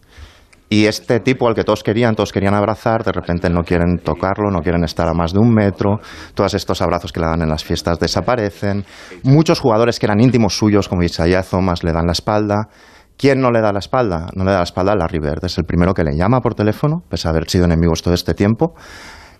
Y 0.72 0.86
este 0.86 1.18
tipo 1.18 1.48
al 1.48 1.56
que 1.56 1.64
todos 1.64 1.82
querían, 1.82 2.14
todos 2.14 2.30
querían 2.30 2.54
abrazar, 2.54 3.02
de 3.02 3.10
repente 3.10 3.50
no 3.50 3.64
quieren 3.64 3.98
tocarlo, 3.98 4.52
no 4.52 4.60
quieren 4.60 4.84
estar 4.84 5.08
a 5.08 5.12
más 5.12 5.32
de 5.32 5.40
un 5.40 5.52
metro. 5.52 5.98
Todos 6.32 6.54
estos 6.54 6.80
abrazos 6.80 7.10
que 7.10 7.18
le 7.18 7.26
dan 7.26 7.42
en 7.42 7.48
las 7.48 7.64
fiestas 7.64 7.98
desaparecen. 7.98 8.84
Muchos 9.24 9.58
jugadores 9.58 9.98
que 9.98 10.06
eran 10.06 10.20
íntimos 10.20 10.56
suyos, 10.56 10.88
como 10.88 11.02
Isaiah 11.02 11.42
Thomas, 11.42 11.82
le 11.82 11.92
dan 11.92 12.06
la 12.06 12.12
espalda. 12.12 12.68
¿Quién 13.16 13.40
no 13.40 13.50
le 13.50 13.60
da 13.60 13.72
la 13.72 13.80
espalda? 13.80 14.28
No 14.36 14.44
le 14.44 14.52
da 14.52 14.58
la 14.58 14.62
espalda 14.62 14.92
a 14.92 14.94
Larry 14.94 15.18
Bird. 15.18 15.44
Es 15.44 15.58
el 15.58 15.64
primero 15.64 15.92
que 15.92 16.04
le 16.04 16.16
llama 16.16 16.40
por 16.40 16.54
teléfono, 16.54 17.02
pese 17.08 17.26
a 17.26 17.32
haber 17.32 17.50
sido 17.50 17.64
enemigos 17.64 18.00
todo 18.00 18.14
este 18.14 18.34
tiempo. 18.34 18.74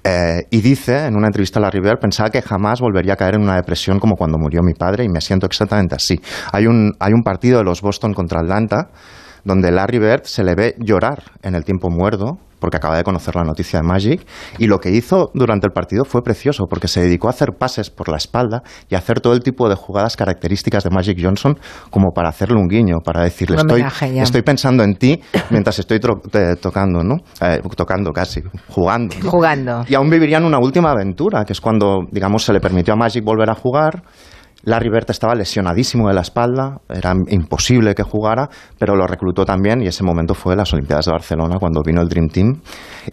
Eh, 0.03 0.49
y 0.51 0.61
dice 0.63 1.07
en 1.07 1.15
una 1.15 1.29
entrevista 1.29 1.61
a 1.61 1.63
Larry 1.63 1.81
Bird, 1.81 2.01
pensaba 2.01 2.31
que 2.31 2.43
jamás 2.43 2.81
volvería 2.81 3.13
a 3.13 3.17
caer 3.17 3.37
en 3.37 3.43
una 3.43 3.55
depresión 3.55 4.01
como 4.01 4.17
cuando 4.17 4.37
murió 4.37 4.63
mi 4.65 4.75
padre 4.75 5.05
y 5.05 5.09
me 5.09 5.21
siento 5.21 5.47
exactamente 5.47 5.95
así. 5.95 6.21
Hay 6.53 6.67
un, 6.67 6.93
hay 6.99 7.13
un 7.13 7.23
partido 7.23 7.59
de 7.59 7.65
los 7.65 7.83
Boston 7.83 8.15
contra 8.15 8.41
Atlanta 8.41 8.89
donde 9.45 9.71
Larry 9.71 9.99
Bird 9.99 10.25
se 10.25 10.45
le 10.45 10.55
ve 10.55 10.75
llorar 10.79 11.23
en 11.43 11.55
el 11.55 11.65
tiempo 11.65 11.91
muerto 11.91 12.39
porque 12.61 12.77
acaba 12.77 12.97
de 12.97 13.03
conocer 13.03 13.35
la 13.35 13.43
noticia 13.43 13.81
de 13.81 13.87
Magic 13.87 14.27
y 14.59 14.67
lo 14.67 14.79
que 14.79 14.91
hizo 14.91 15.31
durante 15.35 15.67
el 15.67 15.73
partido 15.73 16.05
fue 16.05 16.23
precioso 16.23 16.67
porque 16.69 16.87
se 16.87 17.01
dedicó 17.01 17.27
a 17.27 17.31
hacer 17.31 17.55
pases 17.59 17.91
por 17.91 18.09
la 18.09 18.19
espalda 18.19 18.63
y 18.89 18.95
a 18.95 18.99
hacer 18.99 19.21
todo 19.21 19.33
el 19.33 19.41
tipo 19.41 19.69
de 19.69 19.75
jugadas 19.75 20.17
características 20.17 20.85
de 20.85 20.91
Magic 20.91 21.19
Johnson 21.21 21.59
como 21.91 22.13
para 22.13 22.29
hacerle 22.29 22.57
un 22.57 22.69
guiño, 22.69 22.99
para 23.05 23.23
decirle 23.23 23.57
estoy, 23.57 23.85
estoy 24.19 24.43
pensando 24.43 24.85
en 24.85 24.95
ti 24.95 25.21
mientras 25.51 25.79
estoy 25.79 25.99
tocando, 26.61 27.03
¿no? 27.03 27.17
Eh, 27.41 27.61
tocando 27.75 28.13
casi, 28.13 28.43
jugando. 28.69 29.17
¿no? 29.23 29.31
Jugando. 29.31 29.85
Y 29.89 29.95
aún 29.95 30.11
vivirían 30.11 30.45
una 30.45 30.59
última 30.59 30.91
aventura, 30.91 31.45
que 31.45 31.55
es 31.55 31.61
cuando, 31.61 32.01
digamos, 32.11 32.45
se 32.45 32.53
le 32.53 32.61
permitió 32.61 32.93
a 32.93 32.97
Magic 32.97 33.25
volver 33.25 33.49
a 33.49 33.55
jugar. 33.55 34.03
Larry 34.63 34.91
Bird 34.91 35.11
estaba 35.11 35.35
lesionadísimo 35.35 36.09
de 36.09 36.15
la 36.15 36.21
espalda, 36.21 36.79
era 36.89 37.15
imposible 37.29 37.95
que 37.95 38.03
jugara, 38.03 38.49
pero 38.79 38.95
lo 38.95 39.07
reclutó 39.07 39.45
también 39.45 39.83
y 39.83 39.87
ese 39.87 40.05
momento 40.05 40.35
fue 40.35 40.57
las 40.57 40.73
Olimpiadas 40.73 41.07
de 41.07 41.13
Barcelona 41.13 41.57
cuando 41.59 41.83
vino 41.85 42.01
el 42.03 42.09
Dream 42.09 42.29
Team 42.29 42.61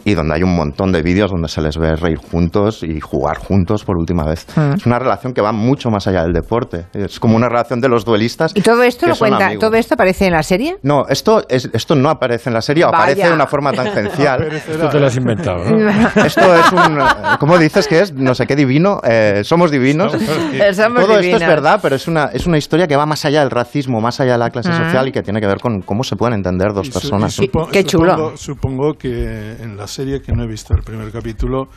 y 0.03 0.13
donde 0.13 0.35
hay 0.35 0.43
un 0.43 0.55
montón 0.55 0.91
de 0.91 1.01
vídeos 1.01 1.31
donde 1.31 1.47
se 1.47 1.61
les 1.61 1.77
ve 1.77 1.95
reír 1.95 2.17
juntos 2.17 2.83
y 2.83 2.99
jugar 2.99 3.37
juntos 3.37 3.83
por 3.83 3.97
última 3.97 4.25
vez. 4.25 4.45
Mm. 4.55 4.73
Es 4.73 4.85
una 4.85 4.99
relación 4.99 5.33
que 5.33 5.41
va 5.41 5.51
mucho 5.51 5.89
más 5.89 6.07
allá 6.07 6.23
del 6.23 6.33
deporte, 6.33 6.87
es 6.93 7.19
como 7.19 7.35
una 7.35 7.49
relación 7.49 7.79
de 7.79 7.89
los 7.89 8.05
duelistas. 8.05 8.51
¿Y 8.55 8.61
todo 8.61 8.83
esto 8.83 9.05
que 9.05 9.09
lo 9.09 9.15
son 9.15 9.29
cuenta? 9.29 9.45
amigos. 9.47 9.61
¿Todo 9.61 9.75
esto 9.75 9.93
aparece 9.93 10.27
en 10.27 10.33
la 10.33 10.43
serie? 10.43 10.77
No, 10.83 11.05
esto, 11.07 11.43
es, 11.49 11.69
esto 11.73 11.95
no 11.95 12.09
aparece 12.09 12.49
en 12.49 12.53
la 12.53 12.61
serie, 12.61 12.85
Vaya. 12.85 12.97
aparece 12.97 13.27
de 13.27 13.33
una 13.33 13.47
forma 13.47 13.71
tangencial. 13.71 14.43
Esto 14.67 14.89
te 14.89 14.99
lo 14.99 15.07
has 15.07 15.15
inventado, 15.15 15.63
¿no? 15.63 15.89
Esto 16.25 16.55
es 16.55 16.71
un. 16.71 16.99
¿Cómo 17.39 17.57
dices 17.57 17.87
que 17.87 18.01
es? 18.01 18.13
No 18.13 18.35
sé 18.35 18.45
qué 18.45 18.55
divino. 18.55 18.99
Eh, 19.03 19.41
somos 19.43 19.71
divinos. 19.71 20.11
Somos 20.11 20.25
Todo 20.27 20.91
esto 20.95 21.17
divinos. 21.19 21.36
Es 21.43 21.47
verdad, 21.47 21.79
pero 21.81 21.95
es 21.95 22.07
una, 22.07 22.25
es 22.25 22.45
una 22.47 22.57
historia 22.57 22.88
que 22.88 22.95
va 22.95 23.05
más 23.05 23.23
allá 23.25 23.41
del 23.41 23.49
racismo, 23.51 23.99
más 24.01 24.19
allá 24.19 24.33
de 24.33 24.38
la 24.39 24.49
clase 24.49 24.69
Ah. 24.71 24.77
social 24.85 25.07
y 25.07 25.11
que 25.11 25.21
tiene 25.21 25.39
que 25.39 25.47
ver 25.47 25.59
con 25.59 25.81
cómo 25.81 26.03
se 26.03 26.15
pueden 26.15 26.35
entender 26.35 26.73
dos 26.73 26.88
Y 26.88 26.91
su- 26.91 26.99
personas. 26.99 27.38
y 27.39 27.45
supo- 27.47 27.69
Supongo, 27.88 28.38
supongo 28.38 28.93
que 28.93 29.53
en 29.61 29.77
la 29.77 29.88
serie, 29.88 30.21
que 30.21 30.31
no 30.33 30.43
he 30.43 30.47
visto 30.47 30.73
el 30.75 30.83
primer 30.83 31.11
capítulo, 31.11 31.69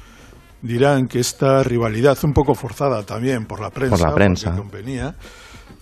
dirán 0.63 1.07
que 1.07 1.21
esta 1.21 1.63
rivalidad, 1.63 2.19
un 2.25 2.33
poco 2.33 2.55
forzada 2.55 3.03
también 3.05 3.47
por 3.47 3.61
la 3.61 3.71
prensa, 3.71 3.97
Por 3.97 4.09
la 4.09 4.15
prensa. 4.15 4.55
convenía, 4.57 5.15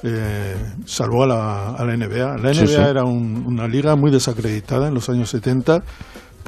eh, 0.05 0.55
salvó 0.85 1.24
a 1.24 1.26
la, 1.26 1.68
a 1.70 1.85
la 1.85 1.95
NBA. 1.97 2.37
La 2.39 2.51
NBA 2.53 2.55
Sí, 2.55 2.66
sí. 2.68 2.74
era 2.81 3.03
un- 3.05 3.45
una 3.47 3.66
liga 3.66 3.97
muy 3.97 4.11
desacreditada 4.12 4.87
en 4.89 4.95
los 4.95 5.09
años 5.09 5.31
70 5.31 5.83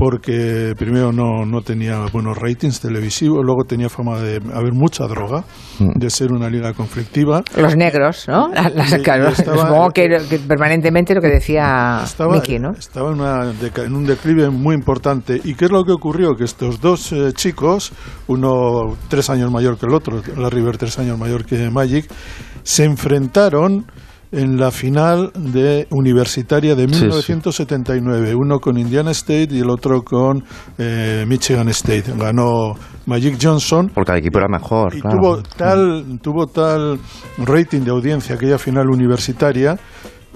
porque 0.01 0.73
primero 0.79 1.13
no, 1.13 1.45
no 1.45 1.61
tenía 1.61 2.07
buenos 2.11 2.39
ratings 2.39 2.81
televisivos, 2.81 3.45
luego 3.45 3.65
tenía 3.65 3.91
fama 3.91 4.19
de 4.19 4.37
haber 4.55 4.73
mucha 4.73 5.07
droga, 5.07 5.45
Mm. 5.79 5.99
de 5.99 6.09
ser 6.11 6.33
una 6.33 6.49
liga 6.49 6.73
conflictiva. 6.73 7.43
Los 7.57 7.77
negros, 7.77 8.27
¿no? 8.29 8.49
Las- 8.49 8.75
las- 8.75 8.93
Y- 8.93 8.97
y 8.97 9.03
claro, 9.03 9.29
estaba- 9.29 9.59
supongo 9.59 9.91
que, 9.91 10.09
que 10.29 10.39
permanentemente 10.39 11.15
lo 11.15 11.21
que 11.21 11.29
decía 11.29 12.01
estaba, 12.03 12.33
Miki, 12.35 12.59
¿no? 12.59 12.71
estaba 12.71 13.11
en, 13.13 13.21
una 13.21 13.53
en 13.85 13.95
un 13.95 14.07
declive 14.07 14.49
muy 14.49 14.75
importante. 14.75 15.39
¿Y 15.45 15.55
qué 15.55 15.67
es 15.67 15.71
lo 15.71 15.85
que 15.85 15.93
ocurrió? 15.93 16.35
Que 16.35 16.45
estos 16.45 16.81
dos 16.81 17.13
eh, 17.13 17.33
chicos, 17.35 17.93
uno 18.27 18.97
tres 19.09 19.29
años 19.29 19.51
mayor 19.51 19.77
que 19.79 19.85
el 19.87 19.93
otro, 19.95 20.23
Larry 20.37 20.63
Bird 20.63 20.79
tres 20.79 20.99
años 20.99 21.19
mayor 21.19 21.45
que 21.45 21.69
Magic, 21.71 22.07
se 22.63 22.85
enfrentaron 22.85 23.85
en 24.33 24.59
la 24.59 24.71
final 24.71 25.33
de 25.35 25.87
universitaria 25.91 26.75
de 26.75 26.87
Sí, 26.89 26.95
sí. 26.95 27.01
1979, 27.01 28.35
uno 28.37 28.59
con 28.61 28.79
Indiana 28.79 29.11
State 29.11 29.49
y 29.51 29.59
el 29.61 29.71
otro 29.71 30.03
con 30.03 30.45
eh, 30.79 31.25
Michigan 31.27 31.69
State. 31.71 32.05
Ganó 32.17 32.75
Magic 33.07 33.39
Johnson 33.41 33.91
Porque 33.93 34.13
el 34.13 34.19
equipo 34.19 34.39
era 34.39 34.49
mejor. 34.49 34.95
y 34.95 35.01
claro. 35.01 35.17
tuvo 35.19 35.43
tal 35.57 36.19
tuvo 36.23 36.47
tal 36.47 36.99
rating 37.39 37.81
de 37.81 37.91
audiencia 37.91 38.35
aquella 38.37 38.59
final 38.59 38.89
universitaria 38.91 39.77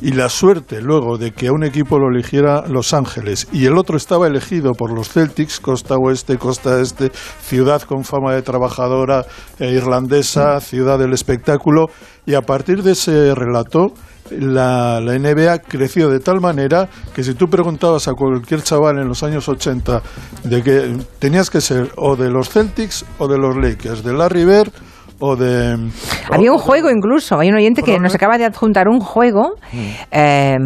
y 0.00 0.12
la 0.12 0.28
suerte 0.28 0.80
luego 0.80 1.18
de 1.18 1.32
que 1.32 1.48
a 1.48 1.52
un 1.52 1.64
equipo 1.64 1.98
lo 1.98 2.08
eligiera 2.08 2.66
Los 2.66 2.92
Ángeles 2.94 3.48
y 3.52 3.66
el 3.66 3.78
otro 3.78 3.96
estaba 3.96 4.26
elegido 4.26 4.72
por 4.72 4.92
los 4.92 5.08
Celtics, 5.08 5.60
costa 5.60 5.96
oeste, 5.96 6.36
costa 6.36 6.80
este, 6.80 7.10
ciudad 7.40 7.82
con 7.82 8.04
fama 8.04 8.34
de 8.34 8.42
trabajadora 8.42 9.24
eh, 9.58 9.70
irlandesa, 9.70 10.60
ciudad 10.60 10.98
del 10.98 11.12
espectáculo, 11.12 11.86
y 12.26 12.34
a 12.34 12.42
partir 12.42 12.82
de 12.82 12.92
ese 12.92 13.34
relato 13.34 13.92
la, 14.30 15.00
la 15.00 15.18
NBA 15.18 15.58
creció 15.58 16.08
de 16.08 16.18
tal 16.18 16.40
manera 16.40 16.88
que 17.14 17.22
si 17.22 17.34
tú 17.34 17.46
preguntabas 17.48 18.08
a 18.08 18.12
cualquier 18.12 18.62
chaval 18.62 18.98
en 18.98 19.08
los 19.08 19.22
años 19.22 19.48
80 19.48 20.02
de 20.44 20.62
que 20.62 20.96
tenías 21.18 21.50
que 21.50 21.60
ser 21.60 21.92
o 21.96 22.16
de 22.16 22.30
los 22.30 22.48
Celtics 22.48 23.04
o 23.18 23.28
de 23.28 23.38
los 23.38 23.56
Lakers, 23.56 24.02
de 24.02 24.14
Larry 24.14 24.44
Bird 24.44 24.72
o 25.26 25.36
de... 25.36 25.78
Había 26.30 26.52
un 26.52 26.58
juego 26.58 26.90
incluso, 26.90 27.38
hay 27.38 27.48
un 27.48 27.56
oyente 27.56 27.82
que 27.82 27.98
nos 27.98 28.14
acaba 28.14 28.36
de 28.36 28.44
adjuntar 28.44 28.88
un 28.88 29.00
juego 29.00 29.54
eh, 30.10 30.56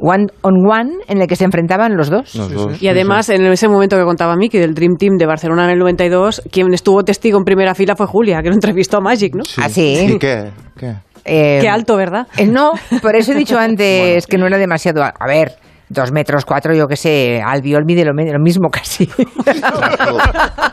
one 0.00 0.26
on 0.40 0.54
one 0.66 0.92
en 1.08 1.20
el 1.20 1.26
que 1.28 1.36
se 1.36 1.44
enfrentaban 1.44 1.94
los 1.96 2.08
dos. 2.08 2.34
Y 2.80 2.88
además, 2.88 3.28
en 3.28 3.44
ese 3.46 3.68
momento 3.68 3.96
que 3.96 4.04
contaba 4.04 4.34
Miki 4.36 4.58
del 4.58 4.74
Dream 4.74 4.96
Team 4.96 5.16
de 5.18 5.26
Barcelona 5.26 5.64
en 5.64 5.70
el 5.70 5.78
92, 5.78 6.42
quien 6.50 6.72
estuvo 6.72 7.02
testigo 7.04 7.38
en 7.38 7.44
primera 7.44 7.74
fila 7.74 7.96
fue 7.96 8.06
Julia, 8.06 8.40
que 8.42 8.48
lo 8.48 8.54
entrevistó 8.54 8.96
a 8.96 9.00
Magic, 9.00 9.34
¿no? 9.34 9.42
¿Ah, 9.58 9.68
sí? 9.68 10.14
¿Y 10.14 10.18
qué? 10.18 10.50
¿Qué? 10.76 10.94
Eh, 11.24 11.58
Qué 11.60 11.68
alto, 11.68 11.96
¿verdad? 11.96 12.26
eh, 12.38 12.46
no, 12.46 12.72
por 13.02 13.14
eso 13.14 13.32
he 13.32 13.34
dicho 13.34 13.58
antes 13.58 14.26
que 14.26 14.38
no 14.38 14.46
era 14.46 14.56
demasiado. 14.56 15.02
A 15.02 15.26
ver, 15.26 15.56
dos 15.88 16.12
metros 16.12 16.44
cuatro, 16.44 16.74
yo 16.74 16.86
qué 16.86 16.96
sé, 16.96 17.42
Albiol 17.44 17.84
mide 17.84 18.04
lo, 18.04 18.12
lo 18.12 18.38
mismo 18.40 18.68
casi. 18.70 19.08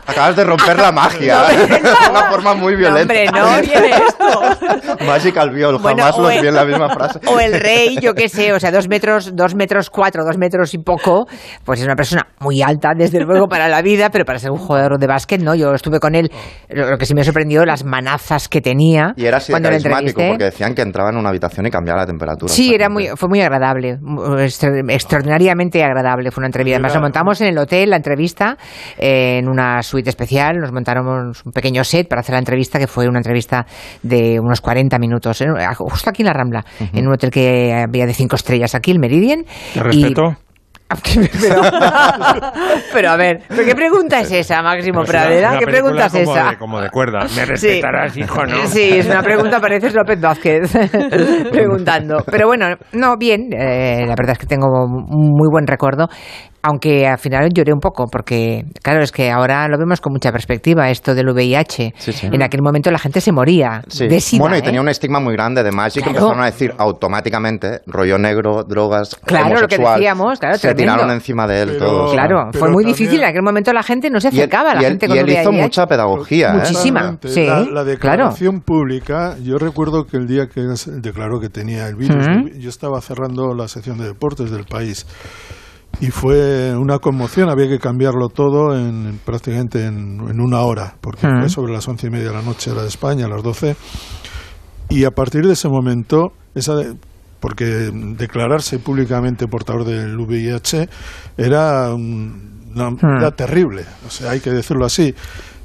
Acabas 0.08 0.36
de 0.36 0.44
romper 0.44 0.78
la 0.78 0.92
magia. 0.92 1.44
de 1.50 2.10
una 2.10 2.30
forma 2.30 2.54
muy 2.56 2.76
violenta. 2.76 3.02
hombre, 3.02 3.26
no. 3.32 3.62
viene 3.62 3.90
esto? 4.08 4.26
Magic 5.06 5.38
Albiol, 5.38 5.78
Bueno, 5.82 6.04
jamás 6.04 6.18
los 6.18 6.42
vi 6.42 6.48
en 6.48 6.56
la 6.56 6.66
misma 6.66 6.90
frase. 6.90 7.20
O 7.28 7.40
el 7.40 7.60
rey, 7.60 7.98
yo 8.02 8.14
qué 8.14 8.30
sé, 8.30 8.54
o 8.54 8.60
sea, 8.60 8.72
dos 8.72 8.88
metros, 8.88 9.36
dos 9.36 9.56
metros 9.56 9.90
cuatro, 9.90 10.24
dos 10.24 10.38
metros 10.38 10.74
y 10.74 10.78
poco, 10.80 11.28
pues 11.64 11.80
es 11.80 11.86
una 11.86 11.96
persona 11.96 12.28
muy 12.40 12.62
alta, 12.62 12.92
desde 12.96 13.20
luego, 13.22 13.48
para 13.48 13.68
la 13.68 13.82
vida, 13.82 14.10
pero 14.10 14.26
para 14.26 14.40
ser 14.40 14.52
un 14.52 14.58
jugador 14.58 14.98
de 15.00 15.08
básquet, 15.08 15.42
¿no? 15.42 15.56
Yo 15.56 15.74
estuve 15.74 16.00
con 16.00 16.16
él, 16.16 16.32
lo 16.70 16.98
que 16.98 17.06
sí 17.06 17.14
me 17.14 17.24
sorprendió, 17.24 17.66
las 17.66 17.84
manazas 17.84 18.48
que 18.48 18.62
tenía 18.62 19.14
Y 19.16 19.26
era 19.26 19.38
así 19.38 19.48
de 19.48 19.54
cuando 19.54 19.70
le 19.72 19.82
carismático, 19.82 20.22
porque 20.28 20.46
decían 20.46 20.74
que 20.76 20.82
entraba 20.82 21.10
en 21.10 21.18
una 21.18 21.30
habitación 21.30 21.66
y 21.66 21.72
cambiaba 21.72 22.02
la 22.02 22.08
temperatura. 22.08 22.52
Sí, 22.52 22.74
era 22.74 22.90
muy, 22.90 23.08
fue 23.16 23.30
muy 23.30 23.42
agradable, 23.42 23.98
extra- 24.40 24.72
extraordinariamente 25.06 25.84
agradable. 25.84 26.32
Fue 26.32 26.42
una 26.42 26.48
entrevista. 26.48 26.78
Además, 26.78 26.96
lo 26.96 27.02
montamos 27.02 27.40
en 27.42 27.48
el 27.48 27.58
hotel, 27.58 27.90
la 27.92 27.96
entrevista, 27.98 28.58
eh, 28.98 29.38
en 29.40 29.48
una 29.48 29.82
suite 29.84 30.10
especial. 30.10 30.58
Nos 30.58 30.72
montamos 30.72 31.44
un 31.46 31.52
pequeño 31.52 31.84
set 31.84 32.08
para 32.08 32.22
hacer 32.22 32.34
la 32.34 32.40
entrevista, 32.40 32.80
que 32.80 32.88
fue 32.88 33.08
una 33.08 33.20
entrevista 33.20 33.66
de 34.04 34.40
unos 34.40 34.62
40 34.62 34.98
minutos, 35.00 35.40
en- 35.42 35.54
justo 35.78 36.10
aquí 36.10 36.22
en 36.24 36.28
la 36.28 36.34
Rambla, 36.34 36.66
en 36.94 37.08
un 37.08 37.14
hotel 37.14 37.30
que 37.30 37.74
había 37.74 38.06
de 38.06 38.14
cinco 38.14 38.36
estrellas 38.36 38.76
aquí, 38.76 38.92
el 38.92 39.00
Meridian. 39.00 39.44
¿Te 39.74 39.80
Y- 39.80 39.82
respeto? 39.84 40.36
Pero, 41.42 41.62
pero 42.94 43.10
a 43.10 43.18
ver, 43.18 43.40
¿pero 43.48 43.66
¿qué 43.66 43.76
pregunta 43.76 44.20
es 44.20 44.32
esa, 44.32 44.62
Máximo 44.62 45.00
Pues 45.00 45.10
Pradera? 45.10 45.50
una 45.52 45.60
¿Qué 45.60 45.66
pregunta 45.66 46.06
es 46.06 46.12
como 46.14 46.32
esa? 46.36 46.50
de- 46.52 46.58
como 46.58 46.80
de 46.82 46.90
cuerda. 46.92 47.20
¿Me 47.24 47.28
Sí. 47.30 47.46
respetarás, 47.46 48.16
hijo, 48.18 48.46
no? 48.46 48.68
Sí, 48.68 48.90
es 49.00 49.08
una 49.08 49.22
pregunta, 49.24 49.60
pareces 49.60 49.94
López 49.96 50.22
Vázquez 50.22 50.72
preguntando. 51.52 52.18
Pero 52.32 52.48
bueno, 52.48 52.68
no, 52.94 53.18
bien, 53.18 53.50
eh, 53.52 54.02
la 54.06 54.14
verdad 54.18 54.34
es 54.34 54.38
que 54.40 54.46
tengo 54.46 54.68
muy 54.88 55.50
buen 55.52 55.66
recuerdo, 55.66 56.08
aunque 56.68 57.08
al 57.08 57.18
final 57.20 57.50
lloré 57.54 57.72
un 57.74 57.80
poco, 57.80 58.06
porque 58.12 58.64
claro, 58.82 59.04
es 59.04 59.12
que 59.12 59.30
ahora 59.32 59.68
lo 59.68 59.78
vemos 59.78 60.02
con 60.02 60.14
mucha 60.14 60.32
perspectiva, 60.32 60.90
esto 60.90 61.14
del 61.14 61.30
VIH. 61.30 61.94
En 62.24 62.42
aquel 62.42 62.62
momento 62.64 62.90
la 62.92 62.98
gente 63.00 63.22
se 63.22 63.32
moría 63.32 63.82
Sí. 63.88 64.08
de 64.08 64.20
sida, 64.20 64.40
bueno, 64.40 64.56
y 64.56 64.60
¿eh? 64.60 64.62
tenía 64.64 64.82
un 64.82 64.90
estigma 64.90 65.20
muy 65.20 65.34
grande 65.34 65.62
de 65.64 65.72
Magic 65.72 66.04
que 66.04 66.10
Claro. 66.10 66.18
empezaron 66.18 66.42
a 66.44 66.46
decir 66.48 66.74
automáticamente 66.78 67.82
rollo 67.86 68.18
negro, 68.18 68.64
drogas, 68.64 69.16
Claro, 69.26 69.50
lo 69.62 69.68
que 69.68 69.76
homosexual. 69.76 70.00
decíamos, 70.00 70.40
claro, 70.40 70.56
Se 70.56 70.62
tremendo. 70.68 70.94
tiraron 70.94 71.12
encima 71.14 71.48
de 71.48 71.62
él 71.62 71.78
todos. 71.78 72.12
Claro, 72.14 72.50
fue 72.54 72.70
muy 72.72 72.84
difícil. 72.84 73.20
En 73.22 73.30
aquel 73.30 73.44
momento 73.44 73.72
la 73.74 73.84
gente 73.84 74.10
no 74.10 74.20
se 74.20 74.30
Y 74.30 74.40
acercaba, 74.40 74.74
la 74.74 74.82
y 74.82 74.86
él- 74.86 74.92
gente 74.92 75.06
y 75.06 75.10
con 75.10 75.18
él 75.20 75.30
hizo 75.30 75.52
mucha 75.52 75.86
pedagogía, 75.86 76.50
¿eh? 76.50 76.54
Muchísima, 76.56 77.00
Totalmente. 77.18 77.28
sí, 77.30 77.46
la, 77.46 77.60
la 77.60 77.66
claro. 77.66 77.84
declaración 77.86 78.62
pública, 78.62 79.36
yo 79.44 79.58
recuerdo 79.58 80.06
que 80.06 80.18
el 80.18 80.28
día 80.28 80.48
que 80.48 80.62
declaró 81.02 81.40
que 81.40 81.50
tenía 81.50 81.88
el 81.88 81.96
virus, 81.96 82.26
yo 82.58 82.70
estaba 82.70 83.00
cerrando 83.02 83.54
la 83.54 83.68
sección 83.68 83.98
de 83.98 84.06
deportes 84.08 84.50
del 84.52 84.66
país 84.66 85.06
y 86.02 86.08
fue 86.08 86.76
una 86.76 87.00
conmoción, 87.00 87.50
había 87.50 87.68
que 87.68 87.80
cambiarlo 87.80 88.30
todo 88.30 88.78
en 88.78 89.20
prácticamente 89.26 89.86
en, 89.86 90.20
en 90.30 90.40
una 90.42 90.62
hora, 90.62 90.96
porque 91.02 91.28
fue 91.42 91.50
sobre 91.50 91.74
las 91.74 91.88
once 91.88 92.08
y 92.08 92.10
media 92.10 92.28
de 92.30 92.34
la 92.34 92.42
noche 92.42 92.72
era 92.72 92.82
de 92.82 92.88
España, 92.90 93.26
a 93.26 93.30
las 93.30 93.44
doce, 93.44 93.76
y 94.90 95.04
a 95.06 95.12
partir 95.12 95.46
de 95.46 95.54
ese 95.54 95.68
momento, 95.70 96.34
esa 96.54 96.76
de- 96.76 96.96
porque 97.40 97.66
declararse 98.18 98.80
públicamente 98.80 99.48
portador 99.48 99.84
del 99.86 100.18
VIH 100.20 100.90
era, 101.38 101.94
un- 101.94 102.72
una- 102.76 102.96
era 103.18 103.32
terrible, 103.32 103.84
o 104.08 104.10
sea, 104.10 104.32
hay 104.32 104.40
que 104.40 104.52
decirlo 104.52 104.86
así. 104.86 105.14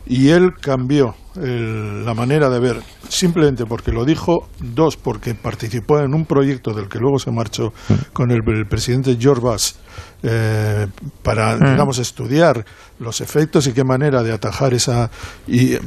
Y 0.06 0.28
él 0.28 0.52
cambió 0.60 1.14
el- 1.40 2.04
la 2.04 2.14
manera 2.14 2.48
de 2.50 2.60
ver, 2.60 2.76
simplemente 3.08 3.64
porque 3.66 3.92
lo 3.92 4.04
dijo, 4.04 4.48
dos, 4.60 4.96
porque 4.96 5.34
participó 5.34 5.98
en 6.00 6.14
un 6.14 6.24
proyecto 6.26 6.72
del 6.74 6.88
que 6.88 6.98
luego 6.98 7.18
se 7.18 7.30
marchó 7.30 7.72
con 8.12 8.30
el, 8.30 8.40
el 8.46 8.66
presidente 8.66 9.16
George 9.18 9.40
Bush 9.42 9.72
eh, 10.22 10.86
para, 11.22 11.56
Mm. 11.56 11.70
digamos, 11.72 11.98
estudiar 11.98 12.64
los 12.98 13.20
efectos 13.22 13.66
y 13.66 13.72
qué 13.72 13.84
manera 13.84 14.22
de 14.22 14.32
atajar 14.32 14.74
esa, 14.74 15.10
y, 15.46 15.72
eh, 15.74 15.80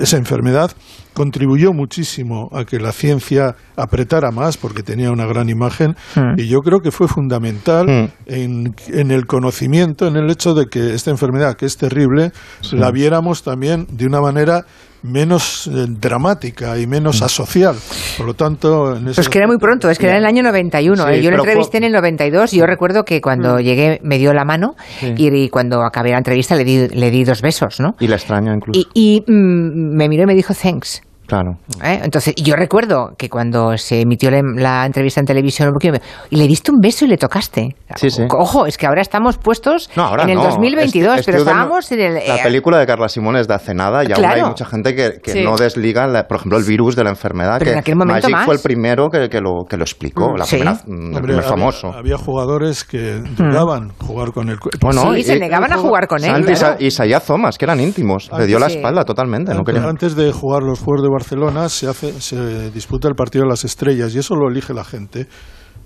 esa 0.00 0.16
enfermedad, 0.16 0.72
contribuyó 1.12 1.74
muchísimo 1.74 2.48
a 2.52 2.64
que 2.64 2.80
la 2.80 2.92
ciencia 2.92 3.54
apretara 3.76 4.30
más 4.30 4.56
porque 4.56 4.82
tenía 4.82 5.10
una 5.10 5.26
gran 5.26 5.50
imagen 5.50 5.94
Mm. 6.16 6.38
y 6.40 6.48
yo 6.48 6.60
creo 6.60 6.80
que 6.80 6.90
fue 6.90 7.06
fundamental 7.08 8.10
en, 8.24 8.74
en 8.88 9.10
el 9.10 9.26
conocimiento, 9.26 10.06
en 10.06 10.16
el 10.16 10.30
hecho 10.30 10.54
de 10.54 10.66
que 10.66 10.94
esta 10.94 11.10
enfermedad, 11.10 11.54
que 11.54 11.66
es 11.66 11.76
terrible, 11.76 12.32
la 12.72 12.90
viéramos 12.90 13.42
también 13.42 13.86
de 13.90 14.06
una 14.06 14.22
manera 14.22 14.61
menos 15.02 15.66
eh, 15.66 15.86
dramática 15.88 16.78
y 16.78 16.86
menos 16.86 17.22
asocial. 17.22 17.74
Por 18.16 18.26
lo 18.26 18.34
tanto, 18.34 18.96
en 18.96 19.08
ese 19.08 19.16
Pues 19.16 19.28
que 19.28 19.38
era 19.38 19.46
muy 19.46 19.58
pronto, 19.58 19.90
es 19.90 19.98
que 19.98 20.06
era 20.06 20.14
en 20.16 20.22
el 20.22 20.26
año 20.26 20.42
91. 20.44 20.96
Sí, 21.06 21.12
¿eh? 21.12 21.22
Yo 21.22 21.30
lo 21.30 21.38
pero 21.38 21.42
entrevisté 21.44 21.78
en 21.78 21.84
el 21.84 21.92
92 21.92 22.54
y 22.54 22.58
yo 22.58 22.66
recuerdo 22.66 23.04
que 23.04 23.20
cuando 23.20 23.58
llegué 23.58 24.00
me 24.04 24.18
dio 24.18 24.32
la 24.32 24.44
mano 24.44 24.76
Sí. 25.00 25.14
y, 25.16 25.28
y 25.34 25.48
cuando 25.48 25.82
acabé 25.82 26.10
la 26.10 26.18
entrevista 26.18 26.54
le 26.54 26.64
di, 26.64 26.88
le 26.88 27.10
di 27.10 27.24
dos 27.24 27.42
besos, 27.42 27.80
¿no? 27.80 27.96
Y 27.98 28.06
la 28.06 28.16
extraña 28.16 28.54
incluso. 28.54 28.78
Y, 28.94 29.16
y, 29.16 29.20
mm, 29.26 29.96
me 29.96 30.08
miró 30.08 30.22
y 30.22 30.26
me 30.26 30.34
dijo 30.34 30.54
thanks. 30.54 31.02
Claro. 31.26 31.56
¿eh? 31.82 32.00
Entonces, 32.02 32.34
yo 32.36 32.56
recuerdo 32.56 33.12
que 33.16 33.28
cuando 33.30 33.76
se 33.78 34.00
emitió 34.02 34.30
la, 34.30 34.40
la 34.56 34.84
entrevista 34.86 35.20
en 35.20 35.26
televisión, 35.26 35.70
porque 35.72 35.92
me- 35.92 36.00
y 36.30 36.36
le 36.36 36.46
diste 36.46 36.70
un 36.72 36.78
beso 36.80 37.04
y 37.04 37.08
le 37.08 37.16
tocaste. 37.16 37.74
Sí, 37.96 38.10
sí. 38.10 38.24
Ojo, 38.30 38.66
es 38.66 38.76
que 38.76 38.86
ahora 38.86 39.00
estamos 39.00 39.38
puestos 39.38 39.88
No, 39.96 40.04
ahora 40.04 40.24
en 40.24 40.30
el 40.30 40.36
no. 40.36 40.44
2022, 40.44 41.16
Est- 41.18 41.26
pero 41.26 41.38
de- 41.44 41.50
estábamos 41.50 41.90
en 41.92 42.00
el... 42.00 42.14
La 42.14 42.36
eh, 42.36 42.40
película 42.42 42.78
de 42.78 42.86
Carla 42.86 43.08
Simones 43.08 43.48
de 43.48 43.54
hace 43.54 43.72
nada 43.74 44.04
y 44.04 44.08
Claro. 44.08 44.34
hay 44.34 44.48
mucha 44.48 44.64
gente 44.66 44.94
que, 44.94 45.20
que 45.22 45.32
Sí. 45.32 45.42
no 45.44 45.56
desliga, 45.56 46.06
la- 46.06 46.26
por 46.28 46.36
ejemplo, 46.38 46.58
el 46.58 46.64
virus 46.64 46.96
de 46.96 47.04
la 47.04 47.10
enfermedad. 47.10 47.56
Pero 47.58 47.70
que 47.70 47.72
en 47.72 47.78
aquel 47.78 47.96
momento 47.96 48.22
Magic 48.28 48.36
más. 48.36 48.44
fue 48.46 48.54
el 48.56 48.60
primero 48.60 49.08
que, 49.08 49.28
que 49.28 49.40
lo, 49.40 49.64
que 49.68 49.76
lo 49.76 49.84
explicó, 49.84 50.32
Mm, 50.32 50.36
la 50.36 50.44
sí. 50.44 50.56
primera, 50.56 50.78
mm, 50.86 51.16
el 51.16 51.22
primer 51.22 51.36
había- 51.44 51.48
famoso. 51.50 51.92
Había, 51.94 52.18
jugadores 52.18 52.84
que 52.84 53.22
dudaban 53.36 53.90
jugar 53.98 54.32
con 54.32 54.48
el 54.48 54.58
cuerpo. 54.58 54.78
Bueno, 54.82 55.14
Sí, 55.14 55.22
se 55.22 55.38
negaban 55.38 55.72
a 55.72 55.76
jugar 55.78 56.06
con 56.06 56.22
él, 56.22 56.30
Santi 56.30 56.52
claro. 56.54 56.76
y 56.78 56.90
Sayá 56.90 57.20
Thomas, 57.20 57.56
que 57.58 57.64
eran 57.64 57.80
íntimos. 57.80 58.30
Le 58.36 58.46
dio 58.46 58.58
la 58.58 58.66
espalda 58.66 59.04
totalmente. 59.04 59.52
No 59.52 59.58
Antes, 59.60 59.82
antes 59.82 60.16
de 60.16 60.32
jugar 60.32 60.62
los 60.62 60.80
Juegos 60.80 61.02
de 61.02 61.08
Barcelona 61.12 61.68
se 61.68 61.88
hace 61.88 62.20
se 62.20 62.70
disputa 62.70 63.08
el 63.08 63.14
partido 63.14 63.44
de 63.44 63.50
las 63.50 63.64
estrellas 63.64 64.14
y 64.14 64.18
eso 64.18 64.34
lo 64.34 64.48
elige 64.48 64.74
la 64.74 64.84
gente. 64.84 65.28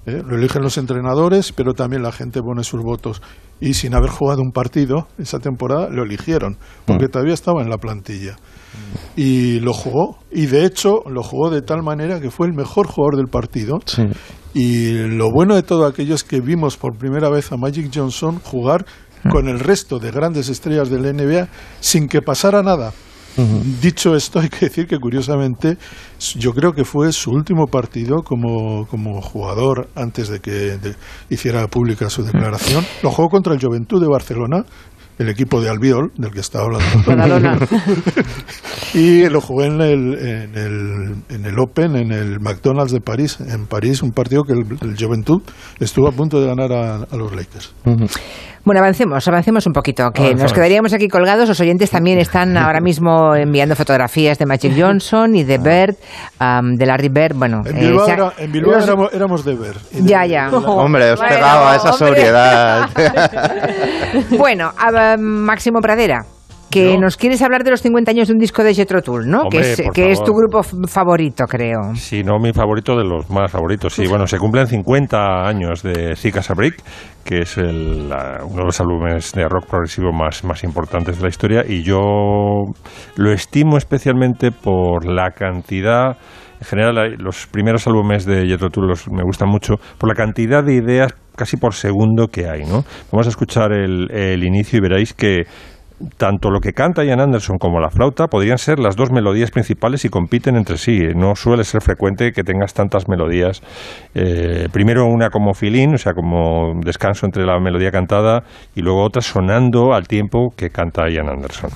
¿eh? 0.06 0.22
Lo 0.24 0.36
eligen 0.36 0.62
los 0.62 0.78
entrenadores, 0.78 1.52
pero 1.52 1.74
también 1.74 2.02
la 2.02 2.12
gente 2.12 2.40
pone 2.40 2.64
sus 2.64 2.80
votos. 2.82 3.20
Y 3.60 3.74
sin 3.74 3.94
haber 3.94 4.10
jugado 4.10 4.40
un 4.40 4.52
partido 4.52 5.08
esa 5.18 5.38
temporada, 5.38 5.88
lo 5.90 6.04
eligieron, 6.04 6.56
porque 6.86 7.08
todavía 7.08 7.34
estaba 7.34 7.62
en 7.62 7.68
la 7.68 7.78
plantilla. 7.78 8.36
Y 9.16 9.60
lo 9.60 9.72
jugó, 9.72 10.18
y 10.30 10.46
de 10.46 10.64
hecho 10.64 11.02
lo 11.08 11.22
jugó 11.22 11.50
de 11.50 11.62
tal 11.62 11.82
manera 11.82 12.20
que 12.20 12.30
fue 12.30 12.46
el 12.46 12.52
mejor 12.52 12.86
jugador 12.86 13.16
del 13.16 13.28
partido. 13.28 13.78
Y 14.54 14.92
lo 14.92 15.30
bueno 15.30 15.54
de 15.54 15.62
todo 15.62 15.86
aquello 15.86 16.14
es 16.14 16.24
que 16.24 16.40
vimos 16.40 16.76
por 16.76 16.96
primera 16.96 17.28
vez 17.28 17.52
a 17.52 17.56
Magic 17.56 17.90
Johnson 17.92 18.40
jugar 18.40 18.84
con 19.30 19.48
el 19.48 19.58
resto 19.58 19.98
de 19.98 20.10
grandes 20.10 20.48
estrellas 20.48 20.88
del 20.88 21.16
NBA 21.16 21.48
sin 21.80 22.08
que 22.08 22.22
pasara 22.22 22.62
nada. 22.62 22.92
Dicho 23.82 24.14
esto, 24.16 24.38
hay 24.40 24.48
que 24.48 24.66
decir 24.66 24.86
que 24.86 24.98
curiosamente 24.98 25.76
yo 26.38 26.52
creo 26.52 26.72
que 26.72 26.84
fue 26.84 27.12
su 27.12 27.30
último 27.30 27.66
partido 27.66 28.22
como, 28.22 28.86
como 28.86 29.20
jugador 29.20 29.88
antes 29.94 30.28
de 30.28 30.40
que 30.40 30.50
de- 30.50 30.94
hiciera 31.30 31.66
pública 31.68 32.08
su 32.10 32.22
declaración. 32.24 32.84
Lo 33.02 33.10
jugó 33.10 33.28
contra 33.28 33.52
el 33.54 33.60
Juventud 33.60 34.00
de 34.00 34.08
Barcelona, 34.08 34.64
el 35.18 35.28
equipo 35.30 35.60
de 35.62 35.70
Albiol, 35.70 36.12
del 36.16 36.30
que 36.30 36.40
estaba 36.40 36.64
hablando. 36.66 36.86
Y 38.94 39.28
lo 39.28 39.40
jugué 39.40 39.66
en 39.66 39.80
el, 39.80 40.14
en, 40.18 40.56
el, 40.56 41.14
en 41.28 41.44
el 41.44 41.58
Open, 41.58 41.96
en 41.96 42.12
el 42.12 42.40
McDonald's 42.40 42.92
de 42.92 43.00
París, 43.00 43.38
en 43.40 43.66
París, 43.66 44.02
un 44.02 44.12
partido 44.12 44.42
que 44.44 44.52
el, 44.52 44.64
el 44.80 44.96
Juventud 44.98 45.42
estuvo 45.80 46.08
a 46.08 46.12
punto 46.12 46.40
de 46.40 46.46
ganar 46.46 46.72
a, 46.72 46.96
a 47.02 47.16
los 47.16 47.34
Lakers. 47.34 47.74
Bueno, 48.66 48.80
avancemos, 48.80 49.26
avancemos 49.28 49.64
un 49.68 49.72
poquito, 49.72 50.10
que 50.10 50.34
nos 50.34 50.52
quedaríamos 50.52 50.92
aquí 50.92 51.06
colgados. 51.06 51.48
Los 51.48 51.60
oyentes 51.60 51.88
también 51.88 52.18
están 52.18 52.56
ahora 52.58 52.80
mismo 52.80 53.32
enviando 53.36 53.76
fotografías 53.76 54.38
de 54.38 54.44
Magic 54.46 54.72
Johnson 54.78 55.36
y 55.36 55.44
de 55.44 55.58
Bird, 55.58 55.94
am, 56.40 56.74
de 56.74 56.84
Larry 56.84 57.08
Bird. 57.08 57.36
Bueno, 57.36 57.62
En 57.64 57.76
eh, 57.76 57.80
Bilbao, 57.80 58.04
se 58.06 58.10
ha- 58.10 58.14
era- 58.14 58.32
en 58.38 58.50
Bilbao 58.52 58.74
los- 58.74 58.84
éramos, 58.84 59.14
éramos 59.14 59.44
de 59.44 59.54
ver. 59.54 59.76
y 59.92 60.00
de- 60.02 60.08
Ya, 60.08 60.26
ya. 60.26 60.48
Hombre, 60.52 61.12
os 61.12 61.20
Bueno, 61.20 61.34
pegaba 61.36 61.76
esa 61.76 61.90
hombre. 61.92 62.06
sobriedad. 62.08 62.90
bueno, 64.30 64.72
a- 64.76 65.16
Máximo 65.16 65.80
Pradera. 65.80 66.24
Que 66.82 66.98
nos 66.98 67.16
quieres 67.16 67.42
hablar 67.42 67.64
de 67.64 67.70
los 67.70 67.82
50 67.82 68.10
años 68.10 68.28
de 68.28 68.34
un 68.34 68.38
disco 68.38 68.62
de 68.64 68.74
Jethro 68.74 69.02
Tull, 69.02 69.28
¿no? 69.28 69.42
Hombre, 69.42 69.60
que 69.60 69.70
es, 69.72 69.82
que 69.94 70.14
tu 70.24 70.32
grupo 70.34 70.62
favorito, 70.62 71.44
creo. 71.46 71.94
Si 71.94 72.22
no 72.22 72.38
mi 72.38 72.52
favorito 72.52 72.96
de 72.96 73.04
los 73.04 73.28
más 73.30 73.50
favoritos. 73.50 73.94
Sí, 73.94 74.06
bueno, 74.06 74.26
se 74.26 74.38
cumplen 74.38 74.66
50 74.66 75.46
años 75.46 75.82
de 75.82 76.14
Zika 76.16 76.40
Brick, 76.54 76.76
que 77.24 77.40
es 77.40 77.56
el, 77.58 78.08
la- 78.08 78.40
uno 78.44 78.58
de 78.58 78.64
los 78.64 78.80
álbumes 78.80 79.32
de 79.32 79.48
rock 79.48 79.66
progresivo 79.68 80.12
más, 80.12 80.44
más 80.44 80.62
importantes 80.64 81.16
de 81.16 81.22
la 81.22 81.28
historia, 81.28 81.64
y 81.66 81.82
yo 81.82 81.98
lo 83.16 83.32
estimo 83.32 83.76
especialmente 83.76 84.50
por 84.50 85.06
la 85.06 85.30
cantidad. 85.30 86.16
En 86.60 86.66
general, 86.66 87.16
los 87.18 87.46
primeros 87.46 87.86
álbumes 87.86 88.24
de 88.24 88.46
Jethro 88.46 88.70
Tull 88.70 88.86
los- 88.88 89.08
me 89.10 89.22
gustan 89.22 89.48
mucho 89.48 89.74
por 89.98 90.08
la 90.08 90.14
cantidad 90.14 90.64
de 90.64 90.74
ideas 90.74 91.14
casi 91.36 91.58
por 91.58 91.74
segundo 91.74 92.28
que 92.28 92.48
hay, 92.48 92.60
¿no? 92.62 92.82
Vamos 93.12 93.26
a 93.26 93.28
escuchar 93.30 93.72
el, 93.72 94.10
el 94.10 94.42
inicio 94.42 94.78
y 94.78 94.80
veréis 94.80 95.12
que 95.12 95.42
tanto 96.16 96.50
lo 96.50 96.60
que 96.60 96.72
canta 96.72 97.04
Ian 97.04 97.20
Anderson 97.20 97.58
como 97.58 97.80
la 97.80 97.90
flauta 97.90 98.26
podrían 98.26 98.58
ser 98.58 98.78
las 98.78 98.96
dos 98.96 99.10
melodías 99.10 99.50
principales 99.50 100.04
y 100.04 100.08
compiten 100.08 100.56
entre 100.56 100.76
sí. 100.76 100.98
No 101.14 101.34
suele 101.34 101.64
ser 101.64 101.80
frecuente 101.80 102.32
que 102.32 102.42
tengas 102.42 102.74
tantas 102.74 103.08
melodías. 103.08 103.62
Eh, 104.14 104.68
primero 104.72 105.06
una 105.06 105.30
como 105.30 105.54
filín, 105.54 105.94
o 105.94 105.98
sea, 105.98 106.12
como 106.12 106.72
descanso 106.84 107.26
entre 107.26 107.44
la 107.44 107.58
melodía 107.58 107.90
cantada, 107.90 108.42
y 108.74 108.82
luego 108.82 109.02
otra 109.02 109.22
sonando 109.22 109.94
al 109.94 110.06
tiempo 110.06 110.52
que 110.56 110.70
canta 110.70 111.08
Ian 111.08 111.28
Anderson. 111.28 111.70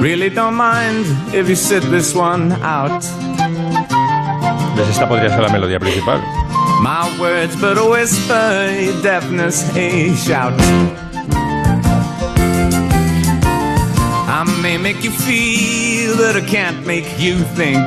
Really 0.00 0.30
don't 0.30 0.56
mind 0.56 1.06
if 1.34 1.48
you 1.48 1.56
sit 1.56 1.82
this 1.90 2.14
one 2.14 2.52
out. 2.62 3.02
¿Ves? 4.76 4.88
Esta 4.90 5.08
podría 5.08 5.30
ser 5.30 5.40
la 5.40 5.48
melodía 5.48 5.78
principal. 5.78 6.20
My 6.82 7.16
words, 7.18 7.60
but 7.60 7.78
a 7.78 7.84
whisper, 7.84 9.02
deafness, 9.02 9.74
a 9.76 10.14
shout. 10.14 10.52
May 14.44 14.76
make 14.78 15.00
you 15.02 15.10
feel, 15.10 16.14
but 16.16 16.36
I 16.36 16.42
can't 16.46 16.84
make 16.86 17.06
you 17.18 17.36
think. 17.56 17.78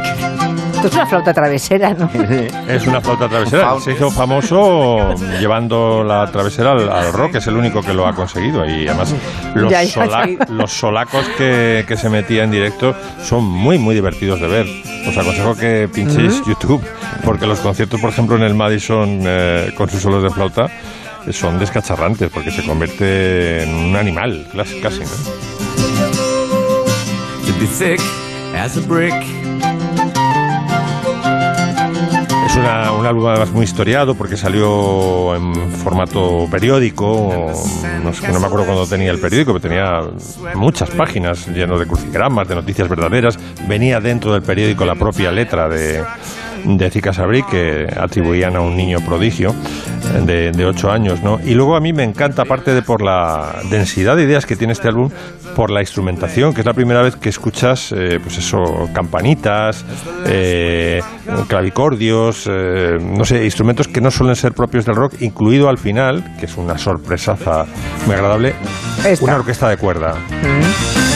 Esto 0.76 0.88
es 0.88 0.94
una 0.94 1.06
flauta 1.06 1.34
travesera, 1.34 1.94
¿no? 1.94 2.10
Es 2.70 2.88
una 2.88 3.02
flauta 3.02 3.28
travesera. 3.28 3.80
Se 3.82 3.92
hizo 3.92 4.10
famoso 4.10 5.14
llevando 5.40 6.04
la 6.04 6.26
travesera 6.32 6.72
al, 6.72 6.90
al 6.90 7.14
rock, 7.14 7.36
es 7.36 7.48
el 7.48 7.58
único 7.58 7.82
que 7.82 7.94
lo 7.94 8.08
ha 8.08 8.14
conseguido. 8.16 8.66
Y 8.66 8.88
además, 8.88 9.14
los, 9.56 9.70
Ya, 9.72 9.84
ya, 9.84 9.92
sola- 9.92 10.26
ya. 10.28 10.46
los 10.50 10.72
solacos 10.72 11.28
que, 11.38 11.84
que 11.88 11.98
se 11.98 12.10
metía 12.10 12.44
en 12.46 12.52
directo 12.52 12.96
son 13.22 13.44
muy, 13.44 13.78
muy 13.78 13.94
divertidos 13.94 14.40
de 14.42 14.48
ver. 14.48 14.66
Os 15.08 15.18
aconsejo 15.18 15.56
que 15.56 15.90
pinchéis 15.94 16.42
Mm. 16.42 16.50
YouTube, 16.50 16.84
porque 17.26 17.46
los 17.46 17.60
conciertos, 17.60 18.00
por 18.00 18.10
ejemplo, 18.12 18.38
en 18.38 18.44
el 18.44 18.56
Madison 18.56 19.20
eh, 19.24 19.72
con 19.78 19.90
sus 19.90 20.02
solos 20.02 20.24
de 20.24 20.30
flauta 20.30 20.68
son 21.32 21.60
descacharrantes, 21.60 22.30
porque 22.32 22.50
se 22.52 22.64
convierte 22.66 23.64
en 23.64 23.74
un 23.76 23.96
animal, 23.96 24.48
casi. 24.56 24.80
casi 24.80 25.00
¿no? 25.02 25.49
To 27.50 27.66
thick 27.66 28.00
as 28.56 28.78
a 28.78 28.82
brick. 28.82 29.14
Es 32.46 32.56
una- 32.56 32.92
un 32.94 33.06
álbum 33.06 33.28
además 33.28 33.52
muy 33.52 33.66
historiado 33.66 34.16
porque 34.16 34.38
salió 34.38 35.36
en 35.36 35.72
formato 35.72 36.48
periódico. 36.50 37.48
No, 38.04 38.14
sé, 38.14 38.32
no 38.32 38.40
me 38.40 38.46
acuerdo 38.46 38.66
cuándo 38.66 38.86
tenía 38.88 39.12
el 39.12 39.20
periódico, 39.20 39.54
pero 39.54 39.62
tenía 39.62 40.02
muchas 40.56 40.90
páginas 40.92 41.48
llenas 41.48 41.80
de 41.80 41.86
crucigramas, 41.88 42.48
de 42.48 42.56
noticias 42.56 42.88
verdaderas. 42.88 43.38
Venía 43.68 44.00
dentro 44.00 44.32
del 44.34 44.42
periódico 44.44 44.86
la 44.86 44.96
propia 44.96 45.32
letra 45.32 45.68
de, 45.68 46.04
de 46.66 46.90
Zika 46.90 47.14
Sabri 47.14 47.44
que 47.44 47.88
atribuían 47.98 48.56
a 48.56 48.62
un 48.62 48.76
niño 48.76 49.00
prodigio 49.06 49.54
eh, 50.16 50.22
de, 50.26 50.52
de 50.52 50.66
8 50.66 50.92
años. 50.92 51.22
¿no? 51.22 51.40
Y 51.44 51.54
luego 51.54 51.76
a 51.76 51.80
mí 51.80 51.94
me 51.94 52.04
encanta, 52.04 52.44
aparte 52.44 52.74
de 52.74 52.82
por 52.82 53.02
la 53.02 53.56
densidad 53.70 54.16
de 54.16 54.24
ideas 54.24 54.46
que 54.46 54.56
tiene 54.56 54.74
este 54.74 54.88
álbum, 54.88 55.10
por 55.56 55.72
la 55.72 55.82
instrumentación, 55.82 56.54
que 56.54 56.62
es 56.62 56.66
la 56.66 56.74
primera 56.74 57.02
vez 57.02 57.16
que 57.16 57.30
escuchas, 57.30 57.92
eh, 57.92 58.20
pues 58.24 58.38
eso, 58.38 58.90
campanitas, 58.94 59.84
eh, 60.26 61.02
clavicordios, 61.48 62.48
eh, 62.50 62.98
no 63.00 63.26
sé, 63.26 63.44
instrumentos 63.44 63.88
que 63.88 64.02
no 64.02 64.12
suelen 64.12 64.36
ser 64.36 64.54
propios 64.54 64.86
del 64.86 64.96
rock, 64.96 65.16
incluido 65.22 65.70
al 65.70 65.78
final, 65.78 66.36
que 66.40 66.46
es 66.46 66.58
una 66.58 66.78
sorpresaza 66.78 67.66
muy 68.06 68.16
agradable, 68.16 68.54
una 69.22 69.36
orquesta 69.36 69.70
de 69.70 69.78
cuerda. 69.78 70.16
Un 70.44 71.09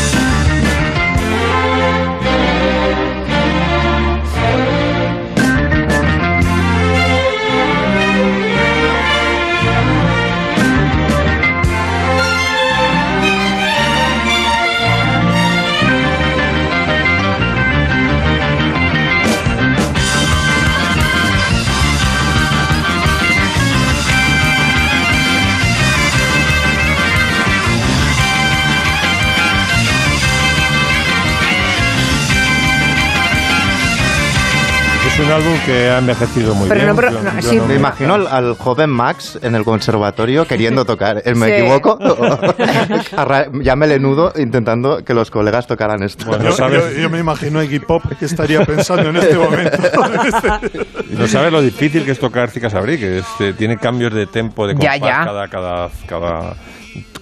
álbum 35.33 35.53
que 35.65 35.89
ha 35.89 35.97
envejecido 35.99 36.55
muy 36.55 36.69
Pero 36.69 36.81
bien. 36.81 36.87
no, 36.89 36.95
pero- 36.95 37.11
Yo- 37.11 37.21
no, 37.23 37.39
yo 37.39 37.49
sí. 37.49 37.55
no- 37.57 37.65
Me 37.65 37.75
imagino 37.75 38.13
al, 38.15 38.27
al 38.27 38.53
joven 38.55 38.89
Max 38.89 39.37
en 39.41 39.55
el 39.55 39.63
conservatorio 39.63 40.45
queriendo 40.45 40.85
tocar. 40.93 41.21
¿Eh, 41.25 41.35
¿Me 41.35 41.47
Sí. 41.47 41.51
equivoco? 41.53 41.97
Ya 43.63 43.75
melenudo 43.75 44.31
intentando 44.37 45.03
que 45.03 45.13
los 45.13 45.29
colegas 45.31 45.67
tocaran 45.67 46.03
esto. 46.03 46.25
Bueno, 46.25 46.45
Yo, 46.45 46.51
sabes- 46.53 46.95
yo- 46.95 47.01
yo 47.03 47.09
me 47.09 47.19
imagino 47.19 47.59
a 47.59 47.65
Iggy 47.65 47.79
Pop 47.79 48.03
que 48.19 48.25
estaría 48.25 48.63
pensando 48.65 49.09
en 49.09 49.17
este 49.17 49.35
momento. 49.35 49.77
No 51.09 51.27
sabes 51.27 51.51
lo 51.51 51.61
difícil 51.61 52.05
que 52.05 52.11
es 52.11 52.19
tocar 52.19 52.49
Zika 52.49 52.69
Sabri, 52.69 52.97
que 52.97 53.19
este, 53.19 53.53
tiene 53.53 53.77
cambios 53.77 54.13
de 54.13 54.25
tempo, 54.27 54.67
de 54.67 54.75
Ya, 54.75 54.93
compás, 54.93 54.99
ya. 55.09 55.23
Cada, 55.25 55.47
cada, 55.47 55.89
cada 56.07 56.53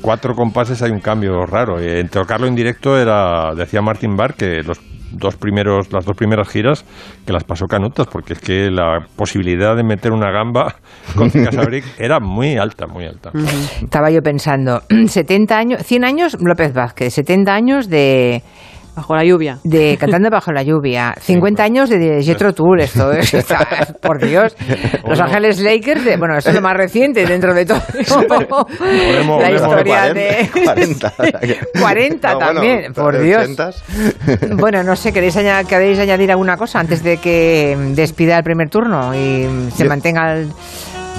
cuatro 0.01 0.35
compases 0.35 0.81
hay 0.81 0.91
un 0.91 0.99
cambio 0.99 1.45
raro. 1.45 1.81
Y 1.83 1.87
en 1.99 2.09
tocarlo 2.09 2.47
en 2.47 2.55
directo 2.55 2.97
era, 2.97 3.53
decía 3.55 3.81
Martin 3.81 4.15
Barr, 4.15 4.33
que 4.35 4.63
los 4.63 4.79
dos 5.11 5.35
primeros, 5.35 5.91
las 5.91 6.05
dos 6.05 6.15
primeras 6.15 6.47
giras 6.49 6.85
que 7.25 7.33
las 7.33 7.43
pasó 7.43 7.65
canutas, 7.67 8.07
porque 8.07 8.33
es 8.33 8.39
que 8.39 8.69
la 8.71 9.05
posibilidad 9.15 9.75
de 9.75 9.83
meter 9.83 10.11
una 10.11 10.31
gamba 10.31 10.75
con 11.15 11.29
Zika 11.29 11.51
Sabri 11.51 11.81
era 11.97 12.19
muy 12.19 12.57
alta, 12.57 12.87
muy 12.87 13.05
alta. 13.05 13.31
Estaba 13.81 14.09
yo 14.09 14.21
pensando, 14.21 14.81
70 15.07 15.57
años, 15.57 15.83
100 15.83 16.05
años 16.05 16.37
López 16.39 16.73
Vázquez, 16.73 17.13
70 17.13 17.53
años 17.53 17.89
de... 17.89 18.41
Bajo 18.95 19.15
la 19.15 19.23
lluvia. 19.23 19.57
De 19.63 19.97
Cantando 19.97 20.29
bajo 20.29 20.51
la 20.51 20.63
lluvia. 20.63 21.15
50 21.21 21.63
años 21.63 21.89
de 21.89 22.21
Jetro 22.23 22.53
Tour, 22.53 22.81
esto 22.81 23.11
es, 23.13 23.33
está- 23.33 23.65
por 24.01 24.21
Dios. 24.23 24.53
Los 25.07 25.19
Ángeles 25.19 25.59
Lakers, 25.59 26.03
de- 26.03 26.17
bueno, 26.17 26.37
eso 26.37 26.49
es 26.49 26.55
lo 26.55 26.61
más 26.61 26.75
reciente 26.75 27.25
dentro 27.25 27.53
de 27.53 27.65
todo. 27.65 27.81
La 29.39 29.51
historia 29.51 30.13
40, 30.13 30.13
de 30.13 30.49
40. 30.65 31.13
40 31.79 32.29
No, 32.33 32.35
bueno, 32.39 32.53
también, 32.53 32.93
por 32.93 33.17
Dios. 33.17 33.47
80s. 33.49 34.55
Bueno, 34.57 34.83
no 34.83 34.95
sé, 34.97 35.13
¿queréis, 35.13 35.37
aña- 35.37 35.63
¿queréis 35.63 35.97
añadir 35.99 36.29
alguna 36.31 36.57
cosa 36.57 36.79
antes 36.81 37.01
de 37.01 37.17
que 37.17 37.77
despida 37.95 38.37
el 38.37 38.43
primer 38.43 38.69
turno 38.69 39.15
y 39.15 39.47
se 39.75 39.83
Yo- 39.83 39.89
mantenga 39.89 40.33
el... 40.33 40.49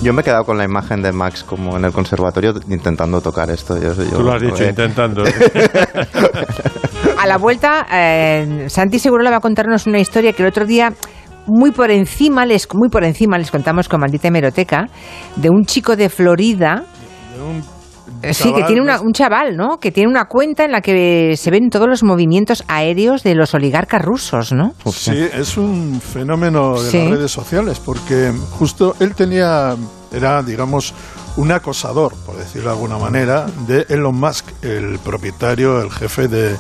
Yo 0.03 0.13
me 0.13 0.23
he 0.23 0.25
quedado 0.25 0.45
con 0.45 0.59
la 0.59 0.65
imagen 0.65 1.01
de 1.01 1.13
Max 1.13 1.45
como 1.45 1.77
en 1.77 1.85
el 1.85 1.93
conservatorio 1.93 2.53
intentando 2.69 3.21
tocar 3.21 3.49
esto. 3.51 3.81
Yo- 3.81 3.95
yo- 3.95 4.17
Tú 4.17 4.23
lo 4.23 4.33
has 4.33 4.43
dicho, 4.43 4.65
eh, 4.65 4.71
intentando. 4.71 5.23
A 7.23 7.27
la 7.29 7.39
vuelta, 7.39 7.87
eh, 7.93 8.67
Santi 8.69 8.99
seguro 8.99 9.23
le 9.23 9.31
va 9.31 9.37
a 9.37 9.41
contarnos 9.41 9.87
una 9.87 10.01
historia 10.01 10.33
que 10.33 10.43
el 10.43 10.49
otro 10.49 10.67
día 10.67 10.93
muy 11.47 11.71
por 11.71 11.93
encima 11.93 12.45
les 12.45 12.67
muy 12.75 12.89
por 12.89 13.05
encima 13.05 13.39
les 13.39 13.49
contamos 13.53 13.89
con 13.89 14.01
maldita 14.01 14.27
hemeroteca 14.27 14.89
de 15.37 15.49
un 15.49 15.65
chico 15.65 15.95
de 15.95 16.09
Florida 16.09 16.83
eh, 18.23 18.35
Sí, 18.35 18.45
que 18.53 18.61
chaval, 18.63 18.67
tiene 18.67 18.99
un 19.01 19.13
chaval, 19.13 19.57
¿no? 19.57 19.79
Que 19.79 19.93
tiene 19.93 20.11
una 20.11 20.25
cuenta 20.25 20.65
en 20.65 20.73
la 20.73 20.81
que 20.81 21.37
se 21.37 21.51
ven 21.53 21.71
todos 21.71 21.89
los 21.89 22.03
movimientos 22.03 22.65
aéreos 22.67 23.23
de 23.23 23.37
los 23.37 23.55
oligarcas 23.55 24.03
rusos, 24.03 24.53
¿no? 24.53 24.73
Sí, 24.93 25.29
es 25.33 25.57
un 25.57 26.01
fenómeno 26.01 26.81
de 26.83 26.91
Sí. 26.91 26.99
las 26.99 27.11
redes 27.19 27.31
sociales, 27.31 27.79
porque 27.79 28.33
justo 28.51 28.97
él 28.99 29.15
tenía, 29.15 29.77
era, 30.13 30.43
digamos, 30.43 30.93
un 31.37 31.51
acosador, 31.51 32.15
por 32.27 32.37
decirlo 32.37 32.71
de 32.71 32.75
alguna 32.77 32.99
manera, 32.99 33.47
de 33.67 33.87
Elon 33.89 34.15
Musk, 34.15 34.45
el 34.63 34.99
propietario, 34.99 35.81
el 35.81 35.91
jefe 35.91 36.29
de, 36.29 36.57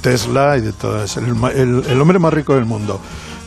Tesla 0.00 0.56
y 0.56 0.60
de 0.60 0.72
todas, 0.72 1.16
el, 1.16 1.26
el- 1.54 1.84
el 1.88 2.00
hombre 2.00 2.18
más 2.18 2.32
rico 2.34 2.54
del 2.54 2.64
mundo. 2.64 3.00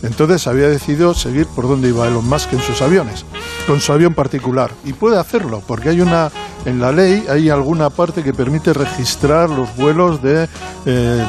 Entonces 0.04 0.48
había 0.48 0.68
decidido 0.68 1.14
seguir 1.14 1.46
por 1.46 1.68
donde 1.68 1.90
iba 1.90 2.08
Elon 2.08 2.28
Musk 2.28 2.54
en 2.54 2.62
sus 2.62 2.82
aviones, 2.82 3.24
con 3.68 3.80
su 3.82 3.92
avión 3.94 4.16
particular. 4.16 4.72
Y 4.84 4.94
puede 4.94 5.20
hacerlo, 5.20 5.62
porque 5.68 5.90
hay 5.90 6.02
una, 6.02 6.32
en 6.66 6.80
la 6.82 6.92
ley 6.92 7.26
hay 7.30 7.50
alguna 7.50 7.90
parte 7.92 8.24
que 8.24 8.34
permite 8.34 8.74
registrar 8.74 9.50
los 9.50 9.76
vuelos 9.76 10.22
de, 10.24 10.46
eh, 10.46 10.48
eh, 10.86 11.28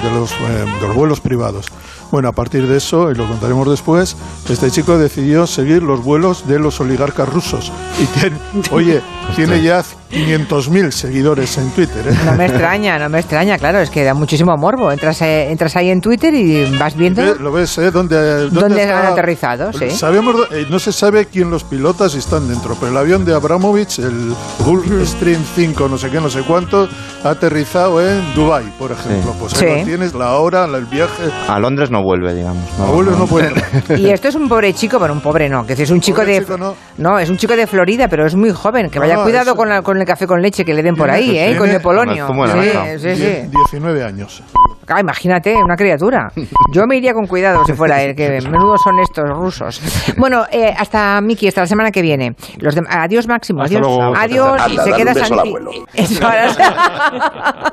de 0.80 0.86
los 0.86 0.96
vuelos 0.96 1.20
privados. 1.20 1.66
Bueno, 2.12 2.28
a 2.28 2.32
partir 2.32 2.66
de 2.66 2.76
eso, 2.76 3.10
y 3.10 3.14
lo 3.14 3.26
contaremos 3.26 3.66
después, 3.70 4.18
este 4.46 4.70
chico 4.70 4.98
decidió 4.98 5.46
seguir 5.46 5.82
los 5.82 6.04
vuelos 6.04 6.46
de 6.46 6.58
los 6.58 6.78
oligarcas 6.78 7.26
rusos. 7.26 7.72
Y 7.98 8.04
tiene, 8.20 8.36
oye, 8.70 9.00
tiene 9.34 9.62
ya 9.62 9.82
500.000 10.12 10.90
seguidores 10.90 11.56
en 11.58 11.70
Twitter. 11.70 12.06
¿eh? 12.06 12.14
No 12.26 12.34
me 12.34 12.46
extraña, 12.46 12.98
no 12.98 13.08
me 13.08 13.18
extraña, 13.18 13.56
claro, 13.58 13.80
es 13.80 13.90
que 13.90 14.04
da 14.04 14.14
muchísimo 14.14 14.54
morbo. 14.56 14.92
Entras, 14.92 15.22
eh, 15.22 15.50
entras 15.50 15.74
ahí 15.76 15.90
en 15.90 16.00
Twitter 16.00 16.34
y 16.34 16.76
vas 16.78 16.94
viendo 16.94 17.22
Ve- 17.22 17.36
Lo 17.40 17.50
ves, 17.50 17.76
¿eh? 17.78 17.90
¿Dónde, 17.90 18.48
dónde 18.50 18.82
está? 18.82 19.00
han 19.00 19.12
aterrizado, 19.12 19.72
sí. 19.72 19.90
Sabemos, 19.90 20.36
eh, 20.50 20.66
no 20.68 20.78
se 20.78 20.92
sabe 20.92 21.26
quién 21.26 21.50
los 21.50 21.64
pilota 21.64 22.08
si 22.08 22.18
están 22.18 22.46
dentro, 22.48 22.76
pero 22.78 22.92
el 22.92 22.98
avión 22.98 23.24
de 23.24 23.34
Abramovich, 23.34 23.98
el 24.00 24.34
Gulfstream 24.64 25.42
5, 25.54 25.88
no 25.88 25.96
sé 25.98 26.10
qué, 26.10 26.20
no 26.20 26.28
sé 26.30 26.42
cuánto, 26.42 26.88
ha 27.24 27.30
aterrizado 27.30 28.00
en 28.06 28.34
Dubai, 28.34 28.64
por 28.78 28.92
ejemplo. 28.92 29.32
Sí. 29.32 29.38
Pues 29.40 29.54
ahí 29.54 29.58
Sí. 29.72 29.78
lo 29.80 29.84
tienes, 29.86 30.14
la 30.14 30.32
hora, 30.36 30.64
el 30.66 30.84
viaje. 30.86 31.22
A 31.48 31.58
Londres 31.58 31.90
no 31.90 32.02
vuelve, 32.02 32.34
digamos. 32.34 32.64
A 32.78 32.84
vuelve 32.90 33.12
no 33.16 33.26
vuelve. 33.26 33.62
Y 33.96 34.10
esto 34.10 34.28
es 34.28 34.34
un 34.34 34.48
pobre 34.48 34.72
chico, 34.74 34.98
bueno, 34.98 35.14
un 35.14 35.20
pobre 35.20 35.48
no, 35.48 35.64
que 35.66 35.72
es 35.74 35.90
un 35.90 36.00
chico 36.00 36.18
Pobre 36.18 36.34
de 36.34 36.40
chico 36.40 36.56
no. 36.58 36.74
no, 36.98 37.18
es 37.18 37.30
un 37.30 37.36
chico 37.36 37.56
de 37.56 37.66
Florida, 37.66 38.08
pero 38.08 38.26
es 38.26 38.34
muy 38.34 38.50
joven, 38.50 38.90
que 38.90 38.96
No, 38.98 39.02
vaya 39.02 39.14
no, 39.16 39.22
cuidado 39.22 39.50
eso- 39.52 39.56
con, 39.56 39.68
la- 39.68 39.82
con 39.82 40.01
el 40.02 40.06
café 40.06 40.26
con 40.26 40.40
leche 40.42 40.64
que 40.64 40.74
le 40.74 40.82
den 40.82 40.94
por 40.94 41.10
ahí, 41.10 41.38
eh, 41.38 41.56
con 41.56 41.68
el 41.70 41.80
polonio. 41.80 42.26
Como 42.26 42.46
de 42.46 42.98
Sí, 42.98 42.98
sí, 42.98 43.16
sí. 43.16 43.22
Die- 43.22 43.48
19 43.48 44.04
años. 44.04 44.42
Ah, 44.88 45.00
imagínate, 45.00 45.54
una 45.56 45.76
criatura. 45.76 46.30
Yo 46.74 46.86
me 46.86 46.96
iría 46.96 47.14
con 47.14 47.26
cuidado 47.26 47.64
si 47.64 47.72
fuera 47.72 48.02
él, 48.02 48.14
que 48.14 48.28
menudo 48.50 48.76
son 48.76 48.98
estos 48.98 49.24
rusos. 49.30 49.80
Bueno, 50.18 50.44
eh, 50.50 50.74
hasta 50.76 51.20
Miki, 51.22 51.48
hasta 51.48 51.62
la 51.62 51.66
semana 51.66 51.90
que 51.90 52.02
viene. 52.02 52.34
Los 52.58 52.76
dem- 52.76 52.86
adiós, 52.90 53.26
Máximo. 53.26 53.62
Hasta 53.62 53.78
Adiós. 53.78 53.86
luego. 53.96 54.14
Adiós. 54.16 54.60
Anda, 54.60 54.84
se 54.84 54.92
queda 54.92 55.12
abuelo. 55.40 55.70
Eso, 55.94 56.26
ahora- 56.26 57.72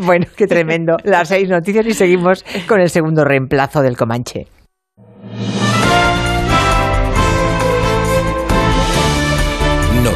bueno, 0.00 0.26
qué 0.36 0.46
tremendo. 0.46 0.96
Las 1.04 1.28
seis 1.28 1.48
noticias 1.48 1.86
y 1.86 1.94
seguimos 1.94 2.44
con 2.68 2.80
el 2.80 2.90
segundo 2.90 3.24
reemplazo 3.24 3.80
del 3.80 3.96
Comanche. 3.96 4.46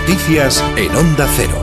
Noticias 0.09 0.65
en 0.79 0.97
Onda 0.97 1.27
Cero. 1.37 1.63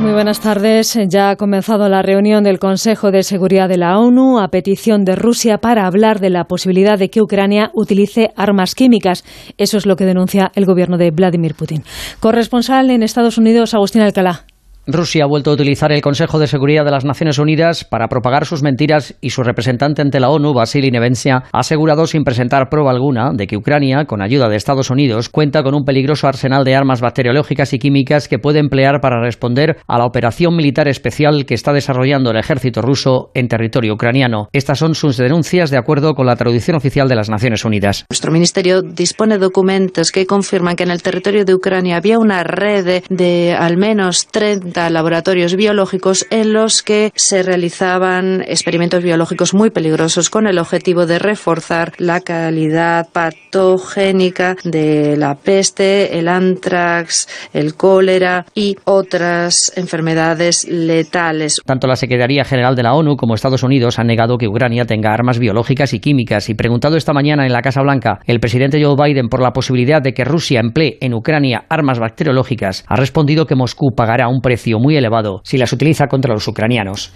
Muy 0.00 0.10
buenas 0.10 0.40
tardes. 0.40 0.98
Ya 1.08 1.30
ha 1.30 1.36
comenzado 1.36 1.88
la 1.88 2.02
reunión 2.02 2.42
del 2.42 2.58
Consejo 2.58 3.12
de 3.12 3.22
Seguridad 3.22 3.68
de 3.68 3.76
la 3.76 3.96
ONU 3.96 4.40
a 4.40 4.48
petición 4.48 5.04
de 5.04 5.14
Rusia 5.14 5.58
para 5.58 5.86
hablar 5.86 6.18
de 6.18 6.30
la 6.30 6.46
posibilidad 6.46 6.98
de 6.98 7.10
que 7.10 7.22
Ucrania 7.22 7.70
utilice 7.74 8.32
armas 8.34 8.74
químicas. 8.74 9.24
Eso 9.56 9.76
es 9.76 9.86
lo 9.86 9.94
que 9.94 10.04
denuncia 10.04 10.50
el 10.56 10.64
gobierno 10.64 10.98
de 10.98 11.12
Vladimir 11.12 11.54
Putin. 11.54 11.84
Corresponsal 12.18 12.90
en 12.90 13.04
Estados 13.04 13.38
Unidos, 13.38 13.72
Agustín 13.72 14.02
Alcalá. 14.02 14.44
Rusia 14.90 15.24
ha 15.24 15.26
vuelto 15.26 15.50
a 15.50 15.52
utilizar 15.52 15.92
el 15.92 16.00
Consejo 16.00 16.38
de 16.38 16.46
Seguridad 16.46 16.82
de 16.82 16.90
las 16.90 17.04
Naciones 17.04 17.38
Unidas 17.38 17.84
para 17.84 18.08
propagar 18.08 18.46
sus 18.46 18.62
mentiras 18.62 19.14
y 19.20 19.28
su 19.30 19.42
representante 19.42 20.00
ante 20.00 20.18
la 20.18 20.30
ONU, 20.30 20.54
Vasily 20.54 20.90
Nevencia, 20.90 21.42
ha 21.52 21.58
asegurado 21.58 22.06
sin 22.06 22.24
presentar 22.24 22.70
prueba 22.70 22.90
alguna 22.90 23.32
de 23.34 23.46
que 23.46 23.58
Ucrania, 23.58 24.06
con 24.06 24.22
ayuda 24.22 24.48
de 24.48 24.56
Estados 24.56 24.88
Unidos, 24.88 25.28
cuenta 25.28 25.62
con 25.62 25.74
un 25.74 25.84
peligroso 25.84 26.26
arsenal 26.26 26.64
de 26.64 26.74
armas 26.74 27.02
bacteriológicas 27.02 27.74
y 27.74 27.78
químicas 27.78 28.28
que 28.28 28.38
puede 28.38 28.60
emplear 28.60 29.02
para 29.02 29.20
responder 29.20 29.76
a 29.86 29.98
la 29.98 30.06
operación 30.06 30.56
militar 30.56 30.88
especial 30.88 31.44
que 31.44 31.52
está 31.52 31.74
desarrollando 31.74 32.30
el 32.30 32.38
ejército 32.38 32.80
ruso 32.80 33.30
en 33.34 33.48
territorio 33.48 33.92
ucraniano. 33.92 34.48
Estas 34.54 34.78
son 34.78 34.94
sus 34.94 35.18
denuncias 35.18 35.70
de 35.70 35.76
acuerdo 35.76 36.14
con 36.14 36.24
la 36.24 36.36
traducción 36.36 36.78
oficial 36.78 37.08
de 37.08 37.14
las 37.14 37.28
Naciones 37.28 37.66
Unidas. 37.66 38.06
Nuestro 38.08 38.32
ministerio 38.32 38.80
dispone 38.80 39.34
de 39.34 39.40
documentos 39.40 40.12
que 40.12 40.24
confirman 40.24 40.76
que 40.76 40.84
en 40.84 40.92
el 40.92 41.02
territorio 41.02 41.44
de 41.44 41.54
Ucrania 41.54 41.98
había 41.98 42.18
una 42.18 42.42
red 42.42 43.02
de 43.10 43.52
al 43.52 43.76
menos 43.76 44.28
30 44.28 44.77
laboratorios 44.78 45.56
biológicos 45.56 46.26
en 46.30 46.52
los 46.52 46.82
que 46.82 47.12
se 47.16 47.42
realizaban 47.42 48.42
experimentos 48.46 49.02
biológicos 49.02 49.52
muy 49.52 49.70
peligrosos 49.70 50.30
con 50.30 50.46
el 50.46 50.58
objetivo 50.58 51.04
de 51.06 51.18
reforzar 51.18 51.92
la 51.98 52.20
calidad 52.20 53.08
patogénica 53.12 54.56
de 54.62 55.16
la 55.16 55.34
peste, 55.34 56.18
el 56.18 56.28
antrax, 56.28 57.28
el 57.52 57.74
cólera 57.74 58.46
y 58.54 58.76
otras 58.84 59.72
enfermedades 59.76 60.66
letales. 60.68 61.56
Tanto 61.66 61.86
la 61.88 61.96
Secretaría 61.96 62.44
General 62.44 62.76
de 62.76 62.84
la 62.84 62.94
ONU 62.94 63.16
como 63.16 63.34
Estados 63.34 63.64
Unidos 63.64 63.98
han 63.98 64.06
negado 64.06 64.38
que 64.38 64.46
Ucrania 64.46 64.84
tenga 64.84 65.12
armas 65.12 65.38
biológicas 65.38 65.92
y 65.92 65.98
químicas 65.98 66.48
y 66.48 66.54
preguntado 66.54 66.96
esta 66.96 67.12
mañana 67.12 67.44
en 67.44 67.52
la 67.52 67.62
Casa 67.62 67.82
Blanca 67.82 68.20
el 68.26 68.38
presidente 68.38 68.82
Joe 68.82 68.96
Biden 68.96 69.28
por 69.28 69.42
la 69.42 69.52
posibilidad 69.52 70.00
de 70.00 70.14
que 70.14 70.24
Rusia 70.24 70.60
emplee 70.60 70.98
en 71.00 71.14
Ucrania 71.14 71.64
armas 71.68 71.98
bacteriológicas, 71.98 72.84
ha 72.86 72.96
respondido 72.96 73.46
que 73.46 73.56
Moscú 73.56 73.92
pagará 73.96 74.28
un 74.28 74.40
precio 74.40 74.67
muy 74.78 74.96
elevado 74.96 75.40
si 75.44 75.56
las 75.56 75.72
utiliza 75.72 76.08
contra 76.08 76.34
los 76.34 76.46
ucranianos. 76.46 77.10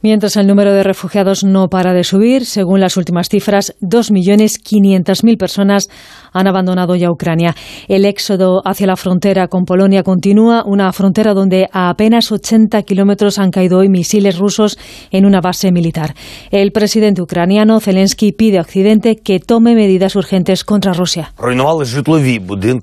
Mientras 0.00 0.36
el 0.36 0.46
número 0.46 0.72
de 0.72 0.84
refugiados 0.84 1.42
no 1.42 1.66
para 1.66 1.92
de 1.92 2.04
subir, 2.04 2.46
según 2.46 2.78
las 2.78 2.96
últimas 2.96 3.28
cifras, 3.28 3.74
2.500.000 3.82 5.36
personas 5.36 5.88
han 6.32 6.46
abandonado 6.46 6.94
ya 6.94 7.10
Ucrania. 7.10 7.56
El 7.88 8.04
éxodo 8.04 8.62
hacia 8.64 8.86
la 8.86 8.94
frontera 8.94 9.48
con 9.48 9.64
Polonia 9.64 10.04
continúa, 10.04 10.62
una 10.64 10.92
frontera 10.92 11.34
donde 11.34 11.68
a 11.72 11.90
apenas 11.90 12.30
80 12.30 12.80
kilómetros 12.82 13.40
han 13.40 13.50
caído 13.50 13.78
hoy 13.78 13.88
misiles 13.88 14.38
rusos 14.38 14.78
en 15.10 15.26
una 15.26 15.40
base 15.40 15.72
militar. 15.72 16.14
El 16.52 16.70
presidente 16.70 17.20
ucraniano 17.20 17.80
Zelensky 17.80 18.30
pide 18.30 18.58
a 18.58 18.60
Occidente 18.60 19.16
que 19.16 19.40
tome 19.40 19.74
medidas 19.74 20.14
urgentes 20.14 20.62
contra 20.62 20.92
Rusia. 20.92 21.32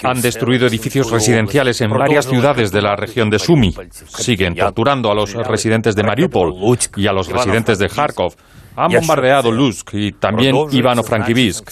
Han 0.03 0.21
destruido 0.21 0.67
edificios 0.67 1.09
residenciales 1.09 1.79
en 1.79 1.91
varias 1.91 2.25
ciudades 2.25 2.73
de 2.73 2.81
la 2.81 2.97
región 2.97 3.29
de 3.29 3.39
Sumi. 3.39 3.73
Siguen 4.05 4.53
torturando 4.55 5.09
a 5.09 5.15
los 5.15 5.33
residentes 5.33 5.95
de 5.95 6.03
Mariupol 6.03 6.53
y 6.97 7.04
a 7.07 7.13
los 7.13 7.27
residentes 7.29 7.79
de 7.79 7.87
Kharkov. 7.87 8.33
Han 8.77 8.91
bombardeado 8.91 9.51
Lusk 9.53 9.93
y 9.93 10.11
también 10.11 10.53
Ivano-Frankivsk. 10.69 11.69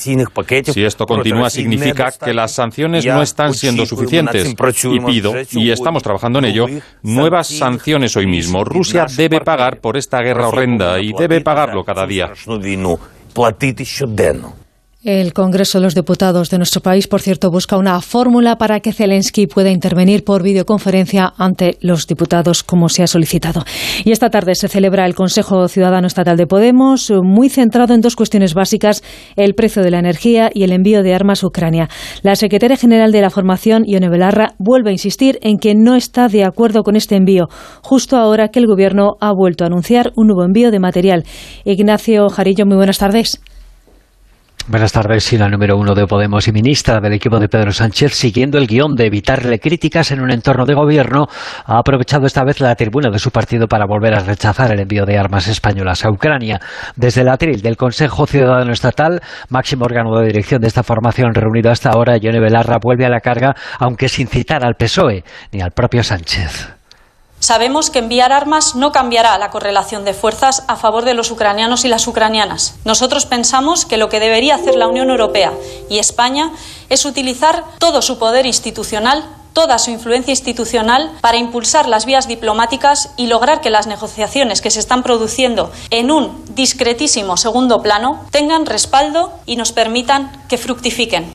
Si 0.71 0.83
esto 0.85 1.05
continúa, 1.05 1.49
significa 1.49 2.11
que 2.11 2.33
las 2.33 2.53
sanciones 2.53 3.05
no 3.05 3.21
están 3.21 3.53
siendo 3.53 3.85
suficientes. 3.85 4.55
Y 4.83 4.99
pido, 5.01 5.33
y 5.51 5.71
estamos 5.71 6.01
trabajando 6.01 6.39
en 6.39 6.45
ello, 6.45 6.65
nuevas 7.01 7.47
sanciones 7.47 8.15
hoy 8.15 8.27
mismo. 8.27 8.63
Rusia 8.63 9.05
debe 9.17 9.41
pagar 9.41 9.81
por 9.81 9.97
esta 9.97 10.21
guerra 10.21 10.47
horrenda 10.47 11.01
y 11.01 11.11
debe 11.11 11.41
pagarlo 11.41 11.83
cada 11.83 12.07
día. 12.07 12.31
El 15.03 15.33
Congreso 15.33 15.79
de 15.79 15.83
los 15.83 15.95
Diputados 15.95 16.49
de 16.49 16.57
nuestro 16.57 16.79
país, 16.79 17.09
por 17.09 17.21
cierto, 17.21 17.51
busca 17.51 17.75
una 17.75 17.99
fórmula 17.99 18.55
para 18.55 18.79
que 18.79 18.93
Zelensky 18.93 19.47
pueda 19.47 19.69
intervenir 19.69 20.23
por 20.23 20.43
videoconferencia 20.43 21.33
ante 21.37 21.77
los 21.81 22.07
diputados, 22.07 22.63
como 22.63 22.87
se 22.87 23.03
ha 23.03 23.07
solicitado. 23.07 23.65
Y 24.05 24.13
esta 24.13 24.29
tarde 24.29 24.55
se 24.55 24.69
celebra 24.69 25.05
el 25.05 25.13
Consejo 25.13 25.67
Ciudadano 25.67 26.07
Estatal 26.07 26.37
de 26.37 26.47
Podemos, 26.47 27.11
muy 27.21 27.49
centrado 27.49 27.93
en 27.93 27.99
dos 27.99 28.15
cuestiones 28.15 28.53
básicas, 28.53 29.03
el 29.35 29.55
precio 29.55 29.83
de 29.83 29.91
la 29.91 29.99
energía 29.99 30.49
y 30.53 30.63
el 30.63 30.71
envío 30.71 31.03
de 31.03 31.13
armas 31.13 31.43
a 31.43 31.47
Ucrania. 31.47 31.89
La 32.21 32.37
secretaria 32.37 32.77
general 32.77 33.11
de 33.11 33.19
la 33.19 33.29
formación, 33.29 33.83
Ione 33.85 34.07
Belarra, 34.07 34.53
vuelve 34.57 34.91
a 34.91 34.93
insistir 34.93 35.37
en 35.41 35.57
que 35.57 35.75
no 35.75 35.95
está 35.95 36.29
de 36.29 36.45
acuerdo 36.45 36.83
con 36.83 36.95
este 36.95 37.17
envío, 37.17 37.49
justo 37.81 38.15
ahora 38.15 38.47
que 38.47 38.59
el 38.59 38.67
Gobierno 38.67 39.17
ha 39.19 39.33
vuelto 39.33 39.65
a 39.65 39.67
anunciar 39.67 40.13
un 40.15 40.27
nuevo 40.27 40.45
envío 40.45 40.71
de 40.71 40.79
material. 40.79 41.25
Ignacio 41.65 42.29
Jarillo, 42.29 42.65
muy 42.65 42.77
buenas 42.77 42.99
tardes. 42.99 43.41
Buenas 44.65 44.93
tardes, 44.93 45.25
sí, 45.25 45.37
la 45.37 45.49
número 45.49 45.75
uno 45.75 45.93
de 45.93 46.07
Podemos 46.07 46.47
y 46.47 46.53
ministra 46.53 47.01
del 47.01 47.11
equipo 47.11 47.37
de 47.37 47.49
Pedro 47.49 47.73
Sánchez, 47.73 48.13
siguiendo 48.13 48.57
el 48.57 48.65
guion 48.65 48.95
de 48.95 49.07
evitarle 49.07 49.59
críticas 49.59 50.11
en 50.11 50.21
un 50.21 50.31
entorno 50.31 50.65
de 50.65 50.73
gobierno, 50.73 51.27
ha 51.65 51.79
aprovechado 51.79 52.25
esta 52.25 52.45
vez 52.45 52.61
la 52.61 52.73
tribuna 52.73 53.09
de 53.09 53.19
su 53.19 53.29
partido 53.29 53.67
para 53.67 53.85
volver 53.85 54.15
a 54.15 54.23
rechazar 54.23 54.71
el 54.71 54.79
envío 54.79 55.05
de 55.05 55.17
armas 55.17 55.49
españolas 55.49 56.05
a 56.05 56.09
Ucrania. 56.09 56.61
Desde 56.95 57.21
el 57.21 57.27
atril 57.27 57.61
del 57.61 57.75
Consejo 57.75 58.25
Ciudadano 58.25 58.71
Estatal, 58.71 59.21
máximo 59.49 59.83
órgano 59.83 60.17
de 60.17 60.27
dirección 60.27 60.61
de 60.61 60.69
esta 60.69 60.81
formación 60.81 61.33
reunido 61.33 61.69
hasta 61.69 61.89
ahora, 61.89 62.15
Yone 62.15 62.39
Belarra 62.39 62.77
vuelve 62.81 63.05
a 63.05 63.09
la 63.09 63.19
carga, 63.19 63.53
aunque 63.79 64.07
sin 64.07 64.27
citar 64.27 64.63
al 64.63 64.75
PSOE 64.75 65.25
ni 65.51 65.59
al 65.59 65.71
propio 65.71 66.03
Sánchez. 66.03 66.82
Sabemos 67.43 67.89
que 67.89 67.99
enviar 67.99 68.31
armas 68.31 68.73
no 68.73 68.93
cambiará 68.93 69.37
la 69.37 69.49
correlación 69.49 70.05
de 70.05 70.13
fuerzas 70.13 70.63
a 70.69 70.77
favor 70.77 71.03
de 71.03 71.13
los 71.13 71.29
ucranianos 71.29 71.83
y 71.83 71.89
las 71.89 72.07
ucranianas. 72.07 72.75
Nosotros 72.85 73.25
pensamos 73.25 73.85
que 73.85 73.97
lo 73.97 74.07
que 74.07 74.21
debería 74.21 74.55
hacer 74.55 74.75
la 74.75 74.87
Unión 74.87 75.09
Europea 75.09 75.51
y 75.89 75.99
España 75.99 76.53
es 76.87 77.03
utilizar 77.03 77.65
todo 77.79 78.01
su 78.01 78.17
poder 78.17 78.45
institucional 78.45 79.25
toda 79.51 79.77
su 79.77 79.91
influencia 79.91 80.31
institucional 80.31 81.11
para 81.19 81.37
impulsar 81.37 81.89
las 81.89 82.05
vías 82.05 82.29
diplomáticas 82.29 83.11
y 83.17 83.27
lograr 83.27 83.59
que 83.59 83.69
las 83.69 83.87
negociaciones 83.87 84.61
que 84.61 84.71
se 84.71 84.79
están 84.79 85.03
produciendo 85.03 85.69
en 85.89 86.11
un 86.11 86.43
discretísimo 86.55 87.35
segundo 87.35 87.83
plano 87.83 88.25
tengan 88.31 88.65
respaldo 88.65 89.33
y 89.45 89.57
nos 89.57 89.73
permitan 89.73 90.31
que 90.47 90.57
fructifiquen. 90.57 91.33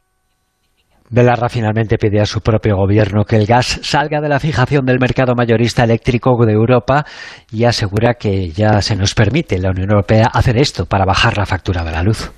Belarra 1.11 1.48
finalmente 1.48 1.96
pide 1.96 2.20
a 2.20 2.26
su 2.26 2.40
propio 2.40 2.76
gobierno 2.76 3.24
que 3.24 3.36
el 3.36 3.46
gas 3.46 3.80
salga 3.82 4.20
de 4.20 4.28
la 4.28 4.40
fijación 4.40 4.84
del 4.84 4.98
mercado 4.98 5.34
mayorista 5.34 5.84
eléctrico 5.84 6.36
de 6.44 6.52
Europa 6.52 7.04
y 7.50 7.64
asegura 7.64 8.14
que 8.14 8.50
ya 8.50 8.82
se 8.82 8.96
nos 8.96 9.14
permite 9.14 9.59
la 9.59 9.70
Unión 9.70 9.90
Europea 9.90 10.26
hacer 10.32 10.59
esto 10.59 10.86
para 10.86 11.06
bajar 11.06 11.38
la 11.38 11.46
factura 11.46 11.82
de 11.84 11.92
la 11.92 12.02
luz. 12.02 12.30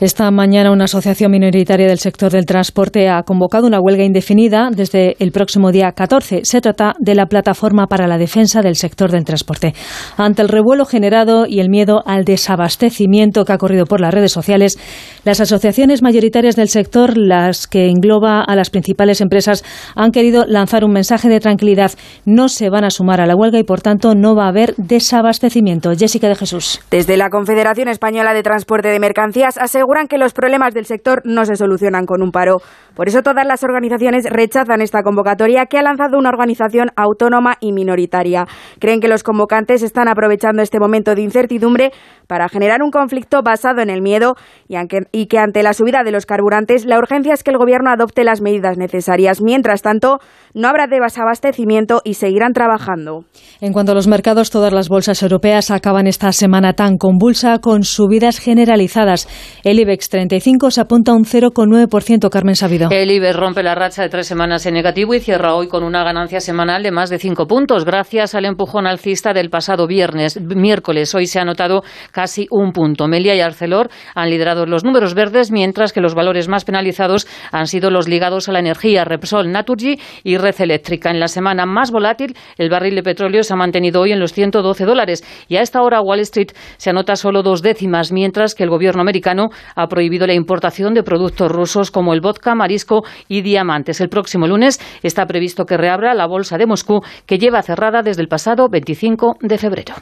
Esta 0.00 0.30
mañana 0.30 0.70
una 0.72 0.84
asociación 0.84 1.30
minoritaria 1.30 1.86
del 1.86 1.98
sector 1.98 2.32
del 2.32 2.46
transporte 2.46 3.10
ha 3.10 3.22
convocado 3.22 3.66
una 3.66 3.80
huelga 3.80 4.02
indefinida 4.02 4.70
desde 4.74 5.14
el 5.18 5.30
próximo 5.30 5.72
día 5.72 5.92
14. 5.92 6.40
Se 6.44 6.62
trata 6.62 6.94
de 6.98 7.14
la 7.14 7.26
Plataforma 7.26 7.86
para 7.86 8.06
la 8.06 8.16
Defensa 8.16 8.62
del 8.62 8.76
Sector 8.76 9.10
del 9.10 9.24
Transporte. 9.24 9.74
Ante 10.16 10.40
el 10.40 10.48
revuelo 10.48 10.86
generado 10.86 11.44
y 11.46 11.60
el 11.60 11.68
miedo 11.68 12.02
al 12.06 12.24
desabastecimiento 12.24 13.44
que 13.44 13.52
ha 13.52 13.58
corrido 13.58 13.84
por 13.84 14.00
las 14.00 14.14
redes 14.14 14.32
sociales, 14.32 14.78
las 15.24 15.40
asociaciones 15.40 16.00
mayoritarias 16.00 16.56
del 16.56 16.68
sector, 16.68 17.18
las 17.18 17.66
que 17.66 17.90
engloba 17.90 18.42
a 18.42 18.56
las 18.56 18.70
principales 18.70 19.20
empresas, 19.20 19.64
han 19.94 20.12
querido 20.12 20.46
lanzar 20.46 20.82
un 20.82 20.92
mensaje 20.92 21.28
de 21.28 21.40
tranquilidad. 21.40 21.92
No 22.24 22.48
se 22.48 22.70
van 22.70 22.84
a 22.84 22.90
sumar 22.90 23.20
a 23.20 23.26
la 23.26 23.36
huelga 23.36 23.58
y, 23.58 23.64
por 23.64 23.82
tanto, 23.82 24.14
no 24.14 24.34
va 24.34 24.46
a 24.46 24.48
haber 24.48 24.74
desabastecimiento. 24.76 25.92
Jessica 25.94 26.28
de 26.28 26.36
Jesús. 26.36 26.80
Desde 26.90 27.16
la 27.16 27.28
Confederación 27.28 27.88
Española 27.88 28.32
de 28.32 28.42
Transporte 28.42 28.88
de 28.88 28.98
Mercancías 28.98 29.49
asegura 29.58 29.80
aseguran 29.80 30.08
que 30.08 30.18
los 30.18 30.34
problemas 30.34 30.72
del 30.74 30.84
sector 30.84 31.22
no 31.24 31.44
se 31.44 31.56
solucionan 31.56 32.06
con 32.06 32.22
un 32.22 32.30
paro. 32.30 32.58
Por 32.94 33.08
eso 33.08 33.22
todas 33.22 33.46
las 33.46 33.64
organizaciones 33.64 34.24
rechazan 34.28 34.82
esta 34.82 35.02
convocatoria 35.02 35.66
que 35.66 35.78
ha 35.78 35.82
lanzado 35.82 36.18
una 36.18 36.28
organización 36.28 36.90
autónoma 36.96 37.54
y 37.60 37.72
minoritaria. 37.72 38.46
Creen 38.78 39.00
que 39.00 39.08
los 39.08 39.22
convocantes 39.22 39.82
están 39.82 40.06
aprovechando 40.08 40.62
este 40.62 40.78
momento 40.78 41.14
de 41.14 41.22
incertidumbre 41.22 41.92
para 42.26 42.48
generar 42.48 42.82
un 42.82 42.90
conflicto 42.90 43.42
basado 43.42 43.80
en 43.80 43.90
el 43.90 44.02
miedo 44.02 44.36
y, 44.68 45.26
que 45.26 45.38
ante 45.38 45.62
la 45.62 45.72
subida 45.72 46.04
de 46.04 46.12
los 46.12 46.26
carburantes 46.26 46.84
la 46.84 46.98
urgencia 46.98 47.34
es 47.34 47.42
que 47.42 47.50
el 47.50 47.58
Gobierno 47.58 47.90
adopte 47.90 48.22
las 48.22 48.40
medidas 48.40 48.76
necesarias. 48.76 49.40
Mientras 49.40 49.82
tanto, 49.82 50.18
no 50.54 50.68
habrá 50.68 50.86
desabastecimiento 50.86 52.02
y 52.04 52.14
seguirán 52.14 52.52
trabajando. 52.52 53.24
En 53.60 53.72
cuanto 53.72 53.92
a 53.92 53.94
los 53.94 54.06
mercados, 54.06 54.50
todas 54.50 54.72
las 54.72 54.88
bolsas 54.88 55.22
europeas 55.22 55.70
acaban 55.70 56.06
esta 56.06 56.32
semana 56.32 56.74
tan 56.74 56.98
convulsa 56.98 57.58
con 57.58 57.82
subidas 57.82 58.38
generalizadas. 58.38 59.26
El 59.62 59.78
IBEX 59.78 60.08
35 60.08 60.70
se 60.70 60.80
apunta 60.80 61.12
a 61.12 61.14
un 61.14 61.24
0,9%, 61.24 62.30
Carmen 62.30 62.56
Sabido. 62.56 62.88
El 62.90 63.10
IBEX 63.10 63.36
rompe 63.36 63.62
la 63.62 63.74
racha 63.74 64.02
de 64.02 64.08
tres 64.08 64.26
semanas 64.26 64.64
en 64.66 64.74
negativo 64.74 65.14
y 65.14 65.20
cierra 65.20 65.54
hoy 65.54 65.68
con 65.68 65.84
una 65.84 66.02
ganancia 66.02 66.40
semanal 66.40 66.82
de 66.82 66.90
más 66.90 67.10
de 67.10 67.18
5 67.18 67.46
puntos, 67.46 67.84
gracias 67.84 68.34
al 68.34 68.44
empujón 68.44 68.86
alcista 68.86 69.32
del 69.32 69.50
pasado 69.50 69.86
viernes. 69.86 70.40
Miércoles, 70.40 71.14
hoy 71.14 71.26
se 71.26 71.40
ha 71.40 71.44
notado 71.44 71.82
casi 72.12 72.46
un 72.50 72.72
punto. 72.72 73.06
Melia 73.06 73.34
y 73.34 73.40
Arcelor 73.40 73.90
han 74.14 74.30
liderado 74.30 74.66
los 74.66 74.84
números 74.84 75.14
verdes, 75.14 75.50
mientras 75.50 75.92
que 75.92 76.00
los 76.00 76.14
valores 76.14 76.48
más 76.48 76.64
penalizados 76.64 77.26
han 77.52 77.66
sido 77.66 77.90
los 77.90 78.08
ligados 78.08 78.48
a 78.48 78.52
la 78.52 78.60
energía, 78.60 79.04
Repsol, 79.04 79.50
Naturgy 79.50 79.98
y 80.24 80.36
Red 80.36 80.60
Eléctrica. 80.60 81.10
En 81.10 81.20
la 81.20 81.28
semana 81.28 81.66
más 81.66 81.90
volátil, 81.90 82.36
el 82.58 82.70
barril 82.70 82.94
de 82.94 83.02
petróleo 83.02 83.42
se 83.42 83.52
ha 83.52 83.56
mantenido 83.56 84.00
hoy 84.00 84.12
en 84.12 84.20
los 84.20 84.32
112 84.32 84.84
dólares 84.84 85.24
y 85.48 85.56
a 85.56 85.62
esta 85.62 85.82
hora 85.82 86.00
Wall 86.00 86.20
Street 86.20 86.52
se 86.76 86.90
anota 86.90 87.16
solo 87.16 87.42
dos 87.42 87.62
décimas, 87.62 88.12
mientras 88.12 88.54
que 88.54 88.64
el 88.64 88.70
gobierno 88.70 89.00
americano 89.00 89.29
ha 89.74 89.86
prohibido 89.86 90.26
la 90.26 90.34
importación 90.34 90.94
de 90.94 91.02
productos 91.02 91.50
rusos 91.50 91.90
como 91.90 92.14
el 92.14 92.20
vodka, 92.20 92.54
marisco 92.54 93.02
y 93.28 93.42
diamantes. 93.42 94.00
El 94.00 94.08
próximo 94.08 94.46
lunes 94.46 94.80
está 95.02 95.26
previsto 95.26 95.64
que 95.64 95.76
reabra 95.76 96.14
la 96.14 96.26
bolsa 96.26 96.58
de 96.58 96.66
Moscú, 96.66 97.00
que 97.26 97.38
lleva 97.38 97.62
cerrada 97.62 98.02
desde 98.02 98.22
el 98.22 98.28
pasado 98.28 98.68
25 98.68 99.36
de 99.40 99.58
febrero. 99.58 99.94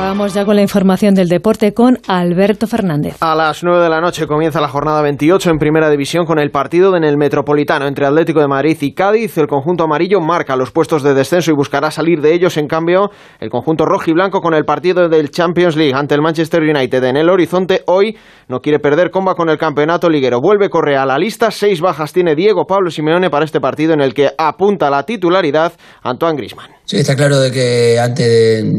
Vamos 0.00 0.32
ya 0.32 0.46
con 0.46 0.56
la 0.56 0.62
información 0.62 1.14
del 1.14 1.28
deporte 1.28 1.74
con 1.74 1.98
Alberto 2.08 2.66
Fernández. 2.66 3.16
A 3.20 3.34
las 3.34 3.62
9 3.62 3.82
de 3.82 3.90
la 3.90 4.00
noche 4.00 4.26
comienza 4.26 4.58
la 4.58 4.66
jornada 4.66 5.02
28 5.02 5.50
en 5.50 5.58
Primera 5.58 5.90
División 5.90 6.24
con 6.24 6.38
el 6.38 6.50
partido 6.50 6.96
en 6.96 7.04
el 7.04 7.18
Metropolitano 7.18 7.86
entre 7.86 8.06
Atlético 8.06 8.40
de 8.40 8.48
Madrid 8.48 8.78
y 8.80 8.94
Cádiz. 8.94 9.36
El 9.36 9.46
conjunto 9.46 9.84
amarillo 9.84 10.20
marca 10.22 10.56
los 10.56 10.70
puestos 10.70 11.02
de 11.02 11.12
descenso 11.12 11.50
y 11.50 11.54
buscará 11.54 11.90
salir 11.90 12.22
de 12.22 12.32
ellos. 12.32 12.56
En 12.56 12.66
cambio, 12.66 13.10
el 13.40 13.50
conjunto 13.50 13.84
rojo 13.84 14.10
y 14.10 14.14
blanco 14.14 14.40
con 14.40 14.54
el 14.54 14.64
partido 14.64 15.10
del 15.10 15.30
Champions 15.30 15.76
League 15.76 15.94
ante 15.94 16.14
el 16.14 16.22
Manchester 16.22 16.62
United 16.62 17.04
en 17.04 17.18
el 17.18 17.28
horizonte 17.28 17.82
hoy 17.86 18.16
no 18.48 18.60
quiere 18.60 18.78
perder 18.78 19.10
comba 19.10 19.34
con 19.34 19.50
el 19.50 19.58
campeonato 19.58 20.08
liguero. 20.08 20.40
Vuelve 20.40 20.70
Correa 20.70 21.02
a 21.02 21.06
la 21.06 21.18
lista. 21.18 21.50
Seis 21.50 21.82
bajas 21.82 22.14
tiene 22.14 22.34
Diego 22.34 22.64
Pablo 22.66 22.90
Simeone 22.90 23.28
para 23.28 23.44
este 23.44 23.60
partido 23.60 23.92
en 23.92 24.00
el 24.00 24.14
que 24.14 24.30
apunta 24.38 24.88
la 24.88 25.04
titularidad 25.04 25.74
Antoine 26.02 26.38
Grisman. 26.38 26.80
Sí, 26.90 26.96
está 26.96 27.14
claro 27.14 27.38
de 27.38 27.52
que 27.52 28.00
antes 28.00 28.26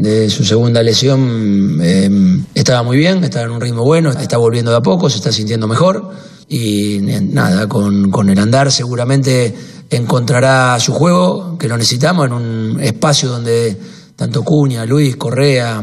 de, 0.02 0.28
su 0.28 0.44
segunda 0.44 0.82
lesión 0.82 1.11
em, 1.14 2.44
estaba 2.54 2.82
muy 2.82 2.96
bien, 2.96 3.24
estaba 3.24 3.44
en 3.46 3.52
un 3.52 3.60
ritmo 3.60 3.84
bueno, 3.84 4.10
está 4.10 4.36
volviendo 4.36 4.70
de 4.70 4.78
a 4.78 4.80
poco, 4.80 5.10
se 5.10 5.18
está 5.18 5.32
sintiendo 5.32 5.66
mejor 5.68 6.10
y 6.48 6.98
nada, 7.00 7.68
con, 7.68 8.10
con 8.10 8.28
el 8.28 8.38
andar 8.38 8.70
seguramente 8.70 9.54
encontrará 9.90 10.78
su 10.80 10.92
juego, 10.92 11.56
que 11.58 11.68
lo 11.68 11.76
necesitamos 11.76 12.26
en 12.26 12.32
un 12.32 12.80
espacio 12.80 13.28
donde 13.28 13.76
tanto 14.16 14.42
Cuña, 14.42 14.86
Luis, 14.86 15.16
Correa 15.16 15.82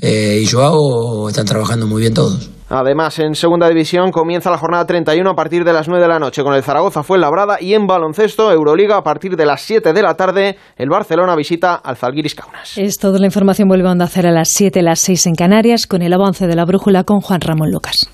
eh, 0.00 0.40
y 0.42 0.46
Joao 0.46 1.28
están 1.28 1.46
trabajando 1.46 1.86
muy 1.86 2.00
bien 2.00 2.14
todos. 2.14 2.50
Además, 2.74 3.18
en 3.18 3.34
segunda 3.34 3.68
división 3.68 4.10
comienza 4.10 4.50
la 4.50 4.56
jornada 4.56 4.86
31 4.86 5.28
a 5.28 5.34
partir 5.34 5.62
de 5.62 5.74
las 5.74 5.88
9 5.88 6.02
de 6.02 6.08
la 6.08 6.18
noche 6.18 6.42
con 6.42 6.54
el 6.54 6.62
Zaragoza 6.62 7.02
fue 7.02 7.18
labrada 7.18 7.58
y 7.60 7.74
en 7.74 7.86
baloncesto 7.86 8.50
Euroliga 8.50 8.96
a 8.96 9.02
partir 9.02 9.36
de 9.36 9.44
las 9.44 9.60
7 9.60 9.92
de 9.92 10.02
la 10.02 10.14
tarde 10.14 10.56
el 10.78 10.88
Barcelona 10.88 11.36
visita 11.36 11.74
al 11.74 11.96
Zalgiris 11.96 12.34
Kaunas. 12.34 12.78
Es 12.78 12.96
toda 12.96 13.18
la 13.18 13.26
información 13.26 13.68
vuelve 13.68 13.86
a 13.90 13.92
hacer 14.02 14.26
a 14.26 14.30
las 14.30 14.48
7, 14.52 14.80
las 14.80 15.00
6 15.00 15.26
en 15.26 15.34
Canarias 15.34 15.86
con 15.86 16.00
el 16.00 16.14
avance 16.14 16.46
de 16.46 16.56
la 16.56 16.64
brújula 16.64 17.04
con 17.04 17.20
Juan 17.20 17.42
Ramón 17.42 17.70
Lucas. 17.70 18.08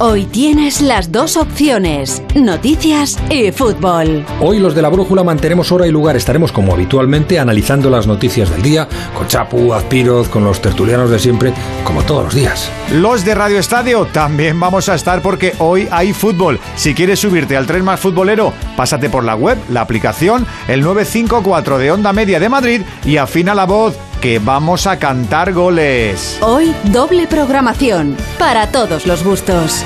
Hoy 0.00 0.26
tienes 0.26 0.80
las 0.80 1.10
dos 1.10 1.36
opciones, 1.36 2.22
noticias 2.36 3.18
y 3.30 3.50
fútbol. 3.50 4.24
Hoy 4.40 4.60
los 4.60 4.72
de 4.76 4.80
la 4.80 4.90
brújula 4.90 5.24
mantenemos 5.24 5.72
hora 5.72 5.88
y 5.88 5.90
lugar. 5.90 6.14
Estaremos 6.14 6.52
como 6.52 6.72
habitualmente 6.72 7.40
analizando 7.40 7.90
las 7.90 8.06
noticias 8.06 8.48
del 8.48 8.62
día 8.62 8.86
con 9.12 9.26
Chapu, 9.26 9.74
Azpiroz, 9.74 10.28
con 10.28 10.44
los 10.44 10.62
tertulianos 10.62 11.10
de 11.10 11.18
siempre, 11.18 11.52
como 11.82 12.04
todos 12.04 12.26
los 12.26 12.34
días. 12.36 12.70
Los 12.92 13.24
de 13.24 13.34
Radio 13.34 13.58
Estadio 13.58 14.06
también 14.06 14.60
vamos 14.60 14.88
a 14.88 14.94
estar 14.94 15.20
porque 15.20 15.54
hoy 15.58 15.88
hay 15.90 16.12
fútbol. 16.12 16.60
Si 16.76 16.94
quieres 16.94 17.18
subirte 17.18 17.56
al 17.56 17.66
tren 17.66 17.84
más 17.84 17.98
futbolero, 17.98 18.52
pásate 18.76 19.10
por 19.10 19.24
la 19.24 19.34
web, 19.34 19.58
la 19.68 19.80
aplicación, 19.80 20.46
el 20.68 20.80
954 20.82 21.76
de 21.76 21.90
Onda 21.90 22.12
Media 22.12 22.38
de 22.38 22.48
Madrid 22.48 22.82
y 23.04 23.16
afina 23.16 23.52
la 23.52 23.66
voz 23.66 23.96
que 24.20 24.38
vamos 24.38 24.86
a 24.86 24.98
cantar 24.98 25.52
goles. 25.52 26.38
Hoy 26.42 26.74
doble 26.84 27.26
programación 27.26 28.16
para 28.38 28.70
todos 28.70 29.06
los 29.06 29.24
gustos. 29.24 29.82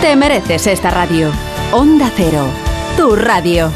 Te 0.00 0.16
mereces 0.16 0.66
esta 0.66 0.90
radio. 0.90 1.30
Onda 1.72 2.10
Cero, 2.14 2.44
tu 2.96 3.16
radio. 3.16 3.70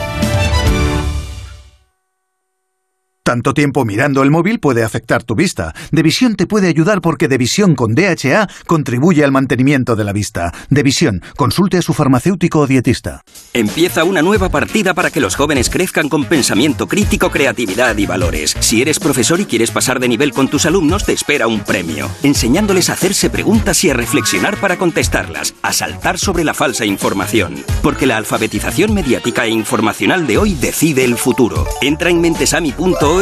Tanto 3.27 3.55
tiempo 3.55 3.87
mirando 3.87 4.23
el 4.23 4.31
móvil 4.31 4.61
puede 4.61 4.85
afectar 4.85 5.23
tu 5.23 5.35
vista. 5.35 5.75
Devisión 5.91 6.37
te 6.37 6.47
puede 6.47 6.69
ayudar 6.69 7.01
porque 7.01 7.27
Devisión 7.27 7.75
con 7.75 7.95
DHA 7.95 8.51
contribuye 8.67 9.25
al 9.25 9.33
mantenimiento 9.33 9.97
de 9.97 10.05
la 10.05 10.13
vista. 10.13 10.53
Devisión, 10.69 11.23
consulte 11.35 11.79
a 11.79 11.83
su 11.83 11.95
farmacéutico 11.95 12.59
o 12.59 12.67
dietista. 12.67 13.23
Empieza 13.55 14.05
una 14.05 14.21
nueva 14.21 14.51
partida 14.51 14.93
para 14.93 15.11
que 15.11 15.23
los 15.23 15.37
jóvenes 15.37 15.71
crezcan 15.71 16.11
con 16.11 16.27
pensamiento 16.27 16.87
crítico, 16.87 17.31
creatividad 17.31 17.97
y 17.97 18.05
valores. 18.05 18.59
Si 18.61 18.83
eres 18.83 18.99
profesor 18.99 19.41
y 19.41 19.47
quieres 19.47 19.71
pasar 19.71 20.01
de 20.01 20.09
nivel 20.09 20.35
con 20.35 20.49
tus 20.49 20.67
alumnos, 20.67 21.07
te 21.07 21.15
espera 21.15 21.47
un 21.47 21.61
premio. 21.61 22.11
Enseñándoles 22.23 22.91
a 22.91 22.93
hacerse 22.93 23.31
preguntas 23.31 23.83
y 23.85 23.91
a 23.91 23.95
reflexionar 23.95 24.59
para 24.59 24.77
contestarlas, 24.77 25.55
a 25.63 25.73
saltar 25.73 26.19
sobre 26.19 26.45
la 26.45 26.53
falsa 26.53 26.85
información. 26.85 27.55
Porque 27.83 28.05
la 28.05 28.19
alfabetización 28.19 28.93
mediática 28.93 29.47
e 29.47 29.49
informacional 29.49 30.27
de 30.27 30.37
hoy 30.37 30.53
decide 30.53 31.05
el 31.05 31.17
futuro. 31.17 31.67
Entra 31.81 32.11
en 32.11 32.21
mentesami.org 32.21 33.14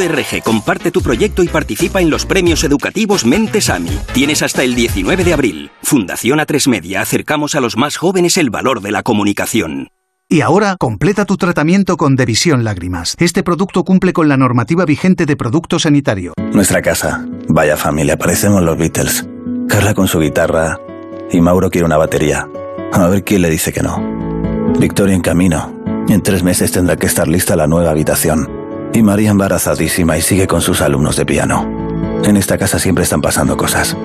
comparte 0.42 0.90
tu 0.90 1.02
proyecto 1.02 1.42
y 1.42 1.48
participa 1.48 2.00
en 2.00 2.10
los 2.10 2.26
premios 2.26 2.64
educativos 2.64 3.24
Mentesami. 3.24 3.90
Tienes 4.12 4.42
hasta 4.42 4.62
el 4.62 4.74
19 4.74 5.24
de 5.24 5.32
abril. 5.32 5.70
Fundación 5.82 6.38
A3 6.38 6.68
Media 6.68 7.02
acercamos 7.02 7.54
a 7.54 7.60
los 7.60 7.76
más 7.76 7.96
jóvenes 7.96 8.36
el 8.36 8.50
valor 8.50 8.80
de 8.80 8.92
la 8.92 9.02
comunicación. 9.02 9.88
Y 10.28 10.40
ahora, 10.40 10.76
completa 10.78 11.26
tu 11.26 11.36
tratamiento 11.36 11.96
con 11.96 12.16
Devisión 12.16 12.64
Lágrimas. 12.64 13.16
Este 13.18 13.42
producto 13.42 13.84
cumple 13.84 14.14
con 14.14 14.28
la 14.28 14.38
normativa 14.38 14.86
vigente 14.86 15.26
de 15.26 15.36
producto 15.36 15.78
sanitario. 15.78 16.32
Nuestra 16.52 16.80
casa. 16.80 17.26
Vaya 17.48 17.76
familia, 17.76 18.16
parecemos 18.16 18.62
los 18.62 18.78
Beatles. 18.78 19.26
Carla 19.68 19.92
con 19.94 20.08
su 20.08 20.20
guitarra 20.20 20.78
y 21.30 21.40
Mauro 21.40 21.70
quiere 21.70 21.84
una 21.84 21.98
batería. 21.98 22.48
A 22.92 23.08
ver 23.08 23.24
quién 23.24 23.42
le 23.42 23.50
dice 23.50 23.72
que 23.72 23.82
no. 23.82 24.00
Victoria 24.78 25.14
en 25.14 25.20
camino. 25.20 25.82
En 26.08 26.22
tres 26.22 26.42
meses 26.42 26.72
tendrá 26.72 26.96
que 26.96 27.06
estar 27.06 27.28
lista 27.28 27.56
la 27.56 27.66
nueva 27.66 27.90
habitación. 27.90 28.61
Y 28.94 29.02
María 29.02 29.30
embarazadísima 29.30 30.18
y 30.18 30.22
sigue 30.22 30.46
con 30.46 30.60
sus 30.60 30.80
alumnos 30.80 31.16
de 31.16 31.24
piano. 31.24 31.66
En 32.24 32.36
esta 32.36 32.58
casa 32.58 32.78
siempre 32.78 33.04
están 33.04 33.20
pasando 33.20 33.56
cosas, 33.56 33.96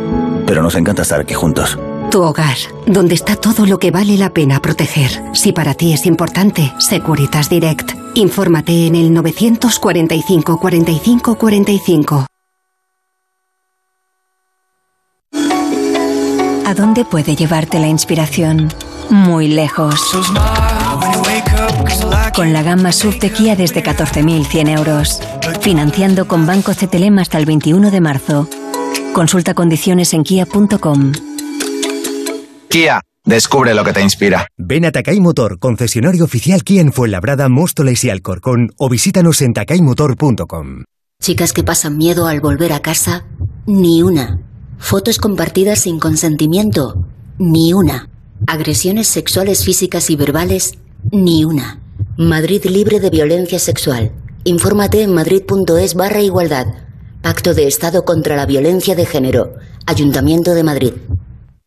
pero 0.45 0.63
nos 0.63 0.75
encanta 0.75 1.01
estar 1.01 1.19
aquí 1.19 1.33
juntos. 1.33 1.77
Tu 2.09 2.21
hogar, 2.21 2.55
donde 2.85 3.15
está 3.15 3.35
todo 3.35 3.65
lo 3.65 3.79
que 3.79 3.91
vale 3.91 4.17
la 4.17 4.33
pena 4.33 4.61
proteger. 4.61 5.11
Si 5.33 5.51
para 5.51 5.73
ti 5.73 5.93
es 5.93 6.05
importante, 6.05 6.73
Securitas 6.79 7.49
Direct. 7.49 7.91
Infórmate 8.15 8.87
en 8.87 8.95
el 8.95 9.13
945 9.13 10.57
45 10.57 11.35
45. 11.37 12.27
¿A 16.65 16.73
dónde 16.73 17.03
puede 17.05 17.35
llevarte 17.35 17.79
la 17.79 17.87
inspiración? 17.87 18.69
Muy 19.09 19.47
lejos. 19.49 20.15
Con 22.37 22.53
la 22.53 22.61
gama 22.61 22.91
SUV 22.91 23.17
de 23.17 23.31
Kia 23.31 23.55
desde 23.55 23.83
14.100 23.83 24.77
euros. 24.77 25.19
Financiando 25.61 26.27
con 26.27 26.45
Banco 26.45 26.71
CTLM 26.71 27.17
hasta 27.17 27.39
el 27.39 27.47
21 27.47 27.89
de 27.89 27.99
marzo. 27.99 28.47
Consulta 29.11 29.55
condiciones 29.55 30.13
en 30.13 30.21
kia.com. 30.21 31.13
Kia. 32.69 33.01
Descubre 33.25 33.73
lo 33.73 33.83
que 33.83 33.91
te 33.91 34.03
inspira. 34.03 34.45
Ven 34.55 34.85
a 34.85 34.91
Takai 34.91 35.19
Motor, 35.19 35.57
concesionario 35.57 36.25
oficial 36.25 36.63
Kia 36.63 36.79
en 36.79 36.93
Fuenlabrada, 36.93 37.49
Móstoles 37.49 38.03
y 38.03 38.11
Alcorcón 38.11 38.69
o 38.77 38.87
visítanos 38.87 39.41
en 39.41 39.53
takaymotor.com. 39.53 40.83
Chicas 41.19 41.53
que 41.53 41.63
pasan 41.63 41.97
miedo 41.97 42.27
al 42.27 42.39
volver 42.39 42.71
a 42.71 42.81
casa, 42.81 43.25
ni 43.65 44.03
una. 44.03 44.41
Fotos 44.77 45.17
compartidas 45.17 45.79
sin 45.79 45.97
consentimiento, 45.97 47.03
ni 47.39 47.73
una. 47.73 48.11
Agresiones 48.45 49.07
sexuales 49.07 49.65
físicas 49.65 50.11
y 50.11 50.15
verbales, 50.15 50.77
ni 51.11 51.43
una. 51.43 51.81
Madrid 52.19 52.65
libre 52.65 52.99
de 52.99 53.11
violencia 53.11 53.59
sexual. 53.59 54.11
Infórmate 54.43 55.03
en 55.03 55.13
madrid.es 55.13 55.93
barra 55.93 56.19
igualdad. 56.19 56.65
Pacto 57.21 57.53
de 57.53 57.67
Estado 57.67 58.05
contra 58.05 58.35
la 58.35 58.47
Violencia 58.47 58.95
de 58.95 59.05
Género. 59.05 59.53
Ayuntamiento 59.85 60.55
de 60.55 60.63
Madrid. 60.63 60.93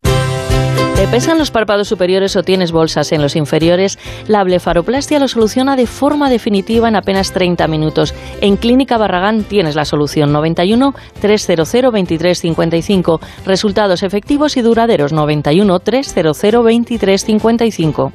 ¿Te 0.03 1.07
pesan 1.07 1.39
los 1.39 1.53
párpados 1.53 1.87
superiores 1.87 2.35
o 2.35 2.43
tienes 2.43 2.73
bolsas 2.73 3.13
en 3.13 3.23
los 3.23 3.37
inferiores? 3.37 3.97
La 4.27 4.43
blefaroplastia 4.43 5.21
lo 5.21 5.29
soluciona 5.29 5.77
de 5.77 5.87
forma 5.87 6.29
definitiva 6.29 6.89
en 6.89 6.97
apenas 6.97 7.31
30 7.31 7.69
minutos. 7.69 8.13
En 8.41 8.57
Clínica 8.57 8.99
Barragán 8.99 9.45
tienes 9.45 9.77
la 9.77 9.85
solución 9.85 10.33
91 10.33 10.97
300 11.21 11.73
2355. 11.73 13.21
Resultados 13.47 14.03
efectivos 14.03 14.57
y 14.57 14.63
duraderos 14.63 15.13
91 15.13 15.79
300 15.79 16.43
2355. 16.43 18.13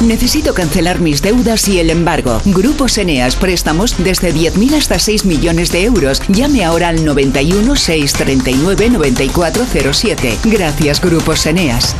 Necesito 0.00 0.54
cancelar 0.54 1.00
mis 1.00 1.22
deudas 1.22 1.68
y 1.68 1.78
el 1.78 1.90
embargo. 1.90 2.40
Grupos 2.44 2.98
Eneas, 2.98 3.36
préstamos 3.36 3.96
desde 3.98 4.34
10.000 4.34 4.76
hasta 4.76 4.98
6 4.98 5.24
millones 5.24 5.72
de 5.72 5.84
euros. 5.84 6.22
Llame 6.28 6.64
ahora 6.64 6.88
al 6.88 7.04
91 7.04 7.76
639 7.76 8.90
9407. 8.90 10.38
Gracias, 10.44 11.00
Grupos 11.00 11.46
Eneas. 11.46 11.94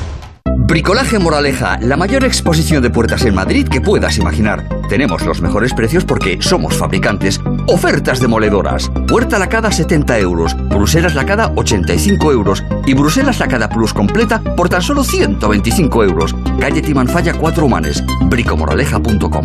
Bricolaje 0.57 1.19
Moraleja, 1.19 1.79
la 1.81 1.97
mayor 1.97 2.25
exposición 2.25 2.83
de 2.83 2.89
puertas 2.89 3.25
en 3.25 3.35
Madrid 3.35 3.69
que 3.69 3.81
puedas 3.81 4.19
imaginar. 4.19 4.67
Tenemos 4.89 5.25
los 5.25 5.41
mejores 5.41 5.75
precios 5.75 6.05
porque 6.05 6.39
somos 6.41 6.77
fabricantes. 6.77 7.41
Ofertas 7.67 8.19
demoledoras. 8.19 8.91
Puerta 9.07 9.39
lacada 9.39 9.71
70 9.71 10.19
euros, 10.19 10.57
Bruselas 10.69 11.15
lacada 11.15 11.53
85 11.55 12.33
euros 12.33 12.65
y 12.87 12.95
Bruselas 12.95 13.41
lacada 13.41 13.69
plus 13.69 13.93
completa 13.93 14.41
por 14.57 14.69
tan 14.69 14.83
solo 14.83 15.05
125 15.05 16.03
euros. 16.05 16.35
Calle 16.59 16.83
Timanfaya 16.83 17.35
4 17.35 17.65
Humanes. 17.67 18.03
bricomoraleja.com 18.29 19.45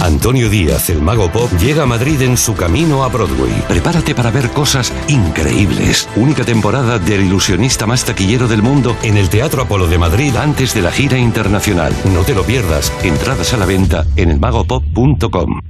Antonio 0.00 0.48
Díaz, 0.48 0.90
el 0.90 1.02
mago 1.02 1.30
pop, 1.30 1.50
llega 1.60 1.82
a 1.82 1.86
Madrid 1.86 2.22
en 2.22 2.36
su 2.36 2.54
camino 2.54 3.04
a 3.04 3.08
Broadway. 3.08 3.52
Prepárate 3.68 4.14
para 4.14 4.30
ver 4.30 4.50
cosas 4.50 4.92
increíbles. 5.08 6.08
Única 6.16 6.44
temporada 6.44 6.98
del 6.98 7.22
ilusionista 7.22 7.86
más 7.86 8.04
taquillero 8.04 8.48
del 8.48 8.62
mundo 8.62 8.96
en 9.02 9.16
el 9.16 9.28
Teatro 9.28 9.62
Apolo 9.62 9.86
de 9.86 9.98
Madrid 9.98 10.34
antes 10.36 10.74
de 10.74 10.82
la 10.82 10.90
gira 10.90 11.18
internacional. 11.18 11.94
No 12.12 12.22
te 12.22 12.34
lo 12.34 12.44
pierdas. 12.44 12.92
Entradas 13.02 13.52
a 13.52 13.58
la 13.58 13.66
venta 13.66 14.06
en 14.16 14.30
elmagopop.com. 14.30 15.60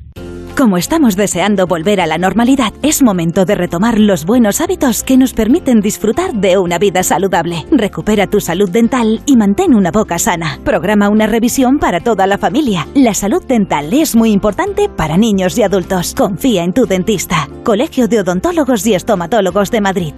Como 0.61 0.77
estamos 0.77 1.17
deseando 1.17 1.67
volver 1.67 2.03
a 2.03 2.07
la 2.07 2.19
normalidad, 2.19 2.75
es 2.83 3.03
momento 3.03 3.47
de 3.47 3.55
retomar 3.55 3.99
los 3.99 4.27
buenos 4.27 4.61
hábitos 4.61 5.03
que 5.03 5.17
nos 5.17 5.33
permiten 5.33 5.81
disfrutar 5.81 6.35
de 6.35 6.59
una 6.59 6.77
vida 6.77 7.03
saludable. 7.03 7.65
Recupera 7.71 8.27
tu 8.27 8.41
salud 8.41 8.69
dental 8.69 9.23
y 9.25 9.39
mantén 9.39 9.75
una 9.75 9.91
boca 9.91 10.19
sana. 10.19 10.59
Programa 10.63 11.09
una 11.09 11.27
revisión 11.27 11.79
para 11.79 12.01
toda 12.01 12.27
la 12.27 12.37
familia. 12.37 12.87
La 12.95 13.15
salud 13.15 13.43
dental 13.43 13.91
es 13.95 14.15
muy 14.15 14.33
importante 14.33 14.91
para 14.91 15.17
niños 15.17 15.57
y 15.57 15.63
adultos. 15.63 16.15
Confía 16.15 16.63
en 16.63 16.75
tu 16.75 16.85
dentista. 16.85 17.49
Colegio 17.65 18.07
de 18.07 18.21
Odontólogos 18.21 18.87
y 18.87 18.93
Estomatólogos 18.93 19.71
de 19.71 19.81
Madrid. 19.81 20.13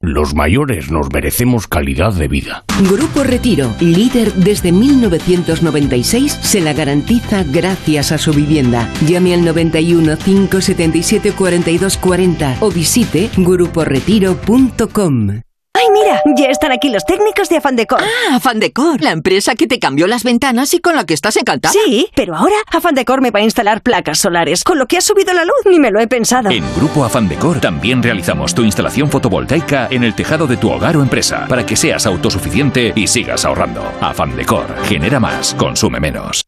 Los 0.00 0.32
mayores 0.32 0.92
nos 0.92 1.12
merecemos 1.12 1.66
calidad 1.66 2.12
de 2.12 2.28
vida. 2.28 2.64
Grupo 2.88 3.24
Retiro, 3.24 3.74
líder 3.80 4.32
desde 4.34 4.70
1996, 4.70 6.38
se 6.40 6.60
la 6.60 6.72
garantiza 6.72 7.42
gracias 7.42 8.12
a 8.12 8.18
su 8.18 8.32
vivienda. 8.32 8.88
Llame 9.04 9.34
al 9.34 9.44
91 9.44 10.16
577 10.16 11.32
4240 11.32 12.58
o 12.60 12.70
visite 12.70 13.28
gruporetiro.com. 13.36 15.40
¡Ay, 15.78 15.86
mira! 15.92 16.22
Ya 16.36 16.46
están 16.48 16.72
aquí 16.72 16.88
los 16.88 17.04
técnicos 17.04 17.48
de 17.48 17.58
Afan 17.58 17.76
Decor. 17.76 18.00
Ah, 18.02 18.36
Afan 18.36 18.58
Decor, 18.58 19.00
la 19.00 19.12
empresa 19.12 19.54
que 19.54 19.68
te 19.68 19.78
cambió 19.78 20.08
las 20.08 20.24
ventanas 20.24 20.74
y 20.74 20.80
con 20.80 20.96
la 20.96 21.04
que 21.04 21.14
estás 21.14 21.36
encantada. 21.36 21.72
Sí, 21.72 22.08
pero 22.16 22.34
ahora 22.34 22.56
Afan 22.72 22.96
Decor 22.96 23.20
me 23.20 23.30
va 23.30 23.38
a 23.40 23.44
instalar 23.44 23.80
placas 23.82 24.18
solares, 24.18 24.64
con 24.64 24.78
lo 24.78 24.86
que 24.86 24.98
ha 24.98 25.00
subido 25.00 25.32
la 25.32 25.44
luz 25.44 25.54
ni 25.70 25.78
me 25.78 25.92
lo 25.92 26.00
he 26.00 26.08
pensado. 26.08 26.50
En 26.50 26.64
Grupo 26.74 27.04
Afan 27.04 27.28
Decor 27.28 27.60
también 27.60 28.02
realizamos 28.02 28.54
tu 28.54 28.62
instalación 28.62 29.08
fotovoltaica 29.08 29.86
en 29.90 30.02
el 30.02 30.14
tejado 30.14 30.48
de 30.48 30.56
tu 30.56 30.68
hogar 30.70 30.96
o 30.96 31.02
empresa 31.02 31.46
para 31.48 31.64
que 31.64 31.76
seas 31.76 32.06
autosuficiente 32.06 32.92
y 32.96 33.06
sigas 33.06 33.44
ahorrando. 33.44 33.84
Afan 34.00 34.34
Decor, 34.34 34.66
genera 34.84 35.20
más, 35.20 35.54
consume 35.54 36.00
menos. 36.00 36.47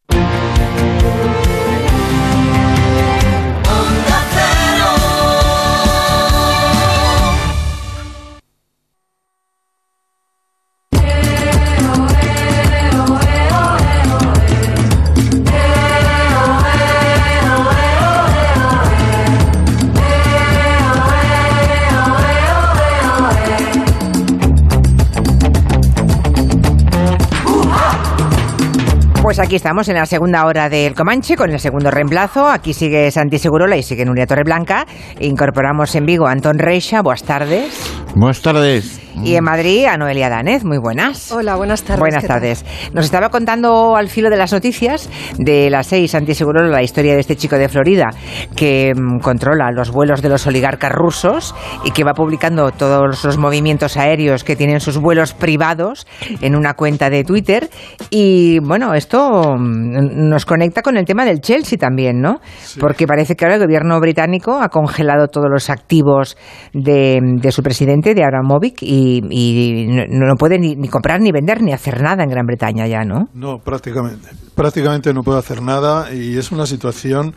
Pues 29.31 29.39
aquí 29.39 29.55
estamos 29.55 29.87
en 29.87 29.95
la 29.95 30.05
segunda 30.05 30.45
hora 30.45 30.67
del 30.67 30.93
Comanche 30.93 31.37
con 31.37 31.51
el 31.51 31.59
segundo 31.61 31.89
reemplazo. 31.89 32.49
Aquí 32.49 32.73
sigue 32.73 33.09
Santi 33.11 33.37
Segurola 33.37 33.77
y 33.77 33.81
sigue 33.81 34.03
Nuria 34.03 34.27
Torreblanca. 34.27 34.85
Incorporamos 35.21 35.95
en 35.95 36.05
Vigo 36.05 36.27
a 36.27 36.33
Antón 36.33 36.59
Reixa. 36.59 37.01
Buenas 37.01 37.23
tardes. 37.23 37.93
Buenas 38.13 38.41
tardes. 38.41 38.99
Y 39.23 39.35
en 39.35 39.43
Madrid 39.43 39.85
a 39.85 39.97
Noelia 39.97 40.29
Danez, 40.29 40.63
muy 40.63 40.77
buenas. 40.77 41.31
Hola, 41.31 41.55
buenas 41.55 41.83
tardes. 41.83 41.99
Buenas 41.99 42.25
tardes. 42.25 42.65
Nos 42.93 43.05
estaba 43.05 43.29
contando 43.29 43.95
al 43.95 44.07
filo 44.07 44.29
de 44.29 44.37
las 44.37 44.51
noticias 44.51 45.09
de 45.37 45.69
las 45.69 45.87
seis 45.87 46.15
antiseguro 46.15 46.67
la 46.67 46.81
historia 46.81 47.13
de 47.13 47.19
este 47.19 47.35
chico 47.35 47.57
de 47.57 47.69
Florida 47.69 48.09
que 48.55 48.93
mm, 48.95 49.19
controla 49.19 49.71
los 49.71 49.91
vuelos 49.91 50.21
de 50.21 50.29
los 50.29 50.47
oligarcas 50.47 50.91
rusos 50.91 51.53
y 51.83 51.91
que 51.91 52.03
va 52.03 52.13
publicando 52.13 52.71
todos 52.71 53.23
los 53.23 53.37
movimientos 53.37 53.97
aéreos 53.97 54.43
que 54.43 54.55
tienen 54.55 54.79
sus 54.79 54.97
vuelos 54.97 55.33
privados 55.33 56.07
en 56.41 56.55
una 56.55 56.73
cuenta 56.73 57.09
de 57.09 57.23
Twitter. 57.23 57.69
Y 58.09 58.59
bueno, 58.59 58.93
esto 58.93 59.55
mm, 59.57 60.29
nos 60.29 60.45
conecta 60.45 60.81
con 60.81 60.97
el 60.97 61.05
tema 61.05 61.25
del 61.25 61.41
Chelsea 61.41 61.77
también, 61.77 62.21
¿no? 62.21 62.39
Porque 62.79 63.05
parece 63.07 63.35
que 63.35 63.45
ahora 63.45 63.55
el 63.55 63.61
gobierno 63.61 63.99
británico 63.99 64.59
ha 64.61 64.69
congelado 64.69 65.27
todos 65.27 65.47
los 65.51 65.69
activos 65.69 66.37
de, 66.73 67.19
de 67.21 67.51
su 67.51 67.61
presidente, 67.61 68.13
de 68.15 68.23
Abramovic, 68.23 68.81
y 68.81 69.00
y, 69.01 69.87
no, 70.09 70.35
puede 70.35 70.59
ni, 70.59 70.75
comprar, 70.87 71.21
ni 71.21 71.31
vender, 71.31 71.61
ni 71.61 71.73
hacer 71.73 72.01
nada 72.01 72.23
en 72.23 72.29
Gran 72.29 72.45
Bretaña 72.45 72.87
ya, 72.87 73.03
¿no? 73.03 73.29
No, 73.33 73.59
prácticamente. 73.59 74.29
Prácticamente 74.55 75.13
no 75.13 75.23
puede 75.23 75.39
hacer 75.39 75.61
nada 75.61 76.13
y 76.13 76.37
es 76.37 76.51
una 76.51 76.65
situación 76.65 77.33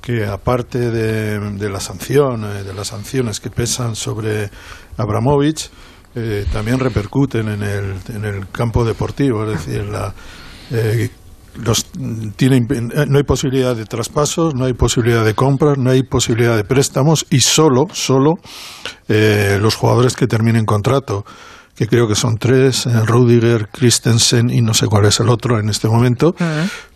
que 0.00 0.26
aparte 0.26 0.90
de, 0.90 1.68
la 1.70 1.80
sanción, 1.80 2.44
eh, 2.44 2.62
de 2.62 2.74
las 2.74 2.88
sanciones 2.88 3.40
que 3.40 3.50
pesan 3.50 3.96
sobre 3.96 4.50
Abramovich, 4.98 5.70
eh, 6.14 6.44
también 6.52 6.78
repercuten 6.78 7.48
en 7.48 7.62
el, 7.62 7.94
en 8.14 8.24
el 8.24 8.48
campo 8.50 8.84
deportivo, 8.84 9.44
es 9.44 9.66
decir, 9.66 9.84
la, 9.86 10.12
eh, 10.70 11.10
los, 11.56 11.86
tiene, 12.36 12.60
no 13.06 13.18
hay 13.18 13.24
posibilidad 13.24 13.76
de 13.76 13.84
traspasos, 13.84 14.54
no 14.54 14.64
hay 14.64 14.72
posibilidad 14.72 15.24
de 15.24 15.34
compras, 15.34 15.78
no 15.78 15.90
hay 15.90 16.02
posibilidad 16.02 16.56
de 16.56 16.64
préstamos 16.64 17.26
y 17.30 17.40
solo, 17.40 17.86
solo 17.92 18.34
eh, 19.08 19.58
los 19.60 19.74
jugadores 19.76 20.16
que 20.16 20.26
terminen 20.26 20.64
contrato, 20.64 21.24
que 21.74 21.86
creo 21.86 22.08
que 22.08 22.14
son 22.14 22.36
tres, 22.36 22.86
eh, 22.86 22.90
Rudiger, 23.04 23.68
Christensen 23.68 24.50
y 24.50 24.60
no 24.60 24.74
sé 24.74 24.86
cuál 24.86 25.06
es 25.06 25.20
el 25.20 25.28
otro 25.28 25.58
en 25.58 25.68
este 25.68 25.88
momento, 25.88 26.34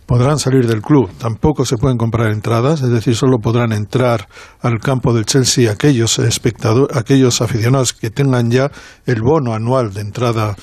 podrán 0.07 0.39
salir 0.39 0.67
del 0.67 0.81
club. 0.81 1.11
Tampoco 1.19 1.65
se 1.65 1.77
pueden 1.77 1.99
comprar 1.99 2.31
entradas, 2.31 2.81
es 2.81 2.89
decir, 2.89 3.15
solo 3.15 3.39
podrán 3.39 3.73
entrar 3.73 4.27
al 4.63 4.81
campo 4.81 5.13
del 5.13 5.27
Chelsea 5.27 5.71
aquellos 5.71 6.19
espectadores, 6.19 6.97
aquellos 6.97 7.43
aficionados 7.43 7.93
que 7.93 8.11
tengan 8.11 8.51
ya 8.51 8.71
el 9.07 9.21
bono 9.21 9.53
anual 9.55 9.93
de 9.93 10.01
entrada 10.01 10.57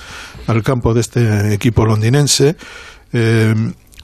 al 0.46 0.62
campo 0.62 0.94
de 0.94 1.00
este 1.00 1.54
equipo 1.54 1.84
londinense. 1.84 2.56
Eh, 3.12 3.54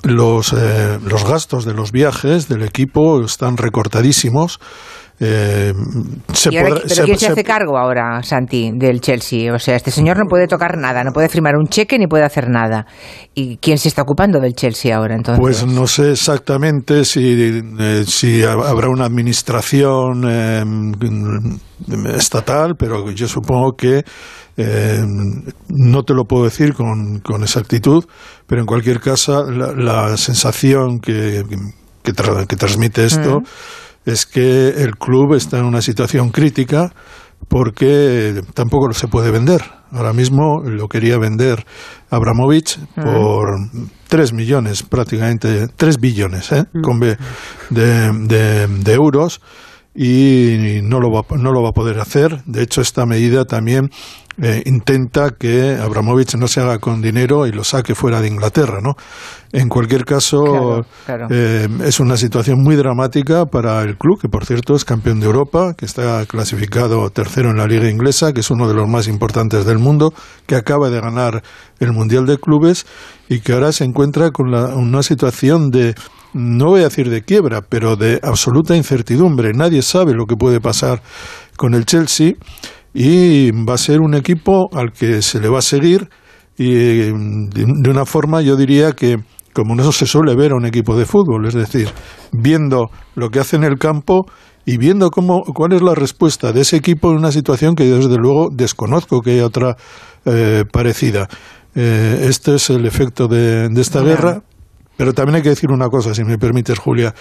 los, 0.02 0.52
eh, 0.52 0.98
los 1.04 1.24
gastos 1.24 1.64
de 1.64 1.74
los 1.74 1.92
viajes 1.92 2.48
del 2.48 2.62
equipo 2.62 3.24
están 3.24 3.56
recortadísimos. 3.56 4.60
Eh, 5.24 5.72
pero 6.50 6.80
¿quién 7.04 7.16
se, 7.16 7.28
hace 7.28 7.44
cargo 7.44 7.78
ahora, 7.78 8.20
Santi, 8.24 8.72
del 8.74 9.00
Chelsea? 9.00 9.54
O 9.54 9.58
sea, 9.60 9.76
este 9.76 9.92
señor 9.92 10.18
no 10.18 10.24
puede 10.28 10.48
tocar 10.48 10.76
nada, 10.76 11.04
no 11.04 11.12
puede 11.12 11.28
firmar 11.28 11.54
un 11.54 11.68
cheque 11.68 11.96
ni 11.96 12.08
puede 12.08 12.24
hacer 12.24 12.48
nada. 12.48 12.86
¿Y 13.32 13.58
quién 13.58 13.78
se 13.78 13.86
está 13.86 14.02
ocupando 14.02 14.40
del 14.40 14.54
Chelsea 14.54 14.96
ahora 14.96 15.14
entonces? 15.14 15.40
Pues 15.40 15.64
no 15.64 15.86
sé 15.86 16.10
exactamente 16.10 17.04
si, 17.04 17.62
eh, 17.78 18.02
si 18.04 18.42
habrá 18.42 18.88
una 18.88 19.04
administración 19.04 20.24
estatal, 22.16 22.74
pero 22.76 23.08
yo 23.12 23.28
supongo 23.28 23.76
que 23.76 24.02
eh, 24.56 25.02
no 25.68 26.02
te 26.02 26.14
lo 26.14 26.24
puedo 26.24 26.44
decir 26.44 26.74
con, 26.74 27.20
con, 27.20 27.42
exactitud, 27.42 28.04
pero 28.48 28.60
en 28.60 28.66
cualquier 28.66 28.98
caso 28.98 29.48
la, 29.50 30.16
sensación 30.16 30.98
que, 30.98 31.44
que, 32.02 32.12
transmite 32.56 33.06
esto 33.06 33.40
mm. 33.40 33.44
Es 34.04 34.26
que 34.26 34.68
el 34.68 34.96
club 34.96 35.34
está 35.34 35.58
en 35.58 35.64
una 35.64 35.82
situación 35.82 36.30
crítica 36.30 36.92
porque 37.48 38.42
tampoco 38.54 38.92
se 38.92 39.08
puede 39.08 39.30
vender. 39.30 39.62
Ahora 39.90 40.12
mismo 40.12 40.62
lo 40.64 40.88
quería 40.88 41.18
vender 41.18 41.66
Abramovich 42.08 42.78
por 42.94 43.58
3 44.08 44.32
millones, 44.32 44.82
prácticamente 44.82 45.68
3 45.68 45.98
billones 46.00 46.50
¿eh? 46.52 46.64
De, 47.70 48.66
de 48.66 48.92
euros 48.92 49.40
y 49.94 50.80
no 50.82 51.00
lo, 51.00 51.10
va, 51.10 51.22
no 51.36 51.52
lo 51.52 51.62
va 51.62 51.70
a 51.70 51.72
poder 51.72 52.00
hacer. 52.00 52.42
De 52.46 52.62
hecho, 52.62 52.80
esta 52.80 53.04
medida 53.04 53.44
también 53.44 53.90
eh, 54.40 54.62
intenta 54.64 55.30
que 55.38 55.76
Abramovich 55.76 56.36
no 56.36 56.48
se 56.48 56.60
haga 56.60 56.78
con 56.78 57.02
dinero 57.02 57.46
y 57.46 57.52
lo 57.52 57.64
saque 57.64 57.94
fuera 57.94 58.20
de 58.20 58.28
Inglaterra, 58.28 58.80
¿no? 58.82 58.94
En 59.52 59.68
cualquier 59.68 60.06
caso, 60.06 60.86
eh, 61.28 61.68
es 61.84 62.00
una 62.00 62.16
situación 62.16 62.62
muy 62.62 62.74
dramática 62.74 63.44
para 63.44 63.82
el 63.82 63.98
club, 63.98 64.18
que 64.18 64.28
por 64.28 64.46
cierto 64.46 64.74
es 64.74 64.86
campeón 64.86 65.20
de 65.20 65.26
Europa, 65.26 65.74
que 65.74 65.84
está 65.84 66.24
clasificado 66.24 67.10
tercero 67.10 67.50
en 67.50 67.58
la 67.58 67.66
liga 67.66 67.90
inglesa, 67.90 68.32
que 68.32 68.40
es 68.40 68.50
uno 68.50 68.66
de 68.66 68.74
los 68.74 68.88
más 68.88 69.08
importantes 69.08 69.66
del 69.66 69.78
mundo, 69.78 70.14
que 70.46 70.56
acaba 70.56 70.88
de 70.88 71.00
ganar 71.00 71.42
el 71.80 71.92
Mundial 71.92 72.24
de 72.24 72.38
Clubes 72.38 72.86
y 73.28 73.40
que 73.40 73.52
ahora 73.52 73.72
se 73.72 73.84
encuentra 73.84 74.30
con 74.30 74.54
una 74.54 75.02
situación 75.02 75.70
de 75.70 75.94
no 76.32 76.68
voy 76.68 76.80
a 76.80 76.84
decir 76.84 77.10
de 77.10 77.20
quiebra, 77.20 77.60
pero 77.60 77.96
de 77.96 78.20
absoluta 78.22 78.74
incertidumbre. 78.74 79.52
Nadie 79.52 79.82
sabe 79.82 80.14
lo 80.14 80.24
que 80.24 80.36
puede 80.36 80.60
pasar 80.60 81.02
con 81.58 81.74
el 81.74 81.84
Chelsea 81.84 82.32
y 82.94 83.50
va 83.50 83.74
a 83.74 83.78
ser 83.78 84.00
un 84.00 84.14
equipo 84.14 84.68
al 84.72 84.92
que 84.92 85.22
se 85.22 85.40
le 85.40 85.48
va 85.48 85.58
a 85.58 85.62
seguir 85.62 86.08
y 86.58 86.74
de 86.74 87.90
una 87.90 88.04
forma 88.04 88.42
yo 88.42 88.56
diría 88.56 88.92
que 88.92 89.18
como 89.52 89.74
no 89.74 89.92
se 89.92 90.06
suele 90.06 90.34
ver 90.34 90.52
a 90.52 90.56
un 90.56 90.66
equipo 90.66 90.96
de 90.96 91.04
fútbol, 91.04 91.46
es 91.46 91.54
decir, 91.54 91.88
viendo 92.32 92.90
lo 93.14 93.28
que 93.28 93.40
hace 93.40 93.56
en 93.56 93.64
el 93.64 93.78
campo 93.78 94.24
y 94.64 94.78
viendo 94.78 95.10
cómo, 95.10 95.42
cuál 95.42 95.72
es 95.72 95.82
la 95.82 95.94
respuesta 95.94 96.52
de 96.52 96.62
ese 96.62 96.76
equipo 96.76 97.10
en 97.10 97.18
una 97.18 97.32
situación 97.32 97.74
que 97.74 97.84
desde 97.84 98.16
luego 98.16 98.48
desconozco 98.52 99.20
que 99.20 99.32
haya 99.32 99.46
otra 99.46 99.76
eh, 100.24 100.64
parecida. 100.70 101.28
Eh, 101.74 102.26
este 102.28 102.54
es 102.54 102.70
el 102.70 102.86
efecto 102.86 103.28
de, 103.28 103.68
esta 103.76 104.00
guerra. 104.00 104.42
Pero 104.96 105.14
también 105.14 105.36
hay 105.36 105.42
que 105.42 105.48
decir 105.48 105.70
una 105.72 105.88
cosa, 105.88 106.14
si 106.14 106.22
me 106.22 106.36
permites, 106.36 106.78
Julia, 106.78 107.14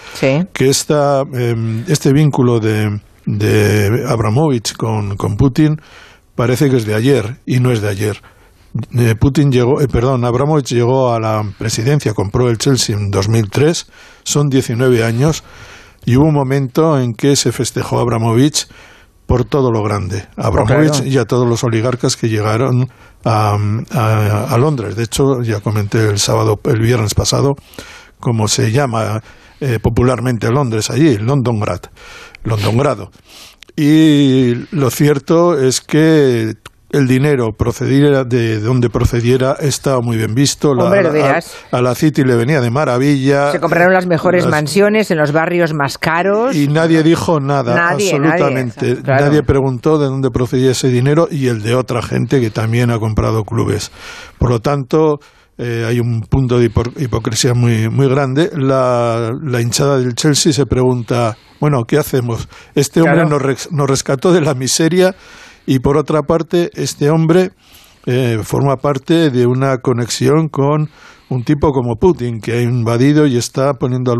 que 0.52 0.68
esta, 0.68 1.22
em, 1.32 1.82
este 1.88 2.12
vínculo 2.12 2.60
de, 2.60 3.00
de 3.26 4.04
Abramovich 4.08 4.74
con, 4.76 5.16
con, 5.16 5.36
Putin 5.36 5.80
parece 6.34 6.68
que 6.68 6.76
es 6.76 6.86
de 6.86 6.94
ayer 6.94 7.38
y 7.46 7.60
no 7.60 7.70
es 7.70 7.80
de 7.80 7.88
ayer. 7.88 8.22
Eh, 8.98 9.14
Putin 9.20 9.52
llegó, 9.52 9.80
eh, 9.80 9.88
perdón, 9.88 10.24
Abramovich 10.24 10.72
llegó 10.72 11.12
a 11.12 11.20
la 11.20 11.44
presidencia, 11.58 12.14
compró 12.14 12.48
el 12.48 12.58
Chelsea 12.58 12.96
en 12.96 13.10
2003, 13.10 13.86
son 14.22 14.48
19 14.48 15.04
años, 15.04 15.44
y 16.06 16.16
hubo 16.16 16.26
un 16.26 16.34
momento 16.34 16.98
en 16.98 17.12
que 17.12 17.36
se 17.36 17.52
festejó 17.52 17.98
Abramovich 17.98 18.66
por 19.26 19.44
todo 19.44 19.70
lo 19.70 19.82
grande. 19.82 20.26
Abramovich 20.36 21.04
y 21.04 21.18
a 21.18 21.24
todos 21.24 21.46
los 21.46 21.62
oligarcas 21.64 22.16
que 22.16 22.28
llegaron 22.28 22.88
a, 23.24 23.56
a, 23.92 24.58
Londres. 24.58 24.96
De 24.96 25.04
hecho, 25.04 25.42
ya 25.42 25.60
comenté 25.60 26.08
el 26.08 26.18
sábado, 26.18 26.58
el 26.64 26.80
viernes 26.80 27.14
pasado, 27.14 27.54
como 28.18 28.48
se 28.48 28.72
llama 28.72 29.22
eh, 29.60 29.78
popularmente 29.80 30.50
Londres 30.50 30.90
allí, 30.90 31.18
Londongrad, 31.18 31.82
Londongrado. 32.44 33.10
Y 33.76 34.54
lo 34.70 34.90
cierto 34.90 35.58
es 35.58 35.80
que 35.80 36.54
el 36.92 37.08
dinero 37.08 37.52
procediera 37.56 38.24
de 38.24 38.60
donde 38.60 38.90
procediera 38.90 39.56
estaba 39.58 40.00
muy 40.02 40.18
bien 40.18 40.34
visto. 40.34 40.72
a, 40.72 41.80
la 41.80 41.94
City 41.94 42.22
le 42.22 42.36
venía 42.36 42.60
de 42.60 42.70
maravilla. 42.70 43.50
Se 43.50 43.60
compraron 43.60 43.94
las 43.94 44.06
mejores 44.06 44.46
mansiones 44.46 45.10
en 45.10 45.16
los 45.16 45.32
barrios 45.32 45.72
más 45.72 45.96
caros. 45.96 46.54
Y 46.54 46.68
nadie 46.68 47.02
dijo 47.02 47.40
nada, 47.40 47.88
absolutamente. 47.88 48.98
Nadie, 49.04 49.42
preguntó 49.42 49.98
de 49.98 50.06
dónde 50.06 50.30
procedía 50.30 50.72
ese 50.72 50.88
dinero 50.88 51.28
y 51.30 51.48
el 51.48 51.62
de 51.62 51.74
otra 51.74 52.02
gente 52.02 52.40
que 52.40 52.50
también 52.50 52.90
ha 52.90 52.98
comprado 52.98 53.44
clubes. 53.44 53.90
Por 54.38 54.50
lo 54.50 54.60
tanto, 54.60 55.18
eh, 55.56 55.84
hay 55.88 55.98
un 55.98 56.20
punto 56.22 56.58
de 56.58 56.70
hipocresía 56.96 57.54
muy, 57.54 57.88
muy 57.88 58.08
grande. 58.08 58.50
La, 58.54 59.32
hinchada 59.60 59.98
del 59.98 60.14
Chelsea 60.14 60.52
se 60.52 60.66
pregunta, 60.66 61.36
bueno, 61.62 61.84
¿qué 61.86 61.96
hacemos? 61.96 62.48
Este 62.74 63.02
hombre 63.02 63.24
nos, 63.24 63.70
nos 63.70 63.88
rescató 63.88 64.32
de 64.32 64.40
la 64.40 64.52
miseria 64.52 65.14
y 65.64 65.78
por 65.78 65.96
otra 65.96 66.22
parte, 66.22 66.70
este 66.74 67.08
hombre 67.08 67.52
eh, 68.04 68.40
forma 68.42 68.78
parte 68.78 69.30
de 69.30 69.46
una 69.46 69.78
conexión 69.78 70.48
con 70.48 70.90
un 71.28 71.44
tipo 71.44 71.70
como 71.70 71.94
Putin, 71.94 72.40
que 72.40 72.54
ha 72.54 72.62
invadido 72.62 73.28
y 73.28 73.36
está 73.36 73.74
poniendo 73.74 74.10
al, 74.10 74.18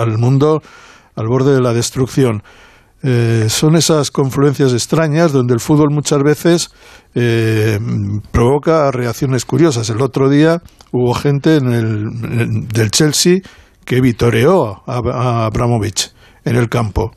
al, 0.00 0.16
mundo 0.16 0.62
al 1.14 1.26
borde 1.28 1.54
de 1.54 1.60
la 1.60 1.74
destrucción. 1.74 2.42
Eh, 3.02 3.44
son 3.50 3.76
esas 3.76 4.10
confluencias 4.10 4.72
extrañas 4.72 5.32
donde 5.32 5.52
el 5.52 5.60
fútbol 5.60 5.88
muchas 5.90 6.22
veces 6.22 6.70
eh, 7.14 7.78
provoca 8.32 8.90
reacciones 8.90 9.44
curiosas. 9.44 9.90
El 9.90 10.00
otro 10.00 10.30
día 10.30 10.62
hubo 10.92 11.12
gente 11.12 11.56
en 11.56 11.70
el, 11.70 12.68
del 12.68 12.90
Chelsea 12.90 13.40
que 13.84 14.00
vitoreó 14.00 14.82
a, 14.86 15.02
a 15.12 15.44
Abramovich 15.44 16.13
en 16.44 16.56
el 16.56 16.68
campo. 16.68 17.12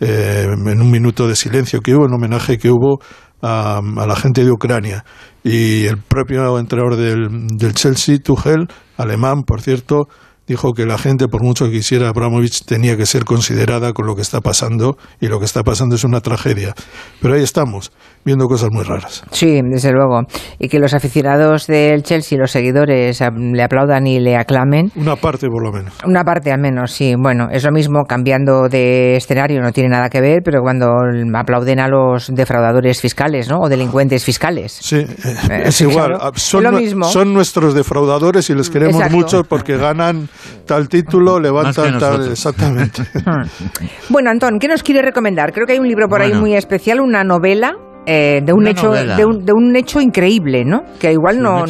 Eh, 0.00 0.48
en 0.50 0.80
un 0.80 0.90
minuto 0.90 1.28
de 1.28 1.36
silencio 1.36 1.80
que 1.80 1.94
hubo, 1.94 2.06
en 2.06 2.12
homenaje 2.12 2.58
que 2.58 2.70
hubo 2.70 2.98
a, 3.40 3.80
la 4.06 4.16
gente 4.16 4.44
de 4.44 4.50
Ucrania. 4.50 5.04
Y 5.44 5.86
el 5.86 5.98
propio 5.98 6.58
entrenador 6.58 6.96
del, 6.96 7.46
del 7.56 7.74
Chelsea, 7.74 8.18
Tuchel, 8.18 8.66
alemán, 8.96 9.42
por 9.42 9.60
cierto, 9.60 10.08
dijo 10.46 10.72
que 10.72 10.86
la 10.86 10.98
gente, 10.98 11.28
por 11.28 11.42
mucho 11.42 11.66
que 11.66 11.72
quisiera 11.72 12.08
Abramovich, 12.08 12.64
tenía 12.64 12.96
que 12.96 13.06
ser 13.06 13.24
considerada 13.24 13.92
con 13.92 14.06
lo 14.06 14.14
que 14.14 14.22
está 14.22 14.40
pasando 14.40 14.96
y 15.20 15.28
lo 15.28 15.38
que 15.38 15.44
está 15.44 15.62
pasando 15.62 15.94
es 15.94 16.04
una 16.04 16.20
tragedia. 16.20 16.74
Pero 17.20 17.34
ahí 17.34 17.42
estamos, 17.42 17.92
viendo 18.24 18.46
cosas 18.46 18.70
muy 18.72 18.84
raras. 18.84 19.24
Sí, 19.30 19.60
desde 19.62 19.92
luego. 19.92 20.22
Y 20.58 20.68
que 20.68 20.78
los 20.78 20.94
aficionados 20.94 21.66
del 21.66 22.02
Chelsea, 22.02 22.38
los 22.38 22.50
seguidores, 22.50 23.20
le 23.20 23.62
aplaudan 23.62 24.06
y 24.06 24.20
le 24.20 24.36
aclamen. 24.36 24.90
Una 24.96 25.16
parte, 25.16 25.48
por 25.48 25.62
lo 25.62 25.72
menos. 25.72 25.94
Una 26.04 26.24
parte 26.24 26.52
al 26.52 26.60
menos, 26.60 26.92
sí. 26.92 27.14
Bueno, 27.18 27.48
es 27.50 27.64
lo 27.64 27.72
mismo 27.72 28.04
cambiando 28.08 28.68
de 28.68 29.16
escenario, 29.16 29.60
no 29.60 29.72
tiene 29.72 29.88
nada 29.88 30.08
que 30.08 30.20
ver, 30.20 30.42
pero 30.44 30.60
cuando 30.62 30.86
aplauden 31.34 31.80
a 31.80 31.88
los 31.88 32.32
defraudadores 32.34 33.00
fiscales, 33.00 33.48
¿no? 33.48 33.60
O 33.60 33.68
delincuentes 33.68 34.24
fiscales. 34.24 34.72
Sí, 34.72 34.96
eh, 34.96 35.08
eh, 35.50 35.62
es 35.66 35.80
igual. 35.80 36.18
Son, 36.34 36.62
lo 36.62 36.72
mismo. 36.72 37.04
son 37.06 37.32
nuestros 37.32 37.74
defraudadores 37.74 38.48
y 38.50 38.54
les 38.54 38.70
queremos 38.70 39.10
mucho 39.10 39.44
porque 39.44 39.76
ganan 39.76 40.28
tal 40.66 40.88
título, 40.88 41.40
levantan 41.40 41.98
tal. 41.98 42.30
Exactamente. 42.30 43.02
bueno, 44.08 44.30
Antón, 44.30 44.58
¿qué 44.58 44.68
nos 44.68 44.82
quiere 44.82 45.02
recomendar? 45.02 45.52
Creo 45.52 45.66
que 45.66 45.72
hay 45.72 45.78
un 45.78 45.88
libro 45.88 46.08
por 46.08 46.22
ahí 46.22 46.32
muy 46.34 46.54
especial, 46.54 47.00
una 47.00 47.24
novela. 47.24 47.76
Eh, 48.04 48.40
de 48.44 48.52
un 48.52 48.66
hecho 48.66 48.90
de 48.90 49.24
un, 49.24 49.44
de 49.44 49.52
un, 49.52 49.76
hecho 49.76 50.00
increíble 50.00 50.64
no 50.64 50.82
que 50.98 51.12
igual 51.12 51.40
no, 51.40 51.64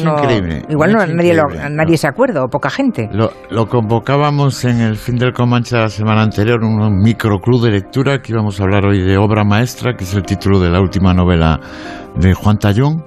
igual 0.67 0.91
no 0.91 1.05
nadie 1.05 1.39
nadie 1.69 1.95
se 1.95 2.07
acuerda 2.07 2.43
o 2.43 2.47
poca 2.47 2.71
gente. 2.71 3.07
Lo, 3.11 3.31
lo, 3.51 3.67
convocábamos 3.67 4.65
en 4.65 4.81
el 4.81 4.95
fin 4.95 5.17
del 5.17 5.31
Comanche 5.31 5.77
la 5.77 5.89
semana 5.89 6.23
anterior 6.23 6.63
un 6.63 6.97
microclub 7.03 7.63
de 7.63 7.71
lectura 7.71 8.19
que 8.19 8.31
íbamos 8.31 8.59
a 8.59 8.63
hablar 8.63 8.83
hoy 8.83 9.01
de 9.01 9.15
obra 9.15 9.43
maestra 9.43 9.95
que 9.95 10.05
es 10.05 10.13
el 10.15 10.23
título 10.23 10.59
de 10.59 10.71
la 10.71 10.81
última 10.81 11.13
novela 11.13 11.59
de 12.15 12.33
Juan 12.33 12.57
Tallón 12.57 13.03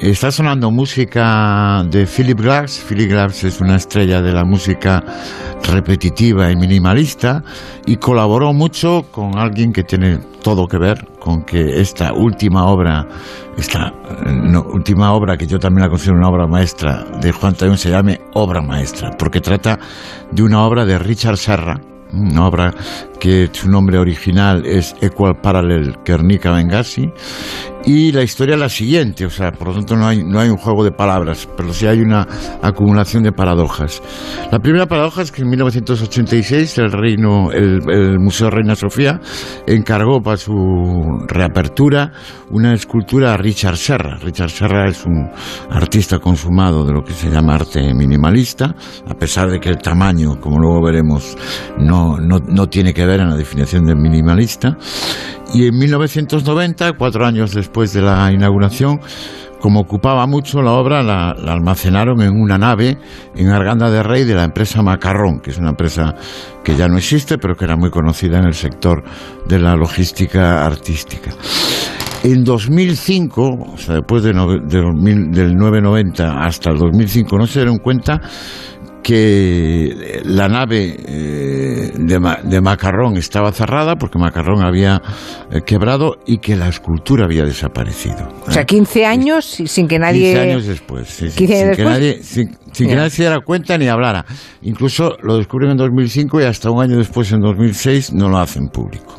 Está 0.00 0.32
sonando 0.32 0.70
música 0.70 1.84
de 1.90 2.06
Philip 2.06 2.40
Glass. 2.40 2.82
Philip 2.88 3.10
Glass 3.10 3.44
es 3.44 3.60
una 3.60 3.76
estrella 3.76 4.22
de 4.22 4.32
la 4.32 4.44
música 4.44 5.04
repetitiva 5.70 6.50
y 6.50 6.56
minimalista 6.56 7.44
y 7.84 7.96
colaboró 7.96 8.54
mucho 8.54 9.04
con 9.10 9.38
alguien 9.38 9.74
que 9.74 9.84
tiene 9.84 10.16
todo 10.42 10.66
que 10.66 10.78
ver 10.78 11.06
con 11.20 11.42
que 11.42 11.82
esta 11.82 12.14
última 12.14 12.64
obra, 12.64 13.06
esta 13.58 13.92
última 14.72 15.12
obra 15.12 15.36
que 15.36 15.46
yo 15.46 15.58
también 15.58 15.82
la 15.82 15.90
considero 15.90 16.16
una 16.16 16.30
obra 16.30 16.46
maestra 16.46 17.04
de 17.20 17.30
Juan 17.30 17.54
Tayón 17.54 17.76
se 17.76 17.90
llame 17.90 18.22
obra 18.32 18.62
maestra, 18.62 19.10
porque 19.18 19.42
trata 19.42 19.78
de 20.30 20.42
una 20.42 20.64
obra 20.64 20.86
de 20.86 20.98
Richard 20.98 21.36
Serra, 21.36 21.78
una 22.14 22.46
obra 22.46 22.72
que 23.20 23.48
su 23.52 23.70
nombre 23.70 23.98
original 23.98 24.64
es 24.66 24.96
Equal 25.00 25.36
Parallel 25.40 25.98
Guernica 26.04 26.50
Benghazi 26.50 27.12
y 27.84 28.12
la 28.12 28.22
historia 28.22 28.54
es 28.54 28.60
la 28.60 28.68
siguiente, 28.68 29.24
o 29.24 29.30
sea, 29.30 29.52
por 29.52 29.68
lo 29.68 29.74
tanto 29.74 29.96
no 29.96 30.06
hay, 30.06 30.22
no 30.22 30.38
hay 30.38 30.50
un 30.50 30.58
juego 30.58 30.84
de 30.84 30.90
palabras, 30.90 31.48
pero 31.56 31.72
sí 31.72 31.86
hay 31.86 32.00
una 32.00 32.26
acumulación 32.62 33.22
de 33.22 33.32
paradojas. 33.32 34.02
La 34.52 34.58
primera 34.58 34.86
paradoja 34.86 35.22
es 35.22 35.32
que 35.32 35.42
en 35.42 35.48
1986 35.48 36.78
el, 36.78 36.92
reino, 36.92 37.50
el, 37.52 38.18
Museo 38.18 38.50
Reina 38.50 38.74
Sofía 38.74 39.20
encargó 39.66 40.20
para 40.20 40.36
su 40.36 40.54
reapertura 41.26 42.12
una 42.50 42.74
escultura 42.74 43.32
a 43.32 43.36
Richard 43.36 43.76
Serra. 43.76 44.16
Richard 44.16 44.50
Serra 44.50 44.88
es 44.88 45.06
un 45.06 45.30
artista 45.70 46.18
consumado 46.18 46.84
de 46.84 46.92
lo 46.92 47.02
que 47.02 47.12
se 47.12 47.30
llama 47.30 47.54
arte 47.54 47.94
minimalista, 47.94 48.74
a 49.08 49.14
pesar 49.14 49.50
de 49.50 49.58
que 49.58 49.70
el 49.70 49.78
tamaño, 49.78 50.38
como 50.38 50.58
luego 50.58 50.84
veremos, 50.84 51.36
no, 51.78 52.18
no, 52.18 52.38
no 52.40 52.68
tiene 52.68 52.92
que 52.92 53.06
ver 53.06 53.09
en 53.18 53.30
la 53.30 53.36
definición 53.36 53.84
de 53.86 53.96
minimalista. 53.96 54.76
Y 55.52 55.66
en 55.66 55.76
1990, 55.76 56.92
cuatro 56.92 57.26
años 57.26 57.52
después 57.52 57.92
de 57.92 58.02
la 58.02 58.30
inauguración, 58.30 59.00
como 59.60 59.80
ocupaba 59.80 60.26
mucho 60.26 60.62
la 60.62 60.72
obra, 60.72 61.02
la, 61.02 61.30
almacenaron 61.30 62.22
en 62.22 62.40
una 62.40 62.56
nave 62.56 62.98
en 63.34 63.48
Arganda 63.48 63.90
de 63.90 64.02
Rey 64.02 64.24
de 64.24 64.34
la 64.34 64.44
empresa 64.44 64.82
Macarrón, 64.82 65.40
que 65.40 65.50
es 65.50 65.58
una 65.58 65.70
empresa 65.70 66.14
que 66.64 66.76
ya 66.76 66.88
no 66.88 66.96
existe, 66.96 67.36
pero 67.38 67.56
que 67.56 67.64
era 67.64 67.76
muy 67.76 67.90
conocida 67.90 68.38
en 68.38 68.46
el 68.46 68.54
sector 68.54 69.02
de 69.48 69.58
la 69.58 69.74
logística 69.74 70.64
artística. 70.64 71.30
En 72.22 72.44
2005, 72.44 73.72
o 73.72 73.78
sea, 73.78 73.96
después 73.96 74.22
de 74.22 74.32
del 74.32 75.56
990 75.56 76.44
hasta 76.44 76.70
el 76.70 76.78
2005, 76.78 77.38
no 77.38 77.46
se 77.46 77.60
dieron 77.60 77.78
cuenta 77.78 78.20
que 79.02 80.20
la 80.24 80.48
nave 80.48 80.96
eh, 81.06 81.92
de, 81.96 82.60
Macarrón 82.60 83.16
estaba 83.16 83.52
cerrada 83.52 83.96
porque 83.96 84.18
Macarrón 84.18 84.62
había 84.62 85.00
eh, 85.50 85.60
quebrado 85.64 86.18
y 86.26 86.38
que 86.38 86.56
la 86.56 86.68
escultura 86.68 87.24
había 87.24 87.44
desaparecido. 87.44 88.28
O 88.46 88.50
sea, 88.50 88.64
15 88.64 89.06
años 89.06 89.44
sin 89.44 89.88
que 89.88 89.98
nadie... 89.98 90.32
15 90.32 90.40
años 90.40 90.66
después, 90.66 91.08
sin, 91.08 91.32
Que 91.32 91.84
nadie, 91.84 92.22
sin, 92.22 92.48
que 92.72 92.94
nadie 92.94 93.10
se 93.10 93.22
diera 93.22 93.40
cuenta 93.40 93.78
ni 93.78 93.88
hablara. 93.88 94.24
Incluso 94.62 95.16
lo 95.22 95.36
descubren 95.36 95.70
en 95.70 95.76
2005 95.76 96.40
y 96.40 96.44
hasta 96.44 96.70
un 96.70 96.82
año 96.82 96.96
después, 96.96 97.32
en 97.32 97.40
2006, 97.40 98.12
no 98.12 98.28
lo 98.28 98.38
hacen 98.38 98.68
público. 98.68 99.16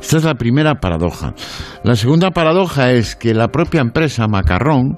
Esta 0.00 0.18
es 0.18 0.24
la 0.24 0.34
primera 0.34 0.76
paradoja. 0.76 1.34
La 1.82 1.96
segunda 1.96 2.30
paradoja 2.30 2.92
es 2.92 3.16
que 3.16 3.34
la 3.34 3.48
propia 3.48 3.80
empresa 3.80 4.28
Macarrón 4.28 4.96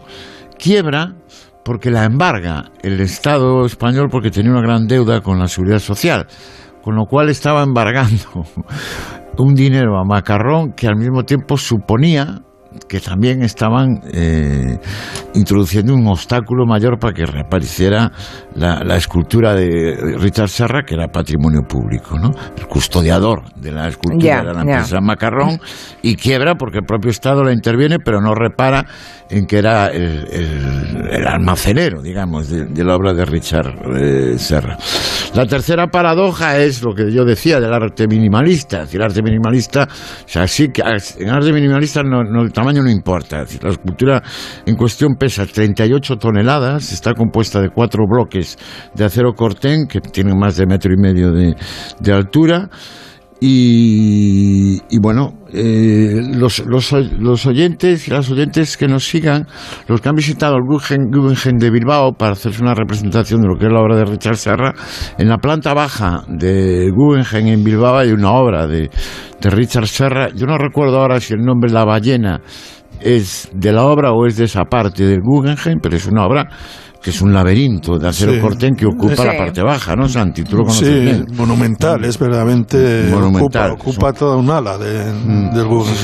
quiebra 0.59 1.14
porque 1.67 1.91
la 1.91 2.05
embarga 2.05 2.71
el 2.81 3.01
Estado 3.01 3.67
español 3.67 4.07
porque 4.09 4.31
tenía 4.31 4.53
una 4.53 4.62
gran 4.62 4.87
deuda 4.87 5.21
con 5.21 5.41
la 5.41 5.49
seguridad 5.49 5.81
social, 5.81 6.29
con 6.81 6.95
lo 6.95 7.07
cual 7.07 7.29
estaba 7.29 7.64
embargando 7.64 8.47
un 9.39 9.55
dinero 9.55 9.99
a 9.99 10.05
Macarrón 10.05 10.75
que 10.75 10.87
al 10.87 10.95
mismo 10.95 11.25
tiempo 11.25 11.57
suponía 11.57 12.43
que 12.88 13.00
también 13.00 13.42
estaban 13.42 14.00
eh, 14.12 14.78
introduciendo 15.34 15.94
un 15.94 16.07
obstáculo 16.07 16.66
mayor 16.66 16.98
para 16.98 17.12
que 17.12 17.26
reapareciera 17.26 18.12
la, 18.54 18.96
escultura 18.96 19.54
de 19.54 20.16
Richard 20.18 20.48
Serra, 20.48 20.82
que 20.82 20.94
era 20.94 21.08
patrimonio 21.08 21.62
público, 21.62 22.18
¿no? 22.18 22.30
El 22.57 22.66
custodiador 22.66 23.42
de 23.54 23.72
la 23.72 23.88
escultura 23.88 24.42
de 24.42 24.54
la 24.54 24.61
empresa 24.61 25.00
Macarrón, 25.00 25.61
y 26.03 26.16
quiebra 26.16 26.54
porque 26.54 26.78
el 26.78 26.84
propio 26.84 27.11
Estado 27.11 27.44
la 27.44 27.53
interviene, 27.53 27.98
pero 27.98 28.20
no 28.20 28.34
repara 28.34 28.86
en 29.28 29.46
que 29.46 29.58
era 29.58 29.88
el, 29.88 31.26
almacenero, 31.26 32.00
digamos, 32.00 32.48
de, 32.48 32.84
la 32.84 32.94
obra 32.94 33.12
de 33.12 33.24
Richard 33.24 33.74
eh, 33.96 34.38
Serra. 34.38 34.78
La 35.34 35.46
tercera 35.46 35.88
paradoja 35.88 36.58
es 36.58 36.82
lo 36.82 36.94
que 36.94 37.11
yo 37.12 37.24
decía 37.24 37.61
del 37.61 37.72
arte 37.72 38.07
minimalista. 38.07 38.78
Es 38.78 38.84
decir, 38.84 39.00
el 39.00 39.07
arte 39.07 39.22
minimalista, 39.22 39.88
o 39.88 40.28
sea, 40.28 40.46
sí 40.46 40.68
que 40.68 40.82
en 40.82 41.28
arte 41.28 41.53
minimalista 41.53 42.03
no, 42.03 42.20
el 42.20 42.53
tamaño 42.67 42.83
no 42.83 42.91
importa. 42.91 43.45
la 43.63 43.71
escultura 43.71 44.22
en 44.67 44.75
cuestión 44.75 45.14
pesa 45.14 45.47
38 45.47 46.17
toneladas, 46.17 46.93
está 46.93 47.14
compuesta 47.14 47.61
de 47.61 47.71
cuatro 47.71 48.07
bloques 48.09 48.59
de 48.93 49.05
acero 49.05 49.34
cortén 49.34 49.87
que 49.87 50.01
tienen 50.01 50.37
más 50.37 50.57
de 50.57 50.67
metro 50.67 50.93
y 50.93 50.97
medio 50.97 51.30
de 51.30 52.13
altura. 52.13 52.68
Y, 53.38 54.99
bueno, 54.99 55.34
eh, 55.53 56.22
los, 56.34 56.64
los, 56.67 56.92
los, 56.92 57.46
oyentes 57.46 58.08
y 58.08 58.11
las 58.11 58.30
oyentes 58.30 58.76
que 58.79 58.88
nos 58.88 59.04
sigan, 59.07 59.46
los 59.88 60.00
que 60.00 60.08
han 60.08 60.14
visitado 60.14 60.57
el 60.57 60.63
Guggenheim 60.63 61.58
de 61.58 61.71
Bilbao 61.71 62.14
para 62.14 62.33
hacerse 62.33 62.63
una 62.63 62.75
representación 62.75 63.42
de 63.42 63.49
lo 63.49 63.57
que 63.58 63.67
es 63.67 63.72
la 63.72 63.80
obra 63.80 63.96
de 63.96 64.07
Richard 64.07 64.37
Serra, 64.37 64.75
en 65.18 65.29
la 65.29 65.37
planta 65.37 65.75
baja 65.75 66.25
de 66.29 66.91
Guggenheim 66.91 67.49
en 67.49 67.64
Bilbao 67.64 67.99
hay 67.99 68.13
una 68.13 68.33
obra 68.33 68.67
de, 68.67 68.91
de 69.41 69.50
Richard 69.50 69.87
Serra. 69.87 70.29
Yo 70.34 70.46
no 70.46 70.57
recuerdo 70.57 71.00
ahora 71.00 71.21
si 71.21 71.34
el 71.34 71.41
nombre 71.41 71.71
La 71.71 71.84
ballena 71.84 72.41
es 73.00 73.50
de 73.53 73.72
la 73.72 73.84
obra 73.84 74.13
o 74.13 74.26
es 74.26 74.37
de 74.37 74.45
esa 74.45 74.64
parte 74.64 75.04
del 75.04 75.21
Guggenheim, 75.21 75.79
pero 75.83 75.96
es 75.96 76.07
una 76.07 76.25
obra 76.25 76.49
que 77.03 77.11
es 77.11 77.21
un 77.23 77.33
laberinto 77.33 77.99
de 77.99 78.09
acero 78.09 78.41
corten 78.41 78.75
que 78.75 78.87
ocupa 78.87 79.25
la 79.25 79.37
parte 79.37 79.63
baja, 79.63 79.95
¿no, 79.95 80.09
Santi? 80.09 80.43
Tú 80.43 80.57
lo 80.59 80.68
sí, 80.71 81.25
monumental, 81.35 82.05
es 82.05 82.18
verdaderamente... 82.18 83.09
Monumental. 83.11 83.73
Ocupa, 83.73 84.13
toda 84.13 84.37
un 84.37 84.51
ala 84.51 84.77
de, 84.77 85.13
mm. 85.13 85.55
del 85.55 85.67
Google. 85.67 85.95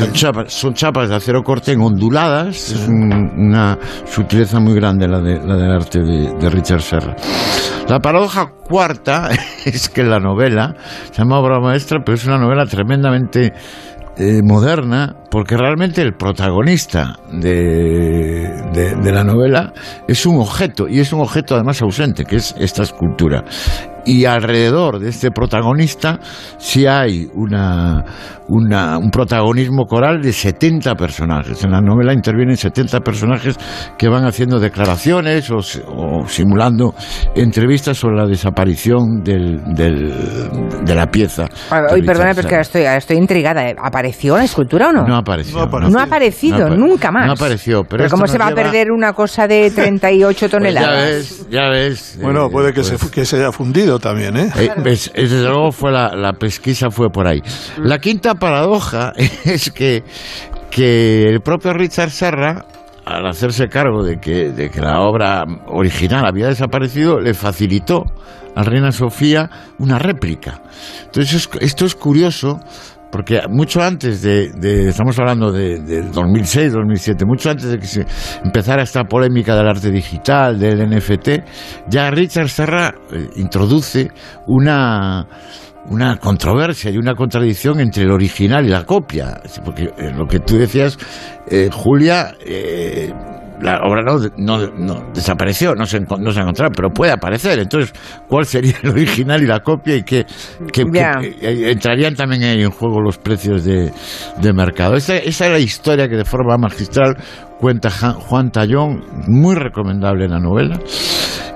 Son 0.48 0.74
chapas, 0.74 1.08
de 1.08 1.14
acero 1.14 1.42
corten 1.42 1.80
onduladas, 1.80 2.72
es 2.72 2.88
una 2.88 3.78
sutileza 4.04 4.60
muy 4.60 4.74
grande 4.74 5.08
la, 5.08 5.20
de, 5.20 5.38
la 5.44 5.56
del 5.56 5.70
arte 5.70 6.00
de, 6.00 6.50
Richard 6.50 6.82
Serra. 6.82 7.16
La 7.88 7.98
paradoja 7.98 8.52
cuarta 8.68 9.30
es 9.64 9.88
que 9.88 10.04
la 10.04 10.20
novela 10.20 10.74
se 11.10 11.18
llama 11.18 11.38
obra 11.38 11.60
maestra, 11.60 12.00
pero 12.04 12.14
es 12.14 12.24
una 12.26 12.38
novela 12.38 12.64
tremendamente 12.66 13.52
eh, 14.16 14.42
moderna, 14.42 15.16
porque 15.30 15.56
realmente 15.56 16.02
el 16.02 16.14
protagonista 16.14 17.16
de, 17.32 18.46
de, 18.72 19.12
la 19.12 19.24
novela 19.24 19.72
es 20.06 20.26
un 20.26 20.36
objeto, 20.36 20.88
y 20.88 21.00
es 21.00 21.12
un 21.12 21.20
objeto 21.20 21.54
además 21.54 21.80
ausente, 21.82 22.24
que 22.24 22.36
es 22.36 22.54
esta 22.58 22.82
escultura 22.82 23.44
y 24.04 24.24
alrededor 24.24 24.98
de 24.98 25.10
este 25.10 25.30
protagonista 25.30 26.18
sí 26.58 26.86
hay 26.86 27.28
una, 27.34 28.04
un 28.48 29.10
protagonismo 29.10 29.84
coral 29.86 30.20
de 30.20 30.32
70 30.32 30.94
personajes. 30.94 31.62
En 31.64 31.70
la 31.70 31.80
novela 31.80 32.12
intervienen 32.12 32.56
70 32.56 33.00
personajes 33.00 33.56
que 33.96 34.08
van 34.08 34.24
haciendo 34.24 34.60
declaraciones 34.60 35.50
o, 35.50 36.26
simulando 36.26 36.94
entrevistas 37.34 37.96
sobre 37.96 38.16
la 38.16 38.26
desaparición 38.26 39.22
del, 39.22 39.62
de 39.74 40.94
la 40.94 41.06
pieza. 41.06 41.46
Oye, 41.92 42.02
perdona, 42.02 42.34
porque 42.34 42.60
estoy, 42.60 42.82
estoy 42.82 43.16
intrigada. 43.16 43.72
¿Apareció 43.82 44.36
la 44.36 44.44
escultura 44.44 44.88
o 44.88 44.92
no? 44.92 45.04
No 45.06 45.16
apareció. 45.16 45.66
No, 45.66 45.98
ha 45.98 46.02
aparecido, 46.04 46.68
nunca 46.70 47.10
más. 47.10 47.26
No 47.26 47.32
apareció. 47.32 47.84
Pero, 47.84 48.08
¿cómo 48.08 48.26
se 48.26 48.38
va 48.38 48.48
a 48.48 48.54
perder 48.54 48.90
una 48.90 49.12
cosa 49.12 49.46
de 49.46 49.70
38 49.70 50.38
pues 50.38 50.50
toneladas? 50.50 50.92
ya 50.92 51.04
ves, 51.04 51.46
ya 51.50 51.68
ves. 51.68 52.18
Bueno, 52.20 52.48
puede 52.50 52.72
que, 52.72 52.84
se, 52.84 52.98
pues 52.98 53.10
que 53.10 53.24
se 53.24 53.36
haya 53.36 53.52
fundido 53.52 53.91
también, 53.98 54.36
¿eh? 54.36 54.52
eh 54.56 54.70
desde 54.84 55.42
luego 55.42 55.72
fue 55.72 55.92
la, 55.92 56.32
pesquisa 56.38 56.90
fue 56.90 57.10
por 57.10 57.26
ahí. 57.26 57.42
La 57.78 57.98
quinta 57.98 58.34
paradoja 58.34 59.12
es 59.44 59.70
que, 59.70 60.02
que 60.70 61.28
el 61.28 61.40
propio 61.40 61.72
Richard 61.72 62.10
Serra 62.10 62.66
al 63.04 63.26
hacerse 63.26 63.68
cargo 63.68 64.04
de 64.04 64.18
que, 64.18 64.50
de 64.50 64.70
que 64.70 64.80
la 64.80 65.00
obra 65.00 65.44
original 65.66 66.24
había 66.24 66.46
desaparecido, 66.46 67.20
le 67.20 67.34
facilitó 67.34 68.04
a 68.54 68.62
Reina 68.62 68.92
Sofía 68.92 69.50
una 69.78 69.98
réplica. 69.98 70.60
Entonces, 71.06 71.48
esto 71.60 71.84
es 71.84 71.94
curioso 71.94 72.60
porque 73.12 73.42
mucho 73.50 73.82
antes 73.82 74.22
de, 74.22 74.88
estamos 74.88 75.18
hablando 75.18 75.52
de, 75.52 76.02
2006, 76.02 76.72
2007, 76.72 77.26
mucho 77.26 77.50
antes 77.50 77.70
de 77.70 77.78
que 77.78 77.86
se 77.86 78.06
empezara 78.42 78.82
esta 78.82 79.04
polémica 79.04 79.54
del 79.54 79.68
arte 79.68 79.90
digital, 79.90 80.58
del 80.58 80.88
NFT, 80.88 81.28
ya 81.88 82.10
Richard 82.10 82.48
Serra 82.48 82.94
eh, 83.12 83.28
introduce 83.36 84.10
una 84.46 85.28
una 85.84 86.16
controversia 86.16 86.92
y 86.92 86.96
una 86.96 87.14
contradicción 87.14 87.80
entre 87.80 88.04
el 88.04 88.12
original 88.12 88.64
y 88.64 88.68
la 88.68 88.84
copia. 88.84 89.40
Porque 89.64 89.90
eh, 89.98 90.12
lo 90.16 90.26
que 90.26 90.38
tú 90.38 90.56
decías, 90.56 90.96
eh, 91.50 91.70
Julia, 91.72 92.34
la 93.62 93.80
obra 93.84 94.02
no, 94.36 95.12
desapareció, 95.14 95.74
no 95.74 95.86
se, 95.86 96.00
no 96.00 96.32
se 96.32 96.38
ha 96.40 96.42
encontrado, 96.42 96.72
pero 96.74 96.90
puede 96.90 97.12
aparecer. 97.12 97.58
Entonces, 97.60 97.92
¿cuál 98.28 98.44
sería 98.44 98.74
el 98.82 98.90
original 98.90 99.42
y 99.42 99.46
la 99.46 99.60
copia? 99.60 99.96
Y 99.96 100.02
que, 100.02 100.20
eh, 100.20 101.70
entrarían 101.70 102.14
también 102.14 102.42
ahí 102.42 102.62
en 102.62 102.70
juego 102.70 103.00
los 103.00 103.18
precios 103.18 103.64
de, 103.64 103.92
mercado. 104.52 104.96
Esa, 104.96 105.16
esa 105.16 105.46
es 105.46 105.52
la 105.52 105.58
historia 105.58 106.08
que 106.08 106.16
de 106.16 106.24
forma 106.24 106.56
magistral 106.58 107.16
cuenta 107.58 107.90
Juan 107.90 108.50
Tallón, 108.50 109.04
muy 109.28 109.54
recomendable 109.54 110.28
la 110.28 110.40
novela. 110.40 110.78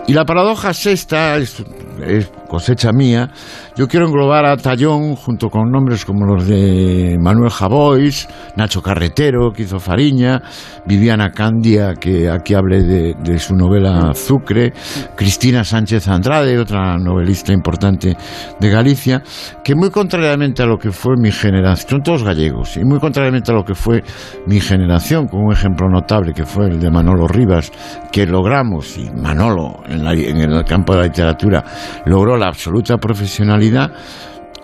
Y 0.07 0.13
la 0.13 0.25
paradoja 0.25 0.73
sexta 0.73 1.37
es, 1.37 1.65
es 2.07 2.31
cosecha 2.47 2.93
mía, 2.93 3.29
yo 3.77 3.89
quiero 3.89 4.07
englobar 4.07 4.47
a 4.47 4.57
Tallón 4.57 5.17
junto 5.17 5.51
con 5.51 5.71
nombres 5.71 6.05
como 6.05 6.25
los 6.27 6.47
de 6.47 7.17
Manuel 7.21 7.51
Javois, 7.51 8.29
Nacho 8.57 8.81
Carretero, 8.83 9.53
que 9.53 9.65
hizo 9.65 9.79
Fariña, 9.79 10.43
Viviana 10.87 11.31
Candia, 11.31 11.95
que 11.95 12.31
aquí 12.31 12.55
hablé 12.55 12.83
de, 12.83 13.39
su 13.39 13.55
novela 13.55 14.15
Sucre, 14.15 14.73
Cristina 15.15 15.65
Sánchez 15.65 16.09
Andrade, 16.09 16.59
otra 16.59 16.97
novelista 16.97 17.53
importante 17.53 18.17
de 18.59 18.71
Galicia, 18.71 19.23
que 19.63 19.75
muy 19.75 19.91
contrariamente 19.91 20.63
a 20.63 20.67
lo 20.67 20.79
que 20.79 20.91
fue 20.91 21.15
mi 21.17 21.31
generación, 21.33 21.91
son 21.91 22.03
todos 22.03 22.23
gallegos, 22.23 22.77
y 22.77 22.85
muy 22.85 22.99
contrariamente 22.99 23.51
a 23.51 23.55
lo 23.55 23.65
que 23.65 23.75
fue 23.75 24.03
mi 24.47 24.61
generación, 24.61 25.27
con 25.27 25.45
un 25.45 25.53
ejemplo 25.53 25.89
notable 25.89 26.33
que 26.33 26.45
fue 26.45 26.67
el 26.67 26.81
de 26.81 26.91
Manolo 26.91 27.27
Rivas, 27.27 27.71
que 28.13 28.27
logramos, 28.27 28.97
y 28.97 29.11
Manolo 29.11 29.83
en 29.89 30.07
el 30.07 30.65
campo 30.65 30.95
de 30.95 31.01
la 31.01 31.05
literatura 31.07 31.65
logró 32.07 32.36
la 32.37 32.49
absoluta 32.49 32.99
profesionalidad, 32.99 33.93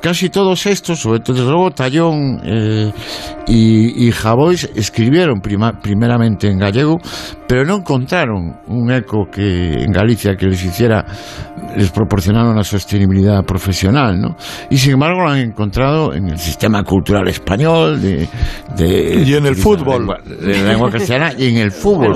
casi 0.02 0.28
todos 0.28 0.66
estos, 0.66 0.98
sobre 0.98 1.20
todo 1.20 1.70
Tallón 1.70 2.40
eh, 2.44 2.92
y, 3.46 4.08
y, 4.08 4.12
Javois, 4.12 4.68
escribieron 4.74 5.40
primeramente 5.40 6.48
en 6.48 6.58
gallego, 6.58 6.98
pero 7.46 7.64
no 7.64 7.76
encontraron 7.76 8.56
un 8.66 8.90
eco 8.90 9.26
que 9.30 9.84
en 9.84 9.92
Galicia 9.92 10.36
que 10.36 10.46
les 10.46 10.64
hiciera 10.64 11.04
les 11.76 11.90
proporcionaron 11.90 12.50
una 12.50 12.64
sostenibilidad 12.64 13.44
profesional, 13.44 14.20
¿no? 14.20 14.36
Y 14.70 14.76
sin 14.76 14.92
embargo 14.94 15.22
lo 15.22 15.30
han 15.30 15.38
encontrado 15.38 16.12
en 16.12 16.28
el 16.28 16.38
sistema 16.38 16.82
cultural 16.82 17.28
español, 17.28 18.00
de, 18.00 18.28
y 19.24 19.34
en 19.34 19.46
el 19.46 19.56
fútbol, 19.56 20.06
de 20.24 20.62
la 20.62 20.72
lengua 20.72 20.90
castellana 20.90 21.32
y 21.36 21.48
en 21.48 21.56
el 21.58 21.70
fútbol. 21.72 22.14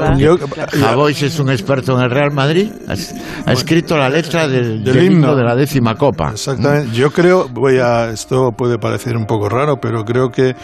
Javois 0.72 1.22
es 1.22 1.38
un 1.38 1.50
experto 1.50 1.96
en 1.96 2.04
el 2.04 2.10
Real 2.10 2.32
Madrid, 2.32 2.70
ha, 2.88 3.52
escrito 3.52 3.96
la 3.96 4.08
letra 4.08 4.48
del, 4.48 4.84
himno 5.02 5.34
de 5.34 5.44
la 5.44 5.54
décima 5.54 5.94
copa. 5.94 6.30
Exactamente. 6.32 6.94
Yo 6.94 7.10
creo, 7.10 7.48
voy 7.48 7.75
esto 8.10 8.52
puede 8.52 8.78
parecer 8.78 9.16
un 9.16 9.26
poco 9.26 9.48
raro, 9.48 9.80
pero 9.80 10.04
creo 10.04 10.30
que 10.30 10.54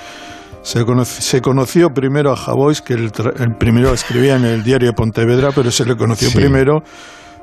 se, 0.62 0.84
se, 1.04 1.42
conoció 1.42 1.92
primero 1.92 2.32
a 2.32 2.36
Javois, 2.36 2.82
que 2.82 2.94
el, 2.94 3.10
primero 3.58 3.92
escribía 3.92 4.36
en 4.36 4.44
el 4.44 4.62
diario 4.62 4.88
de 4.88 4.92
Pontevedra, 4.92 5.50
pero 5.54 5.70
se 5.70 5.84
le 5.84 5.96
conoció 5.96 6.30
primero 6.32 6.82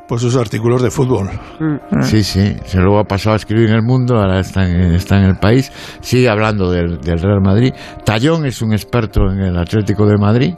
pues 0.10 0.24
sus 0.24 0.36
artículos 0.36 0.82
de 0.82 0.90
fútbol. 0.90 1.30
Mm. 1.60 2.02
Sí, 2.02 2.24
sí, 2.24 2.56
se 2.66 2.80
luego 2.80 2.98
ha 2.98 3.04
pasado 3.04 3.36
a 3.36 3.38
escribir 3.38 3.70
en 3.70 3.76
El 3.76 3.84
Mundo, 3.84 4.16
ahora 4.16 4.40
está 4.40 4.68
en, 4.68 4.96
está 4.96 5.18
en 5.20 5.26
el 5.26 5.36
país, 5.36 5.72
sigue 6.02 6.28
hablando 6.28 6.72
del, 6.72 7.00
Real 7.00 7.42
Madrid. 7.44 7.72
Tallón 8.04 8.48
es 8.48 8.64
un 8.64 8.74
experto 8.74 9.22
en 9.32 9.40
el 9.40 9.56
Atlético 9.56 10.08
de 10.08 10.18
Madrid. 10.18 10.56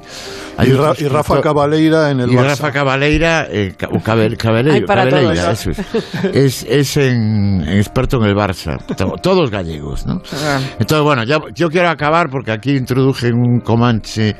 y, 0.64 1.07
Rafa 1.07 1.41
Cabaleira 1.41 2.11
en 2.11 2.22
el 2.22 2.32
y 2.32 2.38
Rafa 2.38 2.72
Cabaleira, 2.72 3.48
eh, 3.52 3.76
Cabaleira, 3.78 5.52
eso 5.52 5.72
es, 5.72 5.80
es, 6.34 6.65
es 6.69 6.98
en, 6.98 7.68
experto 7.68 8.23
en 8.23 8.30
el 8.30 8.36
Barça, 8.36 8.78
todos 9.22 9.52
gallegos, 9.52 10.06
¿no? 10.06 10.22
Ah. 10.45 10.61
Entonces, 10.80 11.03
bueno, 11.03 11.26
ya, 11.26 11.40
yo 11.53 11.69
quiero 11.69 11.90
acabar 11.90 12.30
porque 12.30 12.52
aquí 12.52 12.72
introduje 12.72 13.34
un 13.34 13.60
Comanche 13.60 14.34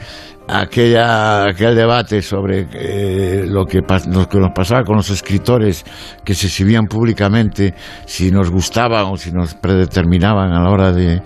aquella, 0.52 1.46
aquel 1.46 1.76
debate 1.76 2.22
sobre 2.22 2.68
eh, 2.74 3.46
lo, 3.48 3.66
que, 3.66 3.80
lo 3.80 4.28
que 4.28 4.40
nos 4.40 4.52
pasaba 4.54 4.84
con 4.84 4.98
los 4.98 5.10
escritores 5.10 5.86
que 6.26 6.34
se 6.34 6.48
exhibían 6.48 6.86
públicamente, 6.88 7.74
si 8.06 8.32
nos 8.32 8.52
gustaban 8.52 9.06
o 9.06 9.18
si 9.18 9.32
nos 9.32 9.54
predeterminaban 9.56 10.52
a 10.52 10.64
la 10.64 10.70
hora 10.70 10.92
de, 10.92 11.22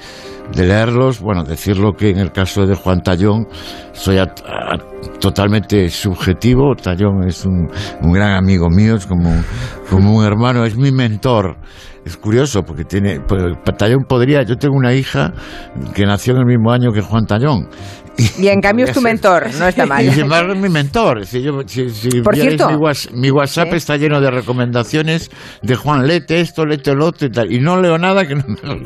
leerlos, 0.53 1.21
bueno, 1.21 1.43
decirlo 1.43 1.93
que 1.93 2.11
en 2.11 2.19
el 2.19 2.31
caso 2.31 2.67
de 2.67 2.75
Juan 2.75 3.01
Tallón 3.01 3.47
soy 3.93 4.17
totalmente 5.19 5.89
subjetivo, 5.89 6.75
Tallón 6.75 7.27
es 7.27 7.45
un, 7.45 7.67
un, 8.01 8.13
gran 8.13 8.33
amigo 8.33 8.69
mío, 8.69 8.95
es 8.95 9.07
como, 9.07 9.31
como 9.89 10.17
un 10.17 10.23
hermano, 10.23 10.63
es 10.65 10.77
mi 10.77 10.91
mentor. 10.91 11.57
Es 12.05 12.17
curioso 12.17 12.61
porque 12.61 12.83
tiene, 12.83 13.19
pues, 13.19 13.41
Tallón 13.79 14.03
podría, 14.03 14.43
yo 14.43 14.57
tengo 14.57 14.75
una 14.75 14.93
hija 14.93 15.33
que 15.95 16.05
nació 16.05 16.35
en 16.35 16.41
el 16.41 16.45
mismo 16.45 16.71
año 16.71 16.91
que 16.91 17.01
Juan 17.01 17.25
Tallón 17.25 17.67
y 18.37 18.47
en 18.47 18.61
cambio 18.61 18.85
es 18.85 18.93
tu 18.93 19.01
mentor, 19.01 19.53
no 19.57 19.67
está 19.67 19.85
mal. 19.85 20.05
Y 20.05 20.11
sin 20.11 20.23
embargo 20.23 20.53
es 20.53 20.59
mi 20.59 20.69
mentor. 20.69 21.25
Si, 21.25 21.41
yo, 21.41 21.61
si, 21.65 22.21
Por 22.21 22.35
cierto, 22.35 22.69
mi, 23.13 23.31
WhatsApp 23.31 23.73
está 23.73 23.97
lleno 23.97 24.21
de 24.21 24.29
recomendaciones 24.29 25.31
de 25.61 25.75
Juan, 25.75 26.05
lete 26.05 26.41
esto, 26.41 26.65
lete 26.65 26.93
lo 26.93 27.07
otro 27.07 27.27
y 27.27 27.31
tal. 27.31 27.51
Y 27.51 27.59
no 27.59 27.81
leo 27.81 27.97
nada 27.97 28.27
que 28.27 28.35
no, 28.35 28.43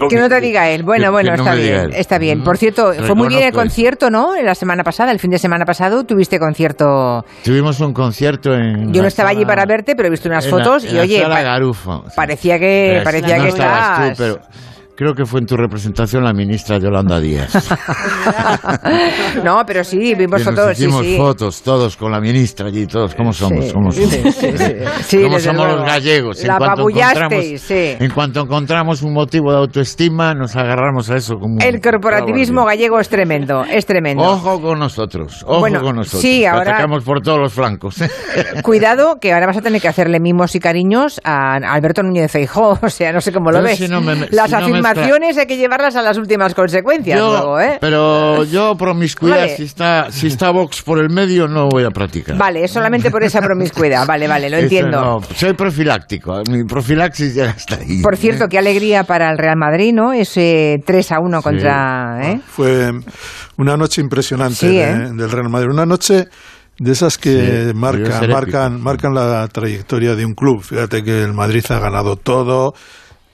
que 0.10 0.15
no 0.15 0.30
te 0.30 0.41
diga 0.41 0.69
él. 0.69 0.84
Bueno, 0.84 1.11
bueno, 1.11 1.34
está 1.34 1.56
bien, 1.56 1.91
está 1.93 2.18
bien. 2.18 2.43
Por 2.43 2.57
cierto, 2.57 2.93
fue 2.93 3.15
muy 3.15 3.27
bien 3.27 3.43
el 3.43 3.53
concierto, 3.53 4.10
¿no? 4.10 4.35
La 4.41 4.56
semana 4.56 4.84
pasada, 4.84 5.11
el 5.11 5.19
fin 5.19 5.31
de 5.31 5.39
semana 5.39 5.65
pasado, 5.65 6.03
tuviste 6.03 6.39
concierto. 6.39 7.26
Tuvimos 7.43 7.80
un 7.80 7.93
concierto 7.93 8.53
en. 8.53 8.93
Yo 8.93 9.01
no 9.01 9.07
estaba 9.07 9.30
allí 9.30 9.45
para 9.45 9.65
verte, 9.65 9.95
pero 9.95 10.07
he 10.07 10.11
visto 10.11 10.30
unas 10.30 10.47
fotos 10.47 10.85
y 10.85 10.97
oye. 10.97 11.23
Parecía 12.15 12.60
que, 12.60 13.01
parecía 13.03 13.39
que 13.39 13.47
estabas. 13.49 14.19
Creo 14.99 15.13
que 15.13 15.26
fue 15.26 15.39
en 15.39 15.45
tu 15.45 15.55
representación 15.55 16.26
la 16.26 16.34
ministra 16.34 16.77
Yolanda 16.77 17.21
Díaz. 17.21 17.53
no, 19.45 19.63
pero 19.65 19.81
sí, 19.85 20.13
vimos 20.13 20.43
fotos. 20.43 20.73
Hicimos 20.73 21.07
fotos 21.15 21.61
todos 21.61 21.95
con 21.95 22.11
la 22.11 22.19
ministra 22.19 22.67
allí, 22.67 22.85
todos. 22.85 23.15
¿Cómo 23.15 23.31
somos? 23.31 23.71
¿Cómo 23.71 23.91
somos? 23.91 24.11
¿Cómo 25.23 25.39
somos 25.39 25.67
los 25.67 25.85
gallegos? 25.85 26.43
La 26.43 26.57
en 27.31 27.59
sí. 27.59 27.95
En 27.97 28.11
cuanto 28.11 28.41
encontramos 28.41 29.01
un 29.01 29.13
motivo 29.13 29.53
de 29.53 29.59
autoestima, 29.59 30.34
nos 30.34 30.57
agarramos 30.57 31.09
a 31.09 31.15
eso 31.15 31.35
como. 31.35 31.61
El 31.61 31.80
corporativismo 31.80 32.65
gallego 32.65 32.99
es 32.99 33.07
tremendo, 33.07 33.63
es 33.63 33.85
tremendo. 33.85 34.21
Ojo 34.21 34.61
con 34.61 34.80
nosotros, 34.80 35.45
ojo 35.47 35.61
con 35.61 35.95
nosotros. 35.95 36.21
Sí, 36.21 36.43
ahora. 36.43 36.71
Atacamos 36.71 37.05
por 37.05 37.21
todos 37.21 37.39
los 37.39 37.53
flancos. 37.53 38.03
Cuidado, 38.63 39.17
que 39.21 39.31
ahora 39.31 39.45
vas 39.45 39.55
a 39.55 39.61
tener 39.61 39.81
que 39.81 39.88
hacerle 39.88 40.19
mimos 40.19 40.55
y 40.55 40.59
cariños 40.59 41.21
a 41.23 41.53
Alberto 41.55 42.03
Núñez 42.03 42.23
de 42.23 42.27
Feijó. 42.27 42.77
O 42.81 42.89
sea, 42.89 43.13
no 43.13 43.21
sé 43.21 43.31
cómo 43.31 43.49
lo 43.49 43.61
ves. 43.61 43.80
Las 44.31 44.51
afirmaciones 44.51 44.89
hay 44.98 45.45
que 45.48 45.57
llevarlas 45.57 45.95
a 45.95 46.02
las 46.02 46.18
últimas 46.18 46.53
consecuencias 46.53 47.20
luego, 47.20 47.60
¿eh? 47.60 47.78
Pero 47.82 48.44
yo 48.45 48.76
promiscuidad, 48.76 49.48
si, 49.56 49.64
está, 49.64 50.11
si 50.11 50.28
está 50.28 50.52
Vox 50.52 50.82
por 50.82 50.99
el 50.99 51.10
medio, 51.10 51.48
no 51.48 51.68
voy 51.68 51.84
a 51.84 51.90
practicar. 51.90 52.38
Vale, 52.38 52.64
es 52.64 52.72
solamente 52.72 53.11
por 53.11 53.24
esa 53.24 53.41
promiscuidad. 53.41 54.06
Vale, 54.07 54.28
vale, 54.28 54.49
lo 54.49 54.57
entiendo. 54.70 55.02
No, 55.02 55.22
soy 55.36 55.53
profiláctico, 55.53 56.41
mi 56.49 56.64
profilaxis 56.64 57.36
ya 57.36 57.52
está 57.52 57.76
ahí. 57.76 58.02
Por 58.02 58.18
cierto, 58.18 58.48
qué 58.48 58.57
alegría 58.57 59.03
para 59.03 59.30
el 59.32 59.38
Real 59.38 59.57
Madrid, 59.57 59.94
¿no? 59.94 60.14
Ese 60.14 60.78
3 60.86 61.11
a 61.11 61.20
1 61.20 61.41
contra... 61.41 62.20
¿eh? 62.24 62.40
Fue 62.45 62.91
una 63.57 63.78
noche 63.78 64.02
impresionante 64.02 64.82
¿eh? 64.82 65.10
del 65.14 65.30
Real 65.30 65.49
Madrid. 65.49 65.70
Una 65.72 65.86
noche 65.86 66.26
de 66.80 66.91
esas 66.91 67.18
que 67.18 67.74
marcan, 67.76 68.30
marcan, 68.30 68.82
marcan 68.82 69.14
la 69.14 69.48
trayectoria 69.48 70.16
de 70.16 70.26
un 70.26 70.34
club. 70.34 70.64
Fíjate 70.64 71.03
que 71.03 71.24
el 71.24 71.34
Madrid 71.34 71.64
ha 71.70 71.80
ganado 71.80 72.16
todo, 72.16 72.74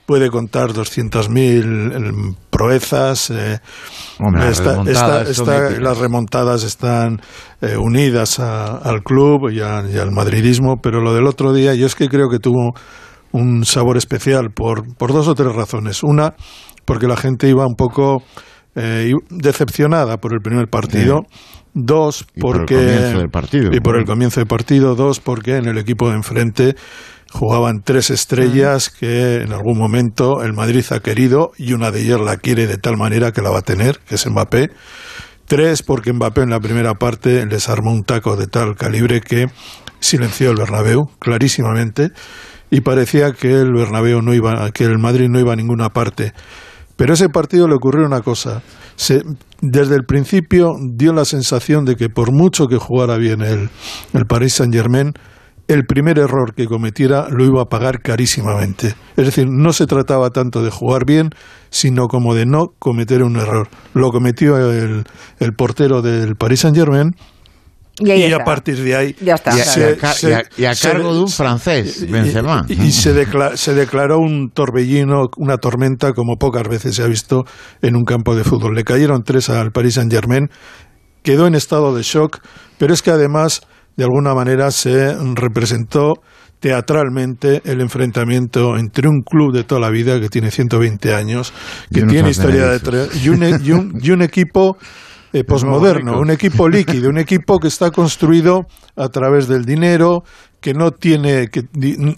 puede 0.06 0.30
contar 0.30 0.72
200.000 0.72 2.36
proezas. 2.50 3.30
Eh, 3.30 3.58
las 5.80 5.98
remontadas 5.98 6.62
están 6.62 7.20
eh, 7.60 7.76
unidas 7.76 8.38
al 8.38 9.02
club 9.02 9.50
y, 9.50 9.60
al 9.60 10.12
madridismo, 10.12 10.76
pero 10.82 11.00
lo 11.00 11.12
del 11.12 11.26
otro 11.26 11.52
día 11.52 11.74
yo 11.74 11.86
es 11.86 11.94
que 11.94 12.08
creo 12.08 12.28
que 12.30 12.38
tuvo 12.38 12.72
un 13.32 13.64
sabor 13.64 13.96
especial 13.96 14.50
por, 14.50 14.96
por 14.96 15.12
dos 15.12 15.28
o 15.28 15.34
tres 15.34 15.54
razones. 15.54 16.02
Una, 16.02 16.34
porque 16.84 17.06
la 17.06 17.16
gente 17.16 17.48
iba 17.48 17.66
un 17.66 17.74
poco 17.74 18.22
eh, 18.76 19.12
decepcionada 19.30 20.18
por 20.18 20.32
el 20.32 20.40
primer 20.40 20.68
partido. 20.68 21.22
Dos, 21.74 22.24
porque. 22.40 22.74
Por 22.74 22.82
el 22.82 22.86
comienzo 22.86 23.18
del 23.18 23.28
partido. 23.28 23.70
Y 23.72 23.80
por 23.80 23.96
el 23.98 24.04
comienzo 24.06 24.40
del 24.40 24.46
partido. 24.46 24.94
Dos, 24.94 25.20
porque 25.20 25.56
en 25.56 25.66
el 25.66 25.76
equipo 25.76 26.08
de 26.08 26.14
enfrente 26.14 26.74
jugaban 27.36 27.82
tres 27.82 28.10
estrellas 28.10 28.88
que 28.88 29.42
en 29.42 29.52
algún 29.52 29.78
momento 29.78 30.42
el 30.42 30.54
Madrid 30.54 30.84
ha 30.90 31.00
querido 31.00 31.52
y 31.58 31.74
una 31.74 31.90
de 31.90 32.00
ellas 32.00 32.20
la 32.20 32.38
quiere 32.38 32.66
de 32.66 32.78
tal 32.78 32.96
manera 32.96 33.30
que 33.32 33.42
la 33.42 33.50
va 33.50 33.58
a 33.58 33.62
tener, 33.62 34.00
que 34.08 34.14
es 34.14 34.26
Mbappé. 34.26 34.70
Tres, 35.44 35.82
porque 35.82 36.12
Mbappé 36.12 36.42
en 36.42 36.50
la 36.50 36.60
primera 36.60 36.94
parte 36.94 37.44
les 37.46 37.68
armó 37.68 37.92
un 37.92 38.04
taco 38.04 38.36
de 38.36 38.46
tal 38.46 38.74
calibre 38.74 39.20
que 39.20 39.48
silenció 40.00 40.50
el 40.50 40.56
Bernabéu 40.56 41.10
clarísimamente 41.18 42.10
y 42.70 42.80
parecía 42.80 43.32
que 43.32 43.52
el 43.52 43.72
Bernabéu 43.72 44.22
no 44.22 44.32
iba, 44.32 44.70
que 44.70 44.84
el 44.84 44.98
Madrid 44.98 45.28
no 45.28 45.38
iba 45.38 45.52
a 45.52 45.56
ninguna 45.56 45.90
parte. 45.90 46.32
Pero 46.96 47.12
ese 47.12 47.28
partido 47.28 47.68
le 47.68 47.74
ocurrió 47.74 48.06
una 48.06 48.22
cosa. 48.22 48.62
Se, 48.96 49.22
desde 49.60 49.94
el 49.94 50.04
principio 50.04 50.72
dio 50.94 51.12
la 51.12 51.26
sensación 51.26 51.84
de 51.84 51.96
que 51.96 52.08
por 52.08 52.32
mucho 52.32 52.66
que 52.66 52.78
jugara 52.78 53.18
bien 53.18 53.42
el, 53.42 53.68
el 54.14 54.24
Paris 54.26 54.54
Saint 54.54 54.74
Germain, 54.74 55.12
el 55.68 55.84
primer 55.84 56.18
error 56.18 56.54
que 56.54 56.66
cometiera 56.66 57.28
lo 57.28 57.44
iba 57.44 57.62
a 57.62 57.66
pagar 57.66 58.00
carísimamente. 58.00 58.94
Es 59.16 59.26
decir, 59.26 59.46
no 59.48 59.72
se 59.72 59.86
trataba 59.86 60.30
tanto 60.30 60.62
de 60.62 60.70
jugar 60.70 61.04
bien, 61.04 61.30
sino 61.70 62.06
como 62.06 62.34
de 62.34 62.46
no 62.46 62.74
cometer 62.78 63.22
un 63.22 63.36
error. 63.36 63.68
Lo 63.94 64.10
cometió 64.10 64.56
el, 64.58 65.04
portero 65.56 66.02
del 66.02 66.36
Paris 66.36 66.60
Saint 66.60 66.76
Germain. 66.76 67.16
Y, 67.98 68.30
a 68.30 68.44
partir 68.44 68.78
de 68.82 68.94
ahí 68.94 69.16
ya 69.22 69.36
está. 69.36 69.56
y, 70.58 70.64
a, 70.66 70.74
cargo 70.74 71.14
de 71.14 71.20
un 71.20 71.30
francés, 71.30 72.06
Benzema. 72.10 72.66
Y, 72.68 72.92
se, 72.92 73.26
se 73.54 73.74
declaró 73.74 74.18
un 74.18 74.50
torbellino, 74.50 75.30
una 75.38 75.56
tormenta 75.56 76.12
como 76.12 76.36
pocas 76.36 76.68
veces 76.68 76.94
se 76.94 77.02
ha 77.02 77.06
visto 77.06 77.44
en 77.80 77.96
un 77.96 78.04
campo 78.04 78.36
de 78.36 78.44
fútbol. 78.44 78.74
Le 78.74 78.84
cayeron 78.84 79.24
tres 79.24 79.48
al 79.48 79.72
Paris 79.72 79.94
Saint 79.94 80.12
Germain, 80.12 80.50
quedó 81.22 81.46
en 81.46 81.54
estado 81.54 81.94
de 81.94 82.02
shock, 82.02 82.40
pero 82.76 82.92
es 82.92 83.00
que 83.00 83.12
además 83.12 83.62
de 83.96 84.04
alguna 84.04 84.34
manera 84.34 84.70
se 84.70 85.14
representó 85.34 86.14
teatralmente 86.60 87.62
el 87.64 87.80
enfrentamiento 87.80 88.76
entre 88.76 89.08
un 89.08 89.22
club 89.22 89.52
de 89.52 89.64
toda 89.64 89.80
la 89.80 89.90
vida 89.90 90.18
que 90.20 90.28
tiene 90.28 90.50
120 90.50 91.14
años, 91.14 91.52
que 91.92 92.02
tiene 92.02 92.30
historia 92.30 92.66
de 92.66 93.08
y 93.22 93.28
un, 93.28 93.42
y 93.62 93.72
un, 93.72 93.98
y 94.02 94.10
un 94.10 94.22
equipo 94.22 94.76
eh, 95.32 95.44
posmoderno, 95.46 96.18
un 96.18 96.30
equipo 96.30 96.68
líquido, 96.68 97.10
un 97.10 97.18
equipo 97.18 97.58
que 97.58 97.68
está 97.68 97.90
construido 97.90 98.66
a 98.96 99.08
través 99.08 99.48
del 99.48 99.64
dinero, 99.64 100.22
que 100.60 100.72
no 100.72 100.90
tiene, 100.90 101.48
que 101.48 101.62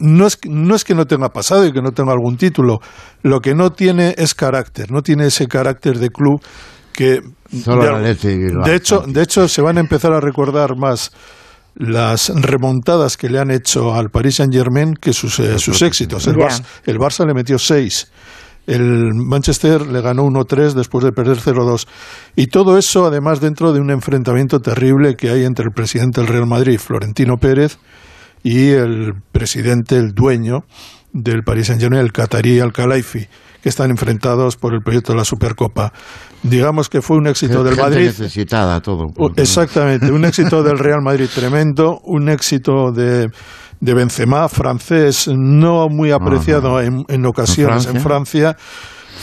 no 0.01 0.27
es, 0.27 0.39
no 0.49 0.75
es 0.75 0.85
que 0.85 0.95
no 0.95 1.07
tenga 1.07 1.31
pasado 1.31 1.67
y 1.67 1.73
que 1.73 1.83
no 1.83 1.91
tenga 1.91 2.13
algún 2.13 2.37
título, 2.37 2.79
lo 3.23 3.41
que 3.41 3.55
no 3.55 3.71
tiene 3.71 4.15
es 4.17 4.35
carácter, 4.35 4.91
no 4.91 5.03
tiene 5.03 5.27
ese 5.27 5.47
carácter 5.49 5.99
de 5.99 6.11
club 6.11 6.41
que 6.93 7.21
de 8.65 8.75
hecho, 8.75 9.05
de 9.07 9.23
hecho 9.23 9.49
se 9.49 9.63
van 9.63 9.79
a 9.79 9.81
empezar 9.81 10.13
a 10.13 10.21
recordar 10.21 10.77
más 10.77 11.13
las 11.79 12.31
remontadas 12.35 13.17
que 13.17 13.29
le 13.29 13.39
han 13.39 13.53
hecho 13.53 13.95
al 13.95 14.11
Paris 14.11 14.37
Saint 14.37 14.53
Germain 14.53 14.95
que 14.95 15.13
sus, 15.13 15.39
eh, 15.39 15.59
sus 15.59 15.81
éxitos. 15.83 16.27
El, 16.27 16.35
Barça, 16.35 16.65
el 16.85 16.99
Barça 16.99 17.25
le 17.25 17.35
metió 17.35 17.57
seis. 17.59 18.11
El 18.67 19.15
Manchester 19.15 19.87
le 19.87 20.03
ganó 20.03 20.25
1-3 20.25 20.73
después 20.75 21.05
de 21.05 21.13
perder 21.13 21.39
0-2. 21.39 21.87
Y 22.37 22.49
todo 22.49 22.77
eso, 22.77 23.07
además, 23.07 23.41
dentro 23.41 23.73
de 23.73 23.81
un 23.81 23.91
enfrentamiento 23.91 24.59
terrible 24.59 25.15
que 25.15 25.31
hay 25.31 25.45
entre 25.45 25.67
el 25.67 25.71
presidente 25.71 26.21
del 26.21 26.29
Real 26.29 26.47
Madrid, 26.47 26.79
Florentino 26.79 27.37
Pérez, 27.37 27.79
y 28.43 28.71
el 28.71 29.15
presidente, 29.33 29.97
el 29.97 30.13
dueño 30.13 30.65
del 31.13 31.45
Paris 31.45 31.69
Saint-Germain, 31.69 32.03
el 32.03 32.13
catarí 32.13 32.61
Al-Khelaifi 32.61 33.27
que 33.63 33.69
están 33.69 33.91
enfrentados 33.91 34.57
por 34.57 34.75
el 34.75 34.81
proyecto 34.81 35.13
de 35.13 35.19
la 35.19 35.25
Supercopa. 35.25 35.93
Digamos 36.43 36.89
que 36.89 37.03
fue 37.03 37.17
un 37.17 37.27
éxito 37.27 37.65
del 37.65 37.77
Madrid. 37.77 38.07
necesitada 38.07 38.81
todo. 38.81 39.07
Exactamente, 39.37 40.13
un 40.13 40.25
éxito 40.25 40.63
del 40.63 40.79
Real 40.79 41.03
Madrid 41.03 41.27
tremendo, 41.35 41.99
un 42.05 42.29
éxito 42.29 42.93
de, 42.93 43.29
de 43.81 43.95
Benzema, 43.95 44.49
francés, 44.49 45.29
no 45.29 45.89
muy 45.89 46.11
apreciado 46.11 46.81
en, 46.81 47.05
en, 47.09 47.27
ocasiones 47.27 47.87
¿En 47.87 48.01
Francia? 48.01 48.57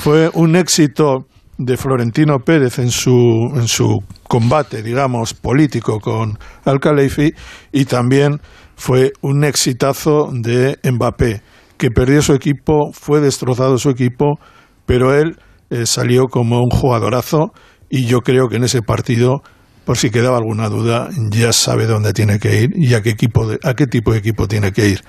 Fue 0.03 0.30
un 0.34 0.56
éxito 0.56 1.26
de 1.57 1.78
Florentino 1.78 2.40
Pérez 2.40 2.80
en 2.80 2.91
su, 2.91 3.14
en 3.56 3.68
su 3.68 3.99
combate, 4.28 4.84
digamos, 4.84 5.34
político 5.34 5.99
con 5.99 6.38
Al-Khalifi 6.66 7.34
y 7.72 7.86
también 7.86 8.41
fue 8.76 9.14
un 9.22 9.45
exitazo 9.45 10.30
de 10.34 10.78
Mbappé, 10.84 11.41
que 11.77 11.89
perdió 11.89 12.22
su 12.22 12.34
equipo, 12.34 12.91
fue 12.93 13.22
destrozado 13.22 13.77
su 13.77 13.89
equipo, 13.89 14.39
pero 14.85 15.14
él 15.14 15.38
eh, 15.69 15.85
salió 15.85 16.26
como 16.26 16.60
un 16.60 16.69
jugadorazo 16.69 17.52
y 17.89 18.06
yo 18.06 18.19
creo 18.19 18.47
que 18.49 18.57
en 18.57 18.64
ese 18.64 18.81
partido, 18.81 19.41
por 19.85 19.97
si 19.97 20.10
quedaba 20.10 20.38
alguna 20.38 20.69
duda, 20.69 21.10
ya 21.31 21.53
sabe 21.53 21.85
dónde 21.85 22.14
tiene 22.14 22.39
que 22.39 22.64
ir 22.64 22.69
y 22.76 22.93
a 22.93 23.02
qué, 23.02 23.11
equipo 23.11 23.47
a 23.64 23.73
qué 23.73 23.88
tipo 23.88 24.11
de 24.11 24.19
equipo 24.19 24.47
tiene 24.47 24.72
que 24.72 24.89
ir. 24.89 25.02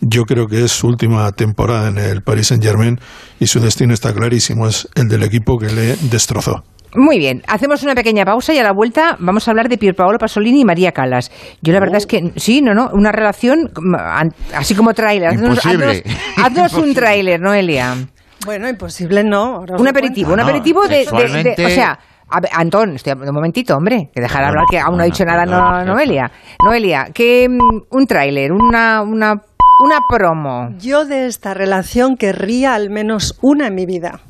Yo 0.00 0.22
creo 0.24 0.46
que 0.46 0.64
es 0.64 0.72
su 0.72 0.86
última 0.86 1.30
temporada 1.32 1.88
en 1.88 1.98
el 1.98 2.22
Paris 2.22 2.48
Saint 2.48 2.62
Germain 2.62 2.98
y 3.40 3.46
su 3.46 3.60
destino 3.60 3.92
está 3.92 4.12
clarísimo, 4.12 4.66
es 4.68 4.88
el 4.94 5.08
del 5.08 5.24
equipo 5.24 5.58
que 5.58 5.72
le 5.72 5.96
destrozó. 6.10 6.62
Muy 6.94 7.18
bien, 7.18 7.42
hacemos 7.46 7.82
una 7.82 7.94
pequeña 7.94 8.24
pausa 8.24 8.54
y 8.54 8.58
a 8.58 8.62
la 8.62 8.72
vuelta 8.72 9.16
vamos 9.18 9.46
a 9.46 9.50
hablar 9.50 9.68
de 9.68 9.76
Pierpaolo 9.76 10.18
Pasolini 10.18 10.62
y 10.62 10.64
María 10.64 10.92
Calas. 10.92 11.30
Yo 11.60 11.72
la 11.72 11.80
verdad 11.80 11.96
es 11.96 12.06
que 12.06 12.32
sí, 12.36 12.62
no, 12.62 12.72
no, 12.72 12.88
una 12.92 13.12
relación 13.12 13.70
así 14.54 14.74
como 14.74 14.94
tráiler. 14.94 15.30
Haznos, 16.36 16.74
un 16.82 16.94
tráiler, 16.94 17.40
Noelia. 17.40 17.94
Bueno, 18.46 18.68
imposible 18.68 19.22
no. 19.22 19.64
Un 19.78 19.88
aperitivo, 19.88 20.32
un 20.32 20.40
aperitivo 20.40 20.86
de, 20.88 21.06
o 21.06 21.68
sea, 21.68 21.98
Antón, 22.52 22.96
un 23.06 23.34
momentito, 23.34 23.76
hombre, 23.76 24.10
que 24.14 24.20
dejar 24.20 24.42
de 24.42 24.48
hablar 24.48 24.64
que 24.70 24.78
aún 24.78 24.96
no 24.96 25.02
ha 25.02 25.06
dicho 25.06 25.24
nada 25.24 25.44
Noelia. 25.84 26.30
Noelia, 26.64 27.08
que 27.12 27.48
mm, 27.48 27.80
un 27.90 28.06
tráiler, 28.06 28.52
una, 28.52 29.02
una, 29.02 29.34
una 29.84 29.98
promo. 30.08 30.70
Yo 30.78 31.04
de 31.04 31.26
esta 31.26 31.52
relación 31.52 32.16
querría 32.16 32.74
al 32.74 32.88
menos 32.90 33.38
una 33.42 33.66
en 33.66 33.74
mi 33.74 33.84
vida 33.84 34.20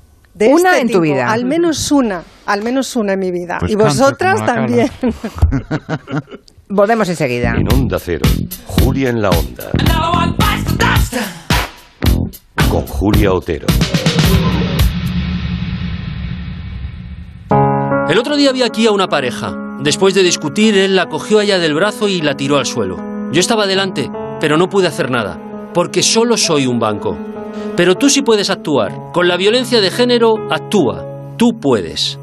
una 0.46 0.70
este 0.70 0.80
en 0.80 0.90
tu 0.90 1.00
vida. 1.00 1.30
Al 1.30 1.44
menos 1.44 1.90
una, 1.90 2.22
al 2.46 2.62
menos 2.62 2.94
una 2.96 3.14
en 3.14 3.18
mi 3.18 3.30
vida. 3.30 3.58
Pues 3.60 3.72
y 3.72 3.74
vosotras 3.74 4.44
también. 4.44 4.90
Volvemos 6.68 7.08
enseguida. 7.08 7.54
En 7.56 7.72
Onda 7.72 7.98
Cero, 7.98 8.28
Julia 8.66 9.10
en 9.10 9.22
la 9.22 9.30
Onda. 9.30 9.70
Con 12.70 12.86
Julia 12.86 13.32
Otero. 13.32 13.66
El 18.08 18.18
otro 18.18 18.36
día 18.36 18.52
vi 18.52 18.62
aquí 18.62 18.86
a 18.86 18.92
una 18.92 19.08
pareja. 19.08 19.54
Después 19.80 20.14
de 20.14 20.22
discutir, 20.22 20.76
él 20.76 20.96
la 20.96 21.06
cogió 21.06 21.38
allá 21.38 21.58
del 21.58 21.74
brazo 21.74 22.08
y 22.08 22.20
la 22.20 22.34
tiró 22.34 22.58
al 22.58 22.66
suelo. 22.66 22.96
Yo 23.32 23.40
estaba 23.40 23.66
delante, 23.66 24.10
pero 24.40 24.56
no 24.56 24.68
pude 24.68 24.86
hacer 24.86 25.10
nada, 25.10 25.38
porque 25.72 26.02
solo 26.02 26.36
soy 26.36 26.66
un 26.66 26.78
banco. 26.78 27.16
Pero 27.76 27.94
tú 27.96 28.08
sí 28.08 28.22
puedes 28.22 28.50
actuar. 28.50 29.12
Con 29.12 29.28
la 29.28 29.36
violencia 29.36 29.80
de 29.80 29.90
género, 29.90 30.34
actúa. 30.50 31.04
Tú 31.36 31.58
puedes. 31.60 32.18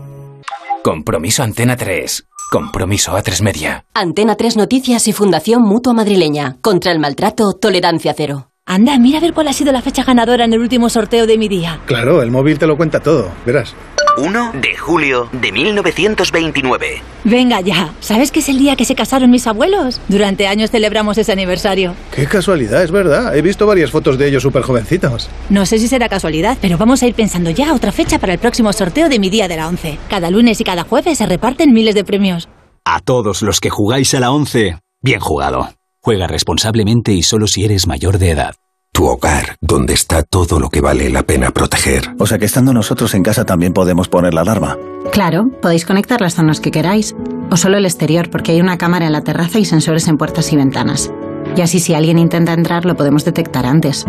Compromiso 0.83 1.43
Antena 1.43 1.75
3. 1.75 2.25
Compromiso 2.51 3.13
A3 3.13 3.41
Media. 3.41 3.85
Antena 3.93 4.35
3 4.35 4.57
Noticias 4.57 5.07
y 5.07 5.13
Fundación 5.13 5.63
Mutua 5.63 5.93
Madrileña. 5.93 6.57
Contra 6.61 6.91
el 6.91 6.99
maltrato, 6.99 7.53
tolerancia 7.53 8.13
cero. 8.15 8.49
Anda, 8.67 8.97
mira 8.97 9.19
a 9.19 9.21
ver 9.21 9.33
cuál 9.33 9.47
ha 9.47 9.53
sido 9.53 9.71
la 9.71 9.81
fecha 9.81 10.03
ganadora 10.03 10.45
en 10.45 10.53
el 10.53 10.59
último 10.59 10.89
sorteo 10.89 11.27
de 11.27 11.37
mi 11.37 11.47
día. 11.47 11.79
Claro, 11.85 12.21
el 12.21 12.31
móvil 12.31 12.57
te 12.57 12.65
lo 12.65 12.75
cuenta 12.75 12.99
todo, 12.99 13.29
verás. 13.45 13.75
1 14.17 14.51
de 14.61 14.77
julio 14.77 15.27
de 15.33 15.51
1929. 15.51 17.01
Venga 17.25 17.59
ya, 17.61 17.93
¿sabes 17.99 18.31
que 18.31 18.39
es 18.39 18.49
el 18.49 18.57
día 18.57 18.75
que 18.75 18.85
se 18.85 18.95
casaron 18.95 19.29
mis 19.29 19.45
abuelos? 19.47 19.99
Durante 20.07 20.47
años 20.47 20.71
celebramos 20.71 21.17
ese 21.17 21.31
aniversario. 21.31 21.95
Qué 22.13 22.25
casualidad, 22.25 22.83
es 22.83 22.91
verdad. 22.91 23.35
He 23.35 23.41
visto 23.41 23.67
varias 23.67 23.91
fotos 23.91 24.17
de 24.17 24.27
ellos 24.27 24.43
súper 24.43 24.63
jovencitos. 24.63 25.29
No 25.49 25.65
sé 25.65 25.79
si 25.79 25.87
será 25.87 26.07
casualidad, 26.07 26.57
pero 26.61 26.77
vamos 26.77 27.03
a 27.03 27.07
ir 27.07 27.13
pensando 27.13 27.49
ya 27.49 27.73
otra 27.73 27.91
fecha 27.91 28.19
para 28.19 28.33
el 28.33 28.39
próximo 28.39 28.71
sorteo 28.71 29.09
de 29.09 29.19
mi 29.19 29.29
día 29.29 29.47
de 29.47 29.57
la 29.57 29.67
11. 29.67 29.97
Cada 30.09 30.31
lunes 30.31 30.61
y 30.61 30.63
cada 30.63 30.83
jueves 30.83 31.17
se 31.17 31.25
reparten 31.25 31.73
miles 31.73 31.95
de 31.95 32.03
premios. 32.03 32.47
A 32.85 32.99
todos 32.99 33.41
los 33.41 33.59
que 33.59 33.69
jugáis 33.69 34.13
a 34.13 34.19
la 34.19 34.31
11, 34.31 34.77
bien 35.01 35.19
jugado. 35.19 35.69
Juega 36.01 36.27
responsablemente 36.27 37.11
y 37.13 37.23
solo 37.23 37.47
si 37.47 37.65
eres 37.65 37.87
mayor 37.87 38.19
de 38.19 38.29
edad. 38.29 38.55
Tu 38.95 39.05
hogar, 39.05 39.57
donde 39.59 39.93
está 39.93 40.23
todo 40.23 40.57
lo 40.57 40.69
que 40.69 40.79
vale 40.79 41.09
la 41.09 41.23
pena 41.23 41.51
proteger. 41.51 42.15
O 42.17 42.25
sea 42.25 42.37
que 42.37 42.45
estando 42.45 42.71
nosotros 42.71 43.13
en 43.13 43.23
casa 43.23 43.43
también 43.43 43.73
podemos 43.73 44.07
poner 44.07 44.33
la 44.33 44.39
alarma. 44.39 44.77
Claro, 45.11 45.49
podéis 45.61 45.85
conectar 45.85 46.21
las 46.21 46.35
zonas 46.35 46.61
que 46.61 46.71
queráis. 46.71 47.13
O 47.51 47.57
solo 47.57 47.75
el 47.75 47.83
exterior, 47.83 48.29
porque 48.29 48.53
hay 48.53 48.61
una 48.61 48.77
cámara 48.77 49.05
en 49.05 49.11
la 49.11 49.19
terraza 49.19 49.59
y 49.59 49.65
sensores 49.65 50.07
en 50.07 50.17
puertas 50.17 50.53
y 50.53 50.55
ventanas. 50.55 51.11
Y 51.57 51.61
así 51.61 51.81
si 51.81 51.93
alguien 51.93 52.17
intenta 52.17 52.53
entrar 52.53 52.85
lo 52.85 52.95
podemos 52.95 53.25
detectar 53.25 53.65
antes. 53.65 54.05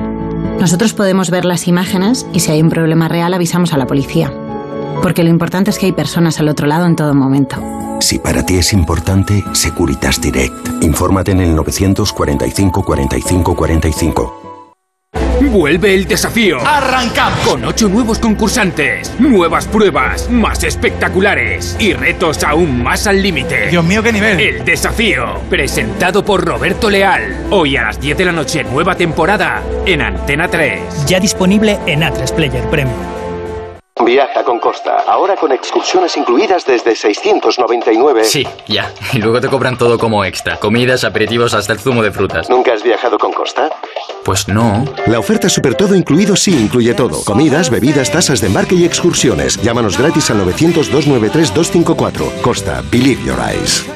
Nosotros 0.60 0.94
podemos 0.94 1.30
ver 1.30 1.46
las 1.46 1.66
imágenes 1.66 2.24
y 2.32 2.38
si 2.38 2.52
hay 2.52 2.62
un 2.62 2.70
problema 2.70 3.08
real 3.08 3.34
avisamos 3.34 3.72
a 3.72 3.78
la 3.78 3.88
policía. 3.88 4.32
Porque 5.02 5.24
lo 5.24 5.30
importante 5.30 5.70
es 5.70 5.80
que 5.80 5.86
hay 5.86 5.92
personas 5.92 6.38
al 6.38 6.48
otro 6.48 6.68
lado 6.68 6.86
en 6.86 6.94
todo 6.94 7.12
momento. 7.12 7.56
Si 7.98 8.20
para 8.20 8.46
ti 8.46 8.54
es 8.54 8.72
importante, 8.72 9.42
Securitas 9.52 10.20
Direct. 10.20 10.84
Infórmate 10.84 11.32
en 11.32 11.40
el 11.40 11.56
945 11.56 12.84
45 12.84 13.56
45. 13.56 14.45
Vuelve 15.40 15.94
el 15.94 16.06
desafío. 16.06 16.58
¡Arrancamos! 16.66 17.38
Con 17.40 17.64
ocho 17.64 17.88
nuevos 17.88 18.18
concursantes, 18.18 19.12
nuevas 19.18 19.66
pruebas, 19.66 20.30
más 20.30 20.64
espectaculares 20.64 21.76
y 21.78 21.92
retos 21.92 22.42
aún 22.44 22.82
más 22.82 23.06
al 23.06 23.22
límite. 23.22 23.68
Dios 23.68 23.84
mío, 23.84 24.02
qué 24.02 24.12
nivel. 24.12 24.40
El 24.40 24.64
desafío, 24.64 25.40
presentado 25.48 26.24
por 26.24 26.44
Roberto 26.44 26.90
Leal. 26.90 27.46
Hoy 27.50 27.76
a 27.76 27.82
las 27.82 28.00
10 28.00 28.18
de 28.18 28.24
la 28.24 28.32
noche, 28.32 28.64
nueva 28.64 28.96
temporada 28.96 29.62
en 29.86 30.02
Antena 30.02 30.48
3. 30.48 31.06
Ya 31.06 31.20
disponible 31.20 31.78
en 31.86 32.02
A3 32.02 32.32
Player 32.34 32.64
Premium. 32.64 33.15
Viaja 34.04 34.44
con 34.44 34.60
Costa, 34.60 35.04
ahora 35.08 35.36
con 35.36 35.52
excursiones 35.52 36.16
incluidas 36.18 36.66
desde 36.66 36.94
699. 36.94 38.24
Sí, 38.24 38.46
ya. 38.68 38.92
Y 39.14 39.18
luego 39.18 39.40
te 39.40 39.48
cobran 39.48 39.78
todo 39.78 39.98
como 39.98 40.22
extra. 40.22 40.58
Comidas, 40.58 41.02
aperitivos, 41.02 41.54
hasta 41.54 41.72
el 41.72 41.78
zumo 41.78 42.02
de 42.02 42.12
frutas. 42.12 42.50
¿Nunca 42.50 42.74
has 42.74 42.82
viajado 42.82 43.16
con 43.18 43.32
Costa? 43.32 43.70
Pues 44.22 44.48
no. 44.48 44.84
La 45.06 45.18
oferta 45.18 45.48
Super 45.48 45.74
Todo 45.74 45.94
Incluido 45.94 46.36
sí 46.36 46.52
incluye 46.52 46.92
todo. 46.92 47.24
Comidas, 47.24 47.70
bebidas, 47.70 48.12
tasas 48.12 48.42
de 48.42 48.48
embarque 48.48 48.74
y 48.74 48.84
excursiones. 48.84 49.56
Llámanos 49.62 49.98
gratis 49.98 50.30
al 50.30 50.44
900-293-254. 50.44 52.42
Costa, 52.42 52.82
Believe 52.90 53.24
Your 53.24 53.38
Eyes. 53.40 53.95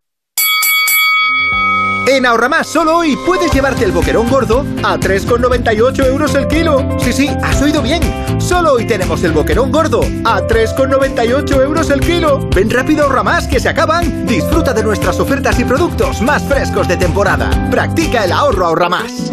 En 2.11 2.25
Ahorramás 2.25 2.67
solo 2.67 2.97
hoy 2.97 3.15
puedes 3.25 3.53
llevarte 3.53 3.85
el 3.85 3.93
boquerón 3.93 4.29
gordo 4.29 4.65
a 4.83 4.97
3,98 4.97 6.07
euros 6.07 6.35
el 6.35 6.45
kilo. 6.45 6.85
Sí, 6.99 7.13
sí, 7.13 7.29
has 7.41 7.61
oído 7.61 7.81
bien. 7.81 8.01
Solo 8.37 8.73
hoy 8.73 8.85
tenemos 8.85 9.23
el 9.23 9.31
boquerón 9.31 9.71
gordo 9.71 10.01
a 10.25 10.41
3,98 10.41 11.63
euros 11.63 11.89
el 11.89 12.01
kilo. 12.01 12.49
Ven 12.53 12.69
rápido 12.69 13.05
Ahorramás 13.05 13.47
que 13.47 13.61
se 13.61 13.69
acaban. 13.69 14.25
Disfruta 14.25 14.73
de 14.73 14.83
nuestras 14.83 15.21
ofertas 15.21 15.57
y 15.61 15.63
productos 15.63 16.21
más 16.21 16.43
frescos 16.43 16.85
de 16.89 16.97
temporada. 16.97 17.49
Practica 17.71 18.25
el 18.25 18.33
ahorro 18.33 18.65
Ahorramás. 18.65 19.31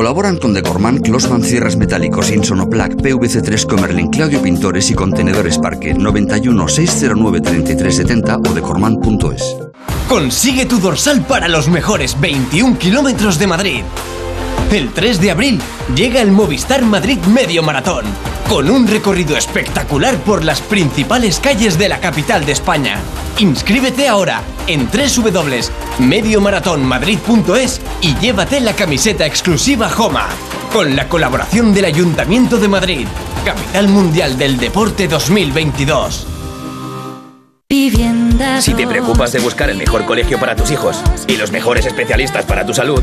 Colaboran 0.00 0.38
con 0.38 0.54
Decorman, 0.54 1.00
Closman 1.00 1.42
Cierres 1.42 1.76
Metálicos, 1.76 2.30
Insonoplac, 2.30 2.94
PVC3 2.94 3.66
Comerlin, 3.66 4.08
Claudio 4.08 4.40
Pintores 4.40 4.90
y 4.90 4.94
Contenedores 4.94 5.58
Parque 5.58 5.92
91 5.92 6.68
609 6.68 7.40
3370 7.42 8.38
o 8.38 8.54
decorman.es. 8.54 9.56
Consigue 10.08 10.64
tu 10.64 10.78
dorsal 10.78 11.26
para 11.26 11.48
los 11.48 11.68
mejores 11.68 12.18
21 12.18 12.78
kilómetros 12.78 13.38
de 13.38 13.46
Madrid. 13.46 13.82
El 14.70 14.92
3 14.92 15.20
de 15.20 15.30
abril 15.32 15.60
llega 15.96 16.22
el 16.22 16.30
Movistar 16.30 16.82
Madrid 16.82 17.18
Medio 17.24 17.60
Maratón, 17.60 18.04
con 18.48 18.70
un 18.70 18.86
recorrido 18.86 19.36
espectacular 19.36 20.16
por 20.18 20.44
las 20.44 20.60
principales 20.60 21.40
calles 21.40 21.76
de 21.76 21.88
la 21.88 21.98
capital 21.98 22.46
de 22.46 22.52
España. 22.52 23.00
Inscríbete 23.38 24.06
ahora 24.06 24.42
en 24.68 24.88
www.mediomaratonmadrid.es 24.88 27.80
y 28.00 28.14
llévate 28.18 28.60
la 28.60 28.74
camiseta 28.74 29.26
exclusiva 29.26 29.88
Joma, 29.88 30.28
con 30.72 30.94
la 30.94 31.08
colaboración 31.08 31.74
del 31.74 31.86
Ayuntamiento 31.86 32.58
de 32.58 32.68
Madrid, 32.68 33.08
Capital 33.44 33.88
Mundial 33.88 34.38
del 34.38 34.56
Deporte 34.56 35.08
2022. 35.08 36.28
Si 38.60 38.74
te 38.74 38.86
preocupas 38.86 39.32
de 39.32 39.40
buscar 39.40 39.68
el 39.68 39.78
mejor 39.78 40.04
colegio 40.04 40.38
para 40.38 40.54
tus 40.54 40.70
hijos 40.70 41.02
y 41.26 41.36
los 41.36 41.50
mejores 41.50 41.86
especialistas 41.86 42.44
para 42.44 42.64
tu 42.64 42.72
salud, 42.72 43.02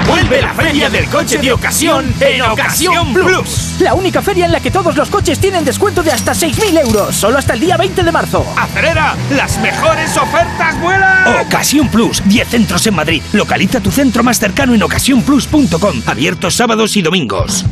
Vuelve 0.11 0.41
la 0.41 0.53
feria 0.53 0.89
del 0.89 1.05
coche 1.07 1.37
de 1.37 1.53
ocasión 1.53 2.13
en 2.19 2.41
Ocasión 2.41 3.13
Plus. 3.13 3.77
La 3.79 3.93
única 3.93 4.21
feria 4.21 4.45
en 4.45 4.51
la 4.51 4.59
que 4.59 4.69
todos 4.69 4.97
los 4.97 5.09
coches 5.09 5.39
tienen 5.39 5.63
descuento 5.63 6.03
de 6.03 6.11
hasta 6.11 6.33
6.000 6.33 6.81
euros. 6.81 7.15
Solo 7.15 7.37
hasta 7.37 7.53
el 7.53 7.61
día 7.61 7.77
20 7.77 8.03
de 8.03 8.11
marzo. 8.11 8.45
¡Acelera! 8.57 9.15
¡Las 9.29 9.57
mejores 9.59 10.17
ofertas 10.17 10.81
vuelan! 10.81 11.45
Ocasión 11.45 11.87
Plus. 11.87 12.21
10 12.25 12.45
centros 12.45 12.85
en 12.87 12.95
Madrid. 12.95 13.21
Localiza 13.31 13.79
tu 13.79 13.89
centro 13.89 14.21
más 14.21 14.37
cercano 14.37 14.73
en 14.73 14.83
ocasiónplus.com. 14.83 16.01
Abiertos 16.05 16.55
sábados 16.55 16.97
y 16.97 17.01
domingos. 17.01 17.65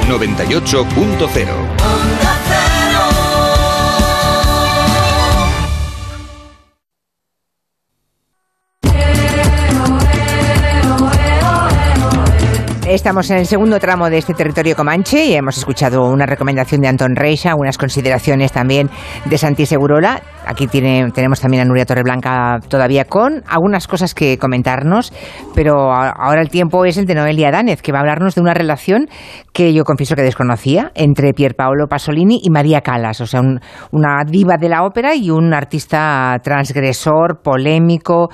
98.0 0.08 1.73
Estamos 12.94 13.28
en 13.32 13.38
el 13.38 13.48
segundo 13.48 13.80
tramo 13.80 14.08
de 14.12 14.20
este 14.20 14.36
territorio 14.36 14.76
comanche 14.76 15.26
y 15.26 15.34
hemos 15.34 15.58
escuchado 15.58 16.06
una 16.06 16.28
recomendación 16.28 16.80
de 16.80 16.90
Anton 16.90 17.16
Reixa, 17.16 17.56
unas 17.56 17.80
consideraciones 17.80 18.52
también 18.52 18.88
de 19.26 19.36
Santi 19.40 19.66
Segurola. 19.66 20.22
Aquí 20.46 20.68
tiene, 20.68 21.10
tenemos 21.14 21.40
también 21.40 21.64
a 21.64 21.66
Nuria 21.66 21.86
Torreblanca 21.86 22.60
todavía 22.68 23.06
con 23.06 23.44
algunas 23.48 23.88
cosas 23.88 24.14
que 24.14 24.38
comentarnos, 24.38 25.14
pero 25.56 25.92
ahora 25.92 26.42
el 26.42 26.50
tiempo 26.50 26.86
es 26.86 26.98
el 26.98 27.06
de 27.06 27.16
Noelia 27.16 27.52
Danez, 27.52 27.82
que 27.82 27.92
va 27.92 28.00
a 28.00 28.02
hablarnos 28.02 28.36
de 28.36 28.42
una 28.42 28.54
relación 28.54 29.08
que 29.54 29.74
yo 29.74 29.84
confieso 29.84 30.16
que 30.16 30.24
desconocía 30.24 30.92
entre 30.96 31.34
Pierpaolo 31.34 31.88
Pasolini 31.88 32.42
y 32.44 32.50
María 32.50 32.82
Calas, 32.82 33.22
o 33.22 33.28
sea, 33.28 33.42
una 33.92 34.24
diva 34.26 34.58
de 34.58 34.70
la 34.70 34.84
ópera 34.84 35.16
y 35.16 35.30
un 35.30 35.54
artista 35.54 36.40
transgresor, 36.44 37.42
polémico, 37.42 38.30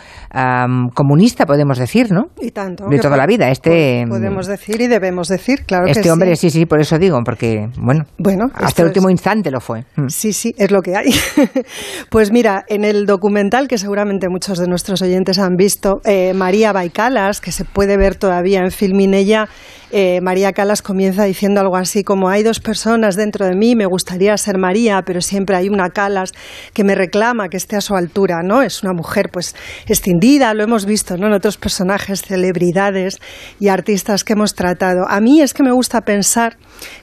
comunista, 0.94 1.46
podemos 1.46 1.78
decir, 1.78 2.12
¿no? 2.12 2.28
Y 2.42 2.52
tanto. 2.52 2.88
De 2.88 3.00
toda 3.00 3.18
la 3.18 3.26
vida. 3.26 3.50
Este 3.50 4.06
podemos 4.08 4.48
decir 4.48 4.82
y 4.82 4.88
debemos 4.88 5.28
decir, 5.28 5.66
claro 5.66 5.88
este 5.88 6.02
que 6.02 6.12
hombre, 6.12 6.36
sí. 6.36 6.50
sí, 6.50 6.66
por 6.66 6.80
eso 6.80 6.98
digo, 6.98 7.20
porque, 7.24 7.68
bueno, 7.78 8.06
bueno 8.18 8.46
hasta 8.54 8.82
el 8.82 8.90
último 8.90 9.10
instante 9.10 9.52
lo 9.52 9.60
fue. 9.60 9.86
Mm. 9.96 10.08
Sí, 10.08 10.34
sí, 10.34 10.54
es 10.58 10.72
lo 10.72 10.82
que 10.82 10.96
hay. 10.96 11.14
pues 12.10 12.32
mira, 12.32 12.64
en 12.68 12.84
el 12.84 13.06
documental 13.06 13.68
que 13.68 13.78
seguramente 13.78 14.30
muchos 14.30 14.58
de 14.58 14.68
nuestros 14.68 15.02
oyentes 15.02 15.40
han 15.40 15.56
visto, 15.56 16.02
eh, 16.06 16.34
María 16.34 16.72
Baicalas, 16.72 17.42
que 17.42 17.52
se 17.52 17.66
puede 17.66 17.98
ver 17.98 18.16
todavía 18.16 18.60
en 18.62 18.72
Filminella, 18.72 19.48
eh, 19.92 20.22
María 20.22 20.54
Calas 20.54 20.84
comienza 20.84 21.24
diciendo 21.24 21.62
algo 21.62 21.76
así 21.76 22.04
como 22.04 22.30
hay 22.30 22.44
dos 22.44 22.60
personas 22.60 23.16
dentro 23.16 23.48
de 23.48 23.56
mí, 23.56 23.76
me 23.76 23.88
gustaría 23.88 24.38
ser 24.38 24.60
María, 24.60 25.02
pero 25.04 25.20
siempre 25.20 25.56
hay 25.56 25.68
una 25.68 25.90
Calas 25.90 26.32
que 26.74 26.84
me 26.84 26.94
reclama 26.94 27.50
que 27.50 27.58
esté 27.58 27.76
a 27.76 27.82
su 27.82 27.96
altura, 27.96 28.44
¿no? 28.44 28.62
Es 28.62 28.84
una 28.84 28.94
mujer 28.94 29.30
pues 29.32 29.56
extendida, 29.88 30.54
lo 30.54 30.64
hemos 30.64 30.86
visto, 30.86 31.18
¿no? 31.18 31.28
En 31.28 31.34
otros 31.34 31.58
personajes, 31.58 32.22
celebridades 32.22 33.20
y 33.60 33.70
artistas 33.70 34.24
que 34.24 34.34
hemos 34.34 34.54
tratado. 34.54 35.06
A 35.08 35.20
mí 35.22 35.42
es 35.42 35.56
que 35.56 35.64
me 35.64 35.72
gusta 35.72 36.02
pensar 36.02 36.58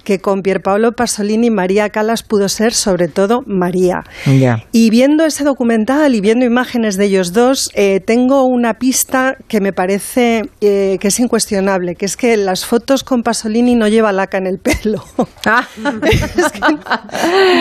que 0.04 0.18
con 0.18 0.42
Pierpaolo 0.42 0.92
Pasolini 0.92 1.50
María 1.50 1.88
Calas 1.90 2.22
pudo 2.22 2.48
ser 2.48 2.72
sobre 2.72 3.08
todo 3.08 3.42
María. 3.46 4.04
Y 4.72 4.90
viendo 4.90 5.24
ese 5.24 5.44
documental 5.44 6.14
y 6.14 6.20
viendo 6.20 6.44
imágenes 6.44 6.96
de 6.96 7.06
ellos 7.06 7.32
dos, 7.32 7.70
eh, 7.74 8.00
tengo 8.00 8.44
una 8.44 8.74
pista 8.74 9.36
que 9.48 9.60
me 9.60 9.72
parece 9.72 10.42
eh, 10.60 10.98
que 11.00 11.08
es 11.08 11.20
incuestionable, 11.20 11.94
que 11.94 12.06
es 12.06 12.16
que 12.16 12.36
las 12.36 12.64
fotos 12.64 13.04
con 13.04 13.22
Pasolini 13.22 13.74
no 13.74 13.88
lleva 13.88 14.12
laca 14.12 14.38
en 14.38 14.46
el 14.46 14.58
pelo. 14.58 15.04
Ah. 15.44 15.66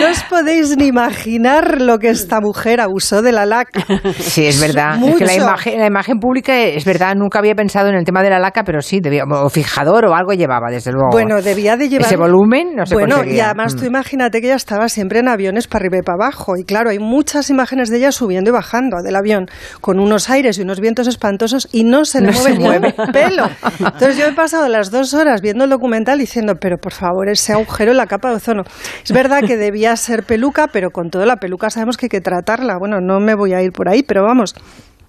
no 0.00 0.10
os 0.10 0.22
podéis 0.28 0.76
ni 0.76 0.86
imaginar 0.86 1.80
lo 1.80 1.98
que 1.98 2.08
esta 2.08 2.40
mujer 2.40 2.80
abusó 2.80 3.22
de 3.22 3.32
la 3.32 3.46
laca. 3.46 3.84
Sí, 4.18 4.46
es 4.46 4.60
verdad. 4.60 5.02
Es 5.02 5.16
que 5.16 5.24
la 5.24 5.34
imagen, 5.34 5.78
la 5.78 5.86
imagen 5.86 6.18
pública, 6.18 6.56
es 6.58 6.84
verdad, 6.84 7.14
nunca 7.16 7.38
había 7.38 7.54
pensado 7.54 7.88
en 7.88 7.96
el 7.96 8.04
tema 8.04 8.22
de 8.22 8.30
la 8.30 8.38
laca, 8.38 8.62
pero 8.64 8.80
sí, 8.80 9.00
debía, 9.00 9.24
o 9.24 9.48
fijador 9.50 10.06
o 10.06 10.14
algo 10.14 10.32
llevaba, 10.32 10.70
desde 10.70 10.92
luego. 10.92 11.10
Bueno, 11.10 11.42
debía 11.42 11.76
de 11.76 11.88
llevar... 11.88 12.05
Ese 12.06 12.16
volumen 12.16 12.74
no 12.74 12.86
se 12.86 12.94
Bueno, 12.94 13.24
y 13.24 13.40
además 13.40 13.76
tú 13.76 13.82
mm. 13.82 13.86
imagínate 13.86 14.40
que 14.40 14.46
ella 14.46 14.56
estaba 14.56 14.88
siempre 14.88 15.20
en 15.20 15.28
aviones 15.28 15.66
para 15.66 15.82
arriba 15.82 15.98
y 15.98 16.02
para 16.02 16.16
abajo. 16.24 16.56
Y 16.56 16.64
claro, 16.64 16.90
hay 16.90 16.98
muchas 16.98 17.50
imágenes 17.50 17.90
de 17.90 17.98
ella 17.98 18.12
subiendo 18.12 18.50
y 18.50 18.52
bajando 18.52 19.02
del 19.02 19.16
avión, 19.16 19.46
con 19.80 20.00
unos 20.00 20.30
aires 20.30 20.58
y 20.58 20.62
unos 20.62 20.80
vientos 20.80 21.06
espantosos 21.06 21.68
y 21.72 21.84
no 21.84 22.04
se 22.04 22.20
le 22.20 22.32
mueve 22.32 22.58
ni 22.58 22.66
un 22.66 23.12
pelo. 23.12 23.44
Entonces 23.78 24.16
yo 24.16 24.26
he 24.26 24.32
pasado 24.32 24.68
las 24.68 24.90
dos 24.90 25.14
horas 25.14 25.40
viendo 25.40 25.64
el 25.64 25.70
documental 25.70 26.18
diciendo, 26.18 26.54
pero 26.60 26.78
por 26.78 26.92
favor, 26.92 27.28
ese 27.28 27.52
agujero 27.52 27.90
en 27.92 27.96
la 27.96 28.06
capa 28.06 28.30
de 28.30 28.36
ozono. 28.36 28.62
Es 29.04 29.12
verdad 29.12 29.42
que 29.46 29.56
debía 29.56 29.94
ser 29.96 30.24
peluca, 30.24 30.68
pero 30.68 30.90
con 30.90 31.10
toda 31.10 31.26
la 31.26 31.36
peluca 31.36 31.70
sabemos 31.70 31.96
que 31.96 32.06
hay 32.06 32.10
que 32.10 32.20
tratarla. 32.20 32.76
Bueno, 32.78 33.00
no 33.00 33.20
me 33.20 33.34
voy 33.34 33.52
a 33.52 33.62
ir 33.62 33.72
por 33.72 33.88
ahí, 33.88 34.02
pero 34.02 34.22
vamos. 34.22 34.54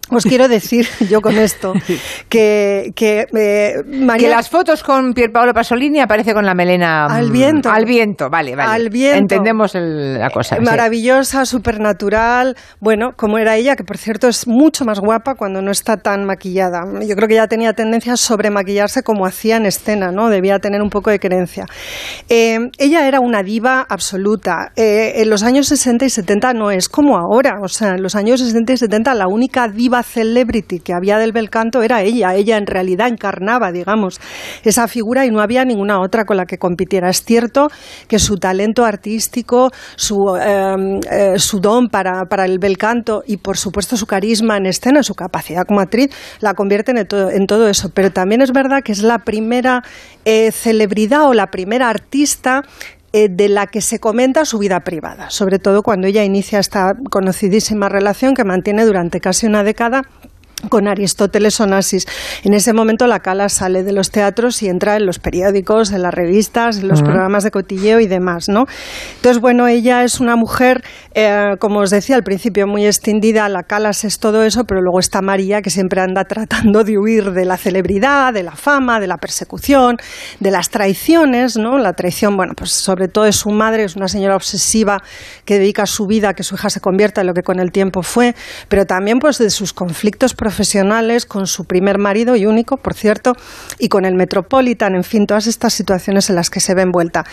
Os 0.10 0.24
quiero 0.24 0.48
decir 0.48 0.88
yo 1.10 1.22
con 1.22 1.38
esto 1.38 1.74
que, 2.30 2.92
que 2.96 3.28
eh, 3.36 3.84
María... 3.86 4.30
Que 4.30 4.36
las 4.36 4.50
fotos 4.50 4.84
con 4.84 5.14
Pierpaolo 5.14 5.54
Pasolini 5.54 6.00
aparece 6.00 6.34
con 6.34 6.46
la 6.46 6.54
melena... 6.54 7.08
Mm, 7.08 7.12
al 7.12 7.32
viento. 7.32 7.70
Al 7.70 7.86
viento, 7.86 8.30
vale, 8.30 8.56
vale. 8.56 8.72
Al 8.72 8.90
viento. 8.90 9.18
Entendemos 9.18 9.72
la 9.76 10.30
cosa. 10.30 10.58
Maravillosa, 10.60 11.46
supernatural. 11.46 12.56
Bueno, 12.80 13.12
como 13.16 13.38
era 13.38 13.56
ella, 13.56 13.76
que 13.76 13.84
por 13.84 13.98
cierto 13.98 14.28
es 14.28 14.48
mucho 14.48 14.86
más 14.86 15.00
guapa 15.00 15.36
cuando 15.36 15.62
no 15.62 15.72
está 15.72 15.98
tan 15.98 16.26
maquillada. 16.26 16.84
Yo 17.06 17.16
creo 17.16 17.28
que 17.28 17.36
ya 17.36 17.48
tenía 17.48 17.74
tendencia 17.74 18.14
a 18.14 18.18
sobremaquillarse 18.18 19.04
como 19.04 19.26
hacía 19.26 19.58
en 19.58 19.66
escena, 19.66 20.12
¿no? 20.12 20.30
Debía 20.30 20.60
tener 20.60 20.82
un 20.82 20.90
poco 20.90 21.10
de 21.10 21.20
creencia. 21.20 21.66
Eh, 22.30 22.70
ella 22.78 23.08
era 23.08 23.20
una 23.20 23.44
diva 23.44 23.86
absoluta. 23.88 24.72
Eh, 24.76 25.22
en 25.22 25.30
los 25.30 25.44
años 25.44 25.68
60 25.68 26.06
y 26.06 26.10
70 26.10 26.54
no 26.54 26.72
es 26.72 26.88
como 26.90 27.18
ahora. 27.18 27.60
O 27.62 27.68
sea, 27.68 27.96
en 27.96 28.04
los 28.04 28.16
años 28.16 28.40
60 28.40 28.74
y 28.74 28.78
70 28.78 29.14
la 29.14 29.28
única 29.28 29.68
diva 29.68 29.97
celebrity 30.03 30.80
que 30.80 30.94
había 30.94 31.18
del 31.18 31.32
bel 31.32 31.49
canto 31.49 31.82
era 31.82 32.02
ella. 32.02 32.36
Ella 32.36 32.57
en 32.57 32.68
realidad 32.68 33.07
encarnaba, 33.07 33.72
digamos, 33.72 34.19
esa 34.64 34.88
figura 34.88 35.26
y 35.26 35.32
no 35.32 35.41
había 35.41 35.65
ninguna 35.65 35.99
otra 35.99 36.26
con 36.26 36.38
la 36.38 36.45
que 36.45 36.57
compitiera. 36.57 37.10
Es 37.10 37.24
cierto 37.24 37.68
que 38.07 38.19
su 38.19 38.38
talento 38.38 38.86
artístico, 38.86 39.72
su, 39.95 40.36
em, 40.36 40.99
eh, 41.11 41.40
su 41.40 41.60
don 41.60 41.90
para, 41.90 42.26
el 42.45 42.60
bel 42.60 42.78
canto 42.78 43.24
y, 43.26 43.38
por 43.38 43.57
supuesto, 43.57 43.98
su 43.98 44.06
carisma 44.06 44.57
en 44.57 44.65
escena, 44.65 45.03
su 45.03 45.14
capacidad 45.14 45.65
como 45.65 45.80
actriz, 45.80 46.10
la 46.40 46.53
convierten 46.53 46.98
en 46.98 47.07
todo, 47.07 47.30
en 47.30 47.48
todo 47.48 47.68
eso. 47.68 47.90
Pero 47.94 48.11
también 48.11 48.41
es 48.41 48.52
verdad 48.52 48.84
que 48.84 48.91
es 48.91 49.03
la 49.03 49.19
primera 49.19 49.84
eh, 50.26 50.52
celebridad 50.52 51.28
o 51.28 51.34
la 51.34 51.48
primera 51.48 51.90
artista 51.90 52.64
eh, 53.14 53.30
de 53.30 53.50
la 53.50 53.68
que 53.68 53.82
se 53.82 54.00
comenta 54.00 54.46
su 54.46 54.60
vida 54.60 54.82
privada, 54.82 55.30
sobre 55.30 55.60
todo 55.60 55.84
cuando 55.84 56.08
ella 56.08 56.24
inicia 56.24 56.60
esta 56.60 56.96
conocidísima 57.10 57.90
relación 57.90 58.36
que 58.36 58.44
mantiene 58.44 58.86
durante 58.86 59.22
casi 59.22 59.46
una 59.46 59.64
década 59.64 60.04
con 60.70 60.88
Aristóteles 60.88 61.60
Onassis. 61.60 62.08
En 62.44 62.54
ese 62.54 62.74
momento 62.74 63.06
la 63.08 63.20
Cala 63.20 63.48
sale 63.50 63.84
de 63.84 63.94
los 63.94 64.10
teatros 64.10 64.64
y 64.64 64.70
entra 64.70 64.96
en 64.98 65.06
los 65.06 65.20
periódicos, 65.20 65.92
en 65.92 66.02
las 66.02 66.14
revistas, 66.14 66.80
en 66.80 66.88
los 66.88 67.02
programas 67.04 67.44
de 67.44 67.52
cotilleo 67.52 68.00
y 68.00 68.08
demás, 68.08 68.50
¿no? 68.50 68.66
Entonces, 69.16 69.40
bueno, 69.40 69.68
ella 69.68 70.04
es 70.04 70.20
una 70.20 70.36
mujer, 70.36 70.84
eh, 71.14 71.56
como 71.60 71.80
os 71.80 71.92
decía 71.92 72.16
al 72.16 72.24
principio, 72.24 72.66
muy 72.68 72.86
extendida, 72.86 73.48
la 73.50 73.64
Calas 73.64 74.04
es 74.04 74.20
todo 74.20 74.44
eso, 74.44 74.64
pero 74.66 74.82
luego 74.82 75.00
está 75.00 75.22
María, 75.22 75.62
que 75.62 75.70
siempre 75.70 76.02
anda 76.02 76.24
tratando 76.26 76.84
de 76.84 76.98
huir 76.98 77.32
de 77.32 77.46
la 77.46 77.58
celebridad, 77.58 78.34
de 78.34 78.44
la 78.44 78.56
fama, 78.56 79.00
de 79.00 79.08
la 79.08 79.18
persecución, 79.18 79.98
de 80.40 80.52
las 80.52 80.70
traiciones, 80.70 81.56
¿no? 81.58 81.78
La 81.78 81.94
traición, 81.94 82.36
bueno, 82.36 82.54
pues 82.56 82.72
sobre 82.72 83.08
todo 83.08 83.26
es 83.26 83.36
su 83.36 83.52
madre, 83.52 83.84
es 83.84 83.96
una 83.96 84.08
señora 84.08 84.36
obsesiva 84.36 85.04
que 85.46 85.60
dedica 85.60 85.86
su 85.86 86.08
vida 86.08 86.30
a 86.30 86.34
que 86.34 86.44
su 86.44 86.56
hija 86.56 86.70
se 86.70 86.80
convierta 86.80 87.22
en 87.22 87.28
lo 87.28 87.34
que 87.34 87.44
con 87.44 87.60
el 87.60 87.72
tiempo 87.72 88.02
fue, 88.02 88.36
pero 88.68 88.86
también 88.86 89.20
pues 89.20 89.38
de 89.38 89.50
sus 89.50 89.74
conflictos 89.74 90.34
profesionales, 90.48 91.26
con 91.26 91.45
su 91.45 91.65
primer 91.65 91.98
marido 91.98 92.38
y 92.38 92.45
único, 92.45 92.78
por 92.78 92.94
cierto, 92.94 93.34
y 93.80 93.90
con 93.90 94.06
el 94.06 94.15
Metropolitan, 94.15 94.95
en 94.95 95.03
fin, 95.03 95.28
todas 95.28 95.45
estas 95.45 95.74
situaciones 95.74 96.30
en 96.30 96.38
las 96.38 96.49
que 96.49 96.61
se 96.61 96.74
ve 96.74 96.84
envuelta. 96.84 97.26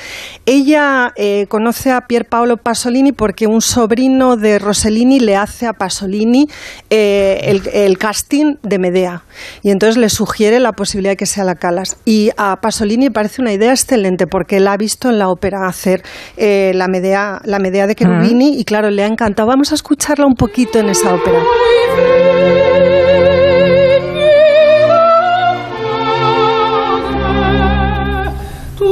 Ella 0.46 1.12
eh, 1.14 1.46
conoce 1.48 1.92
a 1.92 2.00
Pier 2.08 2.24
Paolo 2.24 2.56
Pasolini 2.56 3.12
porque 3.12 3.46
un 3.46 3.60
sobrino 3.60 4.36
de 4.36 4.58
Rossellini 4.58 5.20
le 5.20 5.36
hace 5.36 5.68
a 5.68 5.74
Pasolini 5.74 6.48
eh, 6.90 7.38
el, 7.44 7.62
el 7.72 7.98
casting 7.98 8.56
de 8.62 8.78
Medea 8.80 9.22
y 9.62 9.70
entonces 9.70 9.96
le 9.96 10.08
sugiere 10.08 10.58
la 10.58 10.72
posibilidad 10.72 11.12
de 11.12 11.16
que 11.16 11.26
sea 11.26 11.44
la 11.44 11.54
Calas. 11.54 11.96
Y 12.04 12.30
a 12.36 12.56
Pasolini 12.60 13.10
parece 13.10 13.42
una 13.42 13.52
idea 13.52 13.70
excelente 13.70 14.26
porque 14.26 14.56
él 14.56 14.66
ha 14.66 14.76
visto 14.76 15.08
en 15.08 15.20
la 15.20 15.28
ópera 15.28 15.68
hacer 15.68 16.02
eh, 16.36 16.72
la, 16.74 16.88
Medea, 16.88 17.40
la 17.44 17.60
Medea 17.60 17.86
de 17.86 17.94
Cherubini 17.94 18.58
y 18.58 18.64
claro, 18.64 18.90
le 18.90 19.04
ha 19.04 19.06
encantado. 19.06 19.46
Vamos 19.46 19.70
a 19.70 19.76
escucharla 19.76 20.26
un 20.26 20.34
poquito 20.34 20.80
en 20.80 20.88
esa 20.88 21.14
ópera. 21.14 21.38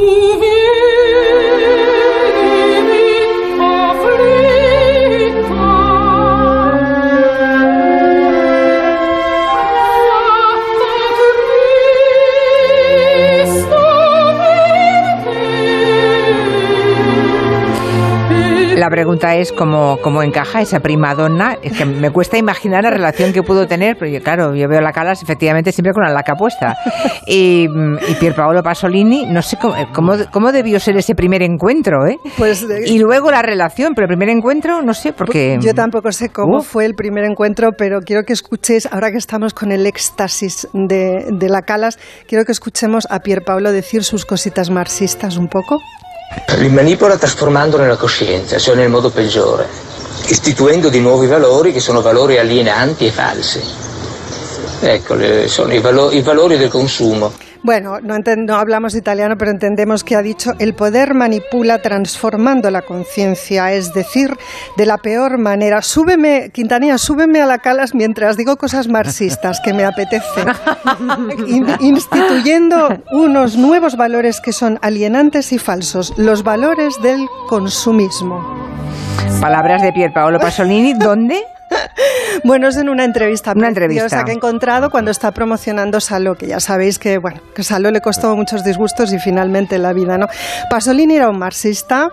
move 0.04 0.41
La 18.82 18.90
pregunta 18.90 19.36
es 19.36 19.52
cómo, 19.52 19.96
cómo 20.02 20.24
encaja 20.24 20.60
esa 20.60 20.80
prima 20.80 21.14
donna. 21.14 21.56
Es 21.62 21.78
que 21.78 21.84
me 21.84 22.10
cuesta 22.10 22.36
imaginar 22.36 22.82
la 22.82 22.90
relación 22.90 23.32
que 23.32 23.40
pudo 23.44 23.68
tener, 23.68 23.96
porque 23.96 24.20
claro, 24.20 24.56
yo 24.56 24.66
veo 24.68 24.80
la 24.80 24.90
Calas 24.90 25.22
efectivamente 25.22 25.70
siempre 25.70 25.92
con 25.92 26.02
la 26.02 26.10
laca 26.10 26.34
puesta. 26.34 26.76
Y, 27.24 27.68
y 28.08 28.14
Pierpaolo 28.18 28.60
Pasolini, 28.64 29.24
no 29.26 29.40
sé 29.40 29.56
cómo, 29.56 29.76
cómo, 29.94 30.14
cómo 30.32 30.50
debió 30.50 30.80
ser 30.80 30.96
ese 30.96 31.14
primer 31.14 31.42
encuentro, 31.42 32.08
¿eh? 32.08 32.18
Pues 32.36 32.66
de- 32.66 32.88
Y 32.90 32.98
luego 32.98 33.30
la 33.30 33.40
relación, 33.42 33.92
pero 33.94 34.06
el 34.06 34.08
primer 34.08 34.30
encuentro, 34.30 34.82
no 34.82 34.94
sé, 34.94 35.12
porque... 35.12 35.58
Yo 35.60 35.74
tampoco 35.74 36.10
sé 36.10 36.30
cómo 36.30 36.60
fue 36.62 36.84
el 36.84 36.94
primer 36.96 37.22
encuentro, 37.22 37.70
pero 37.78 38.00
quiero 38.00 38.24
que 38.24 38.32
escuchéis, 38.32 38.88
ahora 38.92 39.12
que 39.12 39.18
estamos 39.18 39.54
con 39.54 39.70
el 39.70 39.86
éxtasis 39.86 40.66
de, 40.72 41.26
de 41.30 41.48
la 41.48 41.62
Calas, 41.62 42.00
quiero 42.26 42.44
que 42.44 42.50
escuchemos 42.50 43.06
a 43.10 43.20
Pierpaolo 43.20 43.70
decir 43.70 44.02
sus 44.02 44.26
cositas 44.26 44.70
marxistas 44.70 45.36
un 45.36 45.46
poco. 45.46 45.78
Li 46.56 46.68
manipola 46.68 47.16
trasformando 47.16 47.76
nella 47.78 47.96
coscienza, 47.96 48.58
cioè 48.58 48.74
nel 48.74 48.88
modo 48.88 49.10
peggiore, 49.10 49.66
istituendo 50.26 50.88
di 50.88 51.00
nuovi 51.00 51.26
valori 51.26 51.72
che 51.72 51.80
sono 51.80 52.00
valori 52.02 52.38
alienanti 52.38 53.06
e 53.06 53.10
falsi. 53.10 53.60
Ecco, 54.80 55.16
sono 55.48 55.72
i, 55.72 55.80
valo- 55.80 56.10
i 56.10 56.20
valori 56.22 56.58
del 56.58 56.68
consumo. 56.68 57.32
Bueno, 57.64 57.98
no, 58.00 58.54
hablamos 58.56 58.96
italiano, 58.96 59.36
pero 59.38 59.52
entendemos 59.52 60.02
que 60.02 60.16
ha 60.16 60.22
dicho 60.22 60.52
el 60.58 60.74
poder 60.74 61.14
manipula 61.14 61.80
transformando 61.80 62.70
la 62.72 62.82
conciencia, 62.82 63.72
es 63.72 63.94
decir, 63.94 64.36
de 64.76 64.84
la 64.84 64.98
peor 64.98 65.38
manera. 65.38 65.80
Súbeme, 65.80 66.50
Quintanilla, 66.52 66.98
súbeme 66.98 67.40
a 67.40 67.46
la 67.46 67.58
calas 67.58 67.94
mientras 67.94 68.36
digo 68.36 68.56
cosas 68.56 68.88
marxistas 68.88 69.60
que 69.60 69.72
me 69.72 69.84
apetece. 69.84 70.44
In- 71.46 71.68
instituyendo 71.78 73.00
unos 73.12 73.56
nuevos 73.56 73.96
valores 73.96 74.40
que 74.40 74.52
son 74.52 74.80
alienantes 74.82 75.52
y 75.52 75.58
falsos, 75.58 76.14
los 76.16 76.42
valores 76.42 77.00
del 77.00 77.28
consumismo. 77.48 78.42
Palabras 79.40 79.82
de 79.82 79.92
Pierpaolo 79.92 80.40
Pasolini, 80.40 80.94
¿dónde? 80.94 81.44
Bueno, 82.44 82.68
es 82.68 82.76
en 82.76 82.88
una 82.88 83.04
entrevista 83.04 83.52
Una 83.54 83.68
entrevista. 83.68 84.24
que 84.24 84.32
he 84.32 84.34
encontrado 84.34 84.90
cuando 84.90 85.10
está 85.10 85.32
promocionando 85.32 86.00
Saló, 86.00 86.34
que 86.34 86.46
ya 86.46 86.60
sabéis 86.60 86.98
que, 86.98 87.18
bueno, 87.18 87.40
que 87.54 87.62
Saló 87.62 87.90
le 87.90 88.00
costó 88.00 88.34
muchos 88.36 88.64
disgustos 88.64 89.12
y 89.12 89.18
finalmente 89.18 89.78
la 89.78 89.92
vida, 89.92 90.16
¿no? 90.18 90.26
Pasolini 90.70 91.16
era 91.16 91.28
un 91.28 91.38
marxista 91.38 92.08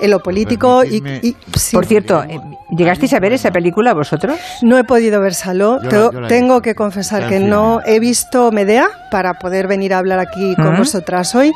en 0.00 0.10
lo 0.10 0.20
político 0.20 0.84
y, 0.84 0.96
y- 1.22 1.36
sí. 1.58 1.74
Por 1.76 1.86
cierto, 1.86 2.22
eh, 2.22 2.40
¿llegasteis 2.76 3.12
a 3.14 3.20
ver 3.20 3.32
esa 3.32 3.50
película 3.50 3.92
vosotros? 3.94 4.38
No 4.62 4.78
he 4.78 4.84
podido 4.84 5.20
ver 5.20 5.34
Saló. 5.34 5.80
Yo 5.82 6.10
la- 6.12 6.28
Tengo, 6.28 6.56
yo 6.56 6.62
que 6.62 6.74
confesar 6.74 7.28
que 7.28 7.40
no 7.40 7.80
he 7.84 7.98
visto 8.00 8.50
Medea 8.52 8.88
para 9.10 9.34
poder 9.34 9.66
venir 9.66 9.92
a 9.94 9.98
hablar 9.98 10.18
aquí 10.20 10.54
con 10.56 10.76
vosotras 10.76 11.34
hoy. 11.34 11.52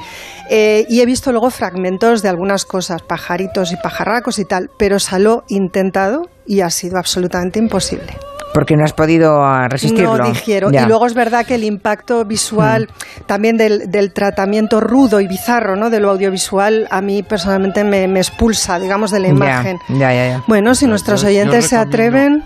Eh, 0.51 0.87
y 0.89 1.01
he 1.01 1.07
visto 1.07 1.31
luego 1.31 1.51
fragmentos 1.51 2.23
de 2.23 2.29
algunas 2.29 2.65
cosas, 2.65 3.03
pajaritos 3.03 3.73
y 3.73 3.77
pajarracos 3.77 4.39
y 4.39 4.45
tal. 4.45 4.71
Pero 4.79 4.99
Saló 4.99 5.45
intentado 5.49 6.23
y 6.49 6.63
ha 6.63 6.71
sido 6.71 6.97
absolutamente 6.99 7.59
imposible. 7.61 8.17
Porque 8.55 8.75
no 8.77 8.83
has 8.85 8.95
podido 8.95 9.45
ah, 9.45 9.69
resistirlo. 9.69 10.17
No 10.17 10.27
digiero. 10.31 10.71
Ya. 10.73 10.83
Y 10.83 10.87
luego 10.87 11.07
es 11.07 11.13
verdad 11.15 11.45
que 11.47 11.55
el 11.55 11.63
impacto 11.65 12.25
visual, 12.25 12.89
también 13.27 13.57
del, 13.59 13.91
del 13.91 14.13
tratamiento 14.13 14.81
rudo 14.81 15.21
y 15.21 15.29
bizarro 15.29 15.77
¿no? 15.77 15.91
de 15.91 16.01
lo 16.01 16.11
audiovisual, 16.11 16.89
a 16.91 17.01
mí 17.03 17.23
personalmente 17.23 17.85
me, 17.85 18.09
me 18.09 18.19
expulsa, 18.21 18.81
digamos, 18.81 19.11
de 19.11 19.21
la 19.21 19.29
imagen. 19.29 19.79
Ya, 19.91 20.13
ya, 20.15 20.29
ya. 20.29 20.45
Bueno, 20.49 20.75
si 20.75 20.87
nuestros 20.87 21.21
yo- 21.23 21.29
yo 21.29 21.35
oyentes 21.43 21.67
se 21.67 21.77
atreven. 21.77 22.43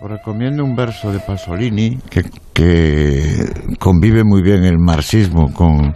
Os 0.00 0.10
recomiendo 0.10 0.64
un 0.64 0.74
verso 0.74 1.12
de 1.12 1.20
Pasolini 1.20 1.98
que, 2.10 2.24
que 2.52 3.50
convive 3.78 4.24
muy 4.24 4.42
bien 4.42 4.64
el 4.64 4.78
marxismo 4.78 5.52
con, 5.52 5.94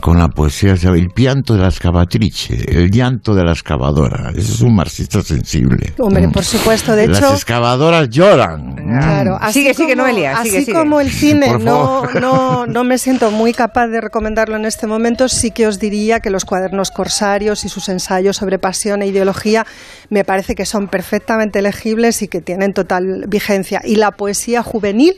con 0.00 0.18
la 0.18 0.28
poesía. 0.28 0.74
El 0.82 1.08
pianto 1.10 1.54
de 1.54 1.60
la 1.60 1.68
excavatrice, 1.68 2.54
el 2.68 2.90
llanto 2.90 3.34
de 3.34 3.44
la 3.44 3.52
excavadora. 3.52 4.30
Ese 4.30 4.52
es 4.52 4.60
un 4.60 4.74
marxista 4.74 5.22
sensible. 5.22 5.92
Hombre, 5.98 6.28
por 6.28 6.44
supuesto, 6.44 6.94
de 6.96 7.08
Las 7.08 7.18
hecho. 7.18 7.32
excavadoras 7.34 8.08
lloran. 8.10 8.74
Claro, 8.74 9.38
así 9.40 9.60
Sigue, 9.60 9.74
sigue, 9.74 9.92
como, 9.94 10.02
Noelia, 10.02 10.42
sigue, 10.42 10.56
así 10.56 10.64
sigue. 10.66 10.78
como 10.78 11.00
el 11.00 11.10
cine 11.10 11.58
no, 11.58 12.04
no, 12.20 12.66
no 12.66 12.84
me 12.84 12.98
siento 12.98 13.30
muy 13.30 13.52
capaz 13.52 13.86
de 13.88 14.00
recomendarlo 14.00 14.56
en 14.56 14.64
este 14.64 14.86
momento, 14.86 15.28
sí 15.28 15.50
que 15.52 15.66
os 15.66 15.78
diría 15.78 16.20
que 16.20 16.30
los 16.30 16.44
cuadernos 16.44 16.90
corsarios 16.90 17.64
y 17.64 17.68
sus 17.68 17.88
ensayos 17.88 18.36
sobre 18.36 18.58
pasión 18.58 19.02
e 19.02 19.06
ideología 19.06 19.66
me 20.10 20.24
parece 20.24 20.54
que 20.54 20.66
son 20.66 20.88
perfectamente 20.88 21.62
legibles 21.62 22.22
y 22.22 22.28
que 22.28 22.40
tienen 22.40 22.72
total 22.72 23.24
vigencia. 23.28 23.80
Y 23.84 23.96
la 23.96 24.10
poesía 24.10 24.62
juvenil 24.62 25.14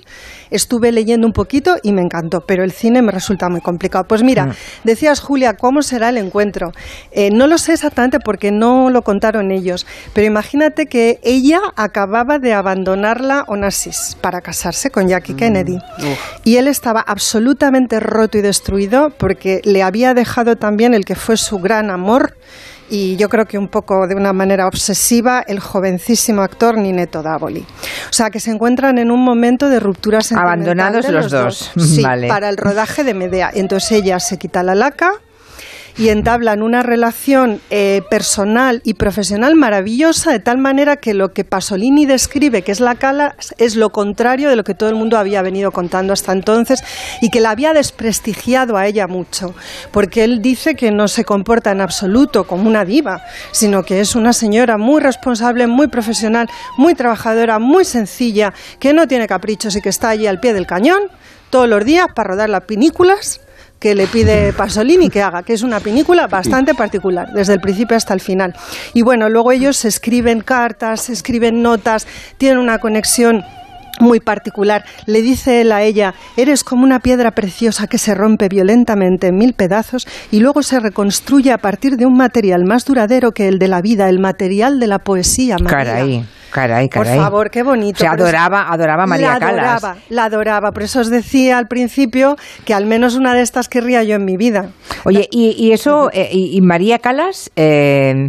estuve 0.84 0.92
leyendo 0.92 1.26
un 1.26 1.32
poquito 1.32 1.76
y 1.82 1.92
me 1.92 2.02
encantó, 2.02 2.42
pero 2.42 2.62
el 2.62 2.70
cine 2.72 3.00
me 3.00 3.10
resulta 3.10 3.48
muy 3.48 3.60
complicado. 3.62 4.04
Pues 4.04 4.22
mira, 4.22 4.46
Mm. 4.46 4.52
decías 4.84 5.20
Julia, 5.20 5.54
¿cómo 5.54 5.80
será 5.82 6.10
el 6.10 6.18
encuentro? 6.18 6.72
Eh, 7.10 7.30
no 7.32 7.46
lo 7.46 7.56
sé 7.56 7.72
exactamente 7.72 8.18
porque 8.20 8.50
no 8.50 8.90
lo 8.90 9.00
contaron 9.02 9.50
ellos, 9.50 9.86
pero 10.12 10.26
imagínate 10.26 10.86
que 10.86 11.20
ella 11.22 11.60
acababa 11.76 12.38
de 12.38 12.52
abandonarla 12.52 13.44
Onassis 13.48 14.16
para 14.20 14.40
casarse 14.42 14.90
con 14.90 15.08
Jackie 15.08 15.34
Kennedy. 15.34 15.78
Y 16.44 16.56
él 16.56 16.68
estaba 16.68 17.00
absolutamente 17.00 17.98
roto 18.00 18.36
y 18.36 18.42
destruido 18.42 19.10
porque 19.16 19.60
le 19.64 19.82
había 19.82 20.12
dejado 20.12 20.56
también 20.56 20.92
el 20.92 21.04
que 21.06 21.14
fue 21.14 21.36
su 21.38 21.58
gran 21.58 21.90
amor 21.90 22.34
y 22.90 23.16
yo 23.16 23.28
creo 23.28 23.46
que 23.46 23.58
un 23.58 23.68
poco 23.68 24.06
de 24.06 24.14
una 24.14 24.32
manera 24.32 24.66
obsesiva 24.66 25.44
el 25.46 25.60
jovencísimo 25.60 26.42
actor 26.42 26.76
Nineto 26.76 27.22
Davoli. 27.22 27.60
O 27.60 28.12
sea, 28.12 28.30
que 28.30 28.40
se 28.40 28.50
encuentran 28.50 28.98
en 28.98 29.10
un 29.10 29.24
momento 29.24 29.68
de 29.68 29.80
ruptura 29.80 30.20
sentimental 30.20 30.46
Abandonados 30.46 31.06
de 31.06 31.12
los 31.12 31.30
dos. 31.30 31.72
Sí, 31.76 32.02
Vale. 32.02 32.28
para 32.28 32.48
el 32.48 32.56
rodaje 32.56 33.04
de 33.04 33.14
Medea. 33.14 33.50
Entonces 33.52 33.92
ella 33.92 34.18
se 34.20 34.38
quita 34.38 34.62
la 34.62 34.74
laca 34.74 35.12
y 35.96 36.08
entablan 36.08 36.62
una 36.62 36.82
relación 36.82 37.60
eh, 37.70 38.02
personal 38.10 38.80
y 38.84 38.94
profesional 38.94 39.54
maravillosa 39.54 40.32
de 40.32 40.40
tal 40.40 40.58
manera 40.58 40.96
que 40.96 41.14
lo 41.14 41.32
que 41.32 41.44
Pasolini 41.44 42.06
describe 42.06 42.62
que 42.62 42.72
es 42.72 42.80
la 42.80 42.96
cala 42.96 43.36
es 43.58 43.76
lo 43.76 43.90
contrario 43.90 44.48
de 44.48 44.56
lo 44.56 44.64
que 44.64 44.74
todo 44.74 44.88
el 44.88 44.96
mundo 44.96 45.18
había 45.18 45.42
venido 45.42 45.70
contando 45.70 46.12
hasta 46.12 46.32
entonces 46.32 46.82
y 47.20 47.30
que 47.30 47.40
la 47.40 47.50
había 47.50 47.72
desprestigiado 47.72 48.76
a 48.76 48.86
ella 48.86 49.06
mucho. 49.06 49.54
Porque 49.92 50.24
él 50.24 50.42
dice 50.42 50.74
que 50.74 50.90
no 50.90 51.08
se 51.08 51.24
comporta 51.24 51.70
en 51.70 51.80
absoluto 51.80 52.44
como 52.44 52.68
una 52.68 52.84
diva 52.84 53.22
sino 53.52 53.82
que 53.82 54.00
es 54.00 54.14
una 54.14 54.32
señora 54.32 54.78
muy 54.78 55.00
responsable 55.00 55.66
muy 55.66 55.88
profesional 55.88 56.48
muy 56.76 56.94
trabajadora 56.94 57.58
muy 57.58 57.84
sencilla 57.84 58.52
que 58.78 58.92
no 58.92 59.06
tiene 59.06 59.26
caprichos 59.26 59.76
y 59.76 59.80
que 59.80 59.88
está 59.88 60.10
allí 60.10 60.26
al 60.26 60.40
pie 60.40 60.52
del 60.52 60.66
cañón 60.66 61.02
todos 61.50 61.68
los 61.68 61.84
días 61.84 62.06
para 62.14 62.30
rodar 62.30 62.50
las 62.50 62.62
pinículas 62.62 63.40
que 63.78 63.94
le 63.94 64.06
pide 64.06 64.52
Pasolini 64.52 65.10
que 65.10 65.22
haga, 65.22 65.42
que 65.42 65.52
es 65.52 65.62
una 65.62 65.80
película 65.80 66.26
bastante 66.26 66.74
particular, 66.74 67.32
desde 67.32 67.54
el 67.54 67.60
principio 67.60 67.96
hasta 67.96 68.14
el 68.14 68.20
final. 68.20 68.54
Y 68.94 69.02
bueno, 69.02 69.28
luego 69.28 69.52
ellos 69.52 69.84
escriben 69.84 70.40
cartas, 70.40 71.02
se 71.02 71.12
escriben 71.12 71.62
notas, 71.62 72.06
tienen 72.38 72.58
una 72.58 72.78
conexión 72.78 73.44
muy 74.00 74.20
particular. 74.20 74.84
Le 75.06 75.22
dice 75.22 75.60
él 75.60 75.72
a 75.72 75.82
ella, 75.82 76.14
eres 76.36 76.64
como 76.64 76.84
una 76.84 77.00
piedra 77.00 77.30
preciosa 77.32 77.86
que 77.86 77.98
se 77.98 78.14
rompe 78.14 78.48
violentamente 78.48 79.28
en 79.28 79.36
mil 79.36 79.52
pedazos 79.54 80.06
y 80.30 80.40
luego 80.40 80.62
se 80.62 80.80
reconstruye 80.80 81.52
a 81.52 81.58
partir 81.58 81.96
de 81.96 82.06
un 82.06 82.16
material 82.16 82.64
más 82.64 82.84
duradero 82.84 83.32
que 83.32 83.48
el 83.48 83.58
de 83.58 83.68
la 83.68 83.80
vida, 83.80 84.08
el 84.08 84.18
material 84.20 84.80
de 84.80 84.86
la 84.86 84.98
poesía. 84.98 85.56
María. 85.58 85.70
Caray, 85.70 86.24
caray, 86.50 86.88
Por 86.88 87.04
caray. 87.04 87.18
favor, 87.18 87.50
qué 87.50 87.62
bonito. 87.62 87.98
Se 87.98 88.06
Por 88.06 88.20
adoraba, 88.20 88.68
adoraba 88.72 89.04
a 89.04 89.06
María 89.06 89.32
la 89.34 89.38
Calas. 89.38 89.84
adoraba, 89.84 89.96
la 90.08 90.24
adoraba. 90.24 90.72
Por 90.72 90.82
eso 90.82 91.00
os 91.00 91.10
decía 91.10 91.58
al 91.58 91.66
principio 91.68 92.36
que 92.64 92.74
al 92.74 92.86
menos 92.86 93.14
una 93.16 93.34
de 93.34 93.42
estas 93.42 93.68
querría 93.68 94.02
yo 94.04 94.14
en 94.16 94.24
mi 94.24 94.36
vida. 94.36 94.70
Oye, 95.04 95.28
y, 95.30 95.50
y 95.58 95.72
eso, 95.72 96.10
eh, 96.12 96.28
y, 96.32 96.56
y 96.56 96.60
María 96.60 96.98
Calas, 96.98 97.50
eh, 97.56 98.28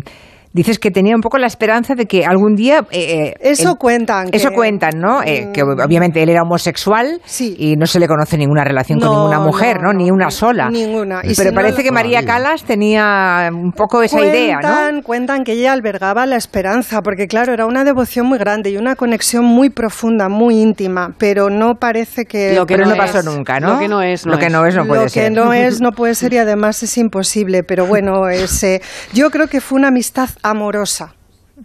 dices 0.56 0.80
que 0.80 0.90
tenía 0.90 1.15
un 1.15 1.22
poco 1.22 1.38
la 1.38 1.48
esperanza 1.48 1.95
de 1.95 2.06
que 2.06 2.26
algún 2.26 2.56
día... 2.56 2.86
eh, 2.91 3.34
eh, 3.34 3.34
Eso 3.41 3.72
él- 3.72 3.77
cuentan. 3.77 4.30
Eso 4.32 4.49
que- 4.49 4.56
cuentan, 4.56 4.99
¿no? 4.99 5.22
Eh, 5.22 5.49
que 5.53 5.64
Mm. 5.64 5.80
obviamente 5.86 6.23
él 6.23 6.30
era 6.30 6.44
homosexual 6.44 7.22
y 7.40 7.76
no 7.76 7.86
se 7.86 7.99
le 7.99 8.07
conoce 8.07 8.38
ninguna 8.38 8.64
relación 8.64 8.99
con 8.99 9.10
ninguna 9.10 9.40
mujer, 9.40 9.82
¿no? 9.82 9.91
no, 9.91 9.99
Ni 9.99 10.10
una 10.11 10.32
sola. 10.32 10.69
Ninguna. 10.69 11.19
Y 11.23 11.36
Pero 11.36 11.49
si 11.49 11.56
parece 11.56 11.77
lo- 11.80 11.84
que 11.84 11.91
María 11.91 12.26
Calas 12.26 12.64
tenía 12.64 13.49
un 13.52 13.72
poco 13.73 14.02
esa 14.02 14.22
idea, 14.22 14.56
¿no? 14.61 14.61
Cuentan, 14.69 15.02
cuentan 15.02 15.44
que 15.44 15.52
ella 15.53 15.73
albergaba 15.73 16.26
la 16.26 16.38
esperanza, 16.38 17.02
porque 17.02 17.27
claro, 17.27 17.53
era 17.53 17.65
una 17.65 17.84
devoción 17.84 18.26
muy 18.27 18.38
grande 18.38 18.69
y 18.69 18.77
una 18.77 18.95
conexión 18.95 19.44
muy 19.45 19.69
profunda, 19.69 20.30
muy 20.30 20.60
íntima, 20.60 21.14
pero 21.18 21.49
no 21.49 21.76
parece 21.76 22.26
que... 22.26 22.53
Lo 22.56 22.65
que 22.65 22.76
Pero 22.76 22.86
no 22.86 22.91
no 22.91 22.98
pasó 22.98 23.19
es. 23.19 23.26
nunca, 23.26 23.60
¿no? 23.60 23.73
Lo 23.73 23.80
que 23.80 23.88
no 23.88 24.02
es, 24.02 24.26
no 24.26 24.32
Lo 24.34 24.40
que 24.40 24.49
no 24.49 24.65
es, 24.65 24.76
no 24.76 24.86
puede 24.86 25.03
Lo 25.03 25.10
ser. 25.10 25.23
que 25.23 25.30
no 25.32 25.53
es, 25.53 25.82
no 25.82 25.91
puede 25.91 26.15
ser 26.15 26.34
y 26.34 26.38
además 26.38 26.82
es 26.84 26.98
imposible, 26.98 27.64
pero 27.64 27.86
bueno, 27.86 28.27
es, 28.30 28.64
eh, 28.64 28.82
yo 29.14 29.30
creo 29.32 29.48
que 29.48 29.60
fue 29.61 29.77
una 29.80 29.90
amistad 29.90 30.30
amorosa. 30.50 31.16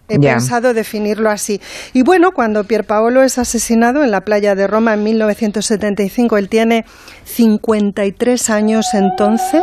He 0.09 0.19
pensado 0.20 0.73
definirlo 0.73 1.31
así. 1.31 1.61
Y 1.93 2.02
bueno, 2.02 2.31
cuando 2.32 2.62
Pierpaolo 2.62 3.23
es 3.24 3.39
asesinado 3.39 4.05
en 4.05 4.12
la 4.12 4.20
playa 4.20 4.55
de 4.55 4.69
Roma 4.69 4.94
en 4.94 5.02
1975, 5.02 6.39
él 6.39 6.48
tiene 6.48 6.85
53 7.24 8.51
años 8.51 8.86
entonces. 8.93 9.62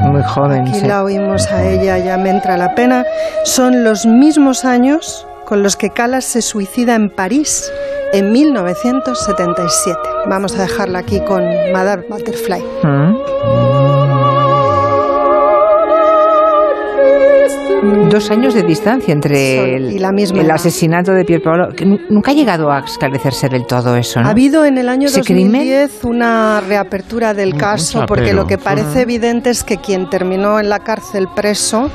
Muy 0.00 0.22
joven, 0.22 0.62
Aquí 0.62 0.80
sí. 0.80 0.86
la 0.86 1.04
oímos 1.04 1.46
a 1.52 1.62
ella, 1.68 1.98
ya 1.98 2.16
me 2.16 2.30
entra 2.30 2.56
la 2.56 2.74
pena. 2.74 3.04
Son 3.44 3.84
los 3.84 4.06
mismos 4.06 4.64
años 4.64 5.26
con 5.44 5.62
los 5.62 5.76
que 5.76 5.90
Calas 5.90 6.24
se 6.24 6.40
suicida 6.40 6.94
en 6.94 7.10
París 7.10 7.70
en 8.14 8.32
1977. 8.32 9.98
Vamos 10.26 10.58
a 10.58 10.62
dejarla 10.62 11.00
aquí 11.00 11.20
con 11.20 11.44
Madame 11.72 12.04
Butterfly. 12.08 12.62
Dos 18.10 18.28
años 18.32 18.54
de 18.54 18.64
distancia 18.64 19.12
entre 19.12 19.76
el, 19.76 19.92
y 19.92 19.98
la 20.00 20.10
misma 20.10 20.40
el 20.40 20.46
edad. 20.46 20.56
asesinato 20.56 21.12
de 21.12 21.24
Pier 21.24 21.40
Paolo. 21.42 21.68
que 21.76 21.86
nunca 21.86 22.32
ha 22.32 22.34
llegado 22.34 22.68
a 22.70 22.80
esclarecerse 22.80 23.48
del 23.48 23.66
todo 23.66 23.94
eso, 23.94 24.20
¿no? 24.20 24.26
Ha 24.26 24.32
habido 24.32 24.64
en 24.64 24.78
el 24.78 24.88
año 24.88 25.06
¿Ese 25.06 25.22
crimen? 25.22 25.52
2010 25.52 26.04
una 26.04 26.60
reapertura 26.60 27.34
del 27.34 27.54
caso 27.54 28.06
porque 28.08 28.32
lo 28.32 28.46
que 28.46 28.58
parece 28.58 29.02
evidente 29.02 29.50
es 29.50 29.62
que 29.62 29.76
quien 29.76 30.10
terminó 30.10 30.58
en 30.58 30.68
la 30.68 30.80
cárcel 30.80 31.28
preso 31.36 31.88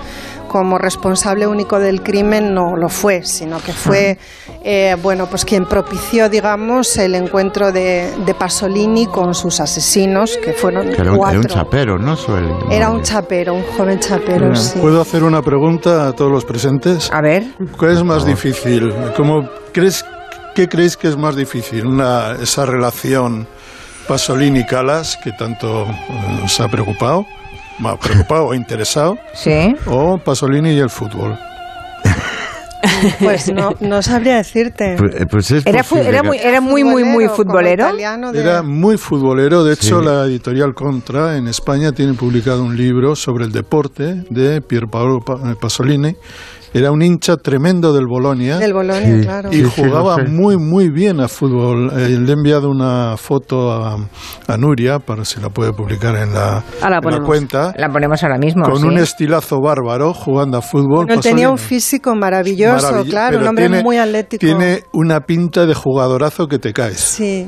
como 0.55 0.77
responsable 0.77 1.45
único 1.47 1.79
del 1.79 2.01
crimen 2.01 2.53
no 2.53 2.77
lo 2.77 2.87
fue, 2.87 3.23
sino 3.25 3.59
que 3.61 3.73
fue 3.73 4.17
eh, 4.63 4.95
bueno 5.03 5.25
pues 5.29 5.43
quien 5.43 5.65
propició 5.65 6.29
digamos 6.29 6.95
el 6.95 7.13
encuentro 7.15 7.73
de, 7.73 8.09
de 8.25 8.33
Pasolini 8.35 9.05
con 9.07 9.33
sus 9.33 9.59
asesinos 9.59 10.37
que 10.41 10.53
fueron 10.53 10.91
Que 10.91 11.01
era 11.01 11.01
un, 11.01 11.01
era 11.01 11.11
un 11.11 11.17
cuatro. 11.17 11.41
chapero, 11.43 11.97
¿no? 11.97 12.15
Suele- 12.15 12.55
Era 12.71 12.89
un 12.89 13.01
chapero, 13.03 13.53
un 13.53 13.63
joven 13.63 13.99
chapero, 13.99 14.55
sí. 14.55 14.79
¿Puedo 14.79 15.01
hacer 15.01 15.25
una 15.25 15.41
pregunta 15.41 16.07
a 16.07 16.13
todos 16.13 16.31
los 16.31 16.45
presentes? 16.45 17.11
A 17.11 17.19
ver. 17.21 17.43
¿Cuál 17.77 17.91
es 17.91 18.03
más 18.05 18.25
difícil? 18.25 18.93
¿Cómo 19.17 19.49
crees, 19.73 20.05
¿Qué 20.55 20.69
creéis 20.69 20.95
que 20.95 21.09
es 21.09 21.17
más 21.17 21.35
difícil? 21.35 21.85
Una, 21.85 22.37
esa 22.41 22.65
relación 22.65 23.45
Pasolini-Calas 24.07 25.17
que 25.21 25.31
tanto 25.33 25.83
eh, 25.83 26.41
os 26.45 26.59
ha 26.61 26.69
preocupado, 26.69 27.25
más 27.79 27.97
preocupado 27.99 28.47
o 28.47 28.53
interesado, 28.53 29.17
Sí. 29.33 29.75
o 29.87 30.17
Pasolini 30.17 30.71
y 30.71 30.79
el 30.79 30.89
fútbol. 30.89 31.37
Pues 33.19 33.51
no, 33.51 33.71
no 33.79 34.01
sabría 34.03 34.37
decirte. 34.37 34.95
Pues, 34.97 35.15
eh, 35.15 35.25
pues 35.29 35.51
es 35.51 35.65
Era, 35.65 35.83
fu- 35.83 35.95
muy, 35.95 36.37
era 36.37 36.61
muy, 36.61 36.83
muy, 36.83 37.03
muy 37.03 37.27
futbolero. 37.27 37.87
Era 37.97 38.61
muy 38.61 38.97
futbolero, 38.97 39.63
de 39.63 39.73
hecho 39.73 39.99
Sí. 40.01 40.05
la 40.05 40.25
editorial 40.25 40.73
Contra 40.75 41.35
en 41.35 41.47
España 41.47 41.91
tiene 41.93 42.13
publicado 42.13 42.63
un 42.63 42.77
libro 42.77 43.15
sobre 43.15 43.45
el 43.45 43.51
deporte 43.51 44.23
de 44.29 44.61
Pierpaolo 44.61 45.19
Pa- 45.19 45.33
eh, 45.51 45.55
Pasolini. 45.59 46.15
Era 46.77 46.91
un 46.91 47.01
hincha 47.01 47.37
tremendo 47.37 47.93
del 47.93 48.05
Bolonia. 48.05 48.57
Del 48.57 48.73
Bolonia, 48.73 49.15
Sí. 49.15 49.21
claro. 49.23 49.49
Y 49.51 49.55
Sí, 49.63 49.65
sí, 49.73 49.81
jugaba 49.83 50.15
sé. 50.15 50.23
muy, 50.23 50.57
muy 50.57 50.89
bien 50.89 51.21
a 51.21 51.29
fútbol. 51.29 51.89
Eh, 51.97 52.09
le 52.19 52.29
he 52.29 52.33
enviado 52.33 52.69
una 52.69 53.15
foto 53.15 53.71
a, 53.71 53.95
a 54.47 54.57
Nuria 54.57 54.99
para 54.99 55.23
si 55.23 55.39
la 55.39 55.49
puede 55.49 55.71
publicar 55.71 56.15
en 56.17 56.33
la, 56.33 56.61
Ahora 56.81 56.99
en 57.01 57.11
la 57.11 57.21
cuenta. 57.21 57.73
La 57.77 57.87
ponemos 57.89 58.21
ahora 58.23 58.37
mismo. 58.37 58.63
Con 58.65 58.79
sí. 58.81 58.85
un 58.87 58.97
estilazo 58.97 59.61
bárbaro 59.61 60.13
jugando 60.13 60.57
a 60.57 60.61
fútbol. 60.61 61.05
Bueno, 61.05 61.21
tenía 61.21 61.49
un 61.49 61.57
físico 61.57 62.13
maravilloso, 62.13 62.87
Maravilloso, 62.87 63.09
claro, 63.09 63.37
un 63.39 63.47
hombre 63.47 63.67
tiene- 63.69 63.81
muy 63.83 63.97
atlético. 63.97 64.39
Tiene 64.45 64.81
una 64.91 65.21
pinta 65.21 65.65
de 65.65 65.73
jugadorazo 65.73 66.47
que 66.47 66.59
te 66.59 66.73
caes. 66.73 66.99
Sí. 66.99 67.47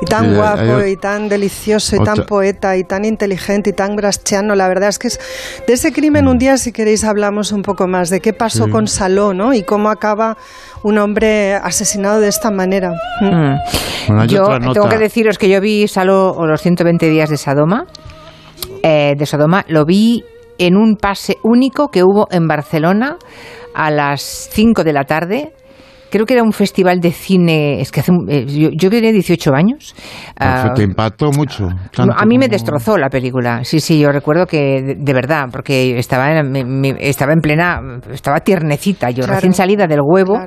Y 0.00 0.06
tan 0.06 0.22
Sí, 0.24 0.30
hay- 0.30 0.36
guapo, 0.36 0.76
hay- 0.82 0.92
y 0.92 0.96
tan 0.96 1.28
delicioso, 1.28 1.96
y 1.96 1.98
Otra- 1.98 2.14
tan 2.14 2.24
poeta, 2.26 2.76
y 2.76 2.84
tan 2.84 3.04
inteligente, 3.04 3.70
y 3.70 3.72
tan 3.74 3.94
braschiano. 3.94 4.54
La 4.54 4.68
verdad 4.68 4.88
es 4.88 4.98
que 4.98 5.08
es 5.08 5.20
de 5.66 5.72
ese 5.74 5.92
crimen 5.92 6.28
un 6.28 6.38
día, 6.38 6.56
si 6.56 6.72
queréis, 6.72 7.04
hablamos 7.04 7.52
un 7.52 7.60
poco 7.62 7.86
más 7.86 8.08
de 8.10 8.20
qué 8.20 8.32
pasó 8.32 8.53
Sí. 8.64 8.70
con 8.70 8.86
Saló, 8.86 9.34
¿no? 9.34 9.52
Y 9.54 9.62
cómo 9.62 9.88
acaba 9.90 10.36
un 10.82 10.98
hombre 10.98 11.54
asesinado 11.54 12.20
de 12.20 12.28
esta 12.28 12.50
manera. 12.50 12.90
Mm. 13.20 13.56
Bueno, 14.08 14.22
hay 14.22 14.28
yo 14.28 14.42
otra 14.44 14.58
nota. 14.58 14.72
tengo 14.74 14.88
que 14.88 14.98
deciros 14.98 15.38
que 15.38 15.48
yo 15.48 15.60
vi 15.60 15.88
Salo 15.88 16.30
o 16.30 16.46
los 16.46 16.60
120 16.62 17.08
días 17.08 17.30
de 17.30 17.36
Sodoma. 17.36 17.86
eh, 18.82 19.14
de 19.16 19.26
Sodoma 19.26 19.64
lo 19.68 19.84
vi 19.84 20.22
en 20.58 20.76
un 20.76 20.96
pase 20.96 21.36
único 21.42 21.88
que 21.88 22.02
hubo 22.04 22.26
en 22.30 22.46
Barcelona 22.46 23.16
a 23.74 23.90
las 23.90 24.22
5 24.52 24.84
de 24.84 24.92
la 24.92 25.04
tarde. 25.04 25.52
Creo 26.14 26.26
que 26.26 26.34
era 26.34 26.44
un 26.44 26.52
festival 26.52 27.00
de 27.00 27.10
cine. 27.10 27.80
Es 27.80 27.90
que 27.90 27.98
hace. 27.98 28.12
eh, 28.28 28.46
yo, 28.46 28.68
yo 28.72 28.88
tenía 28.88 29.10
18 29.10 29.52
años. 29.52 29.96
Ah, 30.38 30.72
Te 30.76 30.84
impactó 30.84 31.32
mucho. 31.32 31.66
tanto 31.92 32.14
a 32.16 32.24
mí 32.24 32.38
me 32.38 32.46
destrozó 32.46 32.96
la 32.96 33.08
película. 33.08 33.64
Sí, 33.64 33.80
sí, 33.80 33.98
yo 33.98 34.12
recuerdo 34.12 34.46
que 34.46 34.80
de, 34.80 34.94
de 34.94 35.12
verdad, 35.12 35.46
porque 35.50 35.98
estaba 35.98 36.30
en, 36.38 36.52
me- 36.52 36.64
me- 36.64 36.96
estaba 37.00 37.32
en 37.32 37.40
plena, 37.40 37.80
estaba 38.12 38.38
tiernecita, 38.38 39.10
yo 39.10 39.24
Claro. 39.24 39.34
recién 39.34 39.54
salida 39.54 39.88
del 39.88 40.02
huevo. 40.04 40.38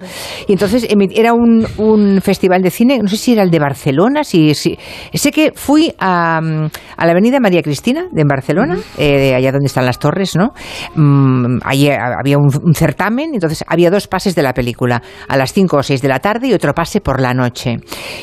Y 0.47 0.53
entonces 0.53 0.87
emi- 0.89 1.11
era 1.13 1.33
un, 1.33 1.67
un 1.77 2.21
festival 2.21 2.61
de 2.61 2.69
cine, 2.71 2.99
no 3.01 3.09
sé 3.09 3.17
si 3.17 3.33
era 3.33 3.43
el 3.43 3.51
de 3.51 3.59
Barcelona, 3.59 4.23
si, 4.23 4.53
si- 4.55 4.77
sé 5.13 5.31
que 5.31 5.51
fui 5.53 5.93
a, 5.99 6.39
mm, 6.41 6.65
a 6.95 7.05
la 7.05 7.11
Avenida 7.11 7.41
María 7.41 7.61
Cristina 7.61 8.05
de 8.09 8.21
en 8.21 8.27
Barcelona, 8.29 8.77
eh, 8.97 9.17
de 9.19 9.35
allá 9.35 9.51
donde 9.51 9.67
están 9.67 9.85
las 9.85 9.99
torres, 9.99 10.37
¿no? 10.37 10.53
Mm, 10.95 11.59
allí 11.63 11.89
había 11.89 12.37
un, 12.37 12.47
un 12.63 12.73
certamen, 12.73 13.31
entonces 13.33 13.63
había 13.67 13.89
dos 13.89 14.07
pases 14.07 14.33
de 14.35 14.43
la 14.43 14.53
película, 14.53 15.01
a 15.27 15.35
las 15.37 15.53
5 15.57 15.75
o 15.75 15.81
6 15.81 16.03
de 16.03 16.07
la 16.07 16.19
tarde 16.19 16.49
y 16.49 16.53
otro 16.53 16.71
pase 16.75 17.01
por 17.01 17.19
la 17.19 17.33
noche. 17.33 17.77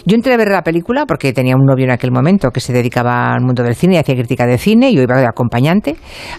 Yo 0.07 0.15
entré 0.15 0.35
a 0.35 0.37
ver 0.37 0.53
la 0.53 0.63
película 0.63 1.05
porque 1.05 1.33
tenía 1.33 1.57
un 1.57 1.65
novio 1.67 1.85
en 1.85 1.91
aquel 1.91 2.13
momento 2.13 2.51
que 2.53 2.61
se 2.61 2.73
dedicaba 2.73 3.33
al 3.33 3.41
mundo 3.41 3.65
del 3.65 3.75
cine 3.75 3.95
y 3.95 3.99
hacía 3.99 4.15
crítica 4.15 4.47
de 4.47 4.57
cine, 4.57 4.91
y 4.91 4.95
yo 4.95 5.03
iba 5.03 5.19
de 5.19 5.27
acompañante, 5.27 5.97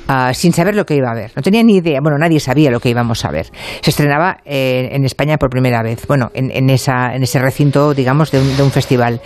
ah, 0.07 0.34
sin 0.34 0.53
saber 0.53 0.73
lo 0.73 0.85
que 0.85 0.95
iba 0.95 1.11
a 1.11 1.13
ver. 1.13 1.34
No 1.35 1.41
tenía 1.41 1.63
ni 1.63 1.76
idea, 1.76 1.99
bueno, 2.01 2.17
nadie 2.17 2.39
sabía 2.39 2.72
lo 2.72 2.80
que 2.80 2.88
íbamos 2.88 3.26
a 3.26 3.30
ver. 3.30 3.47
Se 3.81 3.89
estrenaba 3.89 4.38
eh, 4.45 4.88
en 4.93 5.03
España 5.03 5.35
por 5.38 5.49
primera 5.49 5.84
vez, 5.84 6.07
bueno, 6.07 6.31
en, 6.34 6.49
en 6.49 6.69
esa, 6.69 7.13
en 7.13 7.23
ese 7.23 7.39
recinto, 7.39 7.93
digamos, 7.93 8.31
de 8.31 8.39
un, 8.39 8.55
de 8.55 8.63
un 8.63 8.72
festival. 8.72 9.19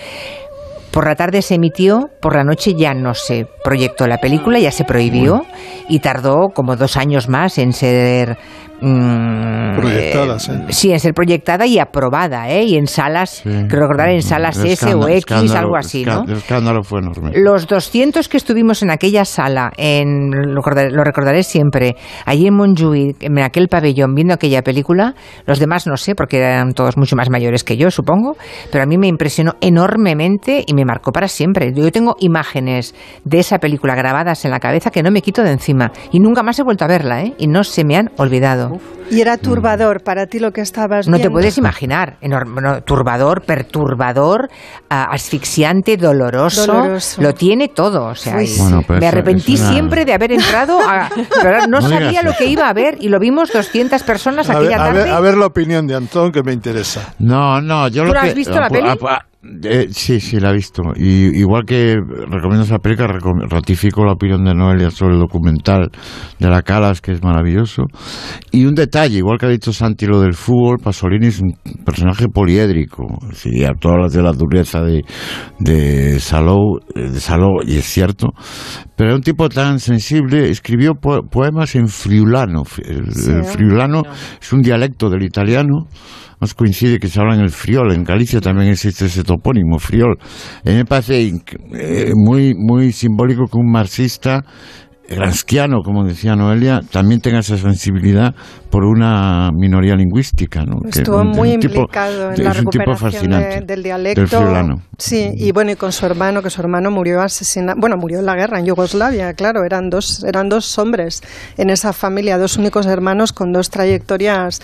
Por 0.90 1.06
la 1.06 1.16
tarde 1.16 1.44
se 1.44 1.54
emitió, 1.54 2.10
por 2.20 2.36
la 2.36 2.44
noche 2.44 2.74
ya 2.74 2.96
no 2.96 3.14
se 3.14 3.46
proyectó 3.64 4.08
la 4.08 4.18
película, 4.18 4.58
ya 4.58 4.72
se 4.72 4.86
prohibió 4.86 5.46
y 5.88 6.00
tardó 6.00 6.50
como 6.52 6.76
dos 6.76 6.98
años 6.98 7.30
más 7.30 7.60
en 7.60 7.74
ser 7.74 8.40
mm, 8.82 9.76
Proyectadas, 9.80 10.50
eh, 10.50 10.54
¿eh? 10.54 10.66
sí, 10.70 10.92
en 10.92 11.00
ser 11.00 11.14
proyectada 11.14 11.66
y 11.66 11.80
aprobada, 11.80 12.50
¿eh? 12.50 12.64
Y 12.64 12.76
en 12.76 12.88
salas, 12.88 13.42
creo 13.44 13.82
recordar 13.82 14.10
en 14.10 14.22
salas 14.22 14.58
El 14.58 14.72
S 14.72 14.94
o 14.94 15.08
X, 15.08 15.52
algo 15.54 15.76
así, 15.76 16.04
¿no? 16.06 16.24
El 16.28 16.38
escándalo 16.38 16.84
fue 16.84 17.00
enorme. 17.00 17.32
Los 17.36 17.68
200 17.68 18.28
que 18.28 18.38
estuvimos 18.38 18.82
en 18.84 18.92
aquella 18.92 19.26
sala, 19.26 19.72
en, 19.78 20.32
lo, 20.32 20.56
recordaré, 20.56 20.92
lo 20.92 21.04
recordaré 21.04 21.44
siempre, 21.44 21.96
allí 22.26 22.48
en 22.48 22.56
Montjuïc, 22.56 23.24
en 23.24 23.40
aquel 23.40 23.68
pabellón, 23.68 24.14
viendo 24.16 24.34
aquella 24.34 24.62
película, 24.62 25.16
los 25.46 25.60
demás 25.60 25.88
no 25.88 25.98
sé, 25.98 26.16
porque 26.16 26.38
eran 26.38 26.74
todos 26.74 26.98
mucho 26.98 27.16
más 27.16 27.30
mayores 27.30 27.64
que 27.64 27.78
yo, 27.78 27.92
supongo, 27.92 28.36
pero 28.72 28.84
a 28.84 28.88
mí 28.88 28.98
me 28.98 29.08
impresionó 29.08 29.54
enormemente 29.62 30.64
y 30.66 30.74
me 30.74 30.86
marcó 30.86 31.12
para 31.12 31.28
siempre. 31.28 31.74
Yo 31.74 31.92
tengo 31.92 32.16
imágenes 32.20 32.96
de 33.24 33.40
esa 33.40 33.60
película 33.60 33.96
grabadas 33.96 34.46
en 34.46 34.52
la 34.52 34.60
cabeza 34.60 34.92
que 34.92 35.04
no 35.04 35.12
me 35.12 35.22
quito 35.22 35.44
de 35.44 35.52
encima 35.52 35.92
y 36.12 36.20
nunca 36.20 36.44
más 36.44 36.60
he 36.60 36.64
vuelto 36.64 36.86
a 36.86 36.88
verla, 36.88 37.24
¿eh? 37.24 37.34
Y 37.38 37.48
no 37.48 37.64
se 37.64 37.84
me 37.84 37.96
han 37.96 38.12
olvidado. 38.18 38.69
здоров. 38.70 38.99
Y 39.12 39.22
era 39.22 39.38
turbador 39.38 40.04
para 40.04 40.26
ti 40.28 40.40
lo 40.40 40.52
que 40.52 40.62
estabas 40.62 41.08
No 41.08 41.14
te 41.18 41.24
viendo. 41.24 41.34
puedes 41.34 41.58
imaginar. 41.58 42.18
Enorme, 42.22 42.62
no, 42.62 42.82
turbador, 42.82 43.42
perturbador, 43.46 44.50
ah, 44.90 45.08
asfixiante, 45.12 45.98
doloroso, 45.98 46.66
Doloroso. 46.68 47.22
Lo 47.22 47.34
tiene 47.34 47.70
todo. 47.70 48.06
O 48.08 48.16
sea, 48.16 48.40
sí. 48.40 48.60
Bueno, 48.62 48.82
pues 48.86 49.00
me 49.00 49.08
arrepentí 49.08 49.56
una- 49.56 49.72
siempre 49.72 50.06
de 50.06 50.14
haber 50.14 50.32
entrado. 50.34 50.80
A, 50.82 51.10
pero 51.42 51.62
no, 51.68 51.80
No 51.80 51.82
sabía 51.82 52.22
lo 52.24 52.34
que 52.34 52.46
iba 52.46 52.68
a 52.70 52.74
ver 52.74 52.98
y 53.00 53.10
lo 53.10 53.20
vimos 53.20 53.52
200 53.52 54.04
personas 54.04 54.50
A 54.50 54.60
ver, 54.60 54.68
aquella 54.68 54.84
a, 54.84 54.86
tarde. 54.88 55.04
ver, 55.04 55.12
a 55.14 55.20
ver 55.20 55.38
la 55.38 55.46
opinión 55.48 55.88
de 55.88 55.96
Antón 55.96 56.32
que 56.32 56.44
me 56.44 56.54
interesa. 56.54 57.14
No, 57.20 57.62
no, 57.62 57.88
yo 57.88 58.04
¿Tú 58.04 58.08
lo 58.10 58.14
que... 58.14 58.20
has 58.30 58.36
visto 58.36 58.54
la 58.60 58.66
ah, 58.68 58.70
peli? 58.70 58.90
ah, 58.90 58.96
ah, 59.08 59.20
Eh, 59.64 59.88
sí, 59.92 60.20
sí, 60.20 60.38
la 60.40 60.50
he 60.50 60.54
visto. 60.54 60.82
Y, 60.98 61.40
igual 61.40 61.64
que 61.66 61.96
recomiendo 61.96 62.64
esa 62.64 62.78
película, 62.80 63.08
ratifico 63.50 64.04
la 64.04 64.12
opinión 64.12 64.44
de 64.44 64.54
Noelia 64.54 64.92
sobre 64.92 65.14
el 65.14 65.20
documental 65.22 65.90
de 66.40 66.50
la 66.50 66.62
Calas, 66.62 67.00
que 67.00 67.14
es 67.14 67.24
maravilloso. 67.24 67.84
Y 68.52 68.66
un 68.66 68.76
detalle, 68.76 68.99
igual 69.08 69.38
que 69.38 69.46
ha 69.46 69.50
dicho 69.50 69.72
Santi 69.74 70.06
lo 70.06 70.22
del 70.22 70.34
fútbol, 70.34 70.78
Pasolini 70.84 71.28
es 71.28 71.40
un 71.42 71.54
personaje 71.86 72.28
poliédrico. 72.28 73.06
Sí, 73.34 73.64
a 73.64 73.74
todas 73.74 73.98
las 74.02 74.14
de 74.14 74.22
la 74.22 74.32
dureza 74.32 74.82
de, 74.82 75.02
de 75.60 76.20
Salou, 76.20 76.80
eh, 76.96 77.10
de 77.10 77.20
Salou, 77.20 77.62
y 77.66 77.78
es 77.78 77.86
cierto. 77.86 78.28
Pero 78.96 79.10
era 79.10 79.16
un 79.16 79.22
tipo 79.24 79.48
tan 79.50 79.80
sensible, 79.80 80.50
escribió 80.50 80.94
po- 80.96 81.24
poemas 81.30 81.76
en 81.76 81.88
friulano. 81.88 82.64
El, 82.84 83.12
Sí, 83.14 83.32
el 83.32 83.44
friulano 83.44 84.02
es 84.42 84.54
un 84.54 84.62
dialecto 84.62 85.10
del 85.10 85.24
italiano 85.24 85.88
más 86.42 86.54
coincide 86.54 87.00
que 87.00 87.10
se 87.10 87.20
habla 87.20 87.36
en 87.36 87.42
el 87.42 87.50
friol. 87.50 87.92
En 87.92 88.04
Galicia 88.06 88.40
también 88.40 88.70
existe 88.70 89.08
ese 89.08 89.24
topónimo, 89.26 89.78
friol. 89.78 90.18
A 90.66 90.70
mí 90.70 90.76
me 90.76 90.86
parece 90.86 91.28
eh, 91.74 92.12
muy, 92.16 92.54
muy 92.56 92.94
simbólico 92.94 93.44
que 93.52 93.58
un 93.58 93.70
marxista 93.70 94.46
gramsciano, 95.10 95.82
como 95.84 96.04
decía 96.06 96.36
Noelia, 96.36 96.82
también 96.92 97.22
tenga 97.22 97.40
esa 97.40 97.58
sensibilidad 97.58 98.34
por 98.70 98.86
una 98.86 99.50
minoría 99.56 99.96
lingüística. 99.96 100.64
¿no? 100.64 100.78
Estuvo 100.88 101.24
muy 101.24 101.58
tipo- 101.58 101.76
implicado 101.82 102.28
en 102.28 102.34
es 102.34 102.40
la 102.40 102.50
un 102.52 102.66
tipo 102.70 102.84
recuperación 102.86 103.32
de- 103.32 103.62
del 103.66 103.84
dialecto. 103.84 104.22
Del 104.22 104.28
friulano. 104.30 104.76
Sí, 104.98 105.30
y 105.36 105.52
bueno, 105.52 105.72
y 105.72 105.76
con 105.76 105.92
su 105.92 106.06
hermano, 106.06 106.42
que 106.42 106.50
su 106.50 106.62
hermano 106.62 106.92
murió 106.92 107.22
asesinado, 107.22 107.80
bueno, 107.80 107.96
murió 107.98 108.20
en 108.20 108.26
la 108.26 108.36
guerra 108.36 108.60
en 108.60 108.66
Yugoslavia, 108.66 109.34
claro, 109.34 109.64
eran 109.66 109.90
dos, 109.90 110.24
eran 110.26 110.50
dos 110.50 110.78
hombres 110.78 111.22
en 111.58 111.70
esa 111.70 111.94
familia, 111.94 112.38
dos 112.38 112.58
únicos 112.58 112.86
hermanos 112.86 113.32
con 113.34 113.52
dos 113.52 113.70
trayectorias 113.70 114.62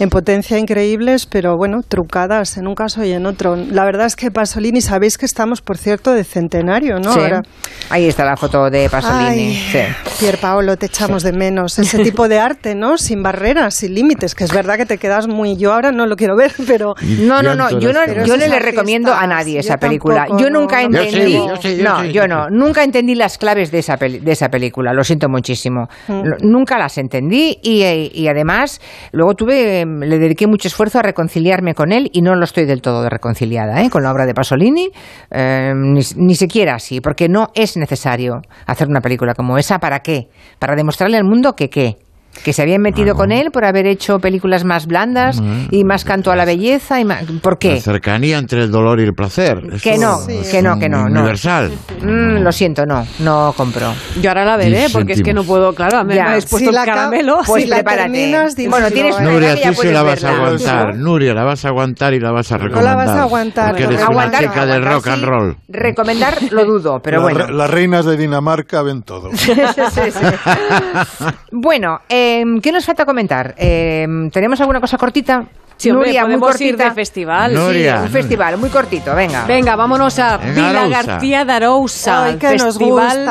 en 0.00 0.08
potencia 0.08 0.58
increíbles, 0.58 1.26
pero 1.26 1.56
bueno, 1.56 1.80
trucadas 1.86 2.56
en 2.56 2.66
un 2.66 2.74
caso 2.74 3.04
y 3.04 3.12
en 3.12 3.26
otro. 3.26 3.56
La 3.56 3.84
verdad 3.84 4.06
es 4.06 4.16
que 4.16 4.30
Pasolini, 4.30 4.80
sabéis 4.80 5.16
que 5.18 5.26
estamos, 5.26 5.60
por 5.62 5.78
cierto, 5.78 6.12
de 6.12 6.24
centenario, 6.24 6.98
¿no? 6.98 7.12
Sí. 7.12 7.20
Ahora, 7.20 7.42
Ahí 7.90 8.06
está 8.06 8.24
la 8.24 8.36
foto 8.36 8.68
de 8.68 8.88
Pasolini. 8.90 9.26
Ay, 9.28 9.54
Sí. 9.70 9.78
Pier 10.18 10.38
Paolo, 10.38 10.76
te 10.76 10.86
echamos 10.86 11.22
de 11.22 11.32
menos. 11.32 11.78
Ese 11.78 11.98
tipo 12.02 12.28
de 12.28 12.38
arte, 12.38 12.74
¿no? 12.74 12.98
Sin 12.98 13.22
barreras, 13.22 13.74
sin 13.74 13.94
límites, 13.94 14.34
que 14.34 14.44
es 14.44 14.52
verdad 14.52 14.76
que 14.76 14.86
te 14.86 14.98
quedas 14.98 15.26
muy... 15.28 15.56
Yo 15.56 15.72
ahora 15.72 15.92
no 15.92 16.06
lo 16.06 16.16
quiero 16.16 16.36
ver, 16.36 16.52
pero... 16.66 16.94
No, 17.20 17.42
no, 17.42 17.54
no, 17.54 17.70
yo 17.78 17.92
no, 17.92 18.04
yo 18.24 18.36
no 18.36 18.46
le 18.46 18.58
recomiendo 18.58 19.12
a 19.14 19.26
nadie 19.26 19.58
esa 19.60 19.74
yo 19.74 19.80
película. 19.80 20.16
tampoco, 20.26 20.40
yo 20.40 20.50
nunca 20.50 20.82
no. 20.88 20.90
Yo 21.02 21.10
sí, 21.10 21.16
entendí, 21.16 21.32
yo 21.34 21.56
sí, 21.56 21.76
yo 21.76 21.84
no, 21.84 22.00
sí, 22.02 22.06
yo 22.08 22.12
yo 22.22 22.28
no, 22.28 22.50
nunca 22.50 22.82
entendí 22.84 23.14
las 23.14 23.38
claves 23.38 23.70
de 23.70 23.78
esa 23.80 23.96
peli- 23.96 24.18
de 24.20 24.32
esa 24.32 24.48
película. 24.50 24.92
Lo 24.92 25.04
siento 25.04 25.28
muchísimo. 25.28 25.88
Lo- 26.08 26.36
Nunca 26.40 26.78
las 26.78 26.96
entendí 26.98 27.58
y, 27.62 27.82
eh, 27.82 28.10
y 28.12 28.28
además 28.28 28.80
luego 29.12 29.34
tuve, 29.34 29.82
eh, 29.82 29.86
le 29.86 30.18
dediqué 30.18 30.46
mucho 30.46 30.68
esfuerzo 30.68 30.98
a 30.98 31.02
reconciliarme 31.02 31.74
con 31.74 31.92
él 31.92 32.08
y 32.12 32.22
no 32.22 32.34
lo 32.34 32.44
estoy 32.44 32.64
del 32.64 32.80
todo 32.82 33.08
reconciliada, 33.08 33.82
¿eh? 33.82 33.90
Con 33.90 34.02
la 34.02 34.10
obra 34.12 34.26
de 34.26 34.34
Pasolini, 34.34 34.90
eh, 35.30 35.72
ni, 35.76 36.00
ni 36.16 36.34
siquiera 36.34 36.74
así, 36.76 37.00
porque 37.00 37.28
no 37.28 37.50
es 37.54 37.76
necesario 37.76 38.42
hacer 38.66 38.88
una 38.88 39.00
película 39.00 39.34
como 39.34 39.58
esa. 39.58 39.75
¿Para 39.78 40.00
qué? 40.00 40.28
Para 40.58 40.74
demostrarle 40.76 41.16
al 41.16 41.24
mundo 41.24 41.54
que 41.54 41.68
qué. 41.68 41.96
Que 42.44 42.52
se 42.52 42.62
habían 42.62 42.80
metido 42.80 43.14
con 43.16 43.32
él 43.32 43.50
por 43.50 43.64
haber 43.64 43.86
hecho 43.86 44.20
películas 44.20 44.62
más 44.64 44.86
blandas 44.86 45.40
Bueno. 45.40 45.66
y 45.70 45.84
más 45.84 46.04
canto 46.04 46.30
a 46.30 46.36
la 46.36 46.44
belleza. 46.44 47.00
Y 47.00 47.04
más, 47.04 47.24
¿Por 47.42 47.58
qué? 47.58 47.74
La 47.74 47.80
cercanía 47.80 48.38
entre 48.38 48.62
el 48.62 48.70
dolor 48.70 49.00
y 49.00 49.02
el 49.02 49.14
placer. 49.14 49.58
Que 49.82 49.98
no, 49.98 50.20
es 50.28 50.48
que 50.50 50.62
no, 50.62 50.78
que 50.78 50.88
no, 50.88 51.08
no. 51.08 51.20
Universal. 51.20 51.72
Mm, 52.02 52.42
lo 52.42 52.52
siento, 52.52 52.86
no, 52.86 53.04
no 53.20 53.52
compro. 53.56 53.92
Yo 54.22 54.30
ahora 54.30 54.44
la 54.44 54.56
veré, 54.56 54.86
porque 54.92 55.14
es 55.14 55.22
que 55.22 55.34
no 55.34 55.42
puedo, 55.42 55.74
claro, 55.74 56.04
me, 56.04 56.14
Ya. 56.14 56.22
me 56.24 56.28
habéis 56.30 56.46
puesto 56.46 56.70
Si 56.70 56.74
la 56.74 56.82
el 56.82 56.86
ca- 56.86 56.94
caramelo. 56.94 57.38
pues 57.46 57.62
Si 57.64 57.68
la 57.68 57.76
prepárate. 57.76 58.02
terminas, 58.12 58.54
Bueno, 58.68 58.90
tienes 58.92 59.16
una 59.16 59.30
Nuria, 59.30 59.54
tú 59.62 59.74
sí 59.82 59.88
la 59.88 60.02
vas 60.02 60.22
a 60.24 60.30
aguantar. 60.36 60.96
Nuria, 60.96 61.34
la 61.34 61.44
vas 61.44 61.64
a 61.64 61.68
aguantar 61.68 62.14
y 62.14 62.20
la 62.20 62.30
vas 62.30 62.52
a 62.52 62.58
recomendar. 62.58 62.96
vas 62.96 63.08
a 63.08 63.22
aguantar, 63.22 63.70
Porque 63.70 63.82
eres 63.84 63.96
porque 63.96 64.02
una 64.14 64.22
aguantar, 64.22 64.40
chica 64.42 64.66
del 64.66 64.84
aguantar, 64.84 64.92
rock 64.94 65.06
and 65.08 65.20
sí. 65.20 65.26
roll. 65.26 65.56
Recomendar 65.68 66.34
lo 66.52 66.64
dudo, 66.64 67.00
pero 67.02 67.16
La 67.16 67.22
bueno. 67.22 67.46
las 67.48 67.70
reinas 67.70 68.04
de 68.04 68.16
Dinamarca 68.16 68.82
ven 68.82 69.02
todo. 69.02 69.30
Sí, 69.36 69.52
sí, 69.54 70.00
sí. 70.12 70.20
Bueno, 71.52 72.00
eh, 72.08 72.25
¿qué 72.62 72.72
nos 72.72 72.84
falta 72.84 73.04
comentar? 73.04 73.54
Eh, 73.58 74.06
¿Tenemos 74.32 74.60
alguna 74.60 74.80
cosa 74.80 74.98
cortita? 74.98 75.46
Sí, 75.76 75.90
hombre, 75.90 76.08
Nuria, 76.08 76.26
muy 76.26 76.40
ir 76.60 76.76
de 76.76 76.90
festival. 76.92 77.50
Sí, 77.50 77.86
un 77.88 78.08
festival 78.08 78.56
muy 78.56 78.70
cortito, 78.70 79.14
venga. 79.14 79.44
Venga, 79.44 79.76
vámonos 79.76 80.18
a 80.18 80.38
Vila. 80.38 80.88
García 80.88 81.44
de 81.44 81.52
Arousa, 81.52 82.24
Ay, 82.24 82.32
el 82.32 82.38
que 82.38 82.52
nos 82.56 82.62
festival 82.78 83.26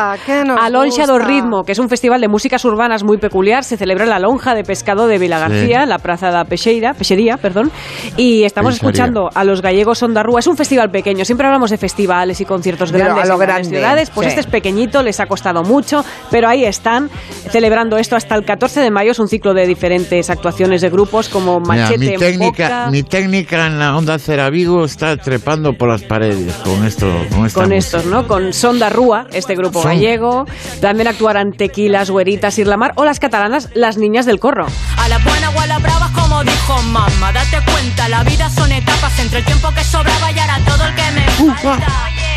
nos 0.46 0.62
Alonxa 0.62 1.08
do. 1.08 1.18
Ritmo, 1.18 1.64
que 1.64 1.72
es 1.72 1.80
un 1.80 1.90
festival 1.90 2.22
de 2.22 2.28
músicas 2.28 2.64
urbanas 2.66 3.04
muy 3.04 3.18
peculiar. 3.18 3.64
Se 3.64 3.78
celebra 3.78 4.04
en 4.04 4.12
la 4.12 4.20
lonja 4.20 4.54
de 4.54 4.64
pescado 4.64 5.08
de 5.08 5.18
Vila 5.18 5.38
Sí. 5.38 5.42
García, 5.42 5.84
en 5.84 5.90
la 5.90 5.98
Plaza 5.98 6.30
da 6.30 6.46
Peixeira, 6.46 6.94
Peixería, 6.94 7.38
perdón. 7.38 7.72
Y 8.16 8.44
estamos 8.44 8.76
escuchando 8.76 9.30
a 9.34 9.44
los 9.44 9.62
gallegos 9.62 10.04
Ondarrúa. 10.04 10.40
Es 10.40 10.48
un 10.48 10.56
festival 10.58 10.92
pequeño. 10.92 11.26
Siempre 11.26 11.48
hablamos 11.48 11.72
de 11.72 11.78
festivales 11.78 12.40
y 12.42 12.46
conciertos 12.46 12.92
grandes 12.92 13.24
a 13.24 13.28
lo 13.28 13.34
en 13.36 13.40
grandes 13.40 13.70
ciudades. 13.70 14.10
Pues 14.12 14.26
sí. 14.26 14.30
este 14.30 14.42
es 14.42 14.48
pequeñito, 14.48 15.02
les 15.02 15.20
ha 15.20 15.26
costado 15.26 15.64
mucho, 15.64 16.06
pero 16.30 16.48
ahí 16.48 16.64
están 16.64 17.10
celebrando 17.50 17.98
esto 17.98 18.16
hasta 18.16 18.36
el 18.36 18.46
14 18.46 18.82
de 18.82 18.92
mayo. 18.92 19.12
Es 19.12 19.20
un 19.20 19.28
ciclo 19.28 19.54
de 19.54 19.66
diferentes 19.66 20.30
actuaciones 20.30 20.82
de 20.82 20.90
grupos 20.90 21.28
como 21.30 21.60
Mira, 21.60 21.84
Machete 21.90 22.18
mi 22.18 22.35
en 22.35 22.35
técnica, 22.38 22.64
Boca. 22.68 22.92
mi 22.92 23.04
técnica 23.04 23.68
en 23.68 23.80
la 23.80 23.96
onda 23.96 24.20
Cera 24.20 24.50
Vigo 24.50 24.86
está 24.86 25.18
trepando 25.18 25.74
por 25.78 25.90
las 25.90 26.04
paredes 26.04 26.54
con 26.64 26.86
esto, 26.86 27.08
con 27.32 27.46
esta 27.46 27.62
con 27.62 27.70
música. 27.70 27.76
estos, 27.98 28.06
¿no? 28.06 28.28
Con 28.28 28.54
Sonda 28.54 28.90
Rúa, 28.90 29.28
este 29.34 29.56
grupo 29.56 29.82
Son- 29.82 29.92
gallego. 29.92 30.46
También 30.82 31.08
actuarán 31.08 31.54
Tequilas, 31.54 32.10
Güeritas, 32.10 32.58
Irlamar 32.60 32.94
o 32.96 33.06
las 33.06 33.20
catalanas, 33.20 33.70
las 33.74 33.98
Niñas 33.98 34.26
del 34.26 34.40
Corro. 34.40 34.68
A 34.98 35.08
la 35.10 35.18
buena 35.20 35.50
o 35.52 35.60
a 35.60 35.68
la 35.68 35.80
brava, 35.80 36.12
como 36.14 36.44
dijo 36.44 36.82
mamá. 36.84 37.32
Date 37.34 37.60
cuenta, 37.72 38.08
la 38.10 38.24
vida 38.24 38.50
son 38.50 38.72
etapas 38.72 39.18
entre 39.20 39.40
el 39.40 39.46
tiempo 39.46 39.70
que 39.74 39.84
sobraba 39.84 40.32
y 40.32 40.40
ahora 40.40 40.60
todo 40.66 40.86
el 40.86 40.96
que 40.96 41.12
me 41.12 41.56
falta. 41.62 41.88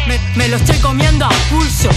Me, 0.09 0.19
me 0.37 0.49
lo 0.49 0.57
estoy 0.57 0.77
comiendo 0.79 1.25
a 1.27 1.31
pulso. 1.51 1.89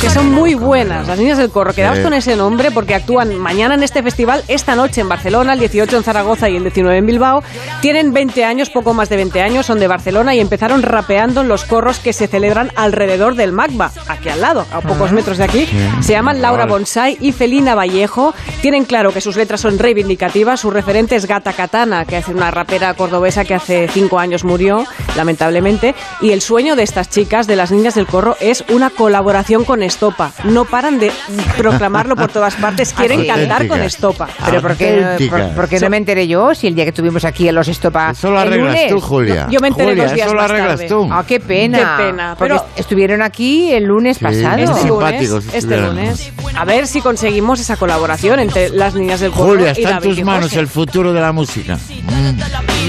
Que 0.00 0.08
son 0.08 0.32
muy 0.32 0.54
buenas, 0.54 1.06
las 1.06 1.18
Niñas 1.18 1.36
del 1.36 1.50
Corro. 1.50 1.74
Quedaos 1.74 1.98
Sí. 1.98 2.02
con 2.02 2.14
ese 2.14 2.34
nombre 2.34 2.70
porque 2.70 2.94
actúan 2.94 3.36
mañana 3.36 3.74
en 3.74 3.82
este 3.82 4.02
festival, 4.02 4.42
esta 4.48 4.74
noche 4.74 5.02
en 5.02 5.08
Barcelona, 5.10 5.52
el 5.52 5.58
18 5.58 5.98
en 5.98 6.02
Zaragoza 6.02 6.48
y 6.48 6.56
el 6.56 6.62
19 6.62 6.96
en 6.96 7.04
Bilbao. 7.04 7.42
Tienen 7.82 8.14
20 8.14 8.42
años, 8.46 8.70
poco 8.70 8.94
más 8.94 9.10
de 9.10 9.16
20 9.16 9.42
años, 9.42 9.66
son 9.66 9.78
de 9.78 9.86
Barcelona 9.86 10.34
y 10.34 10.40
empezaron 10.40 10.82
rapeando 10.82 11.42
en 11.42 11.48
los 11.48 11.64
corros 11.64 11.98
que 11.98 12.14
se 12.14 12.26
celebran 12.26 12.72
alrededor 12.74 13.34
del 13.34 13.52
Magba, 13.52 13.92
aquí 14.08 14.30
al 14.30 14.40
lado, 14.40 14.64
a 14.72 14.80
pocos 14.80 15.12
metros 15.12 15.36
de 15.36 15.44
aquí. 15.44 15.68
Se 16.00 16.12
llaman 16.12 16.40
Laura 16.40 16.64
Bonsai 16.64 17.18
y 17.20 17.32
Felina 17.32 17.74
Vallejo. 17.74 18.32
Tienen 18.62 18.86
claro 18.86 19.12
que 19.12 19.20
sus 19.20 19.36
letras 19.36 19.60
son 19.60 19.78
reivindicativas. 19.78 20.58
Su 20.60 20.70
referente 20.70 21.16
es 21.16 21.26
Gata 21.26 21.52
Katana, 21.52 22.06
que 22.06 22.16
hace 22.16 22.32
una 22.32 22.50
rapera 22.50 22.94
cordobesa 22.94 23.44
que 23.44 23.54
hace 23.54 23.88
cinco 23.92 24.18
años 24.18 24.42
murió, 24.42 24.86
lamentablemente. 25.16 25.94
Y 26.22 26.30
el 26.30 26.40
sueño 26.40 26.76
de 26.76 26.82
estas 26.82 27.10
chicas, 27.10 27.35
de 27.46 27.56
las 27.56 27.70
niñas 27.70 27.94
del 27.94 28.06
corro, 28.06 28.36
es 28.40 28.64
una 28.70 28.88
colaboración 28.88 29.64
con 29.64 29.82
Estopa. 29.82 30.32
No 30.44 30.64
paran 30.64 30.98
de 30.98 31.12
proclamarlo 31.58 32.16
por 32.16 32.28
todas 32.32 32.54
partes. 32.54 32.92
Quieren 32.94 33.20
Auténtica. 33.20 33.48
cantar 33.48 33.68
con 33.68 33.82
Estopa. 33.82 34.28
Pero 34.46 34.62
¿por 34.62 34.76
qué, 34.76 35.28
por- 35.28 35.50
por 35.54 35.68
qué 35.68 35.78
no 35.80 35.90
me 35.90 35.98
enteré 35.98 36.26
yo 36.26 36.54
si 36.54 36.66
el 36.68 36.74
día 36.74 36.84
que 36.86 36.92
tuvimos 36.92 37.24
aquí 37.26 37.48
a 37.48 37.52
los 37.52 37.68
Estopa 37.68 38.12
Eso 38.12 38.30
lo 38.30 38.38
arreglas 38.38 38.74
lunes? 38.74 38.88
tú, 38.90 39.00
Julia. 39.00 39.44
No, 39.46 39.50
yo 39.52 39.60
me 39.60 39.68
enteré 39.68 39.88
Julia, 39.90 40.04
dos 40.04 40.14
días 40.14 40.26
eso 40.26 40.34
lo 40.34 40.40
más 40.40 40.50
arreglas 40.50 40.70
tarde. 40.76 40.88
tú. 40.88 41.08
Ah, 41.12 41.24
qué 41.26 41.40
pena. 41.40 41.96
Qué 41.98 42.04
pena, 42.04 42.34
Porque 42.38 42.54
pero- 42.54 42.66
estuvieron 42.76 43.20
aquí 43.22 43.72
el 43.72 43.84
lunes 43.84 44.16
Sí, 44.18 44.24
pasado. 44.24 44.56
Este 44.58 44.80
simpáticos 44.82 45.44
lunes, 45.44 45.54
este 45.54 45.76
lunes. 45.76 46.32
A 46.56 46.64
ver 46.64 46.86
si 46.86 47.00
conseguimos 47.02 47.60
esa 47.60 47.76
colaboración 47.76 48.40
entre 48.40 48.70
las 48.70 48.94
niñas 48.94 49.20
del 49.20 49.30
corro 49.32 49.50
Julia, 49.50 49.74
y 49.76 49.82
está 49.82 49.96
en 49.96 50.02
tus 50.02 50.22
manos 50.22 50.52
el 50.54 50.68
futuro 50.68 51.12
de 51.12 51.20
la 51.20 51.32
música. 51.32 51.76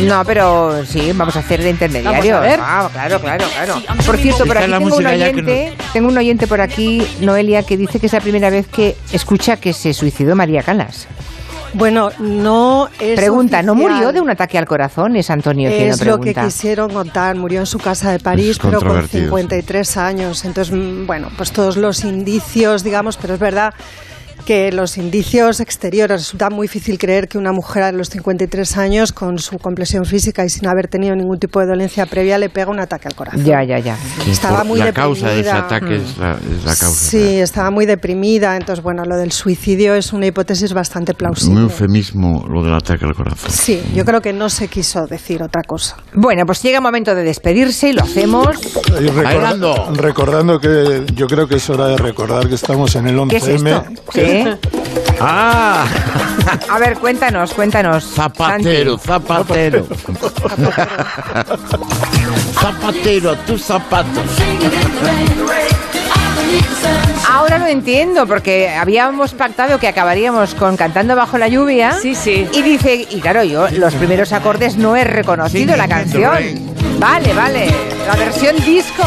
No, 0.03 0.23
pero 0.25 0.85
sí, 0.85 1.11
vamos 1.13 1.35
a 1.35 1.39
hacer 1.39 1.61
de 1.63 1.71
intermediarios. 1.71 2.35
Vamos 2.35 2.47
a 2.47 2.49
ver. 2.51 2.59
Ah, 2.61 2.89
claro, 2.93 3.19
claro, 3.19 3.45
claro. 3.51 3.81
Por 4.05 4.17
cierto, 4.35 4.45
por 4.45 4.57
aquí 4.57 4.71
tengo 4.71 4.97
un 4.97 5.05
oyente, 5.05 5.73
tengo 5.93 6.07
un 6.09 6.17
oyente 6.17 6.47
por 6.47 6.61
aquí, 6.61 7.01
Noelia, 7.21 7.63
que 7.63 7.77
dice 7.77 7.99
que 7.99 8.07
es 8.07 8.13
la 8.13 8.21
primera 8.21 8.49
vez 8.49 8.67
que 8.67 8.95
escucha 9.11 9.57
que 9.57 9.73
se 9.73 9.93
suicidó 9.93 10.35
María 10.35 10.63
Calas. 10.63 11.07
Bueno, 11.73 12.09
no 12.19 12.89
es 12.99 13.19
Pregunta, 13.19 13.61
¿no 13.61 13.73
oficial. 13.73 13.93
murió 13.93 14.11
de 14.11 14.21
un 14.21 14.29
ataque 14.29 14.57
al 14.57 14.65
corazón? 14.65 15.15
Es 15.15 15.29
Antonio 15.29 15.69
quien 15.69 15.89
Es 15.89 16.05
lo 16.05 16.19
que 16.19 16.33
quisieron 16.33 16.91
contar. 16.91 17.35
Murió 17.35 17.59
en 17.59 17.65
su 17.65 17.77
casa 17.77 18.11
de 18.11 18.19
París, 18.19 18.57
pero 18.57 18.79
con 18.79 18.87
controvertido, 18.87 19.25
53 19.25 19.97
años. 19.97 20.45
Entonces, 20.45 20.73
mm, 20.73 21.05
bueno, 21.05 21.29
pues 21.35 21.51
todos 21.51 21.77
los 21.77 22.03
indicios, 22.03 22.83
digamos, 22.83 23.17
pero 23.17 23.33
es 23.33 23.39
verdad 23.39 23.73
que 24.45 24.71
los 24.71 24.97
indicios 24.97 25.59
exteriores 25.59 26.21
resulta 26.21 26.49
muy 26.49 26.67
difícil 26.67 26.97
creer 26.97 27.27
que 27.27 27.37
una 27.37 27.51
mujer 27.51 27.83
a 27.83 27.91
los 27.91 28.09
53 28.09 28.77
años 28.77 29.11
con 29.11 29.39
su 29.39 29.57
complexión 29.57 30.05
física 30.05 30.45
y 30.45 30.49
sin 30.49 30.67
haber 30.67 30.87
tenido 30.87 31.15
ningún 31.15 31.37
tipo 31.39 31.59
de 31.59 31.65
dolencia 31.67 32.05
previa 32.05 32.37
le 32.37 32.49
pega 32.49 32.71
un 32.71 32.79
ataque 32.79 33.07
al 33.07 33.15
corazón. 33.15 33.43
Ya, 33.43 33.63
ya, 33.63 33.79
ya. 33.79 33.97
Estaba 34.29 34.63
muy 34.63 34.79
la 34.79 34.93
causa 34.93 35.29
de 35.29 35.41
ese 35.41 35.51
deprimida. 35.51 35.65
ataque 35.65 35.95
es 35.97 36.17
la, 36.17 36.31
es 36.33 36.63
la 36.65 36.75
causa. 36.75 37.09
Sí, 37.11 37.39
estaba 37.39 37.71
muy 37.71 37.85
deprimida, 37.85 38.55
entonces 38.55 38.83
bueno, 38.83 39.03
lo 39.05 39.17
del 39.17 39.31
suicidio 39.31 39.95
es 39.95 40.13
una 40.13 40.27
hipótesis 40.27 40.73
bastante 40.73 41.11
Un 41.11 41.17
plausible. 41.17 41.61
eufemismo 41.61 42.45
lo 42.47 42.63
del 42.63 42.73
ataque 42.73 43.05
al 43.05 43.13
corazón. 43.15 43.51
Sí, 43.51 43.81
yo 43.93 44.05
creo 44.05 44.21
que 44.21 44.33
no 44.33 44.49
se 44.49 44.67
quiso 44.67 45.05
decir 45.07 45.43
otra 45.43 45.61
cosa. 45.63 45.97
Bueno, 46.13 46.45
pues 46.45 46.61
llega 46.63 46.77
el 46.77 46.83
momento 46.83 47.13
de 47.15 47.23
despedirse 47.23 47.89
y 47.89 47.93
lo 47.93 48.03
hacemos. 48.03 48.47
Y 49.01 49.07
recorda- 49.07 49.91
recordando 49.93 50.59
que 50.59 51.03
yo 51.13 51.27
creo 51.27 51.47
que 51.47 51.55
es 51.55 51.69
hora 51.69 51.87
de 51.87 51.97
recordar 51.97 52.47
que 52.47 52.55
estamos 52.55 52.95
en 52.95 53.07
el 53.07 53.17
11M. 53.17 53.29
¿Qué 53.29 53.37
es 53.37 53.47
esto? 53.47 53.85
¿Sí? 54.27 54.43
¡Ah! 55.19 55.85
A 56.69 56.79
ver, 56.79 56.97
cuéntanos, 56.97 57.53
cuéntanos. 57.53 58.05
Zapatero, 58.05 58.97
Santi. 58.97 59.07
zapatero. 59.07 59.87
zapatero, 62.61 63.35
tus 63.39 63.61
zapatos. 63.63 64.23
Ahora 67.29 67.57
lo 67.57 67.67
entiendo, 67.67 68.25
porque 68.25 68.69
habíamos 68.69 69.33
pactado 69.33 69.79
que 69.79 69.87
acabaríamos 69.87 70.55
con 70.55 70.77
Cantando 70.77 71.15
bajo 71.15 71.37
la 71.37 71.47
lluvia. 71.49 71.93
Sí, 71.93 72.15
sí. 72.15 72.47
Y 72.53 72.61
dice, 72.61 73.07
y 73.09 73.19
claro, 73.19 73.43
yo 73.43 73.67
los 73.71 73.93
primeros 73.95 74.31
acordes 74.31 74.77
no 74.77 74.95
he 74.95 75.03
reconocido 75.03 75.75
la 75.75 75.87
canción. 75.87 76.31
Vale, 76.99 77.33
vale. 77.33 77.67
La 78.07 78.15
versión 78.15 78.55
disco. 78.63 79.03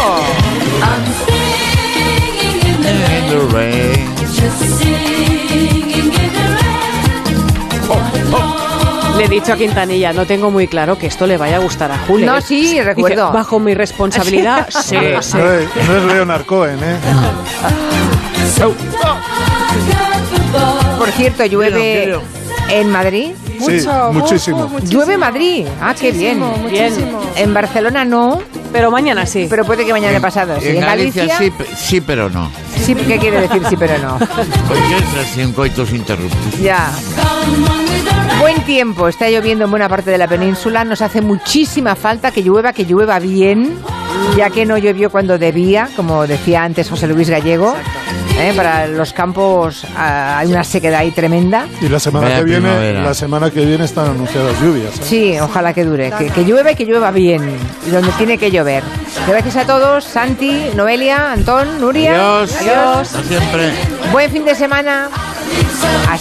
Le 9.16 9.26
he 9.26 9.28
dicho 9.28 9.52
a 9.52 9.56
Quintanilla, 9.56 10.12
no 10.14 10.24
tengo 10.24 10.50
muy 10.50 10.66
claro 10.66 10.96
que 10.96 11.06
esto 11.06 11.26
le 11.26 11.36
vaya 11.36 11.56
a 11.56 11.58
gustar 11.58 11.92
a 11.92 11.98
Julio. 11.98 12.24
No, 12.24 12.40
sí, 12.40 12.80
recuerdo. 12.80 13.30
Bajo 13.32 13.58
mi 13.58 13.74
responsabilidad, 13.74 14.68
sí, 14.82 14.96
sí. 15.20 15.36
No 15.36 15.52
es, 15.52 15.68
no 15.86 15.96
es 15.96 16.04
Leonard 16.04 16.46
Cohen, 16.46 16.78
¿eh? 16.82 16.96
Por 20.98 21.10
cierto, 21.10 21.44
llueve 21.44 22.02
Quiero, 22.04 22.22
en 22.70 22.90
Madrid. 22.90 23.32
Sí, 23.58 23.86
muchísimo. 24.12 24.70
Llueve 24.84 25.14
en 25.14 25.20
Madrid. 25.20 25.66
Ah, 25.80 25.94
qué 25.98 26.12
bien. 26.12 26.38
muchísimo. 26.38 27.20
En 27.36 27.52
Barcelona 27.52 28.04
no. 28.04 28.40
Pero 28.72 28.90
mañana 28.90 29.26
sí. 29.26 29.46
Pero 29.50 29.64
puede 29.64 29.84
que 29.84 29.92
mañana 29.92 30.20
pasado. 30.20 30.58
Sí. 30.60 30.68
En 30.68 30.76
En 30.76 30.80
Galicia 30.82 31.26
Galicia. 31.26 31.64
sí, 31.66 31.74
sí, 31.76 32.00
pero 32.00 32.30
no. 32.30 32.50
Sí, 32.84 32.94
¿qué 32.94 33.18
quiere 33.18 33.40
decir 33.42 33.62
sí, 33.68 33.76
pero 33.76 33.98
no? 33.98 34.18
Porque 34.18 34.96
es 34.98 35.28
así 35.28 35.40
en 35.42 35.52
coitos 35.52 35.92
interruptos. 35.92 36.58
Ya. 36.60 36.90
Buen 38.40 38.62
tiempo, 38.64 39.08
está 39.08 39.28
lloviendo 39.28 39.64
en 39.66 39.70
buena 39.70 39.88
parte 39.88 40.10
de 40.10 40.18
la 40.18 40.26
península. 40.26 40.84
Nos 40.84 41.02
hace 41.02 41.20
muchísima 41.20 41.94
falta 41.94 42.30
que 42.30 42.42
llueva, 42.42 42.72
que 42.72 42.84
llueva 42.84 43.18
bien, 43.18 43.76
ya 44.36 44.48
que 44.50 44.64
no 44.64 44.78
llovió 44.78 45.10
cuando 45.10 45.36
debía, 45.38 45.88
como 45.94 46.26
decía 46.26 46.62
antes 46.64 46.88
José 46.88 47.06
Luis 47.06 47.28
Gallego. 47.28 47.74
¿eh? 48.38 48.54
Para 48.56 48.86
los 48.86 49.12
campos 49.12 49.84
ah, 49.94 50.38
hay 50.38 50.50
una 50.50 50.64
sequedad 50.64 51.00
ahí 51.00 51.10
tremenda. 51.10 51.66
Y 51.82 51.88
la 51.88 52.00
semana 52.00 52.28
Vaya 52.28 52.38
que 52.38 52.44
viene, 52.44 52.60
primavera. 52.60 53.02
la 53.02 53.14
semana 53.14 53.50
que 53.50 53.64
viene 53.66 53.84
están 53.84 54.08
anunciadas 54.10 54.58
lluvias. 54.62 54.96
¿eh? 54.98 55.02
Sí, 55.02 55.38
ojalá 55.38 55.74
que 55.74 55.84
dure, 55.84 56.10
que, 56.16 56.26
que 56.28 56.42
llueva 56.44 56.72
y 56.72 56.76
que 56.76 56.86
llueva 56.86 57.10
bien, 57.10 57.42
y 57.86 57.90
donde 57.90 58.10
tiene 58.12 58.38
que 58.38 58.50
llover. 58.60 58.82
Gracias 59.26 59.56
a 59.56 59.66
todos, 59.66 60.04
Santi, 60.04 60.70
Noelia, 60.74 61.32
Antón, 61.32 61.80
Nuria. 61.80 62.12
Adiós. 62.12 62.56
Adiós. 62.60 63.14
Hasta 63.14 63.22
siempre. 63.22 63.72
Buen 64.12 64.30
fin 64.30 64.44
de 64.44 64.54
semana. 64.54 65.08
Hasta 66.08 66.14
el 66.14 66.20